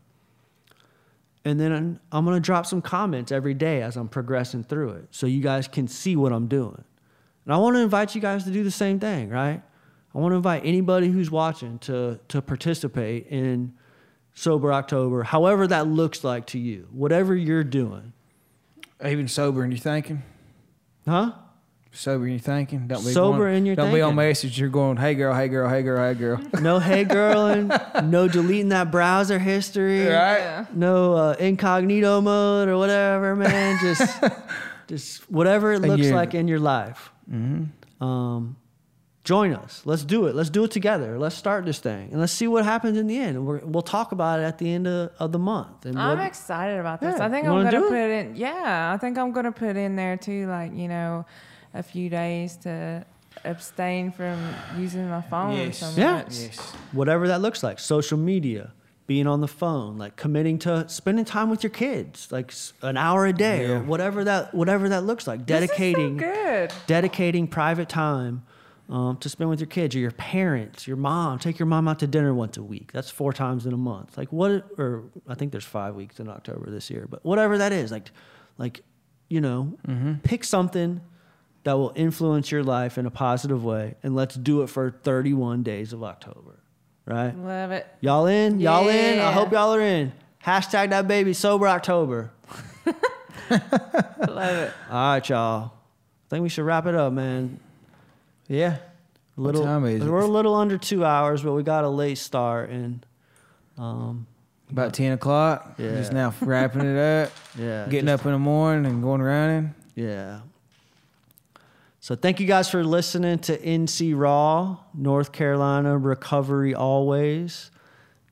And 1.45 1.59
then 1.59 1.99
I'm 2.11 2.25
going 2.25 2.37
to 2.37 2.41
drop 2.41 2.65
some 2.65 2.81
comments 2.81 3.31
every 3.31 3.53
day 3.53 3.81
as 3.81 3.97
I'm 3.97 4.07
progressing 4.07 4.63
through 4.63 4.91
it 4.91 5.07
so 5.11 5.27
you 5.27 5.41
guys 5.41 5.67
can 5.67 5.87
see 5.87 6.15
what 6.15 6.31
I'm 6.31 6.47
doing. 6.47 6.83
And 7.45 7.53
I 7.53 7.57
want 7.57 7.75
to 7.75 7.81
invite 7.81 8.15
you 8.15 8.21
guys 8.21 8.45
to 8.45 8.51
do 8.51 8.63
the 8.63 8.71
same 8.71 8.99
thing, 8.99 9.29
right? 9.29 9.61
I 10.15 10.17
want 10.17 10.31
to 10.31 10.37
invite 10.37 10.61
anybody 10.65 11.09
who's 11.09 11.29
watching 11.29 11.79
to, 11.79 12.19
to 12.29 12.41
participate 12.41 13.27
in 13.27 13.73
Sober 14.35 14.71
October, 14.71 15.23
however 15.23 15.67
that 15.67 15.87
looks 15.87 16.23
like 16.23 16.47
to 16.47 16.59
you, 16.59 16.87
whatever 16.91 17.35
you're 17.35 17.63
doing. 17.63 18.13
Even 19.05 19.27
sober 19.27 19.65
in 19.65 19.71
your 19.71 19.79
thinking. 19.79 20.23
Huh? 21.05 21.33
Sober 21.95 22.25
in 22.25 22.31
your 22.31 22.39
thinking. 22.39 22.87
Don't 22.87 23.05
be 23.05 23.11
Sober 23.11 23.37
going, 23.45 23.57
in 23.57 23.65
your 23.67 23.75
Don't 23.75 23.93
be 23.93 24.01
on 24.01 24.11
thinking. 24.15 24.27
message. 24.29 24.59
You're 24.59 24.69
going, 24.69 24.97
hey 24.97 25.13
girl, 25.13 25.33
hey 25.35 25.47
girl, 25.47 25.69
hey 25.69 25.83
girl, 25.83 26.03
hey 26.07 26.13
girl. 26.15 26.41
No 26.61 26.79
hey 26.79 27.03
girl 27.03 27.45
and 27.45 28.11
no 28.11 28.27
deleting 28.27 28.69
that 28.69 28.89
browser 28.91 29.37
history. 29.39 30.05
right? 30.07 30.65
No 30.75 31.13
uh, 31.13 31.35
incognito 31.39 32.19
mode 32.21 32.67
or 32.67 32.77
whatever, 32.77 33.35
man. 33.35 33.77
Just, 33.81 34.23
just 34.87 35.31
whatever 35.31 35.71
it 35.73 35.79
looks 35.81 36.09
like 36.09 36.33
in 36.33 36.47
your 36.47 36.59
life. 36.59 37.11
Mm-hmm. 37.31 38.03
Um, 38.03 38.57
join 39.23 39.53
us. 39.53 39.83
Let's 39.85 40.03
do 40.03 40.25
it. 40.25 40.35
Let's 40.35 40.49
do 40.49 40.63
it 40.63 40.71
together. 40.71 41.19
Let's 41.19 41.35
start 41.35 41.63
this 41.65 41.77
thing 41.79 42.09
and 42.11 42.19
let's 42.19 42.33
see 42.33 42.47
what 42.47 42.65
happens 42.65 42.97
in 42.97 43.05
the 43.07 43.17
end. 43.17 43.37
And 43.37 43.45
we're, 43.45 43.59
we'll 43.59 43.81
talk 43.83 44.11
about 44.11 44.39
it 44.39 44.43
at 44.43 44.57
the 44.57 44.73
end 44.73 44.87
of, 44.87 45.11
of 45.19 45.31
the 45.31 45.39
month. 45.39 45.85
And 45.85 45.99
I'm 45.99 46.17
what- 46.17 46.25
excited 46.27 46.79
about 46.79 47.01
this. 47.01 47.15
Yeah, 47.19 47.25
I 47.25 47.29
think 47.29 47.45
you 47.45 47.51
I'm 47.53 47.63
gonna 47.63 47.79
put 47.81 47.93
it? 47.93 48.25
in. 48.25 48.35
Yeah, 48.35 48.91
I 48.93 48.97
think 48.97 49.17
I'm 49.19 49.31
gonna 49.31 49.51
put 49.51 49.77
in 49.77 49.95
there 49.95 50.17
too, 50.17 50.47
like 50.47 50.73
you 50.73 50.87
know, 50.87 51.25
a 51.73 51.83
few 51.83 52.09
days 52.09 52.57
to 52.57 53.05
abstain 53.45 54.11
from 54.11 54.37
using 54.77 55.09
my 55.09 55.21
phone 55.21 55.57
Yes. 55.57 55.77
so 55.79 55.91
Yeah. 55.99 56.13
much. 56.17 56.37
Yes. 56.39 56.59
whatever 56.91 57.27
that 57.27 57.41
looks 57.41 57.63
like 57.63 57.79
social 57.79 58.17
media 58.17 58.73
being 59.07 59.27
on 59.27 59.41
the 59.41 59.47
phone 59.47 59.97
like 59.97 60.15
committing 60.15 60.57
to 60.59 60.87
spending 60.87 61.25
time 61.25 61.49
with 61.49 61.61
your 61.63 61.69
kids 61.71 62.31
like 62.31 62.53
an 62.83 62.95
hour 62.95 63.25
a 63.25 63.33
day 63.33 63.65
or 63.65 63.79
whatever 63.83 64.23
that 64.23 64.53
whatever 64.53 64.87
that 64.89 65.03
looks 65.03 65.27
like 65.27 65.45
This 65.45 65.63
is 65.63 65.69
so 65.71 65.75
dedicating 65.75 66.17
good. 66.17 66.71
dedicating 66.87 67.47
private 67.47 67.89
time 67.89 68.43
um, 68.89 69.17
to 69.17 69.27
spend 69.27 69.49
with 69.49 69.59
your 69.59 69.67
kids 69.67 69.93
or 69.95 69.99
your 69.99 70.11
parents 70.11 70.87
your 70.87 70.95
mom 70.95 71.37
take 71.39 71.57
your 71.59 71.65
mom 71.65 71.87
out 71.87 71.99
to 71.99 72.07
dinner 72.07 72.33
once 72.33 72.55
a 72.55 72.63
week 72.63 72.91
that's 72.93 73.09
four 73.09 73.33
times 73.33 73.65
in 73.65 73.73
a 73.73 73.77
month 73.77 74.17
like 74.17 74.31
what 74.31 74.65
or 74.77 75.03
i 75.27 75.33
think 75.35 75.51
there's 75.51 75.65
five 75.65 75.95
weeks 75.95 76.19
in 76.19 76.29
october 76.29 76.69
this 76.69 76.89
year 76.89 77.05
but 77.09 77.25
whatever 77.25 77.57
that 77.57 77.71
is 77.73 77.91
like 77.91 78.09
like 78.57 78.81
you 79.27 79.41
know 79.41 79.73
pick 80.23 80.43
something 80.45 81.01
that 81.63 81.73
will 81.73 81.93
influence 81.95 82.51
your 82.51 82.63
life 82.63 82.97
in 82.97 83.05
a 83.05 83.11
positive 83.11 83.63
way 83.63 83.95
and 84.03 84.15
let's 84.15 84.35
do 84.35 84.61
it 84.61 84.67
for 84.67 84.91
31 85.03 85.63
days 85.63 85.93
of 85.93 86.03
october 86.03 86.59
right 87.05 87.37
Love 87.37 87.71
it. 87.71 87.87
Y'all 88.01 88.27
in? 88.27 88.59
Y'all 88.59 88.87
in? 88.87 89.19
I 89.19 89.31
hope 89.31 89.51
y'all 89.51 89.73
are 89.73 89.81
in. 89.81 90.11
Hashtag 90.45 90.89
that 90.89 91.07
baby 91.07 91.33
sober 91.33 91.67
October. 91.67 92.31
Love 93.49 94.55
it. 94.55 94.73
All 94.89 95.13
right, 95.13 95.29
y'all. 95.29 95.65
I 95.65 96.29
think 96.29 96.43
we 96.43 96.49
should 96.49 96.65
wrap 96.65 96.85
it 96.85 96.95
up, 96.95 97.13
man. 97.13 97.59
Yeah. 98.47 98.77
A 99.37 99.41
little, 99.41 99.63
time 99.63 99.85
is? 99.85 100.03
We're 100.03 100.21
a 100.21 100.27
little 100.27 100.55
under 100.55 100.77
two 100.77 101.03
hours, 101.03 101.41
but 101.41 101.53
we 101.53 101.63
got 101.63 101.83
a 101.83 101.89
late 101.89 102.17
start, 102.17 102.69
and 102.69 103.05
um, 103.77 104.27
About 104.69 104.93
10 104.93 105.13
o'clock. 105.13 105.75
Yeah. 105.77 105.95
Just 105.95 106.13
now 106.13 106.33
wrapping 106.41 106.81
it 106.81 106.97
up. 106.97 107.31
yeah, 107.57 107.87
Getting 107.89 108.09
up 108.09 108.25
in 108.25 108.31
the 108.31 108.39
morning 108.39 108.85
and 108.85 109.01
going 109.01 109.21
running. 109.21 109.73
Yeah. 109.95 110.41
So 112.03 112.15
thank 112.15 112.41
you 112.41 112.45
guys 112.45 112.69
for 112.69 112.83
listening 112.83 113.39
to 113.39 113.57
NC 113.57 114.13
Raw, 114.13 114.75
North 114.93 115.31
Carolina 115.31 115.97
Recovery 115.97 116.75
Always. 116.75 117.71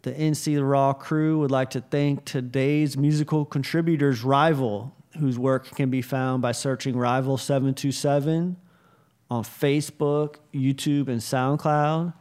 The 0.02 0.12
NC 0.12 0.60
Raw 0.62 0.92
crew 0.92 1.40
would 1.40 1.52
like 1.52 1.70
to 1.70 1.80
thank 1.80 2.26
today's 2.26 2.98
musical 2.98 3.46
contributors, 3.46 4.26
Rival, 4.26 4.94
whose 5.18 5.40
work 5.40 5.74
can 5.74 5.90
be 5.90 6.02
found 6.02 6.42
by 6.42 6.52
searching 6.52 6.98
Rival 6.98 7.38
727 7.38 8.58
on 9.30 9.44
Facebook, 9.44 10.36
YouTube, 10.54 11.08
and 11.08 11.22
SoundCloud. 11.22 12.14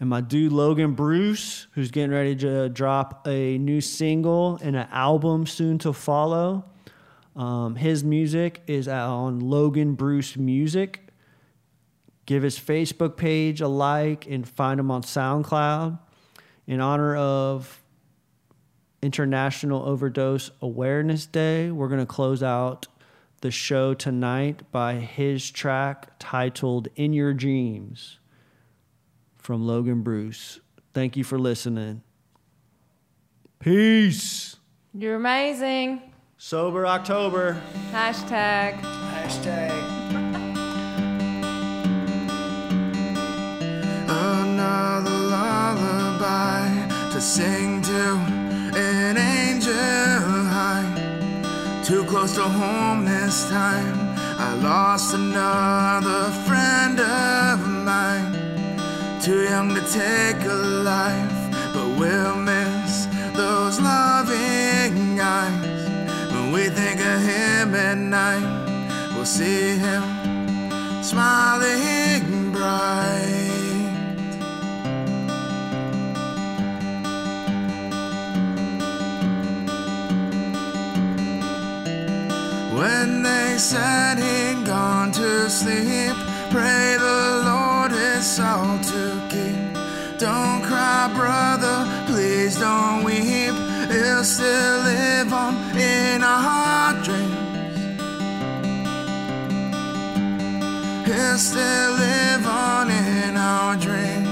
And 0.00 0.08
my 0.08 0.22
dude 0.22 0.52
Logan 0.52 0.94
Bruce, 0.94 1.66
who's 1.72 1.90
getting 1.90 2.12
ready 2.12 2.34
to 2.36 2.70
drop 2.70 3.28
a 3.28 3.58
new 3.58 3.82
single 3.82 4.58
and 4.62 4.74
an 4.74 4.88
album 4.90 5.44
soon 5.46 5.76
to 5.80 5.92
follow. 5.92 6.64
Um, 7.38 7.76
his 7.76 8.02
music 8.02 8.62
is 8.66 8.88
on 8.88 9.38
Logan 9.38 9.94
Bruce 9.94 10.36
Music. 10.36 11.08
Give 12.26 12.42
his 12.42 12.58
Facebook 12.58 13.16
page 13.16 13.60
a 13.60 13.68
like 13.68 14.26
and 14.26 14.46
find 14.46 14.80
him 14.80 14.90
on 14.90 15.02
SoundCloud. 15.02 16.00
In 16.66 16.80
honor 16.80 17.16
of 17.16 17.82
International 19.00 19.84
Overdose 19.84 20.50
Awareness 20.60 21.26
Day, 21.26 21.70
we're 21.70 21.88
going 21.88 22.00
to 22.00 22.06
close 22.06 22.42
out 22.42 22.88
the 23.40 23.52
show 23.52 23.94
tonight 23.94 24.62
by 24.72 24.94
his 24.94 25.48
track 25.48 26.10
titled 26.18 26.88
In 26.96 27.12
Your 27.12 27.32
Dreams 27.32 28.18
from 29.36 29.64
Logan 29.64 30.02
Bruce. 30.02 30.58
Thank 30.92 31.16
you 31.16 31.22
for 31.22 31.38
listening. 31.38 32.02
Peace. 33.60 34.56
You're 34.92 35.14
amazing. 35.14 36.07
Sober 36.40 36.86
October. 36.86 37.60
Hashtag. 37.90 38.80
Hashtag. 38.80 39.74
another 44.08 45.10
lullaby 45.10 46.62
to 47.12 47.20
sing 47.20 47.82
to 47.82 48.14
an 48.78 49.16
angel 49.16 49.74
high. 49.74 50.86
Too 51.84 52.04
close 52.04 52.34
to 52.36 52.42
home 52.42 53.04
this 53.04 53.48
time. 53.50 53.98
I 54.38 54.54
lost 54.62 55.14
another 55.14 56.30
friend 56.46 57.00
of 57.00 57.68
mine. 57.68 58.32
too 59.20 59.42
young 59.42 59.74
to 59.74 59.80
take 59.92 60.40
a 60.46 60.54
life, 60.84 61.74
but 61.74 61.88
we'll 61.98 62.36
miss 62.36 63.06
those 63.34 63.80
loving 63.80 65.18
eyes. 65.20 65.77
We 66.52 66.70
think 66.70 67.00
of 67.00 67.20
him 67.20 67.74
at 67.74 67.98
night, 67.98 69.12
we'll 69.14 69.26
see 69.26 69.76
him 69.76 70.02
smiling 71.02 72.52
bright. 72.52 73.58
When 82.72 83.22
they 83.22 83.56
said 83.58 84.18
he'd 84.18 84.64
gone 84.64 85.12
to 85.12 85.50
sleep, 85.50 86.16
pray 86.50 86.96
the 86.98 87.42
Lord 87.44 87.92
his 87.92 88.24
soul 88.26 88.78
to 88.78 89.20
keep. 89.28 90.18
Don't 90.18 90.62
cry, 90.62 91.10
brother, 91.14 91.86
please 92.06 92.58
don't 92.58 93.04
weep. 93.04 93.67
He'll 93.88 94.22
still 94.22 94.78
live 94.82 95.32
on 95.32 95.54
in 95.78 96.22
our 96.22 96.92
dreams. 97.02 97.48
He'll 101.06 101.38
still 101.38 101.92
live 101.92 102.46
on 102.46 102.90
in 102.90 103.36
our 103.36 103.76
dreams. 103.76 104.28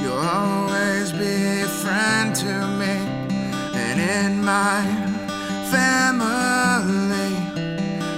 You'll 0.00 0.16
always 0.16 1.10
be 1.10 1.62
a 1.62 1.66
friend 1.66 2.34
to 2.36 2.66
me 2.78 2.94
and 3.74 3.98
in 4.00 4.44
my 4.44 4.84
family. 5.72 7.34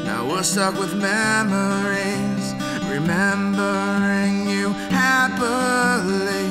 Now 0.05 0.28
we're 0.28 0.43
stuck 0.43 0.78
with 0.78 0.94
memories, 0.94 2.55
remembering 2.86 4.47
you 4.48 4.74
happily. 5.20 6.47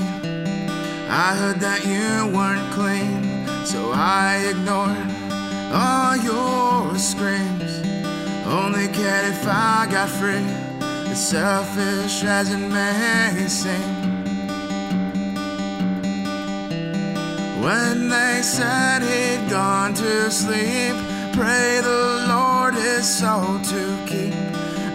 I 1.10 1.34
heard 1.40 1.60
that 1.68 1.82
you 1.92 2.10
weren't 2.36 2.68
clean, 2.78 3.48
so 3.66 3.80
I 3.96 4.28
ignored 4.52 5.10
all 5.74 6.14
your 6.30 6.96
screams. 7.00 7.72
Only 8.46 8.88
cared 8.90 9.26
if 9.34 9.44
I 9.48 9.88
got 9.90 10.10
free, 10.20 10.50
as 11.12 11.20
selfish 11.30 12.24
as 12.24 12.54
it 12.54 12.64
may 12.78 13.48
seem. 13.48 13.90
When 17.66 18.10
they 18.10 18.42
said 18.44 19.00
he'd 19.02 19.50
gone 19.50 19.96
to 19.96 20.30
sleep, 20.30 20.96
pray 21.34 21.82
the 21.82 22.04
Lord 22.34 22.76
his 22.76 23.06
soul 23.20 23.58
to 23.74 23.84
keep. 24.10 24.36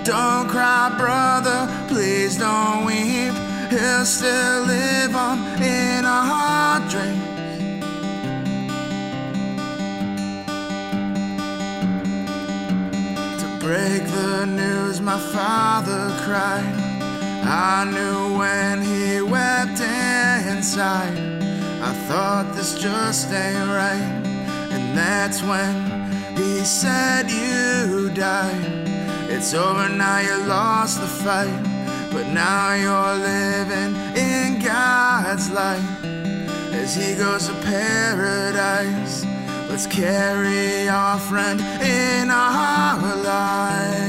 Don't 0.04 0.46
cry, 0.48 0.94
brother, 0.96 1.60
please 1.88 2.38
don't 2.38 2.84
weep. 2.86 3.34
He'll 3.74 4.04
still 4.06 4.66
live 4.66 5.16
on 5.16 5.60
in 5.60 6.04
our 6.04 6.78
dreams. 6.88 7.24
To 13.40 13.48
break 13.58 14.04
the 14.12 14.46
news, 14.46 15.00
my 15.00 15.18
father 15.18 16.14
cried. 16.22 16.72
I 17.42 17.84
knew 17.90 18.38
when 18.38 18.80
he 18.80 19.20
wept 19.20 19.80
inside. 19.80 21.18
I 21.82 21.92
thought 22.06 22.54
this 22.54 22.78
just 22.80 23.32
ain't 23.32 23.68
right. 23.70 24.22
And 24.70 24.96
that's 24.96 25.42
when 25.42 26.12
he 26.36 26.60
said 26.60 27.28
you 27.28 28.08
died. 28.10 28.88
It's 29.28 29.52
over 29.52 29.88
now, 29.88 30.20
you 30.20 30.44
lost 30.44 31.00
the 31.00 31.08
fight. 31.08 31.73
But 32.14 32.28
now 32.28 32.74
you're 32.74 33.16
living 33.16 33.96
in 34.16 34.60
God's 34.62 35.50
light. 35.50 35.82
As 36.72 36.94
he 36.94 37.16
goes 37.16 37.48
to 37.48 37.54
paradise, 37.54 39.26
let's 39.68 39.88
carry 39.88 40.88
our 40.88 41.18
friend 41.18 41.60
in 41.82 42.30
our 42.30 43.16
lives. 43.16 44.04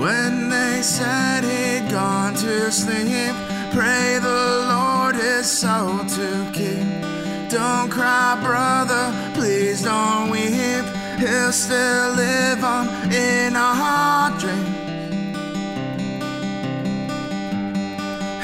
When 0.00 0.48
they 0.48 0.80
said 0.80 1.44
he'd 1.44 1.90
gone 1.90 2.34
to 2.36 2.72
sleep, 2.72 3.34
pray 3.74 4.18
the 4.22 4.64
Lord 4.70 5.16
his 5.16 5.46
soul 5.46 5.98
to 5.98 6.50
keep. 6.54 7.07
Don't 7.50 7.88
cry, 7.90 8.38
brother, 8.42 9.32
please 9.32 9.82
don't 9.82 10.30
weep. 10.30 10.84
He'll 11.18 11.50
still 11.50 12.12
live 12.12 12.62
on 12.62 12.88
in 13.10 13.56
our 13.56 14.38
dreams. 14.38 14.68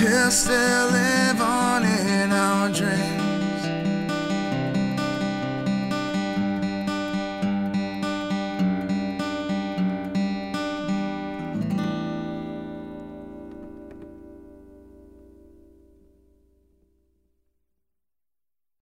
He'll 0.01 0.31
still 0.31 0.87
live 0.91 1.41
on 1.43 1.85